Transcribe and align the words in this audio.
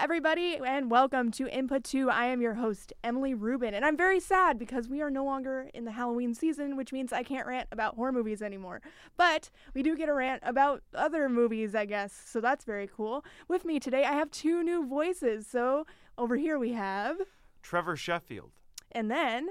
everybody, 0.00 0.56
and 0.64 0.90
welcome 0.90 1.30
to 1.30 1.46
Input 1.46 1.84
2. 1.84 2.08
I 2.08 2.24
am 2.24 2.40
your 2.40 2.54
host, 2.54 2.90
Emily 3.04 3.34
Rubin, 3.34 3.74
and 3.74 3.84
I'm 3.84 3.98
very 3.98 4.18
sad 4.18 4.58
because 4.58 4.88
we 4.88 5.02
are 5.02 5.10
no 5.10 5.24
longer 5.26 5.68
in 5.74 5.84
the 5.84 5.90
Halloween 5.90 6.32
season, 6.32 6.74
which 6.74 6.90
means 6.90 7.12
I 7.12 7.22
can't 7.22 7.46
rant 7.46 7.68
about 7.70 7.96
horror 7.96 8.10
movies 8.10 8.40
anymore. 8.40 8.80
But 9.18 9.50
we 9.74 9.82
do 9.82 9.94
get 9.96 10.08
a 10.08 10.14
rant 10.14 10.42
about 10.44 10.82
other 10.94 11.28
movies, 11.28 11.74
I 11.74 11.84
guess, 11.84 12.12
so 12.14 12.40
that's 12.40 12.64
very 12.64 12.88
cool. 12.88 13.24
With 13.46 13.66
me 13.66 13.78
today, 13.78 14.04
I 14.04 14.14
have 14.14 14.30
two 14.30 14.62
new 14.62 14.86
voices. 14.86 15.46
So 15.46 15.86
over 16.16 16.36
here 16.36 16.58
we 16.58 16.72
have, 16.72 17.18
Trevor 17.62 17.94
Sheffield. 17.96 18.52
and 18.92 19.10
then, 19.10 19.48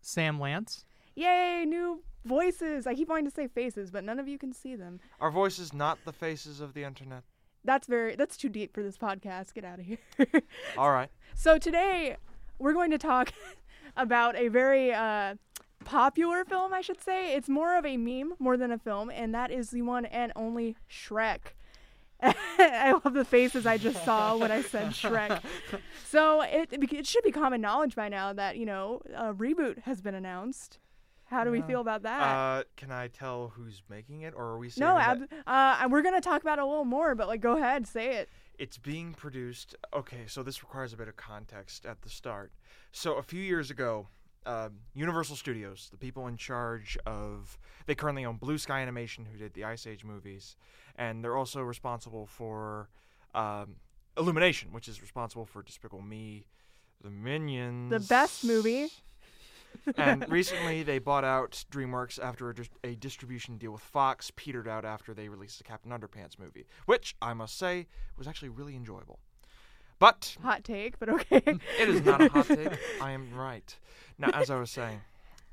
Sam 0.00 0.40
Lance. 0.40 0.84
yay, 1.14 1.64
new 1.66 2.02
voices. 2.24 2.88
I 2.88 2.94
keep 2.94 3.08
wanting 3.08 3.26
to 3.26 3.30
say 3.30 3.46
faces, 3.46 3.92
but 3.92 4.02
none 4.02 4.18
of 4.18 4.26
you 4.26 4.38
can 4.38 4.52
see 4.52 4.74
them. 4.74 4.98
Our 5.20 5.30
voices, 5.30 5.72
not 5.72 5.98
the 6.04 6.12
faces 6.12 6.60
of 6.60 6.74
the 6.74 6.82
internet. 6.82 7.22
That's 7.64 7.86
very, 7.86 8.14
that's 8.14 8.36
too 8.36 8.48
deep 8.48 8.74
for 8.74 8.82
this 8.82 8.98
podcast. 8.98 9.54
Get 9.54 9.64
out 9.64 9.78
of 9.78 9.86
here. 9.86 9.98
All 10.78 10.90
right. 10.90 11.10
So 11.34 11.58
today 11.58 12.16
we're 12.58 12.74
going 12.74 12.90
to 12.90 12.98
talk 12.98 13.32
about 13.96 14.36
a 14.36 14.48
very 14.48 14.92
uh, 14.92 15.36
popular 15.84 16.44
film, 16.44 16.72
I 16.72 16.80
should 16.80 17.02
say. 17.02 17.34
It's 17.34 17.48
more 17.48 17.76
of 17.76 17.86
a 17.86 17.96
meme 17.96 18.34
more 18.38 18.56
than 18.56 18.70
a 18.70 18.78
film, 18.78 19.10
and 19.10 19.34
that 19.34 19.50
is 19.50 19.70
the 19.70 19.82
one 19.82 20.04
and 20.06 20.32
only 20.36 20.76
Shrek. 20.90 21.54
I 22.22 22.98
love 23.04 23.14
the 23.14 23.24
faces 23.24 23.66
I 23.66 23.76
just 23.76 24.04
saw 24.04 24.36
when 24.36 24.50
I 24.50 24.62
said 24.62 24.90
Shrek. 24.90 25.42
So 26.08 26.42
it, 26.42 26.68
it 26.72 27.06
should 27.06 27.24
be 27.24 27.32
common 27.32 27.60
knowledge 27.60 27.94
by 27.94 28.08
now 28.08 28.32
that 28.32 28.56
you 28.56 28.64
know 28.64 29.02
a 29.14 29.34
reboot 29.34 29.80
has 29.82 30.00
been 30.00 30.14
announced. 30.14 30.78
How 31.34 31.44
do 31.44 31.50
we 31.50 31.60
feel 31.62 31.80
about 31.80 32.02
that? 32.04 32.20
Uh, 32.22 32.62
can 32.76 32.90
I 32.90 33.08
tell 33.08 33.52
who's 33.54 33.82
making 33.90 34.22
it, 34.22 34.32
or 34.36 34.44
are 34.44 34.58
we 34.58 34.70
saying 34.70 34.88
no, 34.88 34.96
ab- 34.96 35.28
uh, 35.46 35.78
and 35.80 35.92
we're 35.92 36.02
gonna 36.02 36.20
talk 36.20 36.40
about 36.42 36.58
it 36.58 36.62
a 36.62 36.66
little 36.66 36.84
more, 36.84 37.14
but 37.14 37.28
like, 37.28 37.40
go 37.40 37.56
ahead, 37.58 37.86
say 37.86 38.16
it. 38.16 38.28
it's 38.58 38.78
being 38.78 39.12
produced? 39.14 39.74
Okay, 39.92 40.22
so 40.26 40.42
this 40.42 40.62
requires 40.62 40.92
a 40.92 40.96
bit 40.96 41.08
of 41.08 41.16
context 41.16 41.84
at 41.86 42.00
the 42.02 42.08
start. 42.08 42.52
So 42.92 43.14
a 43.14 43.22
few 43.22 43.40
years 43.42 43.70
ago, 43.70 44.06
um, 44.46 44.78
Universal 44.94 45.36
Studios, 45.36 45.88
the 45.90 45.96
people 45.96 46.26
in 46.26 46.36
charge 46.36 46.96
of, 47.06 47.58
they 47.86 47.94
currently 47.94 48.24
own 48.24 48.36
Blue 48.36 48.58
Sky 48.58 48.80
Animation, 48.80 49.24
who 49.24 49.38
did 49.38 49.54
the 49.54 49.64
Ice 49.64 49.86
Age 49.86 50.04
movies, 50.04 50.56
and 50.96 51.24
they're 51.24 51.36
also 51.36 51.62
responsible 51.62 52.26
for 52.26 52.88
um, 53.34 53.76
Illumination, 54.16 54.72
which 54.72 54.86
is 54.86 55.00
responsible 55.02 55.46
for 55.46 55.62
Despicable 55.62 56.02
Me, 56.02 56.46
The 57.02 57.10
Minions, 57.10 57.90
The 57.90 58.00
best 58.00 58.44
movie. 58.44 58.88
And 59.96 60.28
recently 60.30 60.82
they 60.82 60.98
bought 60.98 61.24
out 61.24 61.64
DreamWorks 61.70 62.22
after 62.22 62.50
a, 62.50 62.54
dis- 62.54 62.68
a 62.82 62.94
distribution 62.94 63.58
deal 63.58 63.72
with 63.72 63.80
Fox 63.82 64.30
petered 64.36 64.68
out 64.68 64.84
after 64.84 65.14
they 65.14 65.28
released 65.28 65.58
the 65.58 65.64
Captain 65.64 65.90
Underpants 65.90 66.38
movie, 66.38 66.66
which 66.86 67.14
I 67.20 67.34
must 67.34 67.58
say 67.58 67.86
was 68.16 68.26
actually 68.26 68.48
really 68.50 68.76
enjoyable. 68.76 69.18
But 69.98 70.36
Hot 70.42 70.64
take, 70.64 70.98
but 70.98 71.08
okay. 71.08 71.42
it 71.80 71.88
is 71.88 72.04
not 72.04 72.20
a 72.20 72.28
hot 72.28 72.46
take. 72.48 72.78
I 73.00 73.12
am 73.12 73.32
right. 73.32 73.76
Now, 74.18 74.30
as 74.34 74.50
I 74.50 74.58
was 74.58 74.70
saying, 74.70 75.00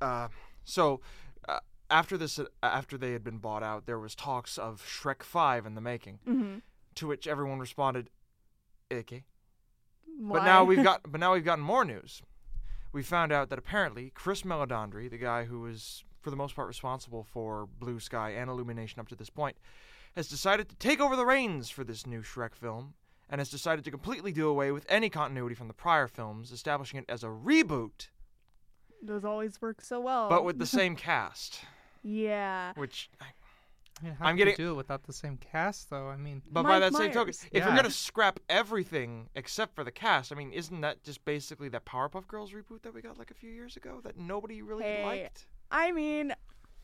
uh, 0.02 0.28
so 0.64 1.00
uh, 1.48 1.60
after 1.90 2.18
this, 2.18 2.40
uh, 2.40 2.46
after 2.64 2.98
they 2.98 3.14
had 3.14 3.24
been 3.24 3.38
bought 3.38 3.64
out, 3.64 3.86
there 3.86 4.00
was 4.00 4.16
talks 4.16 4.58
of 4.58 4.82
Shrek 4.84 5.24
Five 5.24 5.66
in 5.66 5.76
the 5.76 5.82
making. 5.82 6.20
hmm 6.26 6.58
To 6.96 7.08
which 7.08 7.28
everyone 7.28 7.60
responded, 7.60 8.10
"Okay." 8.92 9.24
Why? 10.20 10.40
But 10.40 10.46
now 10.46 10.64
we've 10.64 10.84
got 10.90 11.02
but 11.10 11.20
now 11.20 11.34
we've 11.34 11.46
gotten 11.46 11.64
more 11.64 11.86
news. 11.86 12.22
We 12.94 13.04
found 13.04 13.32
out 13.32 13.50
that 13.50 13.60
apparently 13.60 14.12
Chris 14.14 14.42
Meledandri, 14.44 15.10
the 15.10 15.18
guy 15.18 15.46
who 15.46 15.62
was 15.62 16.04
for 16.22 16.30
the 16.30 16.36
most 16.36 16.56
part 16.56 16.68
responsible 16.68 17.24
for 17.24 17.68
Blue 17.80 18.00
Sky 18.00 18.32
and 18.32 18.50
Illumination 18.50 19.00
up 19.00 19.08
to 19.08 19.16
this 19.16 19.30
point, 19.30 19.58
has 20.16 20.28
decided 20.28 20.70
to 20.70 20.76
take 20.76 21.00
over 21.00 21.16
the 21.16 21.26
reins 21.26 21.70
for 21.70 21.84
this 21.84 22.06
new 22.06 22.22
Shrek 22.22 22.54
film 22.54 22.94
and 23.30 23.40
has 23.40 23.50
decided 23.50 23.86
to 23.86 23.92
completely 23.92 24.32
do 24.34 24.48
away 24.50 24.72
with 24.72 24.86
any 24.90 25.10
continuity 25.10 25.56
from 25.56 25.68
the 25.70 25.74
prior 25.74 26.08
films, 26.08 26.52
establishing 26.52 27.00
it 27.00 27.06
as 27.08 27.24
a 27.24 27.28
reboot, 27.28 28.10
Those 29.02 29.24
always 29.24 29.62
work 29.62 29.82
so 29.82 30.02
well. 30.02 30.28
but 30.30 30.44
with 30.44 30.60
the 30.60 30.66
same 30.80 30.96
cast, 30.98 31.62
yeah. 32.04 32.74
which 32.76 33.10
I 33.22 33.24
mean, 33.24 33.34
how 33.40 33.41
I'm 34.20 34.36
could 34.36 34.38
getting- 34.38 34.52
you 34.54 34.58
do 34.58 34.72
it 34.72 34.76
without 34.76 35.04
the 35.04 35.14
same 35.14 35.38
cast, 35.38 35.90
though? 35.90 36.08
I 36.10 36.18
mean, 36.18 36.42
But 36.50 36.64
by 36.64 36.80
Mike 36.80 36.92
that 36.92 36.94
same 36.98 37.12
token, 37.12 37.28
Myers. 37.28 37.46
if 37.52 37.64
you're 37.66 37.76
gonna 37.76 37.90
scrap 37.92 38.40
everything 38.50 39.30
except 39.36 39.76
for 39.76 39.84
the 39.84 39.92
cast, 39.92 40.32
I 40.32 40.36
mean, 40.36 40.52
isn't 40.52 40.82
that 40.82 41.04
just 41.04 41.24
basically 41.26 41.70
that 41.70 41.86
Powerpuff 41.86 42.28
Girls 42.28 42.52
reboot 42.52 42.82
that 42.84 42.94
we 42.94 43.02
got 43.02 43.18
like 43.18 43.32
a 43.32 43.36
few 43.36 43.50
years 43.52 43.78
ago 43.78 44.00
that 44.04 44.18
nobody 44.18 44.62
really 44.62 44.84
Hey. 44.84 45.04
liked? 45.06 45.48
I 45.72 45.92
mean, 45.92 46.34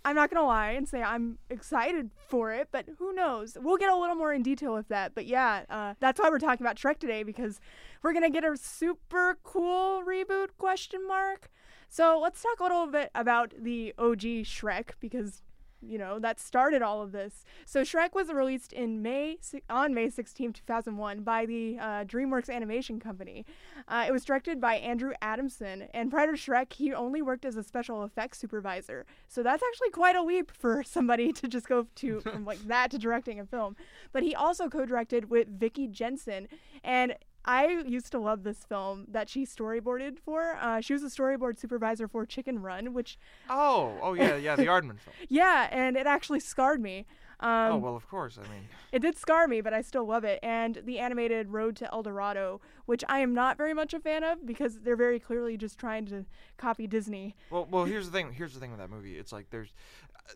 I'm 0.06 0.16
not 0.16 0.30
gonna 0.30 0.46
lie 0.48 0.72
and 0.72 0.88
say 0.88 1.02
I'm 1.04 1.38
excited 1.50 2.12
for 2.30 2.54
it, 2.54 2.70
but 2.72 2.86
who 2.98 3.12
knows? 3.14 3.58
We'll 3.60 3.76
get 3.78 3.90
a 3.90 3.96
little 3.96 4.16
more 4.16 4.32
in 4.32 4.42
detail 4.42 4.74
with 4.74 4.88
that. 4.88 5.14
But 5.14 5.26
yeah, 5.26 5.66
uh, 5.70 5.96
that's 6.00 6.20
why 6.20 6.30
we're 6.30 6.40
talking 6.40 6.66
about 6.66 6.78
Shrek 6.78 6.98
today 7.00 7.24
because 7.24 7.60
we're 8.04 8.14
gonna 8.14 8.30
get 8.30 8.46
a 8.46 8.56
super 8.56 9.38
cool 9.44 10.04
reboot 10.04 10.50
question 10.58 11.06
mark. 11.08 11.50
So 11.90 12.20
let's 12.22 12.42
talk 12.42 12.60
a 12.60 12.64
little 12.64 12.88
bit 12.88 13.12
about 13.16 13.54
the 13.58 13.94
OG 13.98 14.44
Shrek 14.44 14.92
because 15.00 15.42
you 15.82 15.98
know 15.98 16.20
that 16.20 16.40
started 16.40 16.82
all 16.82 17.02
of 17.02 17.12
this. 17.12 17.44
So 17.66 17.82
Shrek 17.82 18.14
was 18.14 18.30
released 18.30 18.74
in 18.74 19.02
May 19.02 19.38
on 19.70 19.94
May 19.94 20.10
16, 20.10 20.54
2001 20.54 21.22
by 21.22 21.46
the 21.46 21.78
uh, 21.80 21.84
DreamWorks 22.06 22.50
Animation 22.50 23.00
Company. 23.00 23.46
Uh, 23.88 24.06
it 24.08 24.12
was 24.12 24.26
directed 24.26 24.60
by 24.60 24.76
Andrew 24.76 25.14
Adamson, 25.22 25.88
and 25.94 26.12
prior 26.12 26.28
to 26.28 26.34
Shrek, 26.34 26.74
he 26.74 26.94
only 26.94 27.22
worked 27.22 27.46
as 27.46 27.56
a 27.56 27.64
special 27.64 28.04
effects 28.04 28.40
supervisor. 28.40 29.06
So 29.28 29.44
that's 29.44 29.64
actually 29.68 29.92
quite 29.92 30.16
a 30.16 30.24
leap 30.24 30.52
for 30.52 30.84
somebody 30.86 31.32
to 31.34 31.48
just 31.48 31.68
go 31.68 31.88
to 31.96 32.22
from 32.22 32.46
like 32.46 32.60
that 32.68 32.92
to 32.92 32.98
directing 32.98 33.40
a 33.40 33.46
film. 33.46 33.76
But 34.12 34.24
he 34.24 34.36
also 34.36 34.70
co-directed 34.70 35.30
with 35.30 35.48
Vicky 35.60 35.88
Jensen, 35.88 36.48
and 36.84 37.16
I 37.48 37.84
used 37.88 38.12
to 38.12 38.20
love 38.20 38.44
this 38.44 38.66
film 38.66 39.06
that 39.10 39.30
she 39.30 39.46
storyboarded 39.46 40.20
for. 40.20 40.58
Uh, 40.60 40.82
she 40.82 40.94
was 40.94 41.02
a 41.04 41.08
storyboard 41.08 41.58
supervisor 41.58 42.08
for 42.08 42.26
Chicken 42.26 42.62
Run, 42.62 42.94
which 42.94 43.18
Oh, 43.50 43.98
oh 44.02 44.14
yeah, 44.14 44.36
yeah, 44.36 44.56
the 44.56 44.66
Aardman 44.66 45.00
film. 45.00 45.16
yeah, 45.30 45.70
and 45.72 45.96
it 45.96 46.06
actually 46.06 46.42
scarred 46.42 46.82
me. 46.82 47.06
Um, 47.40 47.74
oh 47.74 47.78
well, 47.78 47.96
of 47.96 48.08
course. 48.10 48.38
I 48.38 48.42
mean, 48.50 48.68
it 48.92 49.00
did 49.00 49.16
scar 49.16 49.48
me, 49.48 49.62
but 49.62 49.72
I 49.72 49.82
still 49.82 50.06
love 50.06 50.24
it. 50.24 50.40
And 50.42 50.82
the 50.86 51.00
animated 51.00 51.50
Road 51.50 51.76
to 51.78 51.94
El 51.94 52.04
Dorado, 52.04 52.60
which 52.86 53.04
I 53.08 53.20
am 53.20 53.34
not 53.34 53.58
very 53.58 53.74
much 53.76 53.94
a 53.94 54.00
fan 54.00 54.24
of 54.24 54.46
because 54.46 54.80
they're 54.80 54.96
very 54.96 55.20
clearly 55.20 55.56
just 55.56 55.78
trying 55.78 56.08
to 56.08 56.26
copy 56.58 56.88
Disney. 56.88 57.36
well, 57.52 57.68
well. 57.70 57.86
Here's 57.86 58.08
the 58.08 58.12
thing. 58.12 58.34
Here's 58.34 58.54
the 58.54 58.60
thing 58.60 58.72
with 58.72 58.80
that 58.80 58.90
movie. 58.90 59.18
It's 59.18 59.32
like 59.32 59.52
there's 59.52 59.74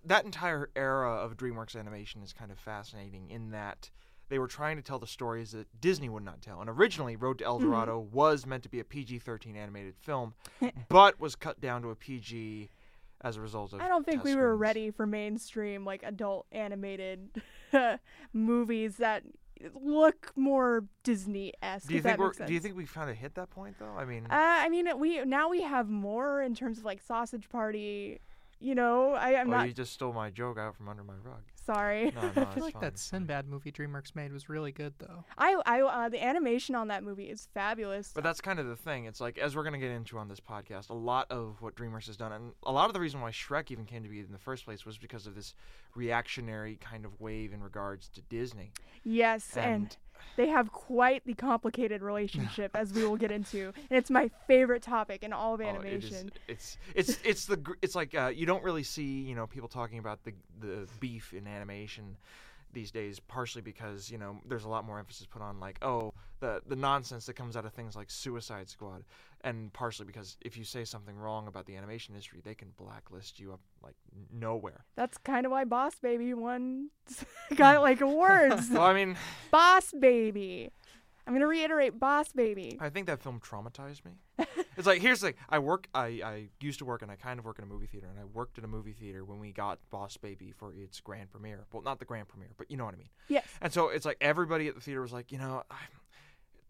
that 0.05 0.25
entire 0.25 0.69
era 0.75 1.11
of 1.11 1.35
DreamWorks 1.37 1.75
animation 1.75 2.21
is 2.21 2.33
kind 2.33 2.51
of 2.51 2.59
fascinating 2.59 3.29
in 3.29 3.49
that 3.51 3.89
they 4.31 4.39
were 4.39 4.47
trying 4.47 4.77
to 4.77 4.81
tell 4.81 4.97
the 4.97 5.05
stories 5.05 5.51
that 5.51 5.67
Disney 5.81 6.07
would 6.07 6.23
not 6.23 6.41
tell. 6.41 6.61
And 6.61 6.69
originally, 6.69 7.17
Road 7.17 7.39
to 7.39 7.45
El 7.45 7.59
Mm-hmm. 7.59 7.69
Dorado 7.69 7.99
was 7.99 8.45
meant 8.45 8.63
to 8.63 8.69
be 8.69 8.79
a 8.79 8.83
PG-13 8.85 9.57
animated 9.57 9.95
film, 9.99 10.33
but 10.89 11.19
was 11.19 11.35
cut 11.35 11.59
down 11.59 11.81
to 11.81 11.89
a 11.89 11.95
PG 11.95 12.69
as 13.23 13.35
a 13.35 13.41
result 13.41 13.73
of. 13.73 13.81
I 13.81 13.89
don't 13.89 14.05
think 14.05 14.23
we 14.23 14.35
were 14.35 14.55
ready 14.55 14.89
for 14.89 15.05
mainstream, 15.05 15.83
like 15.85 16.01
adult 16.03 16.47
animated 16.53 17.41
movies 18.33 18.97
that 18.97 19.23
look 19.75 20.31
more 20.37 20.85
Disney 21.03 21.53
esque. 21.61 21.89
Do 21.89 21.93
you 21.93 22.01
think 22.01 22.17
we're? 22.17 22.31
Do 22.31 22.53
you 22.53 22.59
think 22.61 22.77
we 22.77 22.85
kind 22.85 23.09
of 23.09 23.17
hit 23.17 23.35
that 23.35 23.49
point 23.49 23.75
though? 23.79 23.93
I 23.97 24.05
mean, 24.05 24.25
Uh, 24.25 24.29
I 24.31 24.69
mean, 24.69 24.87
we 24.97 25.23
now 25.25 25.49
we 25.49 25.61
have 25.61 25.89
more 25.89 26.41
in 26.41 26.55
terms 26.55 26.77
of 26.79 26.85
like 26.85 27.01
Sausage 27.01 27.49
Party. 27.49 28.21
You 28.59 28.75
know, 28.75 29.13
I, 29.13 29.35
I'm 29.35 29.47
oh, 29.51 29.57
not 29.57 29.67
you 29.67 29.73
just 29.73 29.91
stole 29.91 30.13
my 30.13 30.29
joke 30.29 30.57
out 30.57 30.75
from 30.75 30.87
under 30.87 31.03
my 31.03 31.15
rug. 31.23 31.41
Sorry. 31.65 32.11
No, 32.15 32.21
no, 32.21 32.27
I 32.41 32.45
feel 32.53 32.63
like 32.63 32.73
fine, 32.73 32.81
that. 32.81 32.97
Sinbad 32.97 33.47
movie 33.47 33.71
DreamWorks 33.71 34.15
made 34.15 34.31
was 34.33 34.49
really 34.49 34.71
good, 34.71 34.93
though. 34.99 35.23
I, 35.37 35.61
I, 35.65 35.81
uh, 35.81 36.09
the 36.09 36.23
animation 36.23 36.75
on 36.75 36.87
that 36.89 37.03
movie 37.03 37.29
is 37.29 37.47
fabulous. 37.53 38.11
But 38.13 38.23
that's 38.23 38.41
kind 38.41 38.59
of 38.59 38.67
the 38.67 38.75
thing. 38.75 39.05
It's 39.05 39.21
like 39.21 39.37
as 39.37 39.55
we're 39.55 39.63
gonna 39.63 39.77
get 39.77 39.91
into 39.91 40.17
on 40.17 40.27
this 40.27 40.39
podcast, 40.39 40.89
a 40.89 40.93
lot 40.93 41.29
of 41.31 41.61
what 41.61 41.75
DreamWorks 41.75 42.07
has 42.07 42.17
done, 42.17 42.31
and 42.31 42.51
a 42.63 42.71
lot 42.71 42.87
of 42.87 42.93
the 42.93 42.99
reason 42.99 43.21
why 43.21 43.31
Shrek 43.31 43.71
even 43.71 43.85
came 43.85 44.03
to 44.03 44.09
be 44.09 44.19
in 44.19 44.31
the 44.31 44.37
first 44.37 44.65
place 44.65 44.85
was 44.85 44.97
because 44.97 45.27
of 45.27 45.35
this 45.35 45.53
reactionary 45.95 46.77
kind 46.77 47.05
of 47.05 47.19
wave 47.19 47.53
in 47.53 47.61
regards 47.61 48.07
to 48.09 48.21
Disney. 48.23 48.71
Yes, 49.03 49.55
and, 49.55 49.73
And- 49.73 49.97
they 50.37 50.47
have 50.47 50.71
quite 50.71 51.25
the 51.25 51.33
complicated 51.33 52.01
relationship, 52.01 52.71
as 52.75 52.93
we 52.93 53.03
will 53.05 53.17
get 53.17 53.31
into. 53.31 53.73
And 53.89 53.97
it's 53.97 54.09
my 54.09 54.29
favorite 54.47 54.81
topic 54.83 55.23
in 55.23 55.33
all 55.33 55.53
of 55.55 55.61
Oh, 55.61 55.63
it 55.63 55.85
is- 55.93 56.05
animation. 56.05 56.31
it's 56.47 56.77
it's 56.95 57.17
it's 57.23 57.45
the 57.45 57.59
it's 57.81 57.95
like 57.95 58.15
uh, 58.15 58.31
you 58.33 58.45
don't 58.45 58.63
really 58.63 58.83
see 58.83 59.21
you 59.21 59.35
know 59.35 59.47
people 59.47 59.67
talking 59.69 59.99
about 59.99 60.23
the 60.23 60.33
the 60.59 60.87
beef 60.99 61.33
in 61.33 61.47
animation 61.47 62.17
these 62.73 62.91
days 62.91 63.19
partially 63.19 63.61
because 63.61 64.09
you 64.09 64.17
know 64.17 64.37
there's 64.47 64.63
a 64.63 64.69
lot 64.69 64.85
more 64.85 64.99
emphasis 64.99 65.25
put 65.25 65.41
on 65.41 65.59
like 65.59 65.77
oh 65.81 66.13
the 66.39 66.61
the 66.67 66.75
nonsense 66.75 67.25
that 67.25 67.35
comes 67.35 67.55
out 67.55 67.65
of 67.65 67.73
things 67.73 67.95
like 67.95 68.09
Suicide 68.09 68.69
Squad 68.69 69.03
and 69.41 69.71
partially 69.73 70.05
because 70.05 70.37
if 70.41 70.57
you 70.57 70.63
say 70.63 70.85
something 70.85 71.17
wrong 71.17 71.47
about 71.47 71.65
the 71.65 71.75
animation 71.75 72.13
industry 72.13 72.39
they 72.43 72.55
can 72.55 72.69
blacklist 72.77 73.39
you 73.39 73.53
up 73.53 73.59
like 73.83 73.95
nowhere. 74.31 74.85
That's 74.95 75.17
kind 75.17 75.45
of 75.45 75.51
why 75.51 75.63
Boss 75.65 75.99
Baby 75.99 76.33
won, 76.33 76.89
got 77.55 77.81
like 77.81 78.01
awards. 78.01 78.69
well, 78.71 78.83
I 78.83 78.93
mean, 78.93 79.17
Boss 79.49 79.91
Baby. 79.97 80.71
I'm 81.27 81.33
gonna 81.33 81.47
reiterate, 81.47 81.99
Boss 81.99 82.31
Baby. 82.33 82.77
I 82.81 82.89
think 82.89 83.07
that 83.07 83.21
film 83.21 83.39
traumatized 83.39 84.03
me. 84.05 84.11
It's 84.77 84.87
like 84.87 85.01
here's 85.01 85.19
the 85.19 85.27
thing. 85.27 85.35
I 85.49 85.59
work. 85.59 85.87
I, 85.93 86.05
I 86.23 86.47
used 86.61 86.79
to 86.79 86.85
work, 86.85 87.01
and 87.01 87.11
I 87.11 87.15
kind 87.15 87.37
of 87.37 87.45
work 87.45 87.59
in 87.59 87.65
a 87.65 87.67
movie 87.67 87.85
theater. 87.87 88.07
And 88.09 88.17
I 88.17 88.23
worked 88.23 88.57
in 88.57 88.63
a 88.63 88.67
movie 88.67 88.93
theater 88.93 89.23
when 89.25 89.37
we 89.37 89.51
got 89.51 89.79
Boss 89.91 90.15
Baby 90.17 90.53
for 90.57 90.73
its 90.73 90.99
grand 91.01 91.29
premiere. 91.29 91.65
Well, 91.71 91.83
not 91.83 91.99
the 91.99 92.05
grand 92.05 92.29
premiere, 92.29 92.49
but 92.57 92.71
you 92.71 92.77
know 92.77 92.85
what 92.85 92.93
I 92.95 92.97
mean. 92.97 93.09
Yes. 93.27 93.45
And 93.61 93.71
so 93.71 93.89
it's 93.89 94.05
like 94.05 94.17
everybody 94.21 94.67
at 94.69 94.75
the 94.75 94.81
theater 94.81 95.01
was 95.01 95.11
like, 95.11 95.31
you 95.31 95.37
know, 95.37 95.63
I, 95.69 95.75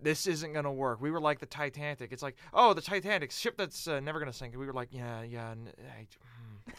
this 0.01 0.25
isn't 0.27 0.51
gonna 0.51 0.74
work. 0.74 1.00
We 1.00 1.12
were 1.12 1.21
like 1.21 1.39
the 1.39 1.45
Titanic. 1.45 2.12
It's 2.12 2.24
like, 2.24 2.36
oh, 2.54 2.74
the 2.74 2.81
Titanic 2.81 3.31
ship 3.31 3.56
that's 3.56 3.88
uh, 3.88 4.00
never 4.00 4.19
gonna 4.19 4.33
sink. 4.33 4.57
We 4.57 4.65
were 4.65 4.74
like, 4.74 4.89
yeah, 4.92 5.21
yeah. 5.21 5.51
n- 5.51 5.71
I- 5.80 6.07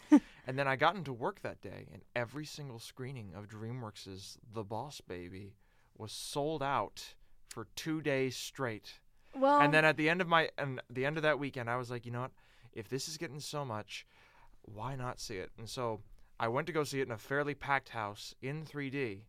hmm. 0.09 0.17
and 0.47 0.59
then 0.59 0.67
I 0.67 0.75
got 0.75 0.95
into 0.95 1.13
work 1.13 1.41
that 1.41 1.61
day, 1.61 1.87
and 1.93 2.01
every 2.15 2.45
single 2.45 2.79
screening 2.79 3.31
of 3.35 3.47
DreamWorks's 3.47 4.37
The 4.53 4.63
Boss 4.63 5.01
Baby 5.01 5.53
was 5.97 6.11
sold 6.11 6.61
out 6.61 7.15
for 7.53 7.67
two 7.75 8.01
days 8.01 8.35
straight. 8.35 8.99
Well, 9.35 9.61
And 9.61 9.73
then 9.73 9.85
at 9.85 9.95
the 9.95 10.09
end 10.09 10.21
of 10.21 10.27
my 10.27 10.49
and 10.57 10.81
the 10.89 11.05
end 11.05 11.17
of 11.17 11.23
that 11.23 11.39
weekend, 11.39 11.69
I 11.69 11.77
was 11.77 11.89
like, 11.89 12.05
you 12.05 12.11
know 12.11 12.21
what? 12.21 12.31
If 12.73 12.89
this 12.89 13.07
is 13.07 13.17
getting 13.17 13.39
so 13.39 13.63
much, 13.63 14.05
why 14.63 14.95
not 14.95 15.19
see 15.19 15.37
it? 15.37 15.51
And 15.57 15.69
so 15.69 16.01
I 16.39 16.47
went 16.47 16.67
to 16.67 16.73
go 16.73 16.83
see 16.83 16.99
it 16.99 17.07
in 17.07 17.11
a 17.13 17.17
fairly 17.17 17.53
packed 17.53 17.89
house 17.89 18.33
in 18.41 18.65
3D, 18.65 19.21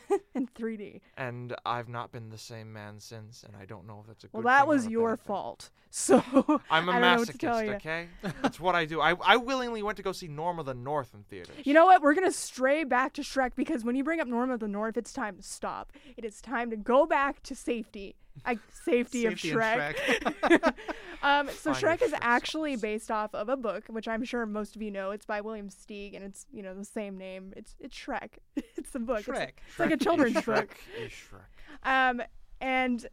in 0.34 0.46
3D. 0.48 1.00
and 1.16 1.54
I've 1.66 1.88
not 1.88 2.12
been 2.12 2.30
the 2.30 2.38
same 2.38 2.72
man 2.72 2.98
since. 2.98 3.44
And 3.44 3.54
I 3.60 3.64
don't 3.64 3.86
know 3.86 4.00
if 4.00 4.06
that's 4.06 4.24
a 4.24 4.28
good. 4.28 4.32
Well, 4.34 4.44
that 4.44 4.66
was 4.66 4.86
your 4.86 5.16
fault. 5.16 5.70
So 5.94 6.22
I'm 6.70 6.88
a 6.88 6.92
I 6.92 7.00
don't 7.00 7.00
know 7.02 7.16
what 7.18 7.28
to 7.28 7.36
tell 7.36 7.56
masochist, 7.56 7.74
okay? 7.74 8.08
That's 8.42 8.58
what 8.58 8.74
I 8.74 8.86
do. 8.86 9.02
I 9.02 9.14
I 9.22 9.36
willingly 9.36 9.82
went 9.82 9.98
to 9.98 10.02
go 10.02 10.12
see 10.12 10.26
Norm 10.26 10.58
of 10.58 10.64
the 10.64 10.72
North 10.72 11.12
in 11.12 11.22
theaters. 11.24 11.54
You 11.64 11.74
know 11.74 11.84
what? 11.84 12.00
We're 12.00 12.14
gonna 12.14 12.32
stray 12.32 12.84
back 12.84 13.12
to 13.12 13.20
Shrek 13.20 13.50
because 13.56 13.84
when 13.84 13.94
you 13.94 14.02
bring 14.02 14.18
up 14.18 14.26
Norm 14.26 14.50
of 14.50 14.60
the 14.60 14.68
North, 14.68 14.96
it's 14.96 15.12
time 15.12 15.36
to 15.36 15.42
stop. 15.42 15.92
It 16.16 16.24
is 16.24 16.40
time 16.40 16.70
to 16.70 16.76
go 16.78 17.04
back 17.04 17.42
to 17.42 17.54
safety. 17.54 18.16
I, 18.44 18.58
safety, 18.84 19.22
Safety 19.22 19.26
of 19.26 19.32
and 19.32 19.96
Shrek. 19.96 20.74
um, 21.22 21.48
so 21.48 21.72
Shrek 21.72 22.02
is 22.02 22.14
actually 22.20 22.76
based 22.76 23.10
off 23.10 23.34
of 23.34 23.48
a 23.48 23.56
book, 23.56 23.84
which 23.88 24.08
I'm 24.08 24.24
sure 24.24 24.46
most 24.46 24.76
of 24.76 24.82
you 24.82 24.90
know. 24.90 25.10
It's 25.10 25.26
by 25.26 25.40
William 25.40 25.68
Steig, 25.68 26.14
and 26.14 26.24
it's 26.24 26.46
you 26.52 26.62
know 26.62 26.74
the 26.74 26.84
same 26.84 27.16
name. 27.16 27.52
It's 27.56 27.74
it's 27.78 27.96
Shrek. 27.96 28.30
it's 28.56 28.94
a 28.94 28.98
book. 28.98 29.20
It's, 29.20 29.28
Shrek. 29.28 29.52
it's 29.68 29.78
like 29.78 29.90
a 29.90 29.92
Shrek 29.92 30.00
is 30.00 30.04
children's 30.04 30.36
Shrek 30.36 30.44
book. 30.44 30.76
Shrek. 30.98 31.88
Um, 31.88 32.22
and 32.60 33.06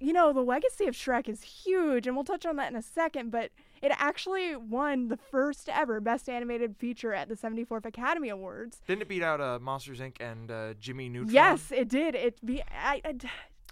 you 0.00 0.12
know 0.12 0.32
the 0.32 0.40
legacy 0.40 0.86
of 0.86 0.94
Shrek 0.94 1.28
is 1.28 1.42
huge, 1.42 2.06
and 2.06 2.16
we'll 2.16 2.24
touch 2.24 2.46
on 2.46 2.56
that 2.56 2.70
in 2.70 2.76
a 2.76 2.82
second. 2.82 3.30
But 3.30 3.50
it 3.82 3.92
actually 3.96 4.54
won 4.56 5.08
the 5.08 5.16
first 5.16 5.68
ever 5.68 6.00
Best 6.00 6.28
Animated 6.28 6.76
Feature 6.76 7.12
at 7.12 7.28
the 7.28 7.34
74th 7.34 7.84
Academy 7.84 8.28
Awards. 8.28 8.80
Didn't 8.86 9.02
it 9.02 9.08
beat 9.08 9.24
out 9.24 9.40
uh, 9.40 9.58
Monsters 9.60 9.98
Inc. 9.98 10.20
and 10.20 10.50
uh, 10.50 10.74
Jimmy 10.74 11.08
Neutron? 11.08 11.34
Yes, 11.34 11.72
it 11.72 11.88
did. 11.88 12.14
It 12.14 12.44
be 12.46 12.62
I, 12.62 13.02
I, 13.04 13.14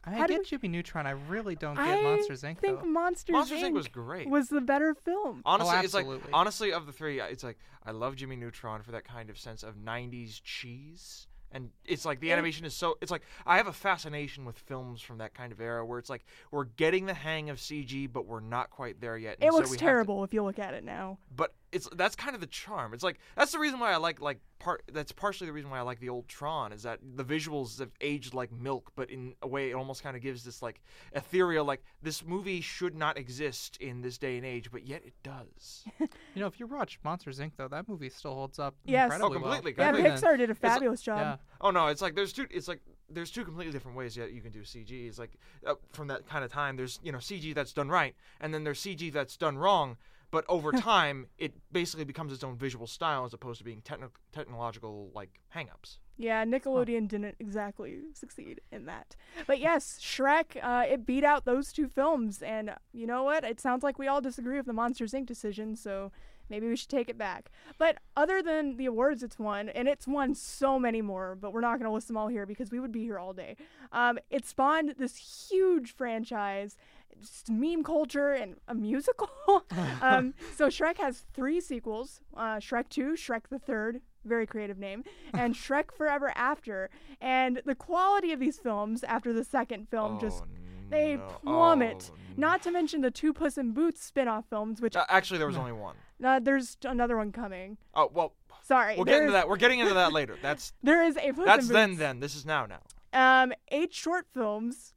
I 0.05 0.13
How 0.13 0.27
get 0.27 0.47
Jimmy 0.47 0.69
Neutron. 0.69 1.07
I 1.07 1.11
really 1.11 1.55
don't 1.57 1.77
get 1.77 1.87
I 1.87 2.03
Monsters 2.03 2.43
Inc. 2.43 2.59
think 2.59 2.81
though. 2.81 2.87
Monsters, 2.87 3.33
Monsters 3.35 3.61
Inc. 3.61 3.71
Inc. 3.71 3.75
was 3.75 3.89
great. 3.89 4.29
was 4.31 4.49
the 4.49 4.61
better 4.63 4.95
film. 4.95 5.43
Honestly, 5.45 5.77
it's 5.81 5.95
oh, 5.95 5.99
like 6.03 6.21
honestly 6.33 6.73
of 6.73 6.87
the 6.87 6.93
three, 6.93 7.21
it's 7.21 7.45
like 7.45 7.59
I 7.85 7.91
love 7.91 8.17
Jimmy 8.17 8.37
Neutron 8.37 8.83
for 8.83 8.93
that 8.93 9.05
kind 9.05 9.29
of 9.29 9.39
sense 9.39 9.63
of 9.63 9.77
'90s 9.77 10.41
cheese, 10.43 11.27
and 11.53 11.71
it's 11.85 12.05
like 12.07 12.21
the 12.21 12.29
Yeah. 12.29 12.33
animation 12.35 12.65
is 12.65 12.75
so. 12.75 12.97
It's 13.03 13.11
like 13.11 13.23
I 13.47 13.59
have 13.59 13.67
a 13.67 13.73
fascination 13.75 14.45
with 14.47 14.59
films 14.59 15.03
from 15.03 15.19
that 15.19 15.35
kind 15.35 15.53
of 15.53 15.61
era 15.61 15.85
where 15.85 15.99
it's 15.99 16.09
like 16.11 16.25
we're 16.51 16.65
getting 16.65 17.05
the 17.07 17.15
hang 17.15 17.51
of 17.51 17.59
CG, 17.59 18.11
but 18.11 18.25
we're 18.27 18.41
not 18.41 18.71
quite 18.71 19.01
there 19.03 19.19
yet. 19.19 19.37
and 19.41 19.49
It 19.49 19.53
so 19.53 19.59
looks 19.59 19.69
we 19.71 19.75
have 19.75 19.79
to- 19.81 19.85
terrible 19.85 20.25
if 20.25 20.33
you 20.33 20.43
look 20.43 20.59
at 20.59 20.73
it 20.75 20.83
now. 20.85 21.19
but 21.35 21.55
it's 21.73 21.89
that's 21.95 22.17
kind 22.17 22.35
of 22.35 22.41
the 22.41 22.47
charm. 22.47 22.93
It's 22.95 23.05
like 23.05 23.19
that's 23.37 23.53
the 23.53 23.59
reason 23.59 23.79
why 23.81 23.93
I 23.93 23.97
like 23.97 24.21
like 24.21 24.39
part. 24.59 24.83
That's 24.93 25.13
partially 25.13 25.47
the 25.47 25.53
reason 25.53 25.71
why 25.71 25.79
I 25.79 25.83
like 25.83 26.01
the 26.01 26.09
old 26.09 26.27
Tron 26.29 26.73
is 26.73 26.83
that 26.83 26.99
the 27.17 27.25
visuals 27.25 27.79
have 27.79 27.91
aged 28.01 28.35
like 28.35 28.51
milk, 28.53 28.91
but 28.97 29.09
in 29.11 29.35
a 29.43 29.49
way 29.49 29.71
it 29.71 29.75
almost 29.75 30.03
kind 30.03 30.17
of 30.17 30.23
gives 30.23 30.43
this 30.45 30.63
like 30.63 30.81
ethereal 31.13 31.65
like 31.65 31.83
this 32.03 32.25
movie 32.25 32.61
should 32.61 32.95
not 32.97 33.17
exist 33.19 33.77
in 33.79 34.01
this 34.01 34.19
day 34.19 34.37
and 34.37 34.45
age, 34.47 34.71
but 34.71 34.87
yet 34.87 35.03
it 35.05 35.15
does. 35.23 35.85
You 36.35 36.43
know, 36.43 36.47
if 36.47 36.61
you 36.61 36.67
watch 36.69 36.99
Monsters 37.05 37.41
Inc. 37.41 37.53
though, 37.57 37.67
that 37.69 37.89
movie 37.89 38.09
still 38.09 38.35
holds 38.35 38.59
up 38.61 38.75
Yes. 38.85 39.13
incredibly 39.13 39.37
Oh, 39.37 39.41
completely, 39.41 39.75
well. 39.77 39.87
Yeah, 39.87 39.93
Completely. 39.93 40.11
Better 40.21 40.27
Pixar 40.35 40.39
did 40.39 40.51
a 40.51 40.55
fabulous 40.55 41.01
than- 41.03 41.17
job. 41.17 41.19
Yeah. 41.21 41.37
Oh 41.61 41.71
no, 41.71 41.87
it's 41.89 42.01
like 42.01 42.15
there's 42.15 42.33
two. 42.33 42.47
It's 42.51 42.69
like 42.69 42.81
there's 43.09 43.31
two 43.33 43.45
completely 43.45 43.73
different 43.73 43.97
ways 43.97 44.15
that 44.15 44.33
you 44.33 44.41
can 44.41 44.53
do 44.53 44.61
CG. 44.63 45.09
It's 45.09 45.19
like 45.19 45.33
uh, 45.67 45.75
from 45.93 46.07
that 46.09 46.29
kind 46.29 46.45
of 46.45 46.53
time. 46.53 46.77
There's 46.77 47.01
you 47.03 47.11
know 47.13 47.19
CG 47.19 47.53
that's 47.55 47.73
done 47.73 47.89
right, 47.89 48.15
and 48.41 48.55
then 48.55 48.63
there's 48.65 48.81
CG 48.81 49.13
that's 49.13 49.37
done 49.37 49.59
wrong. 49.59 49.97
But 50.31 50.45
over 50.49 50.73
time, 50.73 51.27
it 51.39 51.53
basically 51.73 52.05
becomes 52.05 52.33
its 52.33 52.45
own 52.45 52.57
visual 52.57 52.87
style 52.87 53.25
as 53.25 53.35
opposed 53.35 53.59
to 53.59 53.65
being 53.65 53.81
techno- 53.81 54.13
technological 54.33 55.11
like 55.15 55.41
hangups. 55.55 55.99
Yeah, 56.17 56.45
Nickelodeon 56.45 57.09
didn't 57.09 57.37
exactly 57.41 58.01
succeed 58.13 58.61
in 58.71 58.85
that. 58.85 59.17
But 59.47 59.59
yes, 59.59 59.99
Shrek, 60.03 60.63
uh, 60.63 60.85
it 60.87 61.07
beat 61.07 61.25
out 61.25 61.47
those 61.47 61.73
two 61.73 61.89
films. 61.89 62.43
And 62.43 62.75
you 62.93 63.07
know 63.07 63.23
what? 63.23 63.43
It 63.43 63.59
sounds 63.59 63.83
like 63.83 63.99
we 63.99 64.07
all 64.07 64.21
disagree 64.21 64.59
with 64.59 64.67
the 64.67 64.75
Monsters 64.75 65.13
Inc. 65.13 65.25
decision, 65.25 65.77
so 65.77 66.13
maybe 66.51 66.69
we 66.69 66.77
should 66.77 66.91
take 66.91 67.09
it 67.09 67.17
back. 67.17 67.51
But 67.79 67.99
other 68.17 68.43
than 68.43 68.77
the 68.77 68.85
awards 68.85 69.23
it's 69.23 69.39
won, 69.39 69.71
and 69.71 69.89
it's 69.89 70.07
won 70.07 70.35
so 70.35 70.79
many 70.79 71.01
more, 71.01 71.37
but 71.41 71.55
we're 71.55 71.63
not 71.63 71.79
going 71.79 71.89
to 71.89 71.95
list 71.95 72.09
them 72.09 72.19
all 72.19 72.29
here 72.29 72.45
because 72.45 72.71
we 72.71 72.81
would 72.81 72.93
be 72.93 73.05
here 73.05 73.19
all 73.19 73.33
day. 73.33 73.57
Um, 73.93 74.19
it 74.29 74.45
spawned 74.45 74.97
this 74.99 75.49
huge 75.49 75.95
franchise. 75.95 76.77
Just 77.21 77.51
meme 77.51 77.83
culture 77.85 78.33
and 78.33 78.57
a 78.69 78.75
musical. 78.75 79.29
um, 80.03 80.35
so 80.57 80.69
Shrek 80.69 80.99
has 80.99 81.25
three 81.35 81.61
sequels: 81.61 82.21
uh, 82.37 82.57
Shrek 82.57 82.89
Two, 82.89 83.13
Shrek 83.13 83.43
the 83.51 83.59
Third, 83.59 84.01
very 84.25 84.47
creative 84.47 84.79
name, 84.79 85.05
and 85.35 85.55
Shrek 85.65 85.93
Forever 85.97 86.33
After. 86.35 86.89
And 87.21 87.61
the 87.67 87.75
quality 87.75 88.33
of 88.33 88.41
these 88.41 88.59
films 88.59 89.05
after 89.05 89.33
the 89.33 89.45
second 89.45 89.89
film 89.91 90.19
just 90.21 90.43
Oh, 90.45 90.47
they 90.89 91.17
no. 91.17 91.23
plummet. 91.45 92.11
Oh, 92.13 92.17
not 92.37 92.63
to 92.63 92.71
mention 92.73 93.01
the 93.03 93.11
two 93.11 93.33
Puss 93.33 93.57
in 93.59 93.73
Boots 93.73 94.03
spin-off 94.03 94.45
films, 94.51 94.81
which 94.81 94.97
Uh, 94.97 95.05
actually, 95.09 95.39
there 95.39 95.47
was 95.47 95.57
only 95.57 95.73
one. 95.73 95.95
uh, 96.25 96.41
there's 96.41 96.77
another 96.85 97.17
one 97.17 97.31
coming. 97.33 97.77
Oh 97.95 98.11
well, 98.13 98.33
Sorry, 98.63 98.97
we'll 98.97 99.05
get 99.05 99.21
into 99.21 99.33
that. 99.33 99.49
We're 99.49 99.57
getting 99.57 99.81
into 99.81 99.95
that 99.95 100.13
later. 100.13 100.37
That's 100.43 100.73
There 100.83 101.03
is 101.05 101.17
a 101.17 101.33
Puss 101.33 101.45
that's 101.45 101.69
in 101.69 101.73
then. 101.75 101.97
Then 101.97 102.21
this 102.21 102.35
is 102.35 102.47
now. 102.47 102.67
Now. 102.67 102.81
Um, 103.13 103.53
eight 103.69 103.93
short 103.93 104.27
films, 104.33 104.95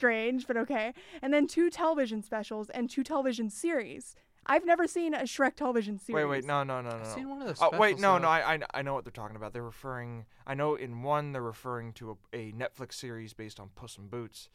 strange 0.00 0.46
but 0.46 0.56
okay, 0.56 0.94
and 1.20 1.34
then 1.34 1.46
two 1.46 1.68
television 1.68 2.22
specials 2.22 2.70
and 2.70 2.88
two 2.88 3.04
television 3.04 3.50
series. 3.50 4.16
I've 4.46 4.64
never 4.64 4.86
seen 4.86 5.12
a 5.12 5.24
Shrek 5.24 5.54
television 5.54 5.98
series. 5.98 6.24
Wait, 6.24 6.24
wait, 6.24 6.44
no, 6.46 6.62
no, 6.62 6.80
no, 6.80 6.88
no. 6.88 6.96
I've 6.96 7.06
seen 7.06 7.28
one 7.28 7.42
of 7.42 7.46
those. 7.46 7.58
Oh 7.60 7.76
wait, 7.78 7.98
no, 8.00 8.14
though. 8.14 8.20
no. 8.20 8.28
I, 8.28 8.54
I 8.54 8.58
I 8.72 8.82
know 8.82 8.94
what 8.94 9.04
they're 9.04 9.12
talking 9.12 9.36
about. 9.36 9.52
They're 9.52 9.62
referring. 9.62 10.24
I 10.46 10.54
know 10.54 10.74
in 10.74 11.02
one 11.02 11.32
they're 11.32 11.42
referring 11.42 11.92
to 11.94 12.16
a, 12.32 12.36
a 12.36 12.52
Netflix 12.52 12.94
series 12.94 13.34
based 13.34 13.60
on 13.60 13.68
Puss 13.76 13.98
in 13.98 14.06
Boots. 14.08 14.48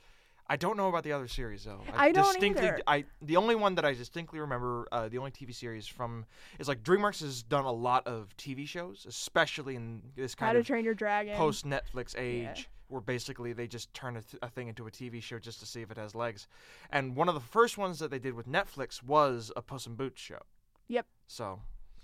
I 0.48 0.58
don't 0.58 0.78
know 0.78 0.90
about 0.90 1.04
the 1.04 1.12
other 1.12 1.28
series 1.28 1.64
though. 1.64 1.82
I 1.94 2.12
don't 2.12 2.26
distinctly, 2.26 2.68
either. 2.68 2.82
I 2.88 3.06
the 3.22 3.38
only 3.38 3.56
one 3.56 3.76
that 3.76 3.86
I 3.86 3.94
distinctly 3.94 4.40
remember, 4.40 4.88
uh, 4.92 5.08
the 5.08 5.20
only 5.20 5.32
TV 5.32 5.54
series 5.54 5.88
from 5.88 6.26
is 6.60 6.68
like 6.68 6.84
DreamWorks 6.84 7.22
has 7.22 7.44
done 7.44 7.66
a 7.66 7.72
lot 7.72 8.06
of 8.08 8.36
TV 8.38 8.68
shows, 8.68 9.06
especially 9.08 9.76
in 9.76 10.02
this 10.16 10.34
kind 10.34 10.48
How 10.48 10.54
kind 10.54 10.56
to 10.56 10.60
of 10.62 10.68
Train 10.68 10.86
Your 10.86 10.94
Dragon. 10.96 11.36
post 11.36 11.66
Netflix 11.66 12.16
age, 12.18 12.70
where 12.88 13.02
basically 13.02 13.54
they 13.54 13.68
just 13.68 13.94
turn 13.94 14.16
a, 14.18 14.22
th- 14.22 14.40
a 14.42 14.50
thing 14.50 14.68
into 14.68 14.88
a 14.88 14.92
TV 14.92 15.22
show 15.22 15.40
just 15.40 15.60
to 15.60 15.66
see 15.66 15.82
if 15.82 15.92
it 15.92 15.98
has 15.98 16.14
legs. 16.16 16.48
And 16.92 17.16
one 17.16 17.28
of 17.30 17.36
the 17.36 17.42
first 17.42 17.78
ones 17.78 18.00
that 18.00 18.12
they 18.12 18.20
did 18.20 18.34
with 18.34 18.48
Netflix 18.48 19.02
was 19.04 19.52
a 19.56 19.62
Puss 19.62 19.88
in 19.88 19.96
Boots 19.96 20.22
show. 20.22 20.40
Yep. 20.88 21.06
So 21.28 21.62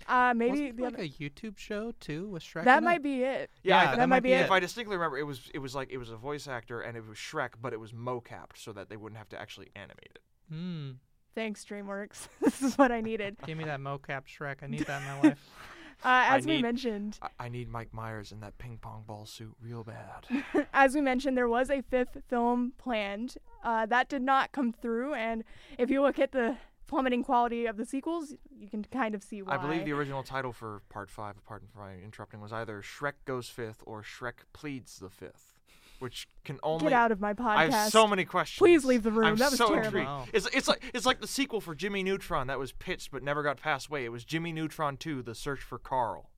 Uh, 0.08 0.34
maybe 0.34 0.50
Wasn't 0.50 0.76
there 0.78 0.90
like 0.90 0.98
a 0.98 1.08
YouTube 1.08 1.56
show 1.58 1.92
too 2.00 2.26
with 2.28 2.42
Shrek. 2.42 2.64
that 2.64 2.78
in 2.78 2.84
might 2.84 2.96
it? 2.96 3.02
be 3.04 3.22
it. 3.22 3.50
Yeah, 3.62 3.82
Yeah, 3.84 3.90
I- 3.92 3.96
that 3.96 4.08
might 4.08 4.22
be 4.24 4.32
it. 4.32 4.40
if 4.40 4.46
it. 4.46 4.52
I 4.52 4.58
distinctly 4.60 4.96
remember, 4.96 5.16
it 5.18 5.22
was 5.22 5.48
it 5.54 5.58
was 5.60 5.74
like 5.76 5.90
it 5.92 5.98
was 5.98 6.10
a 6.10 6.16
voice 6.16 6.48
actor 6.48 6.80
and 6.80 6.96
it 6.96 7.06
was 7.06 7.16
Shrek, 7.16 7.50
but 7.62 7.72
it 7.72 7.78
was 7.80 7.92
mocapped 7.92 8.56
so 8.56 8.72
that 8.72 8.88
they 8.88 8.96
wouldn't 8.96 9.18
have 9.18 9.28
to 9.28 9.40
actually 9.40 9.68
animate 9.76 10.10
it. 10.16 10.22
Hmm. 10.50 10.90
Thanks, 11.36 11.64
DreamWorks. 11.64 12.26
this 12.40 12.60
is 12.60 12.76
what 12.76 12.90
I 12.92 13.00
needed. 13.00 13.36
Give 13.46 13.56
me 13.56 13.64
that 13.64 13.80
mocap 13.80 14.24
Shrek. 14.26 14.56
I 14.62 14.66
need 14.66 14.86
that 14.86 15.00
in 15.02 15.08
my 15.08 15.20
life. 15.30 15.48
Uh, 16.04 16.24
as 16.28 16.46
we 16.46 16.56
need- 16.56 16.62
mentioned, 16.62 17.18
I, 17.22 17.28
I 17.46 17.48
need 17.48 17.68
Mike 17.68 17.92
Myers 17.92 18.32
in 18.32 18.40
that 18.40 18.58
ping 18.58 18.78
pong 18.80 19.04
ball 19.06 19.26
suit 19.26 19.54
real 19.60 19.84
bad. 19.84 20.26
as 20.72 20.94
we 20.94 21.00
mentioned, 21.00 21.36
there 21.36 21.48
was 21.48 21.70
a 21.70 21.82
fifth 21.82 22.18
film 22.28 22.72
planned. 22.78 23.36
Uh, 23.64 23.86
that 23.86 24.08
did 24.08 24.22
not 24.22 24.52
come 24.52 24.72
through, 24.72 25.14
and 25.14 25.44
if 25.78 25.90
you 25.90 26.02
look 26.02 26.18
at 26.18 26.32
the 26.32 26.56
plummeting 26.88 27.22
quality 27.24 27.64
of 27.66 27.76
the 27.76 27.86
sequels, 27.86 28.34
you 28.50 28.68
can 28.68 28.84
kind 28.84 29.14
of 29.14 29.22
see 29.22 29.40
why. 29.42 29.54
I 29.54 29.56
believe 29.56 29.84
the 29.84 29.92
original 29.92 30.22
title 30.22 30.52
for 30.52 30.82
Part 30.90 31.10
Five, 31.10 31.36
pardon 31.46 31.68
for 31.72 31.78
my 31.80 31.94
interrupting, 31.94 32.40
was 32.40 32.52
either 32.52 32.82
Shrek 32.82 33.14
Goes 33.24 33.48
Fifth 33.48 33.82
or 33.86 34.02
Shrek 34.02 34.44
Pleads 34.52 34.98
the 34.98 35.08
Fifth, 35.08 35.51
which 36.02 36.28
can 36.44 36.58
only. 36.62 36.84
Get 36.84 36.92
out 36.92 37.12
of 37.12 37.20
my 37.20 37.32
podcast. 37.32 37.56
I 37.56 37.68
podcast. 37.68 37.72
have 37.72 37.92
so 37.92 38.06
many 38.06 38.24
questions. 38.24 38.58
Please 38.58 38.84
leave 38.84 39.02
the 39.04 39.12
room. 39.12 39.24
I'm 39.24 39.36
That 39.36 39.50
was 39.50 39.58
so 39.58 39.68
terrible. 39.68 39.86
intrigued. 39.86 40.06
Wow. 40.08 40.26
It's 40.32 40.46
it's 40.52 40.68
like 40.68 40.82
it's 40.92 41.06
like 41.06 41.20
the 41.20 41.26
sequel 41.26 41.60
for 41.60 41.74
Jimmy 41.74 42.02
Neutron 42.02 42.48
that 42.48 42.58
was 42.58 42.72
pitched 42.72 43.10
but 43.12 43.22
never 43.22 43.42
got 43.42 43.56
passed 43.58 43.86
away. 43.88 44.04
It 44.04 44.10
was 44.10 44.24
Jimmy 44.24 44.52
Neutron 44.52 44.96
2: 44.98 45.22
The 45.22 45.34
Search 45.34 45.60
for 45.60 45.78
Carl. 45.78 46.28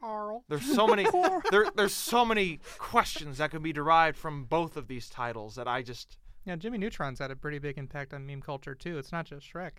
Carl. 0.00 0.44
There's 0.48 0.64
so 0.74 0.86
many 0.86 1.06
there 1.50 1.66
there's 1.74 1.94
so 1.94 2.24
many 2.24 2.60
questions 2.78 3.38
that 3.38 3.50
can 3.50 3.62
be 3.62 3.72
derived 3.72 4.16
from 4.16 4.44
both 4.44 4.76
of 4.76 4.86
these 4.86 5.08
titles 5.08 5.56
that 5.56 5.66
I 5.66 5.82
just 5.82 6.16
Yeah, 6.44 6.56
Jimmy 6.56 6.78
Neutron's 6.78 7.18
had 7.18 7.30
a 7.30 7.36
pretty 7.36 7.58
big 7.58 7.78
impact 7.78 8.14
on 8.14 8.24
meme 8.26 8.42
culture 8.42 8.74
too. 8.74 8.98
It's 8.98 9.10
not 9.10 9.26
just 9.26 9.52
Shrek. 9.52 9.72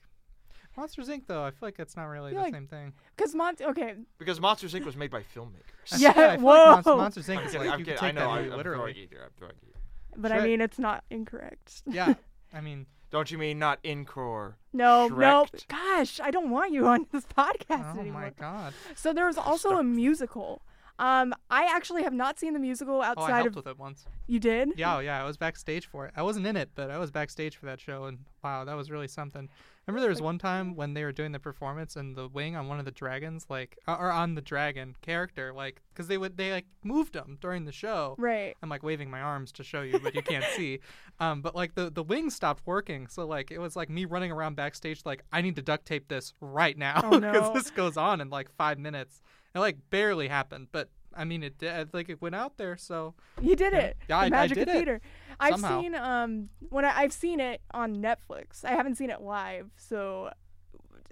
Monsters 0.77 1.09
Inc. 1.09 1.23
though, 1.27 1.43
I 1.43 1.51
feel 1.51 1.59
like 1.67 1.79
it's 1.79 1.95
not 1.97 2.05
really 2.05 2.31
feel 2.31 2.39
the 2.39 2.43
like- 2.45 2.53
same 2.53 2.67
thing. 2.67 2.93
Because 3.17 3.35
Monty, 3.35 3.65
okay, 3.65 3.95
because 4.17 4.39
Monsters 4.39 4.73
Inc. 4.73 4.85
was 4.85 4.95
made 4.95 5.11
by 5.11 5.21
filmmakers. 5.21 5.93
I 5.93 5.97
Yeah, 5.97 6.13
feel- 6.13 6.23
I 6.23 6.37
feel 6.37 6.45
like 6.45 6.79
Monst- 6.79 6.85
whoa. 6.85 6.97
Monsters 6.97 7.27
Inc. 7.27 7.37
I'm 7.37 7.45
is 7.45 7.51
kidding, 7.51 7.67
like 7.67 7.73
I'm 7.73 7.79
you 7.79 7.85
kidding. 7.85 7.97
can 7.99 8.05
I 8.05 8.07
take 8.09 8.15
know. 8.15 8.21
that 8.21 8.29
I, 8.29 8.35
movie 8.41 8.51
I'm 8.51 8.57
literally. 8.57 8.77
throwing 8.79 8.95
you 8.97 9.07
there. 9.11 9.23
I'm 9.23 9.29
throwing 9.37 9.53
you. 9.61 9.73
but 10.17 10.31
I 10.31 10.37
Shrek- 10.39 10.43
mean 10.43 10.61
it's 10.61 10.79
not 10.79 11.03
incorrect. 11.09 11.81
Yeah, 11.85 12.13
I 12.53 12.61
mean, 12.61 12.85
Don't 13.11 13.29
you 13.31 13.37
mean 13.39 13.57
not 13.59 13.81
Incor? 13.83 14.53
No, 14.71 15.07
no. 15.07 15.15
Shrek'd. 15.15 15.67
Gosh, 15.67 16.19
I 16.19 16.29
don't 16.31 16.51
want 16.51 16.71
you 16.71 16.85
on 16.87 17.07
this 17.11 17.25
podcast 17.37 17.95
oh 17.95 17.99
anymore. 17.99 18.21
my 18.21 18.29
god. 18.31 18.73
So 18.95 19.13
there 19.13 19.25
was 19.25 19.37
also 19.37 19.77
a 19.77 19.83
musical. 19.83 20.61
Um, 20.99 21.33
I 21.49 21.63
actually 21.63 22.03
have 22.03 22.11
not 22.13 22.37
seen 22.39 22.53
the 22.53 22.59
musical 22.59 23.01
outside 23.01 23.11
of 23.11 23.17
Oh, 23.17 23.21
I 23.21 23.23
outside 23.25 23.35
helped 23.37 23.49
of. 23.51 23.55
with 23.55 23.67
it 23.67 23.79
once. 23.79 24.05
You 24.27 24.37
did? 24.39 24.73
Yeah, 24.75 24.97
oh, 24.97 24.99
yeah, 24.99 25.21
I 25.21 25.25
was 25.25 25.37
backstage 25.37 25.85
for 25.87 26.05
it. 26.07 26.13
I 26.15 26.21
wasn't 26.23 26.45
in 26.45 26.57
it, 26.57 26.71
but 26.75 26.91
I 26.91 26.97
was 26.97 27.09
backstage 27.09 27.55
for 27.55 27.67
that 27.67 27.79
show, 27.79 28.03
and 28.03 28.19
wow, 28.43 28.65
that 28.65 28.73
was 28.75 28.91
really 28.91 29.07
something. 29.07 29.47
Remember, 29.89 30.01
there 30.01 30.09
was 30.11 30.21
one 30.21 30.37
time 30.37 30.75
when 30.75 30.93
they 30.93 31.03
were 31.03 31.11
doing 31.11 31.31
the 31.31 31.39
performance, 31.39 31.95
and 31.95 32.15
the 32.15 32.27
wing 32.27 32.55
on 32.55 32.67
one 32.67 32.77
of 32.77 32.85
the 32.85 32.91
dragons, 32.91 33.47
like, 33.49 33.75
uh, 33.87 33.97
or 33.99 34.11
on 34.11 34.35
the 34.35 34.41
dragon 34.41 34.95
character, 35.01 35.51
like, 35.51 35.81
because 35.91 36.07
they 36.07 36.17
would 36.17 36.37
they 36.37 36.51
like 36.51 36.67
moved 36.83 37.13
them 37.13 37.39
during 37.41 37.65
the 37.65 37.71
show. 37.71 38.15
Right. 38.19 38.55
I'm 38.61 38.69
like 38.69 38.83
waving 38.83 39.09
my 39.09 39.19
arms 39.21 39.51
to 39.53 39.63
show 39.63 39.81
you, 39.81 39.97
but 39.99 40.13
you 40.13 40.21
can't 40.21 40.45
see. 40.55 40.79
Um, 41.21 41.41
but 41.41 41.53
like 41.53 41.75
the 41.75 41.89
the 41.89 42.01
wing 42.01 42.29
stopped 42.29 42.61
working, 42.65 43.07
so 43.07 43.27
like 43.27 43.51
it 43.51 43.57
was 43.59 43.75
like 43.75 43.89
me 43.89 44.05
running 44.05 44.31
around 44.31 44.55
backstage, 44.55 45.01
like 45.05 45.21
I 45.33 45.41
need 45.41 45.57
to 45.57 45.61
duct 45.61 45.85
tape 45.85 46.07
this 46.07 46.33
right 46.39 46.77
now 46.77 47.01
Oh, 47.03 47.09
because 47.19 47.49
no. 47.49 47.53
this 47.53 47.71
goes 47.71 47.97
on 47.97 48.21
in 48.21 48.29
like 48.29 48.49
five 48.55 48.79
minutes. 48.79 49.21
It 49.53 49.59
like 49.59 49.77
barely 49.89 50.29
happened, 50.29 50.67
but 50.71 50.89
I 51.13 51.23
mean 51.25 51.43
it 51.43 51.57
did. 51.57 51.93
Like 51.93 52.09
it 52.09 52.21
went 52.21 52.35
out 52.35 52.57
there, 52.57 52.77
so 52.77 53.13
You 53.41 53.55
did 53.55 53.73
it. 53.73 53.97
Yeah, 54.09 54.29
the 54.29 54.35
I- 54.35 54.41
I 54.43 54.47
did 54.47 54.57
of 54.67 54.67
it. 54.69 54.71
theater. 54.73 55.01
I've 55.39 55.59
seen 55.59 55.95
um 55.95 56.49
when 56.69 56.85
I, 56.85 56.99
I've 56.99 57.13
seen 57.13 57.39
it 57.39 57.61
on 57.71 57.95
Netflix. 57.97 58.63
I 58.65 58.71
haven't 58.71 58.95
seen 58.95 59.09
it 59.09 59.21
live, 59.21 59.69
so 59.77 60.31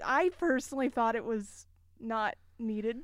I 0.03 0.29
personally 0.37 0.89
thought 0.89 1.15
it 1.15 1.25
was 1.25 1.65
not 1.99 2.35
needed. 2.59 2.97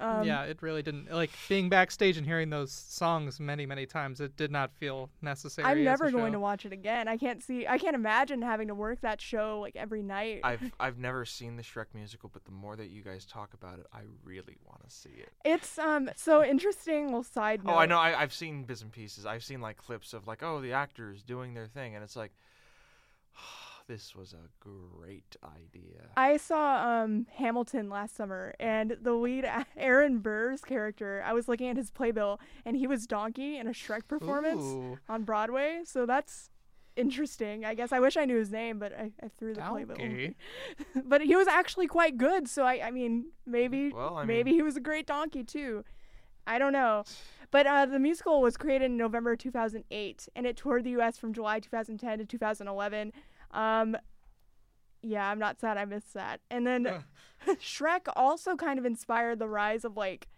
Um, 0.00 0.24
yeah, 0.24 0.44
it 0.44 0.62
really 0.62 0.82
didn't. 0.82 1.10
Like 1.10 1.30
being 1.48 1.68
backstage 1.68 2.16
and 2.16 2.26
hearing 2.26 2.50
those 2.50 2.70
songs 2.70 3.40
many 3.40 3.66
many 3.66 3.86
times, 3.86 4.20
it 4.20 4.36
did 4.36 4.50
not 4.50 4.70
feel 4.78 5.10
necessary. 5.22 5.66
I'm 5.66 5.78
as 5.78 5.82
a 5.82 5.84
never 5.84 6.10
going 6.10 6.32
show. 6.32 6.36
to 6.36 6.40
watch 6.40 6.64
it 6.66 6.72
again. 6.72 7.08
I 7.08 7.16
can't 7.16 7.42
see. 7.42 7.66
I 7.66 7.78
can't 7.78 7.96
imagine 7.96 8.42
having 8.42 8.68
to 8.68 8.74
work 8.74 9.00
that 9.00 9.20
show 9.20 9.60
like 9.60 9.76
every 9.76 10.02
night. 10.02 10.40
I've 10.44 10.62
I've 10.78 10.98
never 10.98 11.24
seen 11.24 11.56
the 11.56 11.62
Shrek 11.62 11.86
musical, 11.94 12.30
but 12.32 12.44
the 12.44 12.52
more 12.52 12.76
that 12.76 12.90
you 12.90 13.02
guys 13.02 13.24
talk 13.24 13.54
about 13.54 13.78
it, 13.78 13.86
I 13.92 14.02
really 14.24 14.56
want 14.66 14.88
to 14.88 14.94
see 14.94 15.10
it. 15.16 15.30
It's 15.44 15.78
um 15.78 16.10
so 16.16 16.44
interesting. 16.44 17.06
Little 17.06 17.22
side 17.22 17.64
note. 17.64 17.72
Oh, 17.72 17.76
I 17.78 17.86
know. 17.86 17.98
I, 17.98 18.20
I've 18.20 18.32
seen 18.32 18.64
bits 18.64 18.82
and 18.82 18.92
pieces. 18.92 19.26
I've 19.26 19.42
seen 19.42 19.60
like 19.60 19.76
clips 19.76 20.12
of 20.12 20.26
like, 20.26 20.42
oh, 20.42 20.60
the 20.60 20.72
actors 20.72 21.22
doing 21.22 21.54
their 21.54 21.66
thing, 21.66 21.94
and 21.94 22.04
it's 22.04 22.16
like, 22.16 22.32
this 23.88 24.14
was 24.14 24.34
a 24.34 24.48
great 24.60 25.36
idea. 25.42 26.02
I 26.16 26.36
saw 26.36 27.02
um 27.02 27.26
Hamilton 27.34 27.88
last 27.88 28.14
summer, 28.14 28.54
and 28.60 28.96
the 29.02 29.12
lead 29.14 29.50
Aaron 29.76 30.18
Burr's 30.18 30.60
character. 30.60 31.22
I 31.26 31.32
was 31.32 31.48
looking 31.48 31.68
at 31.68 31.76
his 31.76 31.90
playbill, 31.90 32.38
and 32.64 32.76
he 32.76 32.86
was 32.86 33.06
Donkey 33.06 33.56
in 33.56 33.66
a 33.66 33.70
Shrek 33.72 34.06
performance 34.06 34.62
Ooh, 34.62 34.98
on 35.08 35.24
Broadway. 35.24 35.80
So 35.84 36.06
that's 36.06 36.50
interesting. 36.96 37.64
I 37.64 37.74
guess 37.74 37.90
I 37.92 38.00
wish 38.00 38.16
I 38.16 38.24
knew 38.24 38.36
his 38.36 38.50
name, 38.50 38.78
but 38.78 38.92
I, 38.92 39.10
I 39.22 39.28
threw 39.38 39.54
the 39.54 39.62
playbill. 39.62 39.96
Donkey. 39.96 40.36
but 41.04 41.22
he 41.22 41.34
was 41.34 41.48
actually 41.48 41.86
quite 41.86 42.18
good. 42.18 42.46
So 42.48 42.64
I, 42.64 42.86
I 42.86 42.90
mean, 42.90 43.26
maybe 43.46 43.90
Well, 43.90 44.16
I 44.18 44.24
maybe 44.24 44.50
mean- 44.50 44.58
he 44.60 44.62
was 44.62 44.76
a 44.76 44.80
great 44.80 45.06
donkey 45.06 45.44
too. 45.44 45.84
I 46.46 46.58
don't 46.58 46.72
know. 46.72 47.04
But 47.50 47.66
uh, 47.66 47.86
the 47.86 47.98
musical 47.98 48.42
was 48.42 48.56
created 48.58 48.86
in 48.86 48.96
November 48.98 49.34
2008, 49.36 50.28
and 50.36 50.46
it 50.46 50.56
toured 50.56 50.84
the 50.84 50.90
U.S. 50.90 51.16
from 51.16 51.32
July 51.32 51.60
2010 51.60 52.18
to 52.18 52.24
2011. 52.26 53.12
Um, 53.52 53.96
yeah, 55.02 55.28
I'm 55.30 55.38
not 55.38 55.60
sad 55.60 55.76
I 55.76 55.84
missed 55.84 56.14
that. 56.14 56.40
And 56.50 56.66
then 56.66 57.04
Shrek 57.46 58.08
also 58.16 58.56
kind 58.56 58.78
of 58.78 58.84
inspired 58.84 59.38
the 59.38 59.48
rise 59.48 59.84
of 59.84 59.96
like 59.96 60.28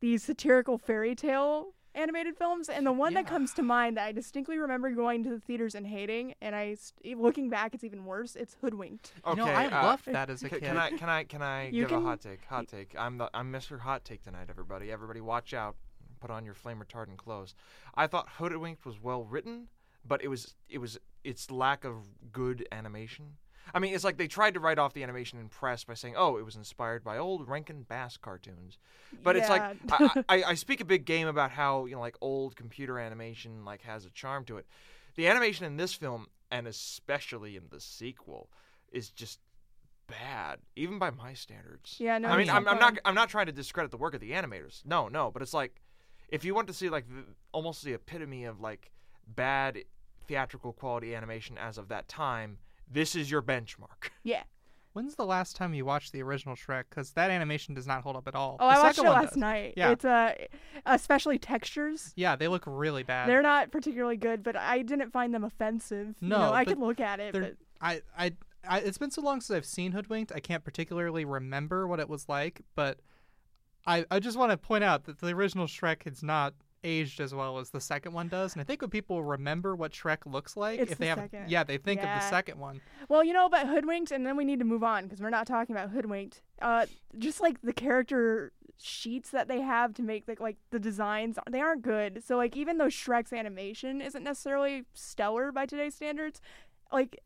these 0.00 0.22
satirical 0.22 0.78
fairy 0.78 1.14
tale 1.14 1.68
animated 1.94 2.36
films. 2.36 2.68
And 2.68 2.86
the 2.86 2.92
one 2.92 3.14
that 3.14 3.26
comes 3.26 3.52
to 3.54 3.62
mind 3.62 3.96
that 3.96 4.06
I 4.06 4.12
distinctly 4.12 4.58
remember 4.58 4.90
going 4.90 5.24
to 5.24 5.30
the 5.30 5.38
theaters 5.40 5.74
and 5.74 5.86
hating, 5.86 6.34
and 6.40 6.54
I 6.54 6.74
st- 6.74 7.18
looking 7.18 7.48
back, 7.50 7.74
it's 7.74 7.84
even 7.84 8.04
worse. 8.04 8.34
It's 8.36 8.56
Hoodwinked. 8.62 9.12
You 9.28 9.34
know, 9.36 9.42
Okay, 9.44 9.52
I 9.54 9.66
uh, 9.66 9.86
loved 9.86 10.06
that 10.06 10.30
as 10.30 10.42
a 10.42 10.46
C- 10.48 10.50
kid. 10.50 10.62
can 10.62 10.76
I 10.78 10.90
can 10.90 11.08
I 11.08 11.24
can 11.24 11.42
I 11.42 11.66
You 11.66 11.82
give 11.82 11.88
can- 11.90 11.98
a 11.98 12.02
hot 12.02 12.20
take? 12.20 12.44
Hot 12.46 12.66
take. 12.68 12.94
I'm 12.98 13.18
the 13.18 13.30
I'm 13.34 13.52
Mr. 13.52 13.80
Hot 13.80 14.04
Take 14.04 14.22
tonight, 14.22 14.46
everybody. 14.50 14.90
Everybody, 14.92 15.20
watch 15.20 15.52
out. 15.54 15.76
Put 16.20 16.30
on 16.30 16.44
your 16.44 16.54
flame 16.54 16.80
retardant 16.86 17.16
clothes. 17.16 17.54
I 17.94 18.06
thought 18.06 18.28
Hoodwinked 18.38 18.84
was 18.86 19.02
well 19.02 19.24
written, 19.24 19.68
but 20.06 20.22
it 20.22 20.28
was 20.28 20.54
it 20.68 20.78
was 20.78 20.98
its 21.24 21.50
lack 21.50 21.84
of 21.84 21.94
good 22.32 22.66
animation. 22.72 23.36
I 23.74 23.78
mean, 23.78 23.94
it's 23.94 24.04
like 24.04 24.18
they 24.18 24.26
tried 24.26 24.54
to 24.54 24.60
write 24.60 24.78
off 24.78 24.92
the 24.92 25.02
animation 25.02 25.38
in 25.38 25.48
press 25.48 25.84
by 25.84 25.94
saying, 25.94 26.14
"Oh, 26.16 26.36
it 26.36 26.44
was 26.44 26.56
inspired 26.56 27.04
by 27.04 27.18
old 27.18 27.48
Rankin 27.48 27.82
Bass 27.82 28.16
cartoons." 28.16 28.78
But 29.22 29.36
it's 29.36 29.48
like 29.48 29.62
I, 29.90 30.22
I, 30.28 30.42
I 30.42 30.54
speak 30.54 30.80
a 30.80 30.84
big 30.84 31.04
game 31.04 31.28
about 31.28 31.52
how 31.52 31.86
you 31.86 31.94
know 31.94 32.00
like 32.00 32.16
old 32.20 32.56
computer 32.56 32.98
animation 32.98 33.64
like 33.64 33.82
has 33.82 34.04
a 34.04 34.10
charm 34.10 34.44
to 34.46 34.58
it. 34.58 34.66
The 35.14 35.28
animation 35.28 35.66
in 35.66 35.76
this 35.76 35.94
film, 35.94 36.26
and 36.50 36.66
especially 36.66 37.56
in 37.56 37.64
the 37.70 37.80
sequel, 37.80 38.50
is 38.90 39.10
just 39.10 39.38
bad, 40.06 40.58
even 40.74 40.98
by 40.98 41.10
my 41.10 41.34
standards. 41.34 41.96
Yeah, 41.98 42.18
no, 42.18 42.28
I 42.28 42.36
mean, 42.36 42.50
I'm, 42.50 42.64
not 42.64 42.74
I'm 42.74 42.80
not. 42.80 42.98
I'm 43.04 43.14
not 43.14 43.28
trying 43.28 43.46
to 43.46 43.52
discredit 43.52 43.90
the 43.90 43.96
work 43.96 44.14
of 44.14 44.20
the 44.20 44.32
animators. 44.32 44.84
No, 44.84 45.08
no, 45.08 45.30
but 45.30 45.42
it's 45.42 45.54
like 45.54 45.80
if 46.28 46.44
you 46.44 46.54
want 46.54 46.66
to 46.66 46.74
see 46.74 46.88
like 46.88 47.06
the, 47.08 47.24
almost 47.52 47.84
the 47.84 47.92
epitome 47.92 48.44
of 48.44 48.60
like 48.60 48.90
bad 49.34 49.78
theatrical 50.26 50.72
quality 50.72 51.14
animation 51.14 51.58
as 51.58 51.78
of 51.78 51.88
that 51.88 52.08
time, 52.08 52.58
this 52.90 53.14
is 53.16 53.30
your 53.30 53.42
benchmark. 53.42 54.10
yeah. 54.22 54.42
When's 54.94 55.14
the 55.14 55.24
last 55.24 55.56
time 55.56 55.72
you 55.72 55.86
watched 55.86 56.12
the 56.12 56.22
original 56.22 56.54
Shrek? 56.54 56.84
Because 56.90 57.12
that 57.12 57.30
animation 57.30 57.74
does 57.74 57.86
not 57.86 58.02
hold 58.02 58.14
up 58.14 58.28
at 58.28 58.34
all. 58.34 58.58
Oh, 58.60 58.68
The 58.68 58.74
I 58.78 58.82
watched 58.82 58.98
it 58.98 59.02
last 59.04 59.28
does. 59.30 59.36
night. 59.38 59.72
Yeah. 59.74 59.90
It's 59.92 60.04
uh, 60.04 60.34
especially 60.84 61.38
textures. 61.38 62.12
Yeah, 62.14 62.36
they 62.36 62.46
look 62.46 62.64
really 62.66 63.02
bad. 63.02 63.26
They're 63.26 63.40
not 63.40 63.70
particularly 63.72 64.18
good, 64.18 64.42
but 64.42 64.54
I 64.54 64.82
didn't 64.82 65.10
find 65.10 65.32
them 65.34 65.44
offensive. 65.44 66.16
you 66.20 66.28
No, 66.28 66.38
know, 66.38 66.52
I 66.52 66.64
but 66.64 66.72
could 66.72 66.78
look 66.80 67.00
at 67.00 67.20
it, 67.20 67.32
but 67.32 67.54
I, 67.80 68.02
I, 68.18 68.32
I, 68.68 68.80
it's 68.80 68.98
been 68.98 69.10
so 69.10 69.22
long 69.22 69.40
since 69.40 69.56
I've 69.56 69.64
seen 69.64 69.92
Hoodwinked, 69.92 70.30
I 70.34 70.40
can't 70.40 70.62
particularly 70.62 71.24
remember 71.24 71.86
what 71.88 71.98
it 71.98 72.08
was 72.10 72.28
like. 72.28 72.60
But 72.74 72.98
I, 73.86 74.04
I 74.10 74.18
just 74.20 74.36
want 74.36 74.50
to 74.52 74.58
point 74.58 74.84
out 74.84 75.04
that 75.04 75.20
the 75.20 75.28
original 75.28 75.66
Shrek 75.66 76.06
is 76.06 76.22
not 76.22 76.52
aged 76.84 77.20
as 77.20 77.34
well 77.34 77.58
as 77.58 77.70
the 77.70 77.80
second 77.80 78.12
one 78.12 78.28
does. 78.28 78.52
And 78.54 78.60
I 78.60 78.64
think 78.64 78.80
when 78.80 78.90
people 78.90 79.22
remember 79.22 79.74
what 79.76 79.92
Shrek 79.92 80.18
looks 80.26 80.56
like, 80.56 80.78
It's 80.80 80.92
if 80.92 80.98
the 80.98 81.02
they 81.04 81.08
have, 81.08 81.18
second. 81.18 81.50
yeah, 81.50 81.64
they 81.64 81.78
think 81.78 82.00
of 82.00 82.06
the 82.08 82.20
second 82.28 82.58
one. 82.58 82.80
well, 83.08 83.22
you 83.24 83.32
know, 83.32 83.48
but 83.48 83.66
hoodwinked, 83.66 84.10
and 84.10 84.26
then 84.26 84.36
we 84.36 84.44
need 84.44 84.58
to 84.58 84.64
move 84.64 84.82
on 84.82 85.04
because 85.04 85.20
we're 85.20 85.30
not 85.30 85.46
talking 85.46 85.74
about 85.74 85.90
hoodwinked. 85.90 86.42
Uh, 86.60 86.86
just 87.18 87.40
like 87.40 87.60
the 87.62 87.72
character 87.72 88.52
sheets 88.78 89.30
that 89.30 89.46
they 89.48 89.60
have 89.60 89.94
to 89.94 90.02
make 90.02 90.24
like 90.40 90.56
the 90.70 90.78
designs, 90.80 91.38
they 91.50 91.60
aren't 91.60 91.82
good. 91.82 92.22
So 92.24 92.36
like 92.36 92.56
even 92.56 92.78
though 92.78 92.86
Shrek's 92.88 93.32
animation 93.32 94.00
isn't 94.00 94.24
necessarily 94.24 94.84
stellar 94.94 95.52
by 95.52 95.66
today's 95.66 95.94
standards, 95.94 96.40
like. 96.92 97.18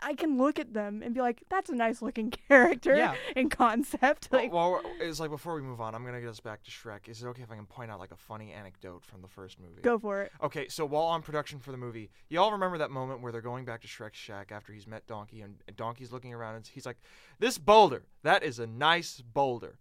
I 0.00 0.14
can 0.14 0.38
look 0.38 0.58
at 0.58 0.74
them 0.74 1.02
and 1.02 1.14
be 1.14 1.20
like, 1.20 1.42
"That's 1.48 1.70
a 1.70 1.74
nice 1.74 2.00
looking 2.02 2.30
character 2.48 2.94
Yeah. 2.96 3.14
in 3.36 3.48
concept." 3.48 4.32
Like, 4.32 4.52
well, 4.52 4.72
well, 4.72 4.82
it's 5.00 5.20
like 5.20 5.30
before 5.30 5.54
we 5.54 5.62
move 5.62 5.80
on, 5.80 5.94
I'm 5.94 6.04
gonna 6.04 6.20
get 6.20 6.30
us 6.30 6.40
back 6.40 6.62
to 6.64 6.70
Shrek. 6.70 7.08
Is 7.08 7.22
it 7.22 7.26
okay 7.28 7.42
if 7.42 7.50
I 7.50 7.56
can 7.56 7.66
point 7.66 7.90
out 7.90 7.98
like 7.98 8.10
a 8.12 8.16
funny 8.16 8.52
anecdote 8.52 9.04
from 9.04 9.22
the 9.22 9.28
first 9.28 9.58
movie? 9.60 9.82
go 9.82 9.98
for 9.98 10.22
it. 10.22 10.32
Okay, 10.42 10.68
so 10.68 10.84
while 10.86 11.04
on 11.04 11.22
production 11.22 11.58
for 11.58 11.72
the 11.72 11.78
movie, 11.78 12.10
y'all 12.28 12.52
remember 12.52 12.78
that 12.78 12.90
moment 12.90 13.20
where 13.20 13.32
they're 13.32 13.40
going 13.40 13.64
back 13.64 13.80
to 13.82 13.88
Shrek's 13.88 14.18
shack 14.18 14.52
after 14.52 14.72
he's 14.72 14.86
met 14.86 15.06
Donkey, 15.06 15.40
and 15.42 15.56
Donkey's 15.76 16.12
looking 16.12 16.32
around 16.34 16.56
and 16.56 16.66
he's 16.66 16.86
like, 16.86 16.98
"This 17.38 17.58
boulder, 17.58 18.04
that 18.22 18.42
is 18.42 18.58
a 18.58 18.66
nice 18.66 19.20
boulder." 19.20 19.78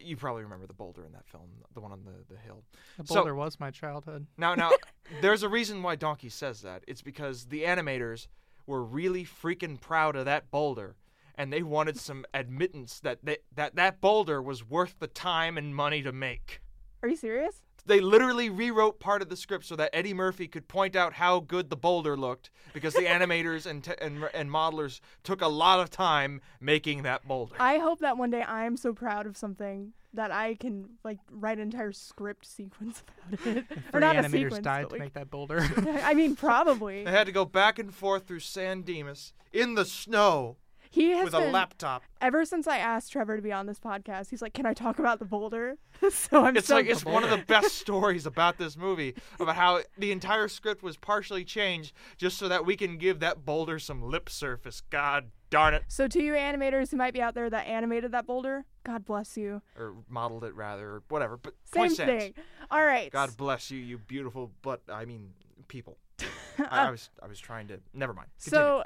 You 0.00 0.16
probably 0.16 0.44
remember 0.44 0.66
the 0.68 0.72
boulder 0.72 1.04
in 1.04 1.10
that 1.12 1.26
film, 1.26 1.48
the 1.74 1.80
one 1.80 1.90
on 1.90 2.04
the, 2.04 2.32
the 2.32 2.40
hill. 2.40 2.62
The 2.96 3.06
So- 3.08 3.16
boulder 3.16 3.34
was 3.34 3.58
my 3.58 3.72
childhood. 3.72 4.26
Now, 4.38 4.54
now, 4.54 4.70
there's 5.20 5.42
a 5.42 5.48
reason 5.48 5.82
why 5.82 5.96
Donkey 5.96 6.28
says 6.28 6.62
that. 6.62 6.84
It's 6.86 7.02
because 7.02 7.46
the 7.46 7.64
animators 7.64 8.28
were 8.66 8.82
really 8.82 9.24
freaking 9.24 9.80
proud 9.80 10.16
of 10.16 10.24
that 10.24 10.50
boulder, 10.50 10.96
and 11.34 11.52
they 11.52 11.62
wanted 11.62 11.98
some 11.98 12.24
admittance 12.32 13.00
that 13.00 13.18
they, 13.24 13.38
that 13.54 13.74
that 13.76 14.00
boulder 14.00 14.40
was 14.40 14.68
worth 14.68 14.98
the 14.98 15.06
time 15.06 15.58
and 15.58 15.74
money 15.74 16.02
to 16.02 16.12
make. 16.12 16.60
Are 17.02 17.08
you 17.08 17.16
serious? 17.16 17.63
They 17.86 18.00
literally 18.00 18.48
rewrote 18.48 18.98
part 18.98 19.20
of 19.20 19.28
the 19.28 19.36
script 19.36 19.66
so 19.66 19.76
that 19.76 19.90
Eddie 19.92 20.14
Murphy 20.14 20.48
could 20.48 20.68
point 20.68 20.96
out 20.96 21.14
how 21.14 21.40
good 21.40 21.68
the 21.70 21.76
boulder 21.76 22.16
looked 22.16 22.50
because 22.72 22.94
the 22.94 23.00
animators 23.04 23.66
and, 23.66 23.84
te- 23.84 23.92
and 24.00 24.24
and 24.32 24.50
modelers 24.50 25.00
took 25.22 25.42
a 25.42 25.48
lot 25.48 25.80
of 25.80 25.90
time 25.90 26.40
making 26.60 27.02
that 27.02 27.26
boulder. 27.26 27.56
I 27.60 27.78
hope 27.78 28.00
that 28.00 28.16
one 28.16 28.30
day 28.30 28.42
I 28.42 28.64
am 28.64 28.76
so 28.76 28.92
proud 28.94 29.26
of 29.26 29.36
something 29.36 29.92
that 30.14 30.30
I 30.30 30.54
can 30.54 30.90
like 31.04 31.18
write 31.30 31.58
an 31.58 31.64
entire 31.64 31.92
script 31.92 32.46
sequence 32.46 33.02
about 33.32 33.46
it. 33.46 33.64
or 33.70 33.90
Three 33.90 34.00
not 34.00 34.16
a 34.16 34.20
animators 34.20 34.32
sequence, 34.32 34.64
died 34.64 34.88
to 34.88 34.94
like- 34.94 35.00
make 35.00 35.12
that 35.14 35.30
boulder. 35.30 35.68
I 36.02 36.14
mean, 36.14 36.36
probably. 36.36 37.04
They 37.04 37.10
had 37.10 37.26
to 37.26 37.32
go 37.32 37.44
back 37.44 37.78
and 37.78 37.92
forth 37.92 38.26
through 38.26 38.40
San 38.40 38.82
Dimas 38.82 39.32
in 39.52 39.74
the 39.74 39.84
snow 39.84 40.56
He 40.94 41.10
has 41.10 41.24
with 41.24 41.34
a 41.34 41.40
laptop. 41.50 42.02
ever 42.20 42.44
since 42.44 42.68
I 42.68 42.78
asked 42.78 43.10
Trevor 43.12 43.36
to 43.36 43.42
be 43.42 43.50
on 43.52 43.66
this 43.66 43.80
podcast. 43.80 44.30
He's 44.30 44.40
like, 44.40 44.54
"Can 44.54 44.64
I 44.64 44.74
talk 44.74 44.98
about 45.00 45.18
the 45.18 45.24
boulder?" 45.24 45.76
so 46.10 46.44
I'm 46.44 46.56
It's 46.56 46.68
so 46.68 46.76
like 46.76 46.86
it's 46.86 47.04
one 47.04 47.24
of 47.24 47.30
the 47.30 47.38
best 47.48 47.76
stories 47.78 48.26
about 48.26 48.58
this 48.58 48.76
movie 48.76 49.14
about 49.40 49.56
how 49.56 49.80
the 49.98 50.12
entire 50.12 50.46
script 50.46 50.82
was 50.84 50.96
partially 50.96 51.44
changed 51.44 51.92
just 52.16 52.38
so 52.38 52.46
that 52.48 52.64
we 52.64 52.76
can 52.76 52.96
give 52.96 53.18
that 53.20 53.44
boulder 53.44 53.78
some 53.80 54.02
lip 54.02 54.28
surface. 54.28 54.82
God 54.90 55.30
darn 55.50 55.74
it, 55.74 55.82
So 55.88 56.06
to 56.08 56.22
you 56.22 56.32
animators 56.34 56.90
who 56.90 56.96
might 56.96 57.12
be 57.14 57.22
out 57.22 57.34
there 57.34 57.48
that 57.50 57.66
animated 57.66 58.12
that 58.12 58.26
boulder, 58.26 58.64
God 58.84 59.04
bless 59.04 59.36
you. 59.36 59.62
or 59.76 59.94
modeled 60.08 60.44
it 60.44 60.54
rather, 60.54 60.88
or 60.88 61.02
whatever. 61.08 61.36
But 61.36 61.54
Same 61.64 61.90
thing. 61.90 62.34
All 62.70 62.84
right. 62.84 63.10
God 63.10 63.36
bless 63.36 63.70
you, 63.70 63.78
you 63.78 63.98
beautiful, 63.98 64.50
but 64.62 64.80
I 64.88 65.04
mean 65.04 65.30
people. 65.68 65.98
I, 66.58 66.86
I 66.86 66.90
was 66.90 67.10
I 67.22 67.26
was 67.26 67.40
trying 67.40 67.66
to. 67.68 67.80
Never 67.92 68.12
mind. 68.14 68.28
Continue. 68.42 68.62
So 68.64 68.84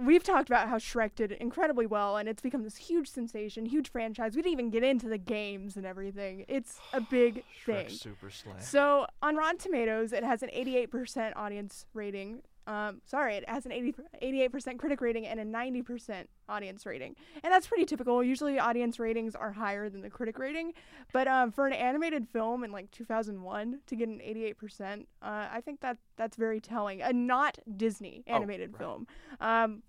we've 0.00 0.22
talked 0.22 0.48
about 0.48 0.68
how 0.68 0.78
Shrek 0.78 1.14
did 1.14 1.32
incredibly 1.32 1.86
well, 1.86 2.16
and 2.16 2.28
it's 2.28 2.42
become 2.42 2.62
this 2.62 2.76
huge 2.76 3.08
sensation, 3.08 3.66
huge 3.66 3.90
franchise. 3.90 4.34
We 4.34 4.42
didn't 4.42 4.52
even 4.52 4.70
get 4.70 4.82
into 4.82 5.08
the 5.08 5.18
games 5.18 5.76
and 5.76 5.86
everything. 5.86 6.44
It's 6.48 6.80
a 6.92 7.00
big 7.10 7.44
thing. 7.64 7.88
Super 7.88 8.30
Slay. 8.30 8.52
So 8.60 9.06
on 9.22 9.36
Rotten 9.36 9.58
Tomatoes, 9.58 10.12
it 10.12 10.24
has 10.24 10.42
an 10.42 10.50
88% 10.54 11.32
audience 11.36 11.86
rating. 11.94 12.42
Um, 12.70 13.00
sorry, 13.04 13.34
it 13.34 13.48
has 13.48 13.66
an 13.66 13.72
80, 13.72 13.94
88% 14.22 14.78
critic 14.78 15.00
rating 15.00 15.26
and 15.26 15.40
a 15.40 15.44
90% 15.44 16.26
audience 16.48 16.86
rating, 16.86 17.16
and 17.42 17.52
that's 17.52 17.66
pretty 17.66 17.84
typical. 17.84 18.22
Usually, 18.22 18.60
audience 18.60 19.00
ratings 19.00 19.34
are 19.34 19.50
higher 19.50 19.88
than 19.88 20.02
the 20.02 20.10
critic 20.10 20.38
rating, 20.38 20.72
but 21.12 21.26
um, 21.26 21.50
for 21.50 21.66
an 21.66 21.72
animated 21.72 22.28
film 22.28 22.62
in 22.62 22.70
like 22.70 22.88
2001 22.92 23.80
to 23.88 23.96
get 23.96 24.08
an 24.08 24.20
88%, 24.20 25.00
uh, 25.20 25.48
I 25.52 25.60
think 25.64 25.80
that 25.80 25.96
that's 26.16 26.36
very 26.36 26.60
telling. 26.60 27.02
A 27.02 27.12
not 27.12 27.58
Disney 27.76 28.22
Oh, 28.28 28.34
animated 28.36 28.72
right. 28.72 28.78
film, 28.78 29.06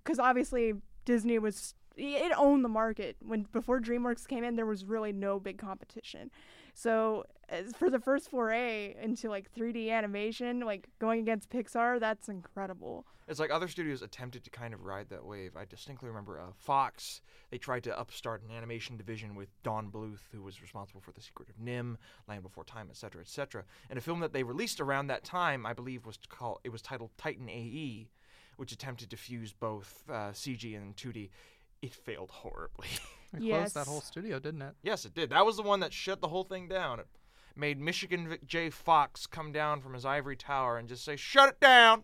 because 0.03 0.17
obviously 0.17 0.73
Disney 1.05 1.38
was 1.38 1.75
it 1.97 2.31
owned 2.35 2.63
the 2.65 2.69
market 2.69 3.17
when 3.21 3.43
before 3.51 3.79
DreamWorks 3.79 4.27
came 4.27 4.43
in. 4.43 4.55
There 4.55 4.65
was 4.65 4.85
really 4.85 5.11
no 5.11 5.39
big 5.39 5.57
competition. 5.59 6.31
So 6.73 7.25
for 7.75 7.89
the 7.89 7.99
first 7.99 8.29
foray 8.29 8.95
into 9.01 9.29
like 9.29 9.53
3D 9.53 9.91
animation, 9.91 10.61
like 10.61 10.87
going 10.99 11.19
against 11.19 11.49
Pixar, 11.49 11.99
that's 11.99 12.29
incredible. 12.29 13.05
It's 13.27 13.39
like 13.39 13.51
other 13.51 13.67
studios 13.67 14.01
attempted 14.01 14.43
to 14.43 14.49
kind 14.49 14.73
of 14.73 14.83
ride 14.83 15.09
that 15.09 15.25
wave. 15.25 15.55
I 15.55 15.65
distinctly 15.65 16.09
remember 16.09 16.39
uh, 16.39 16.51
Fox. 16.57 17.21
They 17.49 17.57
tried 17.57 17.83
to 17.83 17.97
upstart 17.97 18.43
an 18.43 18.55
animation 18.55 18.97
division 18.97 19.35
with 19.35 19.49
Don 19.63 19.89
Bluth, 19.89 20.19
who 20.31 20.41
was 20.41 20.61
responsible 20.61 21.01
for 21.01 21.11
The 21.11 21.21
Secret 21.21 21.49
of 21.49 21.55
NIMH, 21.63 21.97
Land 22.27 22.43
Before 22.43 22.63
Time, 22.63 22.87
etc., 22.89 23.21
etc. 23.21 23.63
And 23.89 23.97
a 23.97 24.01
film 24.01 24.19
that 24.21 24.33
they 24.33 24.43
released 24.43 24.81
around 24.81 25.07
that 25.07 25.23
time, 25.23 25.65
I 25.65 25.73
believe, 25.73 26.05
was 26.05 26.17
called 26.27 26.59
it 26.63 26.69
was 26.69 26.81
titled 26.81 27.11
Titan 27.17 27.49
AE, 27.49 28.09
which 28.57 28.71
attempted 28.71 29.09
to 29.11 29.17
fuse 29.17 29.53
both 29.53 30.03
uh, 30.09 30.31
CG 30.31 30.75
and 30.75 30.95
2D. 30.95 31.29
It 31.81 31.93
failed 31.93 32.29
horribly. 32.31 32.88
It 33.33 33.39
closed 33.50 33.75
that 33.75 33.88
whole 33.88 34.01
studio, 34.01 34.39
didn't 34.39 34.61
it? 34.61 34.75
yes, 34.83 35.05
it 35.05 35.13
did. 35.13 35.29
That 35.29 35.45
was 35.45 35.55
the 35.55 35.63
one 35.63 35.79
that 35.79 35.93
shut 35.93 36.19
the 36.19 36.27
whole 36.27 36.43
thing 36.43 36.67
down. 36.67 37.00
It 37.00 37.07
made 37.55 37.79
Michigan 37.79 38.27
Vic- 38.27 38.45
J. 38.45 38.69
Fox 38.69 39.25
come 39.25 39.53
down 39.53 39.79
from 39.79 39.93
his 39.93 40.03
ivory 40.03 40.35
tower 40.35 40.77
and 40.77 40.89
just 40.89 41.05
say, 41.05 41.15
"Shut 41.15 41.47
it 41.47 41.59
down." 41.61 42.03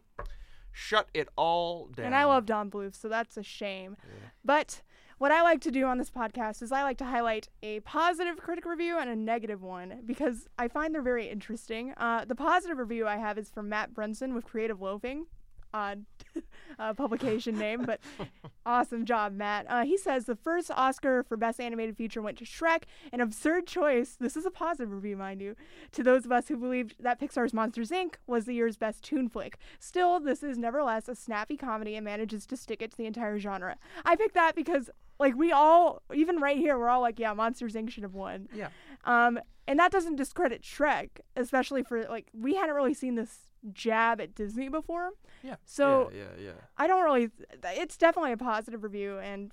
Shut 0.71 1.09
it 1.13 1.27
all 1.35 1.87
down. 1.87 2.05
And 2.05 2.15
I 2.15 2.23
love 2.23 2.45
Don 2.45 2.71
Bluth, 2.71 2.95
so 2.95 3.09
that's 3.09 3.35
a 3.35 3.43
shame. 3.43 3.97
Yeah. 4.05 4.29
But 4.45 4.83
what 5.17 5.31
I 5.33 5.41
like 5.41 5.59
to 5.61 5.71
do 5.71 5.85
on 5.85 5.97
this 5.97 6.11
podcast 6.11 6.61
is 6.61 6.71
I 6.71 6.83
like 6.83 6.97
to 6.99 7.05
highlight 7.05 7.49
a 7.61 7.79
positive 7.81 8.37
critic 8.37 8.63
review 8.65 8.97
and 8.97 9.09
a 9.09 9.15
negative 9.15 9.61
one 9.61 10.03
because 10.05 10.47
I 10.57 10.69
find 10.69 10.93
they're 10.95 11.01
very 11.01 11.27
interesting. 11.27 11.93
Uh, 11.97 12.23
the 12.23 12.35
positive 12.35 12.77
review 12.77 13.05
I 13.05 13.17
have 13.17 13.37
is 13.37 13.49
from 13.49 13.67
Matt 13.67 13.93
Brunson 13.93 14.33
with 14.33 14.45
Creative 14.45 14.79
Loafing. 14.79 15.25
Odd 15.73 16.05
uh, 16.79 16.93
publication 16.93 17.57
name, 17.57 17.83
but 17.85 17.99
awesome 18.65 19.05
job, 19.05 19.33
Matt. 19.33 19.65
Uh, 19.69 19.83
he 19.83 19.97
says 19.97 20.25
the 20.25 20.35
first 20.35 20.71
Oscar 20.71 21.23
for 21.23 21.37
Best 21.37 21.59
Animated 21.59 21.97
Feature 21.97 22.21
went 22.21 22.37
to 22.37 22.45
Shrek, 22.45 22.83
an 23.11 23.21
absurd 23.21 23.67
choice. 23.67 24.17
This 24.19 24.35
is 24.37 24.45
a 24.45 24.51
positive 24.51 24.91
review, 24.91 25.17
mind 25.17 25.41
you, 25.41 25.55
to 25.91 26.03
those 26.03 26.25
of 26.25 26.31
us 26.31 26.47
who 26.47 26.57
believed 26.57 26.95
that 26.99 27.19
Pixar's 27.19 27.53
Monsters 27.53 27.91
Inc. 27.91 28.15
was 28.25 28.45
the 28.45 28.53
year's 28.53 28.77
best 28.77 29.03
toon 29.03 29.29
flick. 29.29 29.57
Still, 29.79 30.19
this 30.19 30.43
is 30.43 30.57
nevertheless 30.57 31.07
a 31.07 31.15
snappy 31.15 31.57
comedy 31.57 31.95
and 31.95 32.05
manages 32.05 32.45
to 32.47 32.57
stick 32.57 32.81
it 32.81 32.91
to 32.91 32.97
the 32.97 33.05
entire 33.05 33.39
genre. 33.39 33.77
I 34.05 34.15
picked 34.15 34.35
that 34.35 34.55
because, 34.55 34.89
like, 35.19 35.35
we 35.35 35.51
all, 35.51 36.01
even 36.13 36.37
right 36.37 36.57
here, 36.57 36.77
we're 36.77 36.89
all 36.89 37.01
like, 37.01 37.19
yeah, 37.19 37.33
Monsters 37.33 37.73
Inc. 37.73 37.89
should 37.89 38.03
have 38.03 38.13
won. 38.13 38.49
Yeah. 38.53 38.69
Um, 39.05 39.39
and 39.67 39.79
that 39.79 39.91
doesn't 39.91 40.15
discredit 40.15 40.61
Shrek, 40.61 41.09
especially 41.35 41.83
for 41.83 42.03
like 42.05 42.27
we 42.33 42.55
hadn't 42.55 42.75
really 42.75 42.93
seen 42.93 43.15
this 43.15 43.47
jab 43.73 44.21
at 44.21 44.33
Disney 44.33 44.69
before. 44.69 45.11
Yeah. 45.43 45.55
So 45.65 46.09
yeah, 46.13 46.23
yeah, 46.37 46.45
yeah. 46.45 46.51
I 46.77 46.87
don't 46.87 47.03
really. 47.03 47.29
It's 47.63 47.97
definitely 47.97 48.31
a 48.31 48.37
positive 48.37 48.83
review, 48.83 49.17
and 49.19 49.51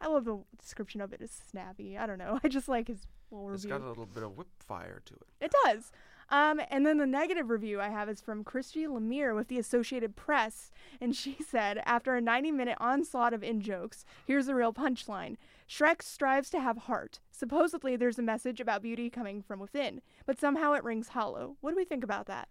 I 0.00 0.08
love 0.08 0.24
the 0.24 0.38
description 0.60 1.00
of 1.00 1.12
it 1.12 1.20
as 1.22 1.30
snappy. 1.50 1.96
I 1.98 2.06
don't 2.06 2.18
know. 2.18 2.38
I 2.44 2.48
just 2.48 2.68
like 2.68 2.88
his 2.88 3.06
little 3.30 3.52
It's 3.52 3.64
review. 3.64 3.78
got 3.78 3.84
a 3.84 3.88
little 3.88 4.06
bit 4.06 4.22
of 4.22 4.36
whip 4.36 4.48
fire 4.60 5.02
to 5.06 5.14
it. 5.14 5.26
It 5.46 5.54
does. 5.64 5.90
Um, 6.30 6.60
and 6.70 6.84
then 6.84 6.98
the 6.98 7.06
negative 7.06 7.48
review 7.48 7.80
I 7.80 7.88
have 7.88 8.06
is 8.10 8.20
from 8.20 8.44
Christy 8.44 8.86
Lemire 8.86 9.34
with 9.34 9.48
the 9.48 9.58
Associated 9.58 10.14
Press, 10.14 10.70
and 11.00 11.16
she 11.16 11.38
said, 11.48 11.80
after 11.86 12.14
a 12.16 12.20
90-minute 12.20 12.76
onslaught 12.78 13.32
of 13.32 13.42
in-jokes, 13.42 14.04
here's 14.26 14.44
the 14.44 14.54
real 14.54 14.74
punchline: 14.74 15.36
Shrek 15.66 16.02
strives 16.02 16.50
to 16.50 16.60
have 16.60 16.76
heart. 16.76 17.20
Supposedly, 17.30 17.96
there's 17.96 18.18
a 18.18 18.22
message 18.22 18.60
about 18.60 18.82
beauty 18.82 19.08
coming 19.08 19.42
from 19.42 19.58
within, 19.58 20.02
but 20.26 20.38
somehow 20.38 20.74
it 20.74 20.84
rings 20.84 21.08
hollow. 21.08 21.56
What 21.62 21.70
do 21.70 21.76
we 21.76 21.86
think 21.86 22.04
about 22.04 22.26
that? 22.26 22.48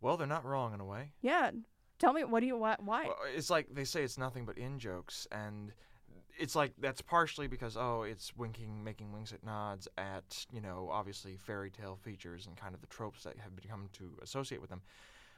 Well, 0.00 0.16
they're 0.16 0.26
not 0.26 0.44
wrong 0.44 0.74
in 0.74 0.80
a 0.80 0.84
way. 0.84 1.12
Yeah, 1.20 1.50
tell 1.98 2.12
me 2.12 2.24
what 2.24 2.40
do 2.40 2.46
you 2.46 2.56
why? 2.56 2.76
why? 2.78 3.04
Well, 3.04 3.16
it's 3.34 3.50
like 3.50 3.66
they 3.72 3.84
say 3.84 4.02
it's 4.02 4.18
nothing 4.18 4.44
but 4.44 4.58
in 4.58 4.78
jokes, 4.78 5.26
and 5.32 5.72
it's 6.38 6.54
like 6.54 6.72
that's 6.78 7.00
partially 7.00 7.48
because 7.48 7.76
oh, 7.76 8.02
it's 8.02 8.34
winking, 8.36 8.82
making 8.82 9.12
winks 9.12 9.32
at 9.32 9.44
nods 9.44 9.88
at 9.98 10.46
you 10.52 10.60
know 10.60 10.88
obviously 10.90 11.36
fairy 11.36 11.70
tale 11.70 11.98
features 12.02 12.46
and 12.46 12.56
kind 12.56 12.74
of 12.74 12.80
the 12.80 12.86
tropes 12.86 13.24
that 13.24 13.36
have 13.38 13.54
become 13.56 13.88
to 13.94 14.12
associate 14.22 14.60
with 14.60 14.70
them, 14.70 14.82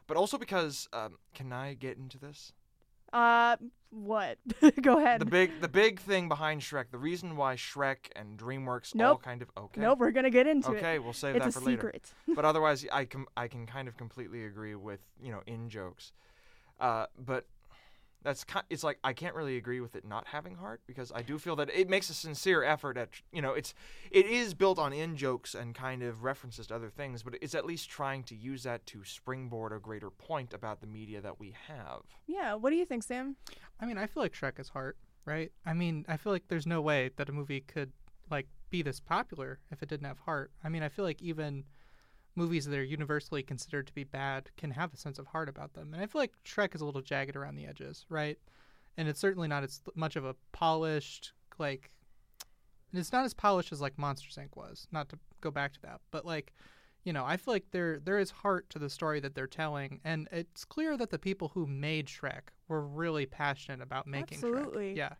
but 0.06 0.16
also 0.16 0.38
because 0.38 0.88
um, 0.92 1.18
can 1.34 1.52
I 1.52 1.74
get 1.74 1.96
into 1.96 2.18
this? 2.18 2.52
Uh, 3.12 3.56
what? 3.90 4.38
Go 4.82 4.98
ahead. 4.98 5.20
The 5.20 5.26
big 5.26 5.60
the 5.60 5.68
big 5.68 6.00
thing 6.00 6.28
behind 6.28 6.60
Shrek, 6.60 6.86
the 6.92 6.98
reason 6.98 7.36
why 7.36 7.56
Shrek 7.56 7.96
and 8.14 8.38
DreamWorks 8.38 8.98
all 9.00 9.16
kind 9.16 9.42
of 9.42 9.50
okay. 9.56 9.80
Nope, 9.80 9.98
we're 9.98 10.12
gonna 10.12 10.30
get 10.30 10.46
into 10.46 10.72
it. 10.72 10.76
Okay, 10.76 10.98
we'll 11.00 11.12
save 11.12 11.36
It's 11.36 11.46
that 11.46 11.54
for 11.54 11.60
later. 11.60 11.92
secret. 11.92 12.12
but 12.36 12.44
otherwise, 12.44 12.86
I 12.92 13.04
can 13.04 13.26
I 13.36 13.48
can 13.48 13.66
kind 13.66 13.88
of 13.88 13.96
completely 13.96 14.44
agree 14.44 14.76
with 14.76 15.00
you 15.20 15.32
know 15.32 15.42
in 15.46 15.68
jokes, 15.68 16.12
uh, 16.80 17.06
but 17.18 17.46
that's 18.22 18.44
ki- 18.44 18.60
it's 18.68 18.84
like 18.84 18.98
I 19.02 19.12
can't 19.12 19.34
really 19.34 19.56
agree 19.56 19.80
with 19.80 19.96
it 19.96 20.04
not 20.04 20.26
having 20.26 20.56
heart 20.56 20.82
because 20.86 21.10
I 21.14 21.22
do 21.22 21.38
feel 21.38 21.56
that 21.56 21.70
it 21.70 21.88
makes 21.88 22.10
a 22.10 22.14
sincere 22.14 22.62
effort 22.62 22.96
at 22.98 23.08
you 23.32 23.40
know 23.40 23.52
it's 23.54 23.72
it 24.10 24.26
is 24.26 24.52
built 24.54 24.78
on 24.78 24.92
in 24.92 25.16
jokes 25.16 25.54
and 25.54 25.74
kind 25.74 26.02
of 26.02 26.22
references 26.22 26.66
to 26.68 26.74
other 26.74 26.90
things, 26.90 27.22
but 27.22 27.34
it's 27.40 27.54
at 27.54 27.64
least 27.64 27.88
trying 27.88 28.22
to 28.24 28.34
use 28.34 28.62
that 28.64 28.84
to 28.86 29.04
springboard 29.04 29.72
a 29.72 29.78
greater 29.78 30.10
point 30.10 30.52
about 30.52 30.80
the 30.80 30.86
media 30.86 31.20
that 31.20 31.40
we 31.40 31.54
have. 31.68 32.02
Yeah. 32.26 32.54
What 32.54 32.70
do 32.70 32.76
you 32.76 32.84
think, 32.84 33.04
Sam? 33.04 33.36
I 33.80 33.86
mean, 33.86 33.96
I 33.96 34.06
feel 34.06 34.22
like 34.22 34.34
Shrek 34.34 34.58
is 34.60 34.68
heart, 34.68 34.98
right? 35.24 35.50
I 35.64 35.72
mean, 35.72 36.04
I 36.08 36.16
feel 36.16 36.32
like 36.32 36.48
there's 36.48 36.66
no 36.66 36.82
way 36.82 37.10
that 37.16 37.28
a 37.28 37.32
movie 37.32 37.60
could 37.60 37.92
like 38.30 38.48
be 38.68 38.82
this 38.82 39.00
popular 39.00 39.58
if 39.70 39.82
it 39.82 39.88
didn't 39.88 40.06
have 40.06 40.18
heart. 40.20 40.50
I 40.62 40.68
mean, 40.68 40.82
I 40.82 40.88
feel 40.88 41.04
like 41.04 41.22
even 41.22 41.64
movies 42.36 42.66
that 42.66 42.78
are 42.78 42.84
universally 42.84 43.42
considered 43.42 43.86
to 43.86 43.92
be 43.92 44.04
bad 44.04 44.50
can 44.56 44.70
have 44.70 44.94
a 44.94 44.96
sense 44.96 45.18
of 45.18 45.26
heart 45.26 45.48
about 45.48 45.74
them. 45.74 45.92
And 45.92 46.02
I 46.02 46.06
feel 46.06 46.20
like 46.20 46.32
Shrek 46.44 46.74
is 46.74 46.80
a 46.80 46.84
little 46.84 47.02
jagged 47.02 47.36
around 47.36 47.56
the 47.56 47.66
edges, 47.66 48.06
right? 48.08 48.38
And 48.96 49.08
it's 49.08 49.20
certainly 49.20 49.48
not 49.48 49.64
as 49.64 49.80
much 49.94 50.16
of 50.16 50.24
a 50.24 50.36
polished 50.52 51.32
like 51.58 51.90
it's 52.92 53.12
not 53.12 53.24
as 53.24 53.34
polished 53.34 53.72
as 53.72 53.80
like 53.80 53.98
Monsters 53.98 54.36
Inc 54.36 54.56
was. 54.56 54.88
Not 54.90 55.08
to 55.10 55.18
go 55.40 55.50
back 55.50 55.72
to 55.74 55.82
that, 55.82 56.00
but 56.10 56.24
like 56.24 56.52
you 57.04 57.14
know, 57.14 57.24
I 57.24 57.38
feel 57.38 57.54
like 57.54 57.64
there 57.70 57.98
there 57.98 58.18
is 58.18 58.30
heart 58.30 58.68
to 58.70 58.78
the 58.78 58.90
story 58.90 59.20
that 59.20 59.34
they're 59.34 59.46
telling, 59.46 60.00
and 60.04 60.28
it's 60.32 60.64
clear 60.64 60.96
that 60.96 61.10
the 61.10 61.18
people 61.18 61.48
who 61.48 61.66
made 61.66 62.06
Shrek 62.06 62.50
were 62.68 62.82
really 62.82 63.26
passionate 63.26 63.80
about 63.80 64.06
making 64.06 64.36
Absolutely. 64.36 64.92
Shrek. 64.92 64.96
Yeah, 64.96 65.12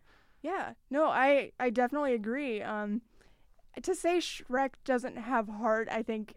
Yeah. 0.43 0.73
No, 0.91 1.07
I 1.07 1.53
I 1.59 1.71
definitely 1.71 2.15
agree. 2.15 2.61
Um, 2.61 3.03
to 3.83 3.95
say 3.95 4.19
Shrek 4.19 4.73
doesn't 4.85 5.17
have 5.17 5.49
heart, 5.49 5.89
I 5.91 6.03
think 6.03 6.35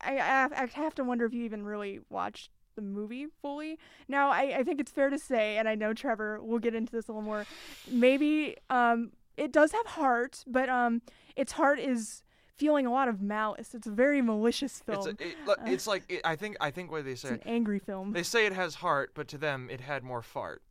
I 0.00 0.12
I 0.12 0.16
have, 0.16 0.52
I 0.52 0.66
have 0.74 0.94
to 0.96 1.04
wonder 1.04 1.24
if 1.26 1.32
you 1.32 1.44
even 1.44 1.64
really 1.64 2.00
watched 2.10 2.50
the 2.74 2.82
movie 2.82 3.26
fully. 3.42 3.78
Now, 4.08 4.28
I 4.30 4.58
I 4.58 4.62
think 4.62 4.80
it's 4.80 4.92
fair 4.92 5.08
to 5.10 5.18
say, 5.18 5.56
and 5.56 5.68
I 5.68 5.74
know 5.74 5.94
Trevor 5.94 6.40
we'll 6.42 6.58
get 6.58 6.74
into 6.74 6.92
this 6.92 7.08
a 7.08 7.12
little 7.12 7.22
more. 7.22 7.46
Maybe 7.90 8.56
um 8.70 9.12
it 9.36 9.52
does 9.52 9.72
have 9.72 9.86
heart, 9.86 10.44
but 10.46 10.68
um 10.68 11.02
its 11.36 11.52
heart 11.52 11.78
is 11.78 12.22
feeling 12.56 12.86
a 12.86 12.90
lot 12.92 13.06
of 13.08 13.20
malice. 13.20 13.74
It's 13.74 13.86
a 13.86 13.90
very 13.90 14.22
malicious 14.22 14.82
It's 14.86 15.04
film. 15.04 15.16
a, 15.20 15.22
it, 15.22 15.36
look, 15.46 15.58
it's 15.66 15.86
like 15.86 16.04
it, 16.08 16.20
I 16.24 16.36
think 16.36 16.56
I 16.60 16.70
think 16.70 16.90
what 16.90 17.04
they 17.04 17.14
say. 17.14 17.28
it's 17.28 17.28
say 17.28 17.34
an 17.34 17.42
angry 17.44 17.78
film. 17.78 18.12
they 18.12 18.22
say 18.22 18.46
it 18.46 18.52
has 18.52 18.76
heart, 18.76 19.12
but 19.14 19.28
to 19.28 19.38
them 19.38 19.68
it 19.70 19.80
had 19.80 20.02
more 20.04 20.22
fart. 20.22 20.62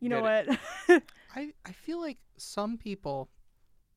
you 0.00 0.08
know 0.08 0.22
get 0.22 0.46
what? 0.48 1.02
I 1.36 1.52
I 1.64 1.72
feel 1.72 2.00
like 2.00 2.18
some 2.36 2.76
people 2.78 3.28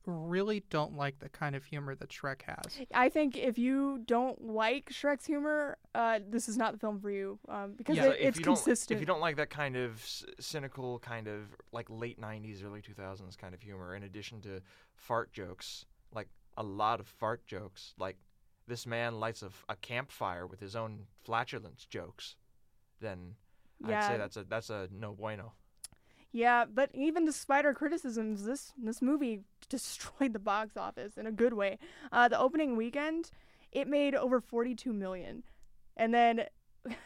really 0.08 0.64
don't 0.70 0.96
like 0.96 1.18
the 1.18 1.28
kind 1.28 1.54
of 1.54 1.64
humor 1.64 1.94
that 1.94 2.08
Shrek 2.08 2.42
has. 2.42 2.80
I 2.94 3.08
think 3.08 3.36
if 3.36 3.58
you 3.58 4.00
don't 4.06 4.42
like 4.44 4.90
Shrek's 4.90 5.26
humor, 5.26 5.76
uh, 5.94 6.20
this 6.28 6.48
is 6.48 6.56
not 6.56 6.72
the 6.72 6.78
film 6.78 6.98
for 7.00 7.10
you 7.10 7.38
um, 7.48 7.74
because 7.76 7.96
Yeah, 7.96 8.06
it, 8.06 8.18
So 8.20 8.28
it's 8.28 8.38
consistent. 8.38 8.96
If 8.96 9.00
you 9.00 9.06
don't 9.06 9.20
like 9.20 9.36
that 9.36 9.50
kind 9.50 9.76
of 9.76 9.96
s- 10.00 10.24
cynical, 10.40 10.98
kind 11.00 11.28
of 11.28 11.42
like 11.72 11.86
late 11.90 12.20
'90s, 12.20 12.64
early 12.64 12.80
2000s 12.80 13.36
kind 13.36 13.54
of 13.54 13.60
humor, 13.62 13.94
in 13.94 14.02
addition 14.02 14.40
to 14.42 14.60
fart 14.94 15.32
jokes, 15.32 15.84
like 16.14 16.28
a 16.56 16.62
lot 16.62 17.00
of 17.00 17.06
fart 17.06 17.46
jokes, 17.46 17.94
like 17.98 18.16
this 18.66 18.86
man 18.86 19.20
lights 19.20 19.42
a, 19.42 19.46
f- 19.46 19.64
a 19.68 19.76
campfire 19.76 20.46
with 20.46 20.60
his 20.60 20.74
own 20.74 21.06
flatulence 21.24 21.84
jokes, 21.84 22.36
then 23.00 23.34
I'd 23.84 24.02
say 24.04 24.16
that's 24.16 24.36
a 24.36 24.44
that's 24.44 24.70
a 24.70 24.88
no 24.92 25.12
bueno. 25.12 25.52
yeah, 26.32 26.64
but 26.66 26.90
even 26.94 27.24
despite 27.24 27.64
our 27.64 27.74
criticisms, 27.74 28.44
this 28.44 28.72
this 28.76 29.00
movie 29.00 29.40
destroyed 29.70 30.32
the 30.32 30.38
box 30.38 30.76
office 30.76 31.16
in 31.16 31.26
a 31.26 31.32
good 31.32 31.54
way. 31.54 31.78
Uh, 32.12 32.28
the 32.28 32.38
opening 32.38 32.76
weekend, 32.76 33.30
it 33.72 33.88
made 33.88 34.14
over 34.14 34.40
42 34.40 34.92
million, 34.92 35.42
and 35.96 36.14
then 36.14 36.44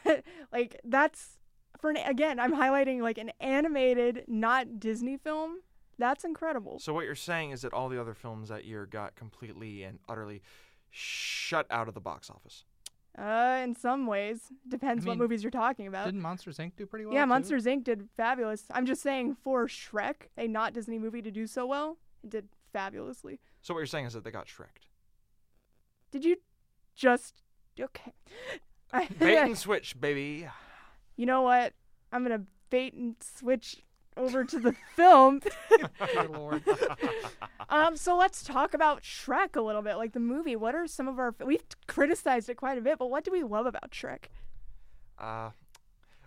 like 0.53 0.81
that's 0.85 1.38
for 1.81 1.90
an 1.90 1.96
again, 1.96 2.38
I'm 2.38 2.55
highlighting 2.55 3.01
like 3.01 3.18
an 3.18 3.33
animated, 3.40 4.25
not 4.27 4.79
Disney 4.79 5.16
film. 5.16 5.59
That's 5.98 6.25
incredible. 6.25 6.79
So 6.79 6.94
what 6.94 7.05
you're 7.05 7.14
saying 7.14 7.51
is 7.51 7.62
that 7.62 7.72
all 7.72 7.88
the 7.88 8.01
other 8.01 8.14
films 8.14 8.48
that 8.48 8.64
year 8.64 8.87
got 8.87 9.14
completely 9.14 9.83
and 9.83 9.98
utterly 10.09 10.42
shut 10.90 11.66
out 11.70 11.88
of 11.88 11.94
the 11.94 12.01
box 12.01 12.31
office. 12.31 12.64
Uh, 13.18 13.61
in 13.62 13.77
some 13.77 14.07
ways, 14.07 14.40
depends 14.66 15.05
what 15.05 15.12
mean, 15.12 15.18
movies 15.18 15.44
you're 15.44 15.51
talking 15.51 15.87
about. 15.87 16.07
Didn't 16.07 16.22
Monsters 16.22 16.57
Inc. 16.57 16.72
do 16.77 16.87
pretty 16.87 17.05
well? 17.05 17.14
yeah, 17.14 17.25
too? 17.25 17.29
Monsters 17.29 17.66
Inc. 17.66 17.85
did 17.85 18.09
fabulous. 18.16 18.64
I'm 18.70 18.87
just 18.87 19.03
saying, 19.03 19.37
for 19.42 19.66
Shrek, 19.66 20.29
a 20.38 20.48
not 20.48 20.72
Disney 20.72 20.98
movie, 20.98 21.20
to 21.20 21.31
do 21.31 21.46
so 21.46 21.66
well, 21.66 21.98
it 22.22 22.30
did 22.30 22.48
fabulously. 22.72 23.40
So 23.61 23.74
what 23.74 23.80
you're 23.80 23.87
saying 23.87 24.06
is 24.06 24.12
that 24.14 24.24
they 24.24 24.30
got 24.30 24.46
Shreked. 24.46 24.87
Did 26.11 26.24
you 26.24 26.37
just 26.94 27.42
okay? 27.80 28.12
Bait 29.18 29.38
and 29.38 29.56
switch, 29.66 29.98
baby. 30.00 30.46
you 31.16 31.26
know 31.26 31.42
what? 31.42 31.72
I'm 32.12 32.22
gonna 32.22 32.44
bait 32.70 32.92
and 32.94 33.16
switch 33.20 33.82
over 34.18 34.44
to 34.44 34.58
the 34.61 34.74
film. 34.96 35.40
Dear 36.12 36.28
Lord. 36.28 36.62
um, 37.70 37.96
so 37.96 38.14
let's 38.16 38.44
talk 38.44 38.74
about 38.74 39.02
Shrek 39.02 39.56
a 39.56 39.62
little 39.62 39.80
bit, 39.80 39.94
like 39.94 40.12
the 40.12 40.20
movie. 40.20 40.56
What 40.56 40.74
are 40.74 40.87
some 40.87 41.08
of 41.08 41.18
our 41.18 41.35
we've 41.42 41.64
criticized 41.87 42.50
it 42.50 42.56
quite 42.56 42.76
a 42.76 42.82
bit, 42.82 42.98
but 42.98 43.08
what 43.08 43.24
do 43.24 43.32
we 43.32 43.42
love 43.42 43.64
about 43.64 43.90
Shrek? 43.92 44.24
Uh, 45.18 45.50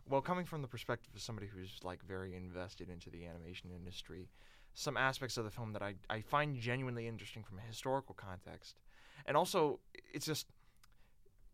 well, 0.09 0.21
coming 0.21 0.45
from 0.45 0.63
the 0.63 0.67
perspective 0.67 1.11
of 1.15 1.21
somebody 1.21 1.45
who's 1.47 1.79
like 1.83 2.03
very 2.03 2.35
invested 2.35 2.89
into 2.89 3.11
the 3.11 3.25
animation 3.27 3.69
industry, 3.75 4.29
some 4.75 4.97
aspects 4.97 5.37
of 5.37 5.45
the 5.45 5.49
film 5.49 5.73
that 5.73 5.81
I, 5.81 5.95
I 6.09 6.21
find 6.21 6.55
genuinely 6.55 7.07
interesting 7.07 7.43
from 7.43 7.57
a 7.57 7.61
historical 7.61 8.13
context, 8.13 8.75
and 9.25 9.35
also 9.35 9.79
it's 10.13 10.25
just 10.25 10.47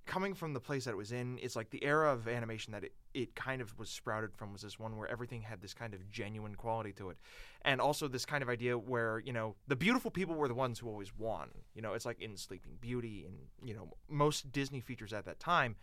coming 0.05 0.34
from 0.34 0.53
the 0.53 0.60
place 0.60 0.86
that 0.86 0.91
it 0.91 0.97
was 0.97 1.12
in. 1.12 1.39
It's 1.41 1.55
like 1.55 1.69
the 1.69 1.84
era 1.84 2.12
of 2.12 2.27
animation 2.27 2.73
that 2.73 2.84
it, 2.84 2.93
it 3.13 3.36
kind 3.36 3.62
of 3.62 3.77
was 3.77 3.89
sprouted 3.89 4.34
from 4.36 4.51
was 4.51 4.63
this 4.63 4.79
one 4.79 4.97
where 4.97 5.07
everything 5.07 5.43
had 5.43 5.62
this 5.62 5.73
kind 5.73 5.93
of 5.93 6.10
genuine 6.10 6.55
quality 6.55 6.91
to 6.93 7.12
it, 7.12 7.17
and 7.62 7.79
also 7.79 8.07
this 8.07 8.25
kind 8.25 8.41
of 8.41 8.49
idea 8.49 8.77
where 8.77 9.19
you 9.19 9.34
know 9.34 9.55
the 9.67 9.75
beautiful 9.75 10.12
people 10.12 10.36
were 10.36 10.47
the 10.47 10.53
ones 10.53 10.79
who 10.79 10.88
always 10.88 11.15
won. 11.17 11.49
You 11.75 11.81
know, 11.81 11.93
it's 11.93 12.05
like 12.05 12.19
in 12.19 12.36
Sleeping 12.36 12.73
Beauty 12.81 13.25
and 13.25 13.36
you 13.63 13.75
know 13.75 13.93
most 14.10 14.51
Disney 14.51 14.81
features 14.81 15.13
at 15.13 15.25
that 15.25 15.39
time. 15.39 15.75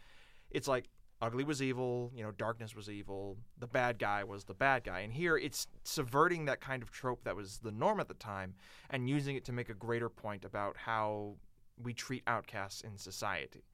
It's 0.50 0.66
like 0.66 0.88
ugly 1.20 1.44
was 1.44 1.60
evil, 1.60 2.12
you 2.14 2.22
know, 2.22 2.30
darkness 2.30 2.76
was 2.76 2.88
evil, 2.88 3.36
the 3.58 3.66
bad 3.66 3.98
guy 3.98 4.24
was 4.24 4.44
the 4.44 4.54
bad 4.54 4.84
guy. 4.84 5.00
And 5.00 5.12
here 5.12 5.36
it's 5.36 5.66
subverting 5.84 6.44
that 6.44 6.60
kind 6.60 6.82
of 6.82 6.90
trope 6.90 7.24
that 7.24 7.34
was 7.34 7.58
the 7.58 7.72
norm 7.72 8.00
at 8.00 8.08
the 8.08 8.14
time 8.14 8.54
and 8.90 9.08
using 9.08 9.36
it 9.36 9.44
to 9.46 9.52
make 9.52 9.68
a 9.68 9.74
greater 9.74 10.08
point 10.08 10.44
about 10.44 10.76
how 10.76 11.34
we 11.82 11.92
treat 11.92 12.22
outcasts 12.26 12.80
in 12.82 12.96
society. 12.96 13.64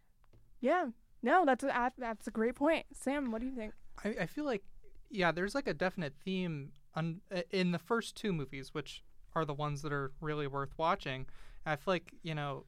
Yeah, 0.60 0.86
no, 1.22 1.44
that's 1.44 1.64
a 1.64 1.92
that's 1.98 2.26
a 2.26 2.30
great 2.30 2.54
point. 2.54 2.86
Sam, 2.92 3.30
what 3.30 3.40
do 3.40 3.46
you 3.46 3.54
think? 3.54 3.74
I, 4.04 4.22
I 4.22 4.26
feel 4.26 4.44
like, 4.44 4.62
yeah, 5.10 5.32
there's 5.32 5.54
like 5.54 5.68
a 5.68 5.74
definite 5.74 6.14
theme 6.24 6.72
on, 6.94 7.20
uh, 7.34 7.42
in 7.50 7.72
the 7.72 7.78
first 7.78 8.16
two 8.16 8.32
movies, 8.32 8.72
which 8.72 9.02
are 9.34 9.44
the 9.44 9.54
ones 9.54 9.82
that 9.82 9.92
are 9.92 10.12
really 10.20 10.46
worth 10.46 10.72
watching. 10.78 11.26
I 11.66 11.76
feel 11.76 11.94
like, 11.94 12.12
you 12.22 12.34
know, 12.34 12.64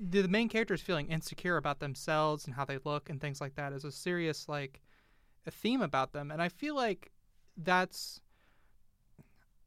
the, 0.00 0.22
the 0.22 0.28
main 0.28 0.48
characters 0.48 0.80
feeling 0.80 1.08
insecure 1.08 1.56
about 1.56 1.80
themselves 1.80 2.46
and 2.46 2.54
how 2.54 2.64
they 2.64 2.78
look 2.84 3.10
and 3.10 3.20
things 3.20 3.40
like 3.40 3.54
that 3.56 3.72
is 3.72 3.84
a 3.84 3.92
serious, 3.92 4.48
like, 4.48 4.80
a 5.46 5.50
theme 5.50 5.82
about 5.82 6.12
them. 6.12 6.30
And 6.30 6.40
I 6.40 6.48
feel 6.48 6.74
like 6.74 7.12
that's. 7.56 8.20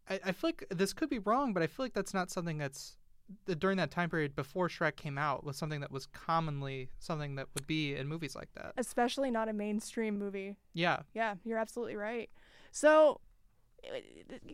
I, 0.09 0.19
I 0.25 0.31
feel 0.31 0.49
like 0.49 0.65
this 0.69 0.93
could 0.93 1.09
be 1.09 1.19
wrong, 1.19 1.53
but 1.53 1.63
I 1.63 1.67
feel 1.67 1.85
like 1.85 1.93
that's 1.93 2.13
not 2.13 2.31
something 2.31 2.57
that's 2.57 2.97
th- 3.45 3.59
during 3.59 3.77
that 3.77 3.91
time 3.91 4.09
period 4.09 4.35
before 4.35 4.69
Shrek 4.69 4.95
came 4.95 5.17
out 5.17 5.43
was 5.43 5.57
something 5.57 5.81
that 5.81 5.91
was 5.91 6.05
commonly 6.07 6.89
something 6.99 7.35
that 7.35 7.47
would 7.53 7.67
be 7.67 7.95
in 7.95 8.07
movies 8.07 8.35
like 8.35 8.49
that. 8.55 8.73
Especially 8.77 9.31
not 9.31 9.49
a 9.49 9.53
mainstream 9.53 10.17
movie. 10.17 10.55
Yeah, 10.73 10.99
Yeah, 11.13 11.35
you're 11.43 11.57
absolutely 11.57 11.95
right. 11.95 12.29
So 12.71 13.19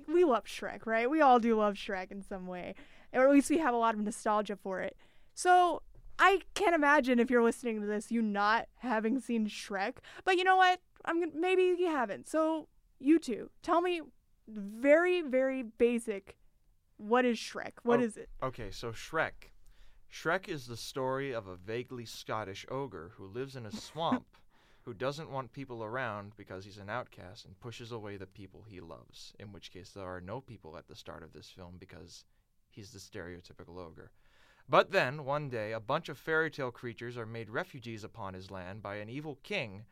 we 0.07 0.23
love 0.23 0.45
Shrek, 0.45 0.85
right? 0.85 1.09
We 1.09 1.21
all 1.21 1.39
do 1.39 1.55
love 1.55 1.75
Shrek 1.75 2.11
in 2.11 2.21
some 2.21 2.47
way, 2.47 2.75
or 3.13 3.23
at 3.23 3.31
least 3.31 3.49
we 3.49 3.59
have 3.59 3.73
a 3.73 3.77
lot 3.77 3.95
of 3.95 4.01
nostalgia 4.01 4.55
for 4.55 4.81
it. 4.81 4.97
So 5.33 5.81
I 6.19 6.41
can't 6.53 6.75
imagine 6.75 7.19
if 7.19 7.29
you're 7.29 7.43
listening 7.43 7.81
to 7.81 7.87
this, 7.87 8.11
you 8.11 8.21
not 8.21 8.67
having 8.79 9.19
seen 9.19 9.47
Shrek. 9.47 9.95
But 10.23 10.37
you 10.37 10.43
know 10.43 10.57
what? 10.57 10.79
I'm 11.05 11.19
gonna, 11.19 11.31
maybe 11.35 11.63
you 11.77 11.87
haven't. 11.87 12.27
So 12.27 12.67
you 12.99 13.19
two, 13.19 13.49
tell 13.61 13.81
me, 13.81 14.01
very 14.47 15.21
very 15.21 15.63
basic. 15.63 16.37
What 16.97 17.25
is 17.25 17.37
Shrek? 17.37 17.73
What 17.83 17.99
Oh. 17.99 18.03
is 18.03 18.17
it? 18.17 18.29
Okay, 18.41 18.71
so 18.71 18.91
Shrek. 18.91 19.51
Shrek 20.11 20.47
is 20.47 20.67
the 20.67 20.77
story 20.77 21.33
of 21.33 21.47
a 21.47 21.55
vaguely 21.55 22.05
Scottish 22.05 22.65
ogre 22.69 23.11
who 23.15 23.25
lives 23.25 23.55
in 23.55 23.65
a 23.65 23.71
swamp 23.75 24.25
who 24.83 24.93
doesn't 24.93 25.31
want 25.31 25.51
people 25.53 25.83
around 25.83 26.33
because 26.37 26.65
he's 26.65 26.77
an 26.77 26.89
outcast 26.89 27.45
and 27.45 27.59
pushes 27.59 27.91
away 27.91 28.17
the 28.17 28.27
people 28.27 28.63
he 28.67 28.79
loves. 28.79 29.33
In 29.39 29.51
which 29.51 29.71
case, 29.71 29.89
there 29.89 30.05
are 30.05 30.21
no 30.21 30.39
people 30.41 30.77
at 30.77 30.87
the 30.87 30.95
start 30.95 31.23
of 31.23 31.33
this 31.33 31.49
film 31.49 31.75
because 31.79 32.25
he's 32.69 32.91
the 32.91 32.99
stereotypical 32.99 33.77
ogre. 33.79 34.11
But 34.69 34.91
then, 34.91 35.25
one 35.25 35.49
day, 35.49 35.71
a 35.71 35.79
bunch 35.79 36.09
of 36.09 36.17
fairy 36.17 36.49
tale 36.49 36.71
creatures 36.71 37.17
are 37.17 37.25
made 37.25 37.49
refugees 37.49 38.03
upon 38.03 38.33
his 38.33 38.49
land 38.49 38.81
by 38.81 38.95
an 38.95 39.09
evil 39.09 39.37
king 39.43 39.85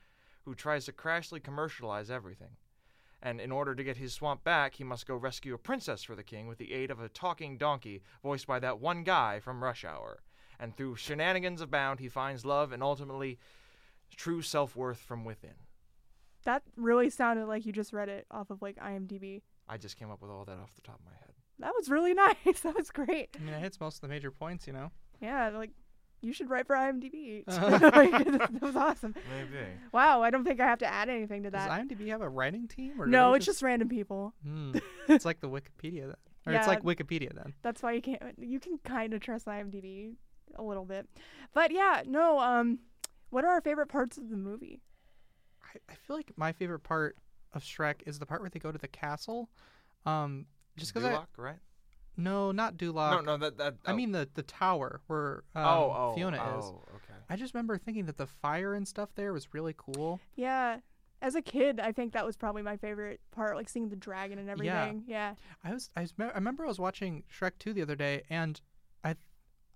who 0.44 0.56
tries 0.56 0.86
to 0.86 0.92
crashly 0.92 1.44
commercialize 1.44 2.10
everything. 2.10 2.56
And 3.22 3.40
in 3.40 3.52
order 3.52 3.76
to 3.76 3.84
get 3.84 3.98
his 3.98 4.14
swamp 4.14 4.44
back, 4.44 4.76
he 4.76 4.84
must 4.84 5.06
go 5.06 5.16
rescue 5.16 5.54
a 5.54 5.58
princess 5.60 6.04
for 6.04 6.16
the 6.16 6.24
king 6.24 6.48
with 6.48 6.58
the 6.58 6.74
aid 6.74 6.90
of 6.90 7.00
a 7.00 7.10
talking 7.10 7.58
donkey 7.58 8.02
voiced 8.24 8.48
by 8.48 8.60
that 8.60 8.80
one 8.80 9.04
guy 9.04 9.40
from 9.40 9.64
Rush 9.64 9.86
Hour. 9.86 10.24
And 10.60 10.76
through 10.76 10.96
shenanigans 10.96 11.62
abound, 11.62 12.00
he 12.00 12.10
finds 12.10 12.46
love 12.46 12.72
and 12.72 12.82
ultimately 12.82 13.38
true 14.16 14.42
self 14.42 14.76
worth 14.76 15.00
from 15.00 15.24
within. 15.26 15.56
That 16.44 16.64
really 16.76 17.12
sounded 17.12 17.46
like 17.46 17.66
you 17.66 17.72
just 17.72 17.94
read 17.94 18.10
it 18.10 18.26
off 18.32 18.50
of 18.50 18.62
like 18.62 18.78
IMDb. 18.78 19.42
I 19.70 19.78
just 19.78 19.98
came 19.98 20.10
up 20.10 20.22
with 20.22 20.32
all 20.32 20.46
that 20.46 20.58
off 20.58 20.76
the 20.76 20.82
top 20.82 21.00
of 21.00 21.06
my 21.06 21.12
head. 21.20 21.31
That 21.62 21.74
was 21.78 21.90
really 21.90 22.14
nice. 22.46 22.62
That 22.64 22.76
was 22.76 22.90
great. 22.92 23.30
I 23.40 23.44
mean, 23.44 23.54
it 23.54 23.60
hits 23.60 23.80
most 23.80 23.96
of 23.98 24.02
the 24.02 24.08
major 24.08 24.32
points, 24.32 24.68
you 24.68 24.74
know. 24.74 24.92
Yeah, 25.22 25.50
like 25.50 25.72
you 26.22 26.34
should 26.34 26.50
write 26.50 26.68
for 26.68 26.76
IMDb. 26.76 27.44
Like, 27.48 28.12
that 28.26 28.62
was 28.62 28.76
awesome. 28.76 29.16
Maybe. 29.30 29.66
Wow, 29.92 30.22
I 30.22 30.30
don't 30.30 30.44
think 30.44 30.60
I 30.60 30.66
have 30.66 30.80
to 30.80 30.86
add 30.86 31.10
anything 31.10 31.44
to 31.44 31.52
that. 31.52 31.68
Does. 31.68 31.98
IMDb 31.98 32.10
have 32.10 32.22
a 32.22 32.30
writing 32.30 32.68
team? 32.68 33.02
Or 33.02 33.06
no, 33.08 33.34
it's 33.34 33.46
just 33.46 33.62
random 33.62 33.90
people. 33.90 34.34
Hmm. 34.44 34.74
it's 35.08 35.26
like 35.26 35.40
the 35.40 35.50
Wikipedia 35.50 36.02
then, 36.08 36.16
or 36.46 36.54
it's 36.54 36.68
like 36.68 36.84
Wikipedia 36.84 37.34
then. 37.34 37.54
That's 37.62 37.82
why 37.82 37.94
you 37.94 38.02
can't. 38.02 38.22
You 38.40 38.60
can 38.60 38.78
kind 38.84 39.14
of 39.14 39.22
trust 39.22 39.46
IMDb 39.46 40.14
a 40.56 40.64
little 40.64 40.86
bit, 40.86 41.08
but 41.54 41.72
yeah, 41.72 42.04
no. 42.06 42.40
Um, 42.40 42.80
what 43.30 43.46
are 43.46 43.52
our 43.52 43.62
favorite 43.62 43.88
parts 43.88 44.18
of 44.18 44.30
the 44.30 44.38
movie? 44.38 44.82
I, 45.64 45.80
I 45.92 45.96
feel 45.96 46.18
like 46.18 46.32
my 46.36 46.52
favorite 46.52 46.82
part 46.82 47.18
of 47.54 47.64
Shrek 47.64 48.02
is 48.06 48.20
the 48.20 48.26
part 48.26 48.42
where 48.42 48.50
they 48.50 48.60
go 48.60 48.72
to 48.72 48.78
the 48.78 48.88
castle. 48.88 49.50
Um, 50.06 50.46
just 50.78 50.94
because 50.94 51.08
I 51.08 51.14
Duloc, 51.14 51.28
right? 51.38 51.60
no, 52.18 52.52
not 52.52 52.78
Duloc. 52.78 53.12
no, 53.12 53.22
no, 53.22 53.38
that 53.38 53.58
that. 53.58 53.76
I 53.86 53.92
oh. 53.92 53.96
mean 53.96 54.12
the 54.12 54.28
the 54.34 54.44
tower 54.44 55.02
where 55.08 55.44
um, 55.56 55.66
oh, 55.66 55.96
oh, 55.96 56.14
Fiona 56.16 56.38
is. 56.58 56.66
oh, 56.66 56.84
okay. 56.96 57.20
I 57.30 57.36
just 57.36 57.54
remember 57.54 57.78
thinking 57.78 58.06
that 58.06 58.18
the 58.18 58.28
fire 58.28 58.74
and 58.74 58.88
stuff 58.88 59.10
there 59.16 59.34
was 59.34 59.54
really 59.54 59.76
cool. 59.78 60.20
Yeah, 60.36 60.78
as 61.22 61.36
a 61.36 61.42
kid, 61.42 61.80
I 61.80 61.92
think 61.92 62.14
that 62.14 62.26
was 62.26 62.36
probably 62.36 62.64
my 62.64 62.78
favorite 62.78 63.22
part, 63.32 63.56
like 63.56 63.70
seeing 63.70 63.90
the 63.90 63.96
dragon 63.96 64.40
and 64.40 64.50
everything. 64.50 65.04
Yeah, 65.08 65.36
I 65.64 65.74
was 65.74 65.90
I, 65.96 66.02
was, 66.02 66.14
I 66.20 66.32
remember 66.36 66.66
I 66.66 66.68
was 66.68 66.80
watching 66.80 67.24
Shrek 67.32 67.54
2 67.60 67.74
the 67.74 67.82
other 67.82 67.96
day 67.96 68.24
and 68.30 68.60
I 69.04 69.16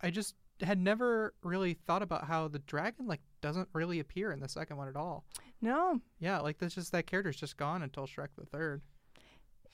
I 0.02 0.10
just 0.10 0.36
had 0.62 0.80
never 0.80 1.34
really 1.44 1.74
thought 1.74 2.02
about 2.02 2.26
how 2.26 2.48
the 2.48 2.60
dragon 2.60 3.08
like 3.08 3.22
doesn't 3.42 3.70
really 3.74 4.00
appear 4.00 4.32
in 4.32 4.40
the 4.40 4.50
second 4.50 4.78
one 4.78 4.88
at 4.88 4.96
all. 4.96 5.26
no, 5.62 6.02
Yeah, 6.20 6.40
like 6.40 6.58
that's 6.58 6.76
just 6.76 6.92
that 6.94 7.08
character's 7.08 7.38
just 7.38 7.58
gone 7.58 7.84
until 7.84 8.08
Shrek 8.08 8.30
the 8.38 8.46
third. 8.46 8.82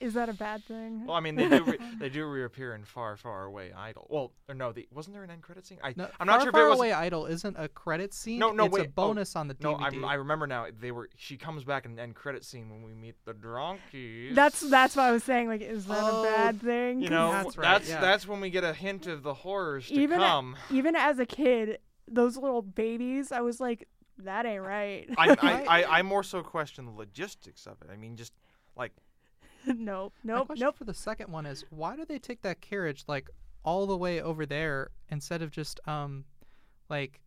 Is 0.02 0.14
that 0.14 0.28
a 0.28 0.32
bad 0.34 0.64
thing? 0.64 1.06
Well, 1.06 1.16
I 1.16 1.20
mean, 1.20 1.34
they 1.36 1.48
do 1.48 1.62
re- 1.64 1.78
they 1.98 2.08
do 2.08 2.26
reappear 2.26 2.74
in 2.74 2.84
Far 2.84 3.16
Far 3.16 3.44
Away 3.44 3.72
Idol. 3.72 4.06
Well, 4.10 4.32
or 4.48 4.54
no, 4.54 4.72
the, 4.72 4.86
wasn't 4.92 5.14
there 5.14 5.24
an 5.24 5.30
end 5.30 5.42
credit 5.42 5.66
scene? 5.66 5.78
I 5.82 5.94
No, 5.96 6.08
I'm 6.20 6.26
not 6.26 6.34
Far 6.36 6.40
sure 6.42 6.48
if 6.48 6.52
Far 6.54 6.66
it 6.66 6.70
was. 6.70 6.78
Away 6.78 6.92
Idol 6.92 7.26
isn't 7.26 7.56
a 7.58 7.68
credit 7.68 8.12
scene. 8.12 8.38
No, 8.38 8.50
no, 8.52 8.64
it's 8.66 8.74
wait, 8.74 8.86
a 8.86 8.88
oh, 8.88 8.92
bonus 8.94 9.36
on 9.36 9.48
the 9.48 9.56
No, 9.60 9.74
DVD. 9.76 9.84
I'm, 9.84 10.04
I 10.04 10.14
remember 10.14 10.46
now. 10.46 10.66
They 10.78 10.90
were. 10.92 11.08
She 11.16 11.36
comes 11.36 11.64
back 11.64 11.84
in 11.86 11.94
the 11.94 12.02
end 12.02 12.14
credit 12.14 12.44
scene 12.44 12.68
when 12.70 12.82
we 12.82 12.92
meet 12.94 13.14
the 13.24 13.32
donkeys. 13.34 14.34
That's 14.34 14.60
that's 14.60 14.96
what 14.96 15.04
I 15.04 15.12
was 15.12 15.24
saying. 15.24 15.48
Like, 15.48 15.60
is 15.62 15.86
that 15.86 15.98
Oh, 16.02 16.20
a 16.20 16.24
bad 16.24 16.60
thing? 16.60 17.00
You 17.00 17.08
'Cause 17.08 17.10
know, 17.10 17.30
That's 17.32 17.44
that's 17.44 17.56
right, 17.58 18.00
that's, 18.00 18.24
yeah. 18.24 18.30
when 18.30 18.40
we 18.40 18.50
get 18.50 18.64
a 18.64 18.72
hint 18.74 19.06
of 19.06 19.22
the 19.22 19.34
horrors 19.34 19.88
to 19.88 19.94
Even 19.94 20.20
a- 20.20 20.24
come. 20.26 20.56
even 20.70 20.96
as 20.96 21.18
a 21.18 21.26
kid, 21.26 21.78
those 22.08 22.36
little 22.36 22.62
babies, 22.62 23.32
I 23.32 23.40
was 23.40 23.60
like, 23.60 23.88
that 24.18 24.46
ain't 24.46 24.62
right. 24.62 25.08
I, 25.16 25.30
I, 25.40 25.64
I, 25.82 25.98
I 25.98 26.02
more 26.02 26.22
so 26.22 26.42
question 26.42 26.84
the 26.86 26.92
logistics 26.92 27.66
of 27.66 27.76
it. 27.82 27.88
I 27.92 27.96
mean, 27.96 28.16
just 28.16 28.32
like 28.76 28.92
nope, 29.76 30.12
My 30.24 30.34
nope, 30.34 30.46
question 30.46 30.64
nope. 30.66 30.76
for 30.76 30.84
the 30.84 30.94
second 30.94 31.30
one 31.32 31.46
is 31.46 31.64
why 31.70 31.96
do 31.96 32.04
they 32.04 32.18
take 32.18 32.42
that 32.42 32.60
carriage 32.60 33.04
like 33.06 33.28
all 33.64 33.86
the 33.86 33.96
way 33.96 34.20
over 34.20 34.44
there 34.46 34.90
instead 35.10 35.40
of 35.42 35.50
just 35.50 35.80
um 35.86 36.24
like 36.88 37.20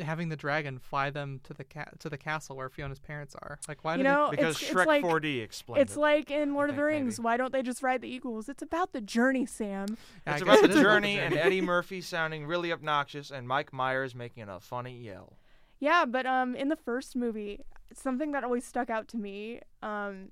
having 0.00 0.28
the 0.28 0.36
dragon 0.36 0.78
fly 0.78 1.10
them 1.10 1.40
to 1.42 1.52
the 1.52 1.64
ca- 1.64 1.90
to 1.98 2.08
the 2.08 2.16
castle 2.16 2.54
where 2.56 2.68
Fiona's 2.68 3.00
parents 3.00 3.34
are? 3.34 3.58
Like 3.66 3.84
why 3.84 3.94
You 3.94 3.98
do 3.98 4.04
know, 4.04 4.28
because 4.30 4.56
it's, 4.62 4.70
Shrek 4.70 4.82
it's 4.82 4.86
like 4.86 5.04
4D 5.04 5.42
explained 5.42 5.82
it's 5.82 5.96
it. 5.96 6.00
like 6.00 6.30
in 6.30 6.54
Lord 6.54 6.70
of 6.70 6.76
the 6.76 6.84
Rings. 6.84 7.18
maybe. 7.18 7.24
Why 7.24 7.36
don't 7.36 7.52
they 7.52 7.62
just 7.62 7.82
ride 7.82 8.00
the 8.02 8.08
eagles? 8.08 8.48
It's 8.48 8.62
about 8.62 8.92
the 8.92 9.00
journey, 9.00 9.44
Sam. 9.44 9.86
they? 10.24 10.30
I 10.32 10.34
it's 10.36 10.44
guess 10.44 10.58
about 10.60 10.64
it 10.64 10.72
the 10.72 10.76
is 10.78 10.82
journey 10.82 11.18
and 11.18 11.34
Eddie 11.34 11.60
Murphy 11.74 12.00
sounding 12.00 12.46
really 12.46 12.70
obnoxious 12.72 13.30
and 13.32 13.48
Mike 13.48 13.72
Myers 13.72 14.14
making 14.14 14.48
a 14.48 14.60
funny 14.60 14.96
yell. 14.96 15.32
Yeah, 15.80 16.04
but 16.06 16.26
um, 16.26 16.54
in 16.54 16.68
the 16.68 16.76
first 16.76 17.14
movie, 17.16 17.60
something 17.92 18.32
that 18.32 18.42
always 18.44 18.64
stuck 18.64 18.90
out 18.90 19.06
to 19.08 19.16
me, 19.16 19.60
um, 19.82 20.28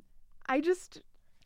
I 0.49 0.61
just, 0.61 1.03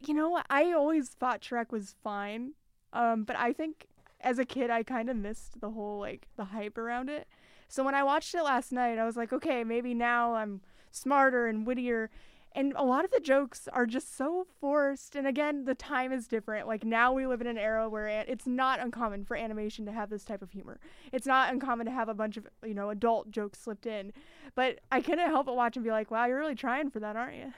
you 0.06 0.14
know, 0.14 0.40
I 0.48 0.72
always 0.72 1.08
thought 1.08 1.42
Shrek 1.42 1.70
was 1.70 1.94
fine, 2.02 2.52
um, 2.92 3.24
but 3.24 3.36
I 3.36 3.52
think 3.52 3.86
as 4.20 4.38
a 4.38 4.44
kid 4.44 4.70
I 4.70 4.82
kind 4.82 5.08
of 5.08 5.16
missed 5.16 5.60
the 5.60 5.70
whole 5.70 5.98
like 5.98 6.26
the 6.36 6.46
hype 6.46 6.78
around 6.78 7.08
it. 7.08 7.28
So 7.68 7.84
when 7.84 7.94
I 7.94 8.02
watched 8.02 8.34
it 8.34 8.42
last 8.42 8.72
night, 8.72 8.98
I 8.98 9.04
was 9.04 9.16
like, 9.16 9.32
okay, 9.32 9.62
maybe 9.62 9.94
now 9.94 10.34
I'm 10.34 10.60
smarter 10.90 11.46
and 11.46 11.66
wittier. 11.66 12.10
And 12.52 12.72
a 12.74 12.82
lot 12.84 13.04
of 13.04 13.12
the 13.12 13.20
jokes 13.20 13.68
are 13.72 13.86
just 13.86 14.16
so 14.16 14.44
forced. 14.60 15.14
And 15.14 15.24
again, 15.24 15.66
the 15.66 15.76
time 15.76 16.10
is 16.10 16.26
different. 16.26 16.66
Like 16.66 16.84
now 16.84 17.12
we 17.12 17.24
live 17.28 17.40
in 17.40 17.46
an 17.46 17.56
era 17.56 17.88
where 17.88 18.08
it's 18.08 18.46
not 18.46 18.80
uncommon 18.80 19.24
for 19.24 19.36
animation 19.36 19.86
to 19.86 19.92
have 19.92 20.10
this 20.10 20.24
type 20.24 20.42
of 20.42 20.50
humor. 20.50 20.80
It's 21.12 21.26
not 21.26 21.52
uncommon 21.52 21.86
to 21.86 21.92
have 21.92 22.08
a 22.08 22.14
bunch 22.14 22.36
of, 22.36 22.48
you 22.66 22.74
know, 22.74 22.90
adult 22.90 23.30
jokes 23.30 23.60
slipped 23.60 23.86
in. 23.86 24.12
But 24.56 24.80
I 24.90 25.00
couldn't 25.00 25.28
help 25.28 25.46
but 25.46 25.54
watch 25.54 25.76
and 25.76 25.84
be 25.84 25.92
like, 25.92 26.10
wow, 26.10 26.26
you're 26.26 26.40
really 26.40 26.56
trying 26.56 26.90
for 26.90 26.98
that, 26.98 27.14
aren't 27.14 27.36
you? 27.36 27.52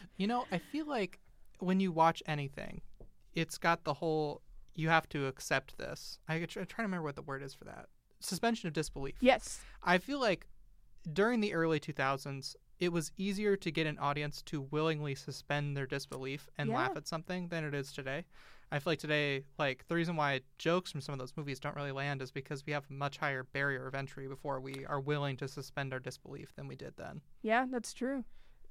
You 0.16 0.26
know, 0.26 0.46
I 0.50 0.56
feel 0.58 0.86
like 0.86 1.18
when 1.58 1.80
you 1.80 1.92
watch 1.92 2.22
anything, 2.26 2.80
it's 3.34 3.58
got 3.58 3.84
the 3.84 3.94
whole 3.94 4.42
you 4.74 4.88
have 4.88 5.08
to 5.10 5.26
accept 5.26 5.78
this. 5.78 6.18
I 6.28 6.38
try, 6.40 6.64
try 6.64 6.64
to 6.64 6.82
remember 6.82 7.02
what 7.04 7.16
the 7.16 7.22
word 7.22 7.42
is 7.42 7.54
for 7.54 7.64
that. 7.64 7.86
Suspension 8.20 8.66
of 8.66 8.72
disbelief. 8.74 9.16
yes. 9.20 9.60
I 9.82 9.98
feel 9.98 10.20
like 10.20 10.46
during 11.12 11.40
the 11.40 11.54
early 11.54 11.78
2000s, 11.80 12.56
it 12.78 12.92
was 12.92 13.10
easier 13.16 13.56
to 13.56 13.70
get 13.70 13.86
an 13.86 13.98
audience 13.98 14.42
to 14.42 14.60
willingly 14.70 15.14
suspend 15.14 15.76
their 15.76 15.86
disbelief 15.86 16.48
and 16.58 16.68
Yeah. 16.70 16.76
laugh 16.76 16.96
at 16.96 17.06
something 17.06 17.48
than 17.48 17.64
it 17.64 17.74
is 17.74 17.92
today. 17.92 18.24
I 18.70 18.80
feel 18.80 18.90
like 18.92 18.98
today, 18.98 19.44
like 19.58 19.86
the 19.88 19.94
reason 19.94 20.16
why 20.16 20.40
jokes 20.58 20.90
from 20.92 21.00
some 21.00 21.12
of 21.12 21.18
those 21.18 21.36
movies 21.36 21.60
don't 21.60 21.76
really 21.76 21.92
land 21.92 22.20
is 22.20 22.30
because 22.32 22.66
we 22.66 22.72
have 22.72 22.84
a 22.90 22.92
much 22.92 23.16
higher 23.16 23.44
barrier 23.44 23.86
of 23.86 23.94
entry 23.94 24.26
before 24.28 24.60
we 24.60 24.84
are 24.86 25.00
willing 25.00 25.36
to 25.38 25.48
suspend 25.48 25.92
our 25.94 26.00
disbelief 26.00 26.52
than 26.56 26.66
we 26.66 26.74
did 26.76 26.94
then. 26.96 27.22
Yeah, 27.42 27.66
that's 27.70 27.94
true. 27.94 28.24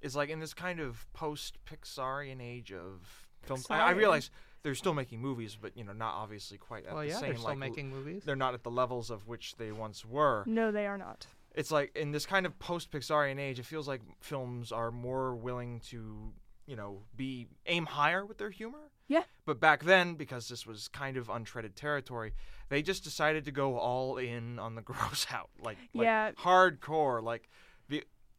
Is 0.05 0.15
like 0.15 0.29
in 0.29 0.39
this 0.39 0.53
kind 0.53 0.79
of 0.79 1.05
post 1.13 1.57
Pixarian 1.65 2.41
age 2.41 2.71
of 2.71 3.27
films. 3.41 3.65
I, 3.69 3.79
I 3.79 3.91
realize 3.91 4.29
they're 4.63 4.75
still 4.75 4.93
making 4.93 5.19
movies, 5.21 5.57
but 5.59 5.75
you 5.75 5.83
know, 5.83 5.93
not 5.93 6.13
obviously 6.13 6.57
quite 6.57 6.85
at 6.85 6.93
well, 6.93 7.01
the 7.01 7.09
yeah, 7.09 7.13
same. 7.15 7.21
they're 7.29 7.33
still 7.35 7.45
like, 7.45 7.53
l- 7.55 7.59
making 7.59 7.89
movies. 7.89 8.23
They're 8.25 8.35
not 8.35 8.53
at 8.53 8.63
the 8.63 8.71
levels 8.71 9.09
of 9.09 9.27
which 9.27 9.55
they 9.57 9.71
once 9.71 10.05
were. 10.05 10.43
No, 10.45 10.71
they 10.71 10.87
are 10.87 10.97
not. 10.97 11.27
It's 11.53 11.71
like 11.71 11.95
in 11.95 12.11
this 12.11 12.25
kind 12.25 12.45
of 12.45 12.57
post 12.59 12.91
Pixarian 12.91 13.39
age, 13.39 13.59
it 13.59 13.65
feels 13.65 13.87
like 13.87 14.01
films 14.19 14.71
are 14.71 14.91
more 14.91 15.35
willing 15.35 15.79
to, 15.91 16.33
you 16.67 16.75
know, 16.75 17.01
be 17.15 17.47
aim 17.65 17.85
higher 17.85 18.25
with 18.25 18.37
their 18.37 18.49
humor. 18.49 18.91
Yeah. 19.07 19.23
But 19.45 19.59
back 19.59 19.83
then, 19.83 20.15
because 20.15 20.49
this 20.49 20.65
was 20.67 20.87
kind 20.87 21.15
of 21.15 21.27
untreaded 21.27 21.75
territory, 21.75 22.33
they 22.69 22.81
just 22.81 23.03
decided 23.03 23.45
to 23.45 23.51
go 23.51 23.77
all 23.77 24.17
in 24.17 24.59
on 24.59 24.75
the 24.75 24.81
gross 24.89 25.27
out, 25.31 25.49
like, 25.63 25.77
like 25.93 26.05
Yeah. 26.05 26.31
hardcore. 26.33 27.21
Like 27.23 27.43
the, 27.43 27.49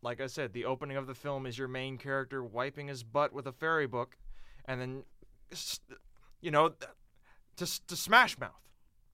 like 0.03 0.21
I 0.21 0.27
said, 0.27 0.53
the 0.53 0.65
opening 0.65 0.97
of 0.97 1.07
the 1.07 1.15
film 1.15 1.47
is 1.47 1.59
your 1.59 1.69
main 1.69 1.99
character 1.99 2.43
wiping 2.45 2.89
his 2.89 3.03
butt 3.03 3.33
with 3.33 3.47
a 3.47 3.53
fairy 3.53 3.87
book, 3.87 4.17
and 4.67 4.81
then, 4.81 5.03
you 6.41 6.51
know, 6.51 6.71
to 7.57 7.87
to 7.87 7.97
Smash 7.97 8.39
Mouth. 8.39 8.51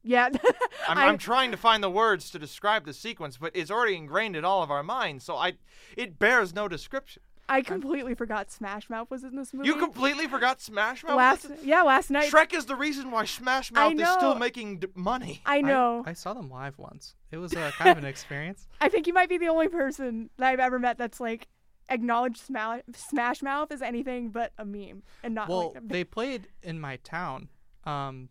Yeah. 0.03 0.29
I'm, 0.89 0.99
I- 0.99 1.07
I'm 1.07 1.19
trying 1.19 1.53
to 1.53 1.57
find 1.57 1.83
the 1.83 1.91
words 1.91 2.31
to 2.31 2.39
describe 2.39 2.85
the 2.87 2.93
sequence, 2.93 3.37
but 3.37 3.53
it's 3.55 3.71
already 3.71 3.95
ingrained 3.97 4.35
in 4.37 4.45
all 4.45 4.63
of 4.63 4.71
our 4.71 4.83
minds, 4.83 5.25
so 5.25 5.37
I, 5.37 5.53
it 5.97 6.19
bears 6.19 6.53
no 6.55 6.67
description. 6.69 7.23
I 7.53 7.63
completely 7.63 8.15
forgot 8.15 8.51
Smash 8.51 8.89
Mouth 8.89 9.11
was 9.11 9.25
in 9.25 9.37
this 9.37 9.53
movie. 9.53 9.69
You 9.69 9.77
completely 9.77 10.27
forgot 10.27 10.61
Smash 10.61 11.05
Mouth. 11.05 11.17
last 11.17 11.47
yeah 11.63 11.83
last 11.83 12.11
night. 12.11 12.31
Shrek 12.31 12.55
is 12.55 12.67
the 12.67 12.77
reason 12.77 13.11
why 13.11 13.25
Smash 13.25 13.71
I 13.75 13.93
Mouth 13.93 14.01
is 14.01 14.09
still 14.15 14.35
making 14.37 14.79
d- 14.79 14.87
money. 14.95 15.43
I 15.45 15.61
know. 15.61 16.03
I, 16.07 16.15
saw 16.15 16.33
them 16.33 16.51
live 16.51 16.79
once. 16.79 17.15
It 17.31 17.37
was 17.37 17.55
uh, 17.55 17.71
kind 17.77 17.91
of 17.91 17.99
an 17.99 18.05
experience. 18.09 18.67
I 18.81 18.89
think 18.89 19.07
you 19.07 19.13
might 19.13 19.29
be 19.29 19.39
the 19.39 19.49
only 19.49 19.69
person 19.69 20.31
that 20.39 20.49
I've 20.49 20.61
ever 20.61 20.79
met 20.79 20.97
that's 20.97 21.21
like 21.21 21.49
acknowledged 21.91 22.39
Smash, 22.39 22.83
Smash 22.95 23.43
Mouth 23.43 23.71
as 23.71 23.83
anything 23.83 24.31
but 24.31 24.53
a 24.57 24.65
meme 24.65 25.03
and 25.23 25.35
not 25.35 25.49
Well, 25.49 25.73
like 25.75 25.83
a 25.83 25.87
they 25.87 26.05
played 26.05 26.49
in 26.63 26.81
my 26.81 26.97
town. 26.97 27.49
Um, 27.85 28.31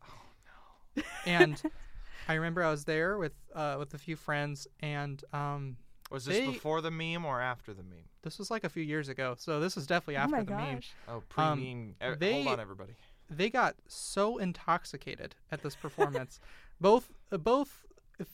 Oh, 0.97 1.01
and 1.25 1.61
I 2.27 2.33
remember 2.35 2.63
I 2.63 2.71
was 2.71 2.85
there 2.85 3.17
with 3.17 3.33
uh, 3.55 3.75
with 3.79 3.93
a 3.93 3.97
few 3.97 4.15
friends, 4.15 4.67
and 4.79 5.23
um, 5.33 5.77
Was 6.11 6.25
this 6.25 6.37
They- 6.37 6.47
before 6.47 6.81
the 6.81 6.91
meme 6.91 7.25
or 7.25 7.41
after 7.41 7.73
the 7.73 7.83
meme? 7.83 8.09
this 8.23 8.37
was 8.37 8.51
like 8.51 8.63
a 8.63 8.69
few 8.69 8.83
years 8.83 9.09
ago. 9.09 9.35
So 9.37 9.59
this 9.59 9.75
was 9.75 9.87
definitely 9.87 10.17
oh 10.17 10.21
after 10.21 10.35
my 10.37 10.43
the 10.43 10.55
meme. 10.55 10.75
gosh. 10.75 10.91
Oh, 11.07 11.23
pre-meme. 11.29 11.95
E- 12.03 12.15
they- 12.19 12.43
Hold 12.43 12.47
on, 12.55 12.59
everybody. 12.59 12.93
They 13.29 13.49
got 13.49 13.75
so 13.87 14.37
intoxicated 14.37 15.35
at 15.51 15.63
this 15.63 15.75
performance, 15.75 16.39
both 16.81 17.11
uh, 17.31 17.37
both 17.37 17.85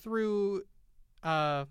through 0.01 0.63
uh, 1.23 1.65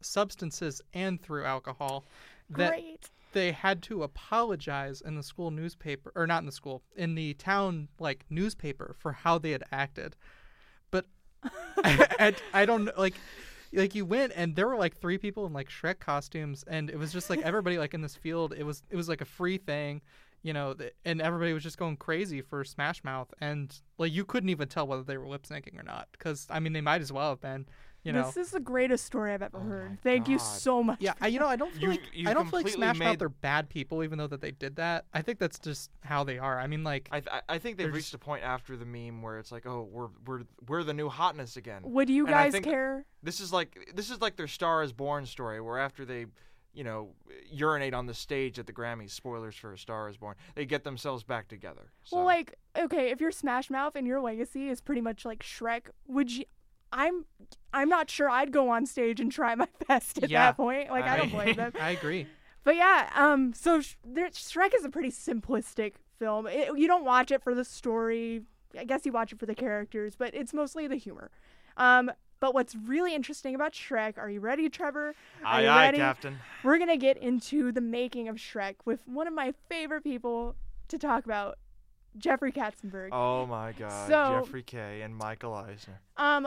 substances 0.00 0.80
and 0.94 1.20
through 1.20 1.44
alcohol, 1.44 2.04
that 2.48 2.70
Great. 2.70 3.10
they 3.32 3.52
had 3.52 3.82
to 3.82 4.02
apologize 4.02 5.00
in 5.02 5.14
the 5.14 5.22
school 5.22 5.50
newspaper 5.50 6.10
or 6.14 6.26
not 6.26 6.38
in 6.38 6.46
the 6.46 6.52
school 6.52 6.82
in 6.96 7.14
the 7.14 7.34
town 7.34 7.88
like 7.98 8.24
newspaper 8.30 8.94
for 8.98 9.12
how 9.12 9.38
they 9.38 9.50
had 9.52 9.62
acted 9.70 10.16
but 10.90 11.06
I, 11.84 12.06
I, 12.18 12.34
I 12.62 12.66
don't 12.66 12.96
like 12.98 13.14
like 13.72 13.94
you 13.94 14.04
went 14.04 14.32
and 14.34 14.56
there 14.56 14.66
were 14.66 14.76
like 14.76 14.96
three 14.96 15.18
people 15.18 15.46
in 15.46 15.52
like 15.52 15.68
shrek 15.68 16.00
costumes 16.00 16.64
and 16.66 16.90
it 16.90 16.98
was 16.98 17.12
just 17.12 17.30
like 17.30 17.40
everybody 17.40 17.78
like 17.78 17.94
in 17.94 18.02
this 18.02 18.16
field 18.16 18.52
it 18.56 18.64
was 18.64 18.82
it 18.90 18.96
was 18.96 19.08
like 19.08 19.20
a 19.20 19.26
free 19.26 19.58
thing 19.58 20.00
you 20.42 20.52
know 20.52 20.74
and 21.04 21.20
everybody 21.20 21.52
was 21.52 21.62
just 21.62 21.78
going 21.78 21.96
crazy 21.96 22.40
for 22.40 22.64
smash 22.64 23.04
mouth 23.04 23.32
and 23.40 23.80
like 23.98 24.12
you 24.12 24.24
couldn't 24.24 24.48
even 24.48 24.68
tell 24.68 24.86
whether 24.86 25.02
they 25.02 25.16
were 25.16 25.28
lip 25.28 25.44
syncing 25.44 25.78
or 25.78 25.82
not 25.82 26.08
because 26.12 26.46
i 26.50 26.58
mean 26.58 26.72
they 26.72 26.80
might 26.80 27.00
as 27.00 27.12
well 27.12 27.30
have 27.30 27.40
been 27.40 27.66
you 28.02 28.12
know 28.12 28.22
This 28.24 28.36
is 28.36 28.50
the 28.52 28.60
greatest 28.60 29.04
story 29.04 29.32
I've 29.32 29.42
ever 29.42 29.58
Oh 29.58 29.60
heard. 29.60 29.90
my 29.90 29.96
Thank 30.02 30.28
you 30.28 30.38
so 30.38 30.82
much. 30.82 30.98
Yeah, 31.00 31.14
I, 31.20 31.26
you 31.28 31.38
know, 31.38 31.46
I 31.46 31.56
don't 31.56 31.72
feel 31.72 31.82
You- 31.82 31.88
like 31.90 32.02
you 32.14 32.28
I 32.28 32.34
don't 32.34 32.44
feel 32.48 32.58
like 32.60 32.66
completely 32.66 32.72
Smash 32.72 32.98
Mouth 32.98 33.08
made- 33.18 33.22
are 33.22 33.28
bad 33.28 33.68
people, 33.68 34.02
even 34.04 34.18
though 34.18 34.26
that 34.26 34.40
they 34.40 34.50
did 34.52 34.76
that. 34.76 35.04
I 35.12 35.22
think 35.22 35.38
that's 35.38 35.58
just 35.58 35.90
how 36.02 36.24
they 36.24 36.38
are. 36.38 36.58
I 36.58 36.66
mean, 36.66 36.82
like, 36.84 37.08
I, 37.12 37.20
th- 37.20 37.42
I 37.48 37.58
think 37.58 37.76
they've 37.76 37.86
They're 37.86 37.92
reached 37.94 38.14
a 38.14 38.18
point 38.18 38.42
after 38.44 38.76
the 38.76 38.86
meme 38.86 39.22
where 39.22 39.38
it's 39.38 39.52
like, 39.52 39.66
oh, 39.66 39.88
we're 39.90 40.08
we're 40.26 40.42
we're 40.68 40.82
the 40.84 40.94
new 40.94 41.08
hotness 41.08 41.56
again. 41.56 41.82
Would 41.84 42.08
you 42.10 42.26
And 42.26 42.34
guys 42.52 42.60
care? 42.62 43.04
This 43.22 43.40
is 43.40 43.52
like 43.52 43.90
this 43.94 44.10
is 44.10 44.20
like 44.20 44.36
their 44.36 44.48
Star 44.48 44.82
is 44.82 44.92
Born 44.92 45.26
story, 45.26 45.60
where 45.60 45.78
after 45.78 46.04
they, 46.04 46.26
you 46.72 46.84
know, 46.84 47.10
urinate 47.50 47.92
on 47.94 48.06
the 48.06 48.14
stage 48.14 48.58
at 48.58 48.66
the 48.66 48.72
Grammys. 48.72 49.10
Spoilers 49.10 49.56
for 49.56 49.72
A 49.72 49.78
Star 49.78 50.08
is 50.08 50.16
Born. 50.16 50.36
They 50.54 50.64
get 50.64 50.84
themselves 50.84 51.22
back 51.24 51.48
together. 51.48 51.90
So. 52.04 52.16
Well, 52.16 52.24
like, 52.26 52.54
okay, 52.78 53.10
if 53.10 53.20
you're 53.20 53.32
Smash 53.32 53.68
Mouth 53.70 53.94
and 53.96 54.06
your 54.06 54.20
legacy 54.20 54.68
is 54.68 54.80
pretty 54.80 55.00
much 55.00 55.24
like 55.24 55.40
Shrek, 55.40 55.88
would 56.06 56.30
you? 56.30 56.44
I'm, 56.92 57.24
I'm 57.72 57.88
not 57.88 58.10
sure 58.10 58.28
I'd 58.28 58.52
go 58.52 58.68
on 58.70 58.86
stage 58.86 59.20
and 59.20 59.30
try 59.30 59.54
my 59.54 59.68
best 59.88 60.22
at 60.22 60.30
Yeah, 60.30 60.46
that 60.46 60.56
point. 60.56 60.90
Like, 60.90 61.04
I, 61.04 61.14
I- 61.14 61.16
don't 61.18 61.30
blame 61.30 61.54
them. 61.56 61.72
I 61.80 61.90
agree. 61.90 62.26
But 62.64 62.76
yeah, 62.76 63.08
um, 63.14 63.52
so 63.54 63.80
Sh- 63.80 63.94
there, 64.04 64.28
Shrek 64.30 64.74
is 64.74 64.84
a 64.84 64.90
pretty 64.90 65.10
simplistic 65.10 65.94
film. 66.18 66.46
It, 66.46 66.76
you 66.76 66.86
don't 66.86 67.04
watch 67.04 67.30
it 67.30 67.42
for 67.42 67.54
the 67.54 67.64
story. 67.64 68.42
I 68.78 68.84
guess 68.84 69.06
you 69.06 69.12
watch 69.12 69.32
it 69.32 69.38
for 69.38 69.46
the 69.46 69.54
characters, 69.54 70.14
but 70.16 70.34
it's 70.34 70.52
mostly 70.52 70.86
the 70.86 70.96
humor. 70.96 71.30
Um, 71.78 72.10
but 72.38 72.52
what's 72.54 72.74
really 72.74 73.14
interesting 73.14 73.54
about 73.54 73.72
Shrek? 73.72 74.18
Are 74.18 74.28
you 74.28 74.40
ready, 74.40 74.68
Trevor? 74.68 75.08
Are 75.08 75.14
aye, 75.44 75.62
you 75.62 75.68
aye, 75.68 75.84
ready? 75.86 75.98
Captain. 75.98 76.38
We're 76.62 76.78
gonna 76.78 76.96
get 76.98 77.16
into 77.18 77.72
the 77.72 77.80
making 77.80 78.28
of 78.28 78.36
Shrek 78.36 78.74
with 78.84 79.00
one 79.06 79.26
of 79.26 79.32
my 79.34 79.52
favorite 79.68 80.04
people 80.04 80.54
to 80.88 80.98
talk 80.98 81.24
about, 81.24 81.56
Jeffrey 82.18 82.52
Katzenberg. 82.52 83.08
Oh 83.12 83.46
my 83.46 83.72
God, 83.72 84.08
So- 84.08 84.40
Jeffrey 84.44 84.62
K. 84.62 85.00
and 85.02 85.16
Michael 85.16 85.54
Eisner. 85.54 86.00
Um, 86.16 86.46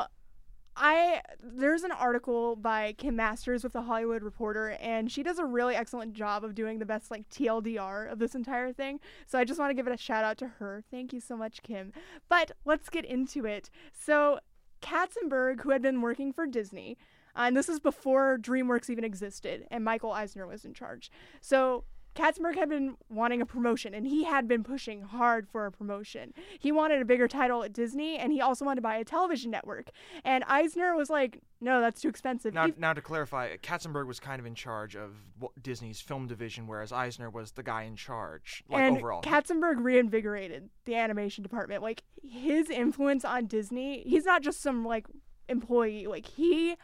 I 0.75 1.21
there's 1.41 1.83
an 1.83 1.91
article 1.91 2.55
by 2.55 2.93
Kim 2.93 3.15
Masters 3.15 3.63
with 3.63 3.73
the 3.73 3.83
Hollywood 3.83 4.23
Reporter, 4.23 4.71
and 4.81 5.11
she 5.11 5.23
does 5.23 5.39
a 5.39 5.45
really 5.45 5.75
excellent 5.75 6.13
job 6.13 6.43
of 6.43 6.55
doing 6.55 6.79
the 6.79 6.85
best 6.85 7.11
like 7.11 7.29
TLDR 7.29 8.11
of 8.11 8.19
this 8.19 8.35
entire 8.35 8.73
thing. 8.73 8.99
So 9.27 9.37
I 9.37 9.43
just 9.43 9.59
want 9.59 9.69
to 9.69 9.75
give 9.75 9.87
it 9.87 9.93
a 9.93 9.97
shout 9.97 10.23
out 10.23 10.37
to 10.39 10.47
her. 10.47 10.83
Thank 10.89 11.13
you 11.13 11.19
so 11.19 11.37
much, 11.37 11.61
Kim. 11.61 11.93
But 12.29 12.51
let's 12.65 12.89
get 12.89 13.05
into 13.05 13.45
it. 13.45 13.69
So 13.91 14.39
Katzenberg, 14.81 15.61
who 15.61 15.71
had 15.71 15.81
been 15.81 16.01
working 16.01 16.33
for 16.33 16.45
Disney, 16.45 16.97
uh, 17.35 17.43
and 17.43 17.57
this 17.57 17.69
is 17.69 17.79
before 17.79 18.37
DreamWorks 18.39 18.89
even 18.89 19.03
existed, 19.03 19.65
and 19.71 19.83
Michael 19.83 20.11
Eisner 20.11 20.45
was 20.45 20.65
in 20.65 20.73
charge. 20.73 21.11
So 21.41 21.83
Katzenberg 22.15 22.55
had 22.55 22.69
been 22.69 22.95
wanting 23.09 23.41
a 23.41 23.45
promotion, 23.45 23.93
and 23.93 24.05
he 24.05 24.23
had 24.23 24.47
been 24.47 24.63
pushing 24.63 25.01
hard 25.01 25.47
for 25.49 25.65
a 25.65 25.71
promotion. 25.71 26.33
He 26.59 26.71
wanted 26.71 27.01
a 27.01 27.05
bigger 27.05 27.27
title 27.27 27.63
at 27.63 27.73
Disney, 27.73 28.17
and 28.17 28.31
he 28.31 28.39
also 28.39 28.65
wanted 28.65 28.75
to 28.77 28.81
buy 28.83 28.97
a 28.97 29.03
television 29.03 29.49
network. 29.49 29.89
And 30.23 30.43
Eisner 30.47 30.95
was 30.95 31.09
like, 31.09 31.39
"No, 31.59 31.81
that's 31.81 32.01
too 32.01 32.09
expensive." 32.09 32.53
Now, 32.53 32.65
If- 32.67 32.77
now 32.77 32.93
to 32.93 33.01
clarify, 33.01 33.57
Katzenberg 33.57 34.05
was 34.05 34.19
kind 34.19 34.39
of 34.39 34.45
in 34.45 34.53
charge 34.55 34.95
of 34.95 35.15
Disney's 35.61 36.01
film 36.01 36.27
division, 36.27 36.67
whereas 36.67 36.91
Eisner 36.91 37.29
was 37.29 37.53
the 37.53 37.63
guy 37.63 37.83
in 37.83 37.95
charge, 37.95 38.63
like 38.69 38.81
and 38.81 38.97
overall. 38.97 39.21
Katzenberg 39.23 39.83
reinvigorated 39.83 40.69
the 40.85 40.95
animation 40.95 41.41
department. 41.41 41.81
Like 41.81 42.03
his 42.21 42.69
influence 42.69 43.25
on 43.25 43.47
Disney, 43.47 44.03
he's 44.03 44.25
not 44.25 44.43
just 44.43 44.61
some 44.61 44.85
like 44.85 45.07
employee. 45.49 46.05
Like 46.07 46.25
he 46.27 46.75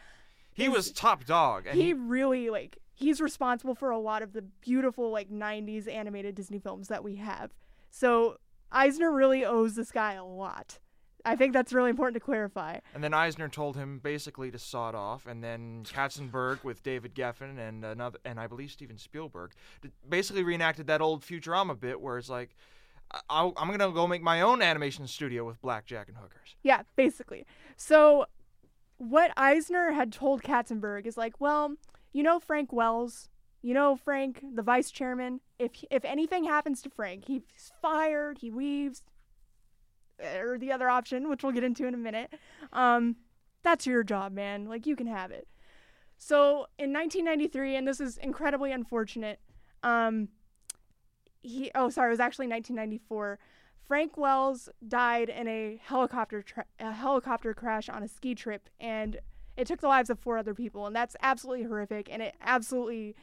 he 0.52 0.64
is- 0.64 0.70
was 0.72 0.92
top 0.92 1.24
dog, 1.24 1.66
and 1.66 1.76
he 1.76 1.86
he, 1.86 1.92
really 1.94 2.50
like 2.50 2.78
he's 3.00 3.20
responsible 3.20 3.74
for 3.74 3.90
a 3.90 3.98
lot 3.98 4.22
of 4.22 4.32
the 4.32 4.42
beautiful 4.42 5.10
like 5.10 5.30
90s 5.30 5.88
animated 5.92 6.34
Disney 6.34 6.58
films 6.58 6.88
that 6.88 7.02
we 7.02 7.16
have. 7.16 7.50
So 7.90 8.36
Eisner 8.70 9.10
really 9.10 9.44
owes 9.44 9.74
this 9.74 9.90
guy 9.90 10.12
a 10.14 10.24
lot. 10.24 10.78
I 11.24 11.36
think 11.36 11.52
that's 11.52 11.72
really 11.72 11.90
important 11.90 12.14
to 12.14 12.20
clarify. 12.20 12.78
And 12.94 13.02
then 13.04 13.12
Eisner 13.12 13.48
told 13.48 13.76
him 13.76 13.98
basically 13.98 14.50
to 14.52 14.58
saw 14.58 14.88
it 14.88 14.94
off, 14.94 15.26
and 15.26 15.44
then 15.44 15.84
Katzenberg 15.84 16.64
with 16.64 16.82
David 16.82 17.14
Geffen 17.14 17.58
and 17.58 17.84
another, 17.84 18.18
and 18.24 18.40
I 18.40 18.46
believe 18.46 18.70
Steven 18.70 18.96
Spielberg, 18.96 19.52
basically 20.08 20.42
reenacted 20.44 20.86
that 20.86 21.02
old 21.02 21.22
Futurama 21.22 21.78
bit 21.78 22.00
where 22.00 22.16
it's 22.16 22.30
like, 22.30 22.56
I- 23.28 23.52
I'm 23.56 23.70
gonna 23.70 23.90
go 23.92 24.06
make 24.06 24.22
my 24.22 24.40
own 24.40 24.62
animation 24.62 25.06
studio 25.06 25.44
with 25.44 25.60
blackjack 25.60 26.08
and 26.08 26.16
hookers. 26.16 26.56
Yeah, 26.62 26.82
basically. 26.96 27.44
So, 27.76 28.24
what 28.96 29.30
Eisner 29.36 29.92
had 29.92 30.12
told 30.12 30.42
Katzenberg 30.42 31.04
is 31.06 31.16
like, 31.18 31.38
well, 31.38 31.74
you 32.12 32.22
know 32.22 32.40
Frank 32.40 32.72
Wells, 32.72 33.28
you 33.62 33.74
know 33.74 33.96
Frank, 33.96 34.44
the 34.54 34.62
vice 34.62 34.90
chairman. 34.90 35.40
If 35.58 35.72
if 35.90 36.04
anything 36.04 36.44
happens 36.44 36.82
to 36.82 36.90
Frank, 36.90 37.26
he's 37.26 37.42
fired, 37.80 38.38
he 38.38 38.50
leaves, 38.50 39.02
or 40.38 40.58
the 40.58 40.72
other 40.72 40.88
option, 40.88 41.28
which 41.28 41.42
we'll 41.42 41.52
get 41.52 41.64
into 41.64 41.86
in 41.86 41.94
a 41.94 41.98
minute. 41.98 42.32
Um, 42.72 43.16
that's 43.62 43.86
your 43.86 44.02
job, 44.02 44.32
man. 44.32 44.68
Like 44.68 44.86
you 44.86 44.96
can 44.96 45.06
have 45.06 45.30
it. 45.30 45.46
So 46.16 46.66
in 46.78 46.92
1993, 46.92 47.76
and 47.76 47.88
this 47.88 48.00
is 48.00 48.18
incredibly 48.18 48.72
unfortunate. 48.72 49.40
Um, 49.82 50.28
he 51.42 51.70
oh 51.74 51.88
sorry, 51.90 52.10
it 52.10 52.12
was 52.12 52.20
actually 52.20 52.48
1994. 52.48 53.38
Frank 53.86 54.16
Wells 54.16 54.68
died 54.86 55.28
in 55.28 55.48
a 55.48 55.80
helicopter 55.82 56.42
tra- 56.42 56.66
a 56.78 56.92
helicopter 56.92 57.54
crash 57.54 57.88
on 57.88 58.02
a 58.02 58.08
ski 58.08 58.34
trip, 58.34 58.68
and 58.78 59.18
it 59.60 59.66
took 59.66 59.80
the 59.80 59.88
lives 59.88 60.10
of 60.10 60.18
four 60.18 60.38
other 60.38 60.54
people, 60.54 60.86
and 60.86 60.96
that's 60.96 61.16
absolutely 61.22 61.64
horrific, 61.64 62.08
and 62.10 62.22
it 62.22 62.34
absolutely 62.40 63.14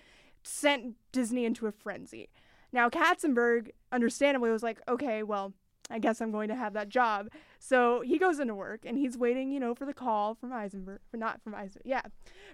sent 0.44 0.96
Disney 1.12 1.46
into 1.46 1.68
a 1.68 1.72
frenzy. 1.72 2.30
Now 2.72 2.90
Katzenberg, 2.90 3.72
understandably, 3.92 4.52
was 4.52 4.64
like, 4.64 4.80
okay, 4.88 5.24
well, 5.24 5.54
I 5.90 6.00
guess 6.00 6.22
I'm 6.22 6.32
going 6.32 6.50
to 6.50 6.56
have 6.56 6.74
that 6.74 6.90
job. 6.90 7.30
So 7.60 8.02
he 8.02 8.18
goes 8.18 8.40
into 8.40 8.54
work 8.54 8.82
and 8.86 8.98
he's 8.98 9.18
waiting, 9.18 9.52
you 9.52 9.60
know, 9.60 9.74
for 9.74 9.86
the 9.86 9.94
call 9.94 10.36
from 10.36 10.52
Eisenberg, 10.52 11.00
not 11.14 11.42
from 11.42 11.56
Eisner, 11.56 11.82
yeah, 11.86 12.02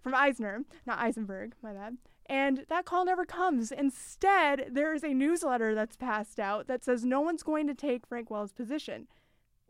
from 0.04 0.14
Eisner, 0.14 0.62
not 0.86 1.00
Eisenberg, 1.00 1.54
my 1.62 1.74
bad. 1.74 1.98
And 2.28 2.66
that 2.70 2.86
call 2.86 3.06
never 3.06 3.26
comes. 3.26 3.72
Instead, 3.72 4.70
there 4.72 4.94
is 4.94 5.04
a 5.04 5.14
newsletter 5.14 5.76
that's 5.76 5.98
passed 5.98 6.40
out 6.40 6.68
that 6.68 6.86
says 6.86 7.04
no 7.04 7.22
one's 7.22 7.44
going 7.44 7.68
to 7.68 7.74
take 7.74 8.08
Frank 8.08 8.30
Wells' 8.30 8.54
position. 8.54 9.08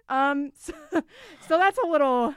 Um, 0.09 0.51
so, 0.57 0.73
so 0.91 1.57
that's 1.57 1.77
a 1.77 1.87
little. 1.87 2.35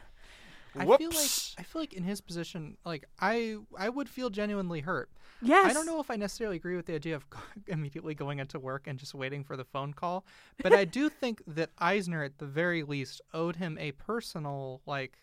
I 0.78 0.96
feel 0.98 1.10
like 1.10 1.30
I 1.58 1.62
feel 1.62 1.82
like 1.82 1.92
in 1.94 2.02
his 2.04 2.20
position, 2.20 2.76
like 2.84 3.04
I 3.20 3.56
I 3.78 3.88
would 3.88 4.08
feel 4.08 4.30
genuinely 4.30 4.80
hurt. 4.80 5.10
Yes. 5.42 5.66
I 5.70 5.72
don't 5.74 5.84
know 5.86 6.00
if 6.00 6.10
I 6.10 6.16
necessarily 6.16 6.56
agree 6.56 6.76
with 6.76 6.86
the 6.86 6.94
idea 6.94 7.14
of 7.16 7.24
immediately 7.66 8.14
going 8.14 8.38
into 8.38 8.58
work 8.58 8.86
and 8.86 8.98
just 8.98 9.14
waiting 9.14 9.44
for 9.44 9.56
the 9.56 9.64
phone 9.64 9.92
call, 9.92 10.24
but 10.62 10.72
I 10.72 10.84
do 10.84 11.08
think 11.20 11.42
that 11.46 11.70
Eisner, 11.78 12.22
at 12.24 12.38
the 12.38 12.46
very 12.46 12.82
least, 12.82 13.20
owed 13.34 13.56
him 13.56 13.76
a 13.78 13.92
personal 13.92 14.80
like. 14.86 15.18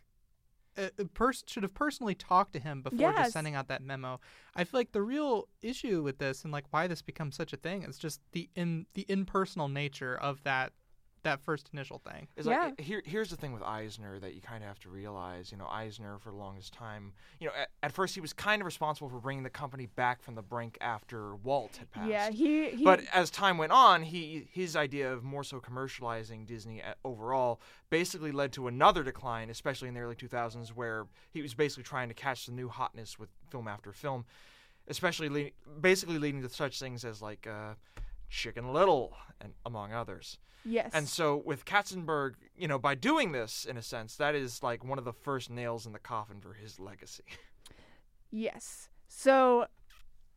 A 0.76 0.89
a 0.98 1.06
pers- 1.06 1.44
should 1.46 1.62
have 1.62 1.76
personally 1.76 2.16
talked 2.16 2.54
to 2.54 2.60
him 2.60 2.82
before 2.82 2.98
Yes. 3.12 3.18
just 3.18 3.34
sending 3.34 3.54
out 3.54 3.68
that 3.68 3.84
memo. 3.84 4.20
I 4.56 4.63
feel 4.63 4.80
like 4.80 4.92
the 4.92 5.04
real 5.04 5.48
issue 5.62 6.02
with 6.02 6.18
this 6.18 6.44
and 6.44 6.52
like 6.52 6.66
why 6.72 6.88
this 6.88 7.04
becomes 7.04 7.36
such 7.36 7.54
a 7.54 7.58
thing 7.58 7.84
is 7.84 8.00
just 8.00 8.20
the 8.32 8.50
in 8.56 8.88
the 8.96 9.06
impersonal 9.08 9.68
nature 9.70 10.16
of 10.16 10.42
that 10.46 10.74
that 11.23 11.41
first 11.41 11.69
initial 11.73 11.99
thing. 11.99 12.27
It's 12.36 12.47
Yeah. 12.47 12.65
like 12.65 12.79
here, 12.81 13.01
here's 13.05 13.29
the 13.29 13.36
thing 13.38 13.53
with 13.53 13.63
Eisner 13.63 14.19
that 14.19 14.33
you 14.36 14.41
kind 14.41 14.63
of 14.63 14.67
have 14.67 14.79
to 14.79 14.89
realize. 14.89 15.51
You 15.51 15.57
know, 15.57 15.67
Eisner 15.67 16.17
for 16.19 16.29
the 16.29 16.36
longest 16.36 16.73
time, 16.73 17.13
you 17.39 17.47
know, 17.47 17.53
at, 17.57 17.69
at 17.81 17.91
first 17.91 18.13
he 18.15 18.21
was 18.21 18.33
kind 18.33 18.62
of 18.62 18.65
responsible 18.65 19.09
for 19.09 19.19
bringing 19.19 19.43
the 19.43 19.49
company 19.49 19.86
back 19.86 20.21
from 20.21 20.36
the 20.36 20.41
brink 20.41 20.77
after 20.81 21.36
Walt 21.38 21.77
had 21.77 21.89
passed. 21.91 22.09
Yeah, 22.09 22.29
he. 22.29 22.69
he 22.71 22.83
But 22.83 23.01
as 23.13 23.29
time 23.31 23.57
went 23.57 23.71
on, 23.71 24.03
he 24.03 24.47
his 24.51 24.75
idea 24.75 25.12
of 25.12 25.23
more 25.23 25.43
so 25.43 25.59
commercializing 25.59 26.45
Disney 26.45 26.81
a- 26.81 26.95
overall 27.05 27.62
basically 27.89 28.31
led 28.31 28.51
to 28.53 28.67
another 28.67 29.03
decline, 29.03 29.49
especially 29.49 29.88
in 29.88 29.93
the 29.93 30.01
early 30.01 30.15
2000s, 30.15 30.69
where 30.69 31.07
he 31.31 31.41
was 31.41 31.53
basically 31.53 31.83
trying 31.83 32.09
to 32.09 32.13
catch 32.15 32.45
the 32.45 32.51
new 32.51 32.67
hotness 32.67 33.17
with 33.17 33.29
film 33.49 33.67
after 33.67 33.91
film, 33.93 34.25
especially 34.88 35.29
le- 35.29 35.51
basically 35.79 36.17
leading 36.17 36.41
to 36.41 36.49
such 36.49 36.79
things 36.79 37.05
as 37.05 37.21
like 37.21 37.47
uh, 37.47 37.75
Chicken 38.34 38.74
Little 38.74 39.15
and 39.39 39.54
among 39.63 39.93
others. 39.93 40.39
yes. 40.65 40.89
And 40.91 41.08
so 41.08 41.41
with 41.46 41.65
Katzenberg, 41.65 42.34
you 42.58 42.67
know, 42.67 42.80
by 42.80 42.96
doing 42.96 43.32
this 43.32 43.63
in 43.63 43.78
a 43.78 43.82
sense, 43.84 44.15
that 44.15 44.34
is 44.34 44.63
like 44.63 44.84
one 44.84 44.98
of 44.98 45.06
the 45.06 45.13
first 45.13 45.52
nails 45.52 45.86
in 45.86 45.93
the 45.93 46.00
coffin 46.00 46.41
for 46.41 46.54
his 46.54 46.80
legacy. 46.80 47.24
Yes. 48.36 48.89
So 49.08 49.67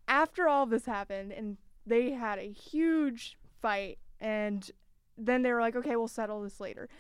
after 0.07 0.47
all 0.49 0.67
this 0.67 0.85
happened 0.85 1.33
and 1.33 1.57
they 1.87 2.11
had 2.11 2.39
a 2.39 2.53
huge 2.53 3.39
fight 3.63 3.99
and 4.21 4.71
then 5.17 5.41
they 5.41 5.51
were 5.51 5.63
like, 5.63 5.77
okay, 5.77 5.97
we'll 5.97 6.07
settle 6.07 6.43
this 6.43 6.61
later. 6.61 6.91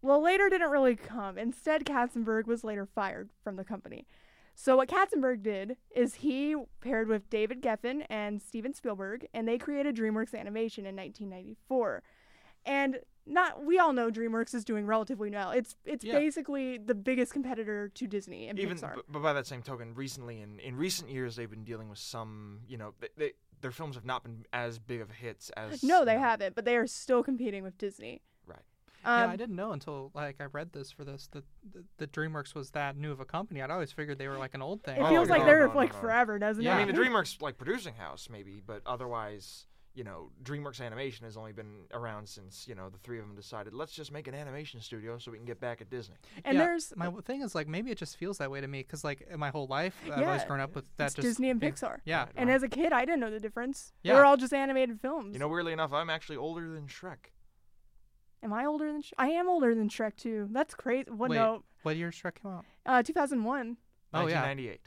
Well, 0.00 0.22
later 0.22 0.48
didn't 0.48 0.70
really 0.70 0.96
come. 0.96 1.36
Instead, 1.36 1.84
Katzenberg 1.84 2.46
was 2.46 2.64
later 2.64 2.86
fired 2.86 3.28
from 3.44 3.56
the 3.56 3.64
company. 3.64 4.06
So 4.54 4.76
what 4.76 4.88
Katzenberg 4.88 5.42
did 5.42 5.76
is 5.94 6.14
he 6.16 6.54
paired 6.80 7.08
with 7.08 7.28
David 7.30 7.62
Geffen 7.62 8.04
and 8.10 8.40
Steven 8.40 8.74
Spielberg, 8.74 9.26
and 9.32 9.48
they 9.48 9.58
created 9.58 9.96
DreamWorks 9.96 10.34
Animation 10.38 10.84
in 10.86 10.94
1994. 10.94 12.02
And 12.64 12.98
not 13.26 13.64
we 13.64 13.78
all 13.78 13.92
know 13.92 14.10
DreamWorks 14.10 14.54
is 14.54 14.64
doing 14.64 14.86
relatively 14.86 15.30
well. 15.30 15.50
It's 15.52 15.74
it's 15.84 16.04
Yeah. 16.04 16.18
basically 16.18 16.78
the 16.78 16.94
biggest 16.94 17.32
competitor 17.32 17.88
to 17.88 18.06
Disney 18.06 18.48
and 18.48 18.58
Even, 18.58 18.76
Pixar. 18.76 18.96
b- 18.96 19.02
but 19.08 19.22
by 19.22 19.32
that 19.32 19.46
same 19.46 19.62
token, 19.62 19.94
recently 19.94 20.40
in, 20.42 20.58
in 20.60 20.76
recent 20.76 21.08
years, 21.10 21.36
they've 21.36 21.50
been 21.50 21.64
dealing 21.64 21.88
with 21.88 21.98
some, 21.98 22.60
you 22.68 22.76
know, 22.76 22.94
they, 23.00 23.08
they, 23.16 23.32
their 23.60 23.70
films 23.70 23.94
have 23.94 24.04
not 24.04 24.22
been 24.24 24.44
as 24.52 24.78
big 24.78 25.00
of 25.00 25.10
hits 25.10 25.50
as. 25.50 25.82
No, 25.82 26.00
you 26.00 26.04
they 26.04 26.14
know, 26.14 26.20
haven't, 26.20 26.54
but 26.56 26.64
they 26.64 26.76
are 26.76 26.86
still 26.86 27.22
competing 27.22 27.62
with 27.62 27.78
Disney. 27.78 28.22
Right. 29.04 29.22
Um, 29.22 29.28
yeah, 29.28 29.32
I 29.32 29.36
didn't 29.36 29.56
know 29.56 29.72
until 29.72 30.10
like 30.14 30.36
I 30.40 30.44
read 30.46 30.72
this 30.72 30.90
for 30.90 31.04
this 31.04 31.28
that 31.32 31.44
that- 31.72 31.84
that 31.98 32.12
DreamWorks 32.12 32.54
was 32.54 32.70
that 32.70 32.96
new 32.96 33.10
of 33.12 33.20
a 33.20 33.24
company. 33.24 33.62
I'd 33.62 33.70
always 33.70 33.92
figured 33.92 34.18
they 34.18 34.28
were 34.28 34.38
like 34.38 34.54
an 34.54 34.62
old 34.62 34.82
thing. 34.82 34.96
It 34.96 35.02
Oh, 35.02 35.08
feels 35.08 35.28
like 35.28 35.40
no, 35.40 35.46
they're 35.46 35.68
no, 35.68 35.74
like 35.74 35.90
no, 35.92 35.96
no. 35.96 36.00
forever, 36.02 36.38
doesn't 36.38 36.62
Yeah. 36.62 36.78
it? 36.78 36.82
I 36.82 36.84
mean, 36.86 36.94
the 36.94 37.00
DreamWorks 37.02 37.40
like 37.42 37.56
producing 37.58 37.94
house 37.94 38.28
maybe, 38.30 38.62
but 38.64 38.82
otherwise, 38.86 39.66
you 39.94 40.04
know, 40.04 40.30
DreamWorks 40.42 40.80
Animation 40.80 41.26
has 41.26 41.36
only 41.36 41.52
been 41.52 41.84
around 41.92 42.26
since 42.28 42.66
you 42.66 42.74
know 42.74 42.88
the 42.88 42.96
three 42.98 43.18
of 43.18 43.26
them 43.26 43.34
decided 43.36 43.74
let's 43.74 43.92
just 43.92 44.10
make 44.10 44.26
an 44.26 44.34
animation 44.34 44.80
studio 44.80 45.18
so 45.18 45.30
we 45.30 45.36
can 45.36 45.44
get 45.46 45.60
back 45.60 45.80
at 45.82 45.90
Disney. 45.90 46.16
and 46.44 46.56
Yeah, 46.56 46.64
there's 46.64 46.92
my 46.96 47.04
w- 47.06 47.22
thing 47.22 47.42
is 47.42 47.54
like 47.54 47.68
maybe 47.68 47.90
it 47.90 47.98
just 47.98 48.16
feels 48.16 48.38
that 48.38 48.50
way 48.50 48.60
to 48.62 48.68
me 48.68 48.78
because 48.80 49.04
like 49.04 49.28
my 49.36 49.50
whole 49.50 49.66
life 49.66 49.94
I've 50.04 50.18
Yeah, 50.20 50.26
always 50.28 50.44
grown 50.44 50.60
up 50.60 50.74
with 50.74 50.84
that 50.96 51.06
it's 51.06 51.14
just 51.16 51.26
Disney 51.26 51.50
and 51.50 51.60
being- 51.60 51.74
Pixar. 51.74 51.98
Yeah, 52.06 52.26
And 52.36 52.50
as 52.50 52.62
a 52.62 52.68
kid, 52.68 52.92
I 52.94 53.04
didn't 53.04 53.20
know 53.20 53.30
the 53.30 53.40
difference. 53.40 53.92
Yeah. 54.02 54.12
They 54.12 54.14
Yeah. 54.14 54.20
were 54.20 54.26
all 54.26 54.36
just 54.38 54.54
animated 54.54 54.98
films. 55.00 55.34
You 55.34 55.38
know, 55.40 55.48
weirdly 55.48 55.72
enough, 55.74 55.92
I'm 55.92 56.08
actually 56.08 56.36
older 56.38 56.68
than 56.70 56.86
Shrek. 56.86 57.26
Am 58.42 58.52
I 58.52 58.64
older 58.66 58.90
than? 58.92 59.02
Sh- 59.02 59.12
I 59.18 59.28
am 59.28 59.48
older 59.48 59.74
than 59.74 59.88
Shrek 59.88 60.16
too. 60.16 60.48
That's 60.50 60.74
crazy. 60.74 61.10
What? 61.10 61.30
Wait. 61.30 61.36
No, 61.36 61.62
what 61.82 61.96
year 61.96 62.10
Shrek 62.10 62.36
came 62.42 62.50
out? 62.52 62.64
uh, 62.86 63.02
2001. 63.02 63.76
Oh, 64.14 64.26
yeah. 64.26 64.42
1998. 64.42 64.80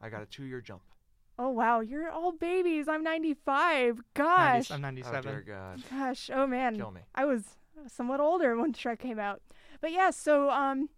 I 0.00 0.08
got 0.08 0.22
a 0.22 0.26
two-year 0.26 0.60
jump. 0.60 0.82
Oh 1.38 1.48
wow, 1.50 1.80
you're 1.80 2.10
all 2.10 2.32
babies. 2.32 2.86
I'm 2.88 3.02
95. 3.02 3.96
90, 3.96 4.02
Gosh, 4.14 4.70
I'm 4.70 4.78
Oh 4.78 4.80
97. 4.82 5.22
dear 5.32 5.40
God, 5.42 5.82
gosh. 5.90 6.30
Oh 6.32 6.46
man. 6.46 6.76
kill 6.76 6.90
me. 6.90 7.00
I 7.14 7.24
was 7.24 7.56
somewhat 7.86 8.20
older 8.20 8.56
when 8.56 8.72
Shrek 8.74 8.98
came 8.98 9.18
out. 9.18 9.40
But 9.80 9.92
yeah, 9.92 10.10
so 10.10 10.50
um 10.50 10.88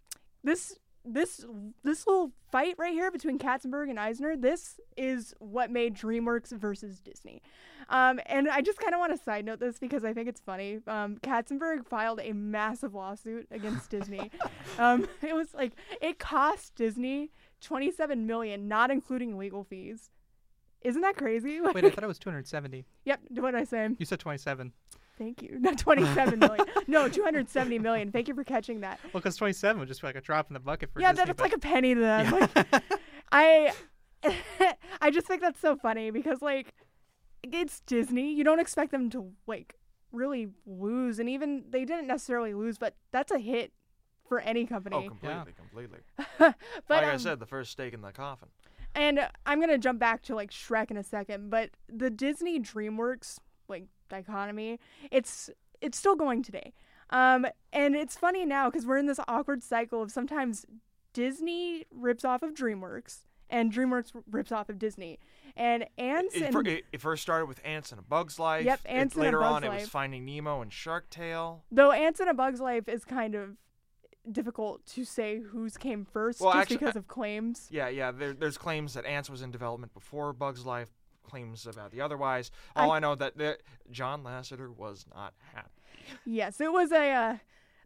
this 0.43 0.77
this 1.05 1.45
this 1.83 2.07
little 2.07 2.31
fight 2.51 2.75
right 2.77 2.93
here 2.93 3.11
between 3.11 3.37
Katzenberg 3.37 3.89
and 3.89 3.99
Eisner, 3.99 4.35
this 4.37 4.79
is 4.95 5.33
what 5.39 5.69
made 5.71 5.95
DreamWorks 5.95 6.51
versus 6.51 6.99
Disney. 6.99 7.41
Um, 7.89 8.19
and 8.25 8.49
I 8.49 8.61
just 8.61 8.79
kind 8.79 8.93
of 8.93 8.99
want 8.99 9.15
to 9.17 9.21
side 9.21 9.45
note 9.45 9.59
this 9.59 9.77
because 9.77 10.05
I 10.05 10.13
think 10.13 10.29
it's 10.29 10.39
funny. 10.39 10.79
Um, 10.87 11.17
Katzenberg 11.17 11.85
filed 11.85 12.21
a 12.21 12.31
massive 12.31 12.93
lawsuit 12.93 13.47
against 13.51 13.89
Disney. 13.89 14.31
Um, 14.79 15.07
it 15.21 15.35
was 15.35 15.53
like 15.53 15.73
it 16.01 16.17
cost 16.17 16.73
Disney 16.73 17.29
27 17.61 18.25
million, 18.25 18.67
not 18.67 18.89
including 18.89 19.37
legal 19.37 19.63
fees. 19.63 20.09
Isn't 20.81 21.01
that 21.01 21.15
crazy? 21.15 21.61
Wait, 21.61 21.75
I 21.85 21.89
thought 21.91 22.03
it 22.03 22.07
was 22.07 22.17
270. 22.17 22.83
yep. 23.05 23.19
What 23.29 23.51
did 23.51 23.59
I 23.59 23.65
say? 23.65 23.89
You 23.99 24.05
said 24.05 24.19
27. 24.19 24.73
Thank 25.17 25.41
you. 25.41 25.57
Not 25.59 25.77
27 25.77 26.39
million. 26.39 26.65
No, 26.87 27.07
270 27.07 27.79
million. 27.79 28.11
Thank 28.11 28.27
you 28.27 28.35
for 28.35 28.43
catching 28.43 28.81
that. 28.81 28.99
Well, 29.05 29.21
because 29.21 29.35
27 29.35 29.79
would 29.79 29.87
just 29.87 30.01
be 30.01 30.07
like 30.07 30.15
a 30.15 30.21
drop 30.21 30.49
in 30.49 30.53
the 30.53 30.59
bucket 30.59 30.91
for 30.91 31.01
yeah, 31.01 31.11
Disney. 31.11 31.25
that's 31.25 31.37
but- 31.37 31.43
like 31.43 31.53
a 31.53 31.59
penny 31.59 31.93
to 31.93 31.99
them. 32.01 32.25
Yeah. 32.25 32.63
Like, 32.71 32.83
I, 33.31 33.73
I 35.01 35.11
just 35.11 35.27
think 35.27 35.41
that's 35.41 35.59
so 35.59 35.75
funny 35.75 36.11
because 36.11 36.41
like, 36.41 36.73
it's 37.43 37.81
Disney. 37.81 38.33
You 38.33 38.43
don't 38.43 38.59
expect 38.59 38.91
them 38.91 39.09
to 39.11 39.31
like 39.47 39.75
really 40.11 40.49
lose, 40.65 41.19
and 41.19 41.27
even 41.29 41.65
they 41.69 41.85
didn't 41.85 42.07
necessarily 42.07 42.53
lose, 42.53 42.77
but 42.77 42.95
that's 43.11 43.31
a 43.31 43.39
hit 43.39 43.73
for 44.27 44.39
any 44.39 44.65
company. 44.65 44.95
Oh, 44.95 45.09
company. 45.09 45.53
completely, 45.59 45.99
completely. 46.07 46.55
but 46.87 46.89
like 46.89 47.05
I 47.05 47.13
um, 47.13 47.19
said, 47.19 47.39
the 47.39 47.45
first 47.45 47.71
stake 47.71 47.93
in 47.93 48.01
the 48.01 48.11
coffin. 48.11 48.47
And 48.95 49.27
I'm 49.45 49.59
gonna 49.59 49.77
jump 49.77 49.99
back 49.99 50.21
to 50.23 50.35
like 50.35 50.51
Shrek 50.51 50.91
in 50.91 50.97
a 50.97 51.03
second, 51.03 51.49
but 51.49 51.71
the 51.89 52.09
Disney 52.09 52.59
DreamWorks 52.59 53.39
like 53.67 53.85
dichotomy, 54.13 54.79
it's 55.11 55.49
it's 55.81 55.97
still 55.97 56.15
going 56.15 56.43
today. 56.43 56.73
Um, 57.09 57.45
and 57.71 57.95
it's 57.95 58.15
funny 58.15 58.45
now 58.45 58.69
because 58.69 58.85
we're 58.85 58.97
in 58.97 59.05
this 59.07 59.19
awkward 59.27 59.61
cycle 59.63 60.01
of 60.01 60.11
sometimes 60.11 60.65
Disney 61.13 61.85
rips 61.91 62.23
off 62.25 62.41
of 62.41 62.53
DreamWorks 62.53 63.25
and 63.49 63.71
DreamWorks 63.71 64.11
rips 64.31 64.51
off 64.51 64.69
of 64.69 64.79
Disney. 64.79 65.19
And 65.55 65.85
Ants 65.99 66.33
It, 66.35 66.41
and 66.55 66.67
it, 66.67 66.85
it 66.91 67.01
first 67.01 67.21
started 67.21 67.45
with 67.45 67.61
Ants 67.63 67.91
and 67.91 67.99
a 67.99 68.03
Bug's 68.03 68.39
Life. 68.39 68.65
Yep, 68.65 68.79
It- 68.85 68.89
Ants 68.89 69.13
and 69.15 69.21
a 69.21 69.25
later 69.25 69.39
Bug's 69.39 69.53
on, 69.55 69.63
it 69.65 69.73
was 69.81 69.89
Finding 69.89 70.25
Nemo 70.25 70.61
and 70.61 70.73
Shark 70.73 71.09
Tale. 71.11 71.63
though 71.71 71.91
Ants 71.91 72.19
in 72.19 72.27
a 72.27 72.33
Bug's 72.33 72.59
Life 72.61 72.87
is 72.87 73.05
kind 73.05 73.35
of 73.35 73.57
difficult 74.31 74.85
to 74.85 75.03
say 75.05 75.39
whose 75.39 75.77
came 75.77 76.05
first 76.05 76.39
Well, 76.41 76.53
just 76.53 76.63
actu- 76.71 76.79
because 76.79 76.95
of 76.95 77.07
claims. 77.07 77.67
Yeah, 77.69 77.89
yeah. 77.89 78.11
There, 78.11 78.33
there's 78.33 78.57
claims 78.57 78.93
that 78.95 79.05
Ants 79.05 79.29
was 79.29 79.41
in 79.41 79.51
development 79.51 79.93
before 79.93 80.33
Bug's 80.33 80.65
Life. 80.65 80.89
Claims 81.23 81.65
about 81.65 81.91
the 81.91 82.01
otherwise. 82.01 82.51
I- 82.75 82.83
All 82.83 82.91
I, 82.91 82.99
know 82.99 83.15
that 83.15 83.37
there, 83.37 83.57
John 83.91 84.23
Lasseter 84.23 84.75
was 84.75 85.05
not 85.13 85.33
happy. 85.53 85.69
Yes, 86.25 86.59
it 86.61 86.71
was 86.71 86.91
a 86.91 87.11
uh, 87.11 87.37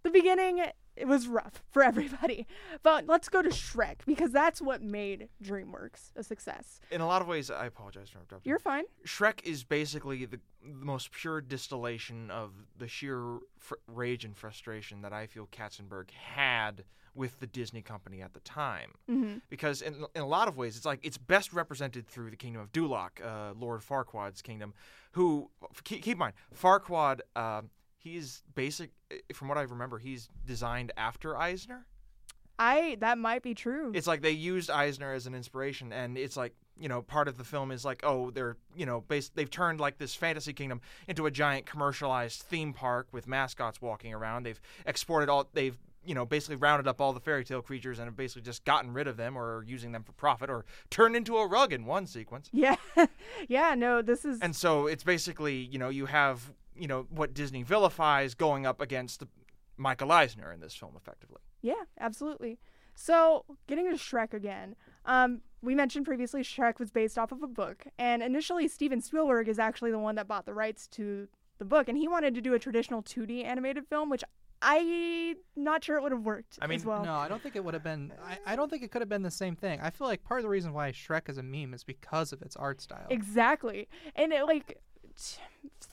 the 0.03 0.09
beginning. 0.09 0.63
It 0.95 1.07
was 1.07 1.27
rough 1.27 1.61
for 1.69 1.83
everybody, 1.83 2.47
but 2.81 3.05
let's 3.05 3.29
go 3.29 3.43
to 3.43 3.49
Shrek 3.49 3.97
because 4.07 4.31
that's 4.31 4.59
what 4.59 4.81
made 4.81 5.29
DreamWorks 5.43 6.11
a 6.15 6.23
success. 6.23 6.79
In 6.89 7.01
a 7.01 7.05
lot 7.05 7.21
of 7.21 7.27
ways, 7.27 7.51
I 7.51 7.67
apologize 7.67 8.09
for 8.09 8.17
interrupting. 8.17 8.49
You're 8.49 8.57
fine. 8.57 8.85
Shrek 9.05 9.43
is 9.43 9.63
basically 9.63 10.25
the, 10.25 10.39
the 10.63 10.73
most 10.73 11.11
pure 11.11 11.39
distillation 11.39 12.31
of 12.31 12.53
the 12.75 12.87
sheer 12.87 13.37
fr- 13.59 13.75
rage 13.87 14.25
and 14.25 14.35
frustration 14.35 15.01
that 15.03 15.13
I 15.13 15.27
feel 15.27 15.47
Katzenberg 15.51 16.09
had 16.09 16.83
with 17.17 17.39
the 17.39 17.47
Disney 17.47 17.81
company 17.81 18.21
at 18.21 18.33
the 18.33 18.39
time. 18.41 18.91
hmm 19.07 19.35
Because 19.49 19.81
in, 19.81 20.05
in 20.15 20.21
a 20.21 20.27
lot 20.27 20.47
of 20.47 20.55
ways, 20.55 20.77
it's 20.77 20.85
like 20.85 20.99
it's 21.03 21.17
best 21.17 21.51
represented 21.53 22.07
through 22.07 22.29
the 22.29 22.37
kingdom 22.37 22.61
of 22.61 22.71
Duloc, 22.71 23.19
uh, 23.23 23.53
Lord 23.59 23.81
Farquaad's 23.81 24.41
kingdom, 24.41 24.73
who 25.13 25.49
keep, 25.83 26.03
keep 26.03 26.13
in 26.13 26.19
mind 26.19 26.33
Farquaad. 26.55 27.19
Uh, 27.35 27.63
he's 27.97 28.43
basic, 28.55 28.91
eh, 29.11 29.17
from 29.33 29.47
what 29.47 29.57
I 29.57 29.63
remember, 29.63 29.97
he's 29.97 30.29
designed 30.45 30.91
after 30.95 31.35
Eisner. 31.35 31.85
I 32.59 32.97
that 33.01 33.17
might 33.19 33.43
be 33.43 33.53
true. 33.53 33.91
it's 33.93 34.07
like 34.07 34.21
they 34.21 34.31
used 34.31 34.71
Eisner 34.71 35.13
as 35.13 35.27
an 35.27 35.35
inspiration, 35.35 35.93
and 35.93 36.17
it's 36.17 36.35
like 36.35 36.53
you 36.79 36.89
know 36.89 37.01
part 37.03 37.27
of 37.27 37.37
the 37.37 37.43
film 37.43 37.71
is 37.71 37.83
like 37.85 37.99
oh 38.03 38.31
they're 38.31 38.55
you 38.75 38.85
know 38.85 39.01
based 39.01 39.35
they've 39.35 39.49
turned 39.49 39.79
like 39.79 39.97
this 39.99 40.15
fantasy 40.15 40.53
kingdom 40.53 40.79
into 41.07 41.25
a 41.27 41.31
giant 41.31 41.65
commercialized 41.67 42.41
theme 42.43 42.73
park 42.73 43.07
with 43.11 43.27
mascots 43.27 43.79
walking 43.79 44.11
around. 44.13 44.43
They've 44.43 44.59
exported 44.87 45.29
all 45.29 45.47
they've 45.53 45.77
you 46.07 46.15
know 46.15 46.25
basically 46.25 46.55
rounded 46.55 46.87
up 46.87 47.01
all 47.01 47.13
the 47.13 47.19
fairy 47.19 47.43
tale 47.43 47.61
creatures 47.61 47.99
and 47.99 48.07
have 48.07 48.15
basically 48.15 48.41
just 48.41 48.63
gotten 48.65 48.93
rid 48.93 49.07
of 49.07 49.17
them 49.17 49.37
or 49.37 49.63
using 49.67 49.91
them 49.91 50.03
for 50.03 50.13
profit 50.13 50.49
or 50.49 50.65
turned 50.89 51.15
into 51.15 51.37
a 51.37 51.47
rug 51.47 51.73
in 51.73 51.85
one 51.85 52.07
sequence. 52.07 52.49
yeah, 52.53 52.75
yeah. 53.47 53.75
No, 53.75 54.01
this 54.01 54.25
is 54.25 54.39
And 54.41 54.55
so 54.55 54.87
it's 54.87 55.03
basically 55.03 55.57
you 55.57 55.77
know 55.77 55.89
you 55.89 56.05
have 56.05 56.53
you 56.75 56.87
know 56.87 57.05
what 57.09 57.33
Disney 57.33 57.63
vilifies 57.63 58.33
going 58.33 58.65
up 58.65 58.81
against 58.81 59.23
Michael 59.75 60.11
Eisner 60.11 60.51
in 60.51 60.59
this 60.59 60.75
film 60.75 60.93
effectively. 60.95 61.41
Yeah, 61.61 61.83
absolutely. 61.99 62.59
So, 62.95 63.45
getting 63.67 63.85
to 63.91 63.95
Shrek 63.95 64.33
again. 64.33 64.75
Um, 65.05 65.41
we 65.61 65.75
mentioned 65.75 66.05
previously 66.05 66.41
Shrek 66.41 66.79
was 66.79 66.89
based 66.89 67.17
off 67.17 67.31
of 67.31 67.43
a 67.43 67.47
book, 67.47 67.85
and 67.97 68.23
initially 68.23 68.67
Steven 68.67 69.01
Spielberg 69.01 69.47
is 69.47 69.59
actually 69.59 69.91
the 69.91 69.99
one 69.99 70.15
that 70.15 70.27
bought 70.27 70.45
the 70.45 70.53
rights 70.53 70.87
to 70.89 71.27
the 71.59 71.65
book, 71.65 71.87
and 71.87 71.97
he 71.97 72.07
wanted 72.07 72.33
to 72.35 72.41
do 72.41 72.53
a 72.53 72.59
traditional 72.59 73.03
2D 73.03 73.43
animated 73.43 73.85
film, 73.87 74.09
which 74.09 74.23
I'm 74.61 75.35
not 75.55 75.83
sure 75.83 75.97
it 75.97 76.03
would 76.03 76.11
have 76.11 76.25
worked 76.25 76.57
I 76.61 76.67
mean, 76.67 76.77
as 76.77 76.85
well. 76.85 77.03
No, 77.03 77.13
I 77.13 77.27
don't 77.27 77.41
think 77.41 77.55
it 77.55 77.63
would 77.63 77.73
have 77.73 77.83
been. 77.83 78.11
I, 78.25 78.53
I 78.53 78.55
don't 78.55 78.69
think 78.69 78.83
it 78.83 78.91
could 78.91 79.01
have 79.01 79.09
been 79.09 79.21
the 79.21 79.31
same 79.31 79.55
thing. 79.55 79.79
I 79.81 79.89
feel 79.89 80.07
like 80.07 80.23
part 80.23 80.39
of 80.39 80.43
the 80.43 80.49
reason 80.49 80.73
why 80.73 80.91
Shrek 80.91 81.29
is 81.29 81.37
a 81.37 81.43
meme 81.43 81.73
is 81.73 81.83
because 81.83 82.33
of 82.33 82.41
its 82.41 82.55
art 82.55 82.81
style. 82.81 83.05
Exactly. 83.09 83.87
And 84.15 84.33
it 84.33 84.45
like 84.45 84.79
t- 85.15 85.41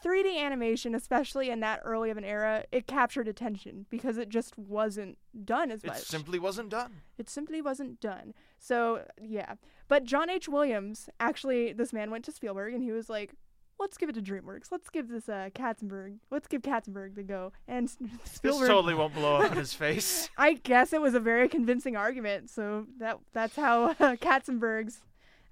3D 0.03 0.39
animation, 0.39 0.95
especially 0.95 1.51
in 1.51 1.61
that 1.61 1.81
early 1.85 2.11
of 2.11 2.17
an 2.17 2.25
era, 2.25 2.65
it 2.73 2.87
captured 2.87 3.29
attention 3.29 3.87
because 3.91 4.17
it 4.17 4.29
just 4.29 4.57
wasn't 4.59 5.19
done 5.45 5.71
as 5.71 5.85
It 5.85 5.89
much. 5.89 5.99
It 5.99 6.07
simply 6.07 6.39
wasn't 6.39 6.71
done. 6.71 7.03
It 7.19 7.29
simply 7.29 7.61
wasn't 7.61 8.01
done. 8.01 8.35
So, 8.59 9.05
yeah. 9.21 9.55
But 9.89 10.05
John 10.05 10.31
H. 10.31 10.49
Williams, 10.49 11.09
actually, 11.21 11.73
this 11.73 11.93
man 11.93 12.11
went 12.11 12.25
to 12.27 12.33
Spielberg 12.33 12.73
and 12.73 12.83
he 12.83 12.93
was 12.93 13.09
like, 13.09 13.35
let's 13.81 13.97
give 13.99 14.09
it 14.09 14.14
to 14.14 14.22
DreamWorks. 14.22 14.70
Let's 14.70 14.89
give 14.91 15.09
this 15.09 15.29
uh, 15.29 15.51
Katzenberg. 15.55 16.16
Let's 16.31 16.47
give 16.49 16.62
Katzenberg 16.62 17.14
the 17.14 17.22
go. 17.22 17.53
And 17.68 17.87
S- 17.89 17.97
This 18.01 18.33
Spielberg. 18.33 18.68
totally 18.68 18.95
won't 18.95 19.14
blow 19.14 19.37
up 19.37 19.53
in 19.53 19.59
his 19.59 19.75
face. 19.75 20.29
I 20.39 20.55
guess 20.55 20.93
it 20.93 21.01
was 21.01 21.14
a 21.14 21.20
very 21.20 21.49
convincing 21.49 21.97
argument. 21.97 22.51
So 22.51 22.87
that 22.99 23.18
that's 23.33 23.57
how 23.57 23.91
uh, 23.91 24.16
Katzenberg's 24.16 25.01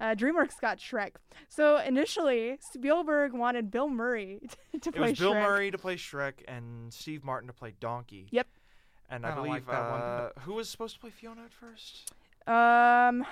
uh, 0.01 0.15
DreamWorks 0.17 0.61
got 0.61 0.79
Shrek. 0.79 1.13
So 1.49 1.77
initially, 1.79 2.59
Spielberg 2.61 3.33
wanted 3.35 3.71
Bill 3.71 3.89
Murray 3.89 4.41
to 4.81 4.89
It 4.89 4.93
play 4.93 4.93
Shrek. 4.93 4.97
It 4.97 5.01
was 5.11 5.19
Bill 5.19 5.33
Shrek. 5.35 5.43
Murray 5.43 5.71
to 5.71 5.79
play 5.79 5.97
Shrek 5.97 6.33
and 6.49 6.93
Steve 6.93 7.23
Martin 7.25 7.47
to 7.49 7.53
play 7.53 7.75
Donkey. 7.81 8.27
Yep. 8.31 8.47
And 9.11 9.27
I, 9.27 9.31
I 9.33 9.35
believe 9.35 9.51
like 9.53 9.67
that 9.67 9.91
one. 9.91 10.01
uh, 10.01 10.29
who 10.41 10.55
was 10.55 10.69
supposed 10.71 10.95
to 10.95 11.01
play 11.01 11.11
Fiona 11.11 11.43
at 11.45 11.53
first? 11.53 12.11
Um, 12.47 13.25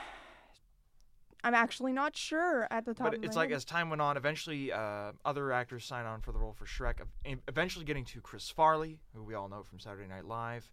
I'm 1.43 1.55
actually 1.55 1.93
not 1.93 2.17
sure 2.17 2.67
at 2.71 2.85
the 2.85 2.95
top. 2.95 3.13
But 3.13 3.25
it's 3.25 3.37
like 3.37 3.51
head. 3.51 3.57
as 3.57 3.65
time 3.65 3.91
went 3.91 4.03
on, 4.03 4.17
eventually 4.17 4.73
uh, 4.73 5.13
other 5.25 5.53
actors 5.53 5.85
signed 5.85 6.07
on 6.07 6.21
for 6.21 6.33
the 6.33 6.39
role 6.39 6.53
for 6.53 6.67
Shrek. 6.67 7.01
Eventually 7.49 7.85
getting 7.85 8.05
to 8.07 8.21
Chris 8.21 8.51
Farley, 8.51 8.99
who 9.15 9.23
we 9.23 9.35
all 9.35 9.49
know 9.49 9.63
from 9.63 9.79
Saturday 9.79 10.09
Night 10.09 10.25
Live. 10.25 10.71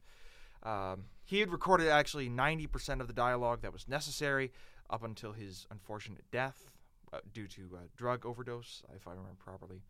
Um, 0.64 1.06
he 1.24 1.40
had 1.40 1.52
recorded 1.52 1.88
actually 1.90 2.30
90% 2.30 3.00
of 3.00 3.08
the 3.08 3.14
dialogue 3.14 3.62
that 3.62 3.72
was 3.72 3.88
necessary 3.88 4.52
up 4.90 5.04
until 5.04 5.34
his 5.34 5.66
unfortunate 5.72 6.24
death 6.32 6.74
uh, 7.14 7.20
due 7.34 7.48
to 7.48 7.70
uh, 7.76 7.80
drug 7.96 8.26
overdose, 8.26 8.84
if 8.96 9.08
I 9.08 9.12
remember 9.12 9.36
properly. 9.38 9.82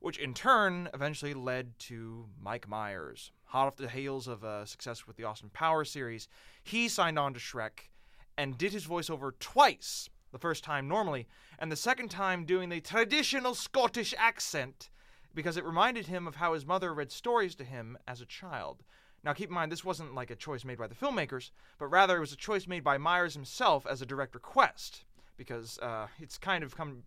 Which 0.00 0.18
in 0.18 0.32
turn 0.32 0.88
eventually 0.94 1.34
led 1.34 1.78
to 1.80 2.26
Mike 2.40 2.68
Myers. 2.68 3.32
Hot 3.46 3.66
off 3.66 3.76
the 3.76 3.88
heels 3.88 4.28
of 4.28 4.44
uh, 4.44 4.64
success 4.64 5.06
with 5.06 5.16
the 5.16 5.24
Austin 5.24 5.50
Powers 5.52 5.90
series, 5.90 6.28
he 6.62 6.88
signed 6.88 7.18
on 7.18 7.34
to 7.34 7.40
Shrek 7.40 7.88
and 8.36 8.56
did 8.56 8.72
his 8.72 8.86
voiceover 8.86 9.32
twice. 9.40 10.08
The 10.32 10.38
first 10.38 10.62
time 10.62 10.88
normally, 10.88 11.26
and 11.58 11.72
the 11.72 11.76
second 11.76 12.10
time 12.10 12.44
doing 12.44 12.68
the 12.68 12.80
traditional 12.80 13.54
Scottish 13.54 14.14
accent 14.18 14.90
because 15.34 15.56
it 15.56 15.64
reminded 15.64 16.06
him 16.06 16.26
of 16.26 16.36
how 16.36 16.52
his 16.52 16.66
mother 16.66 16.92
read 16.92 17.12
stories 17.12 17.54
to 17.54 17.64
him 17.64 17.96
as 18.06 18.20
a 18.20 18.26
child. 18.26 18.82
Now, 19.24 19.32
keep 19.32 19.48
in 19.48 19.54
mind, 19.54 19.70
this 19.72 19.84
wasn't 19.84 20.14
like 20.14 20.30
a 20.30 20.36
choice 20.36 20.64
made 20.64 20.78
by 20.78 20.86
the 20.86 20.94
filmmakers, 20.94 21.50
but 21.78 21.86
rather 21.86 22.16
it 22.16 22.20
was 22.20 22.32
a 22.32 22.36
choice 22.36 22.66
made 22.66 22.84
by 22.84 22.98
Myers 22.98 23.34
himself 23.34 23.86
as 23.86 24.00
a 24.00 24.06
direct 24.06 24.34
request, 24.34 25.04
because 25.36 25.78
uh, 25.80 26.06
it's 26.20 26.38
kind 26.38 26.62
of 26.62 26.76
come 26.76 27.02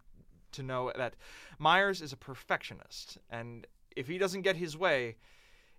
to 0.54 0.64
know 0.64 0.92
that 0.96 1.16
Myers 1.58 2.02
is 2.02 2.14
a 2.14 2.18
perfectionist, 2.18 3.18
and 3.30 3.66
if 3.96 4.08
he 4.08 4.18
doesn't 4.18 4.42
get 4.42 4.56
his 4.56 4.78
way, 4.78 5.16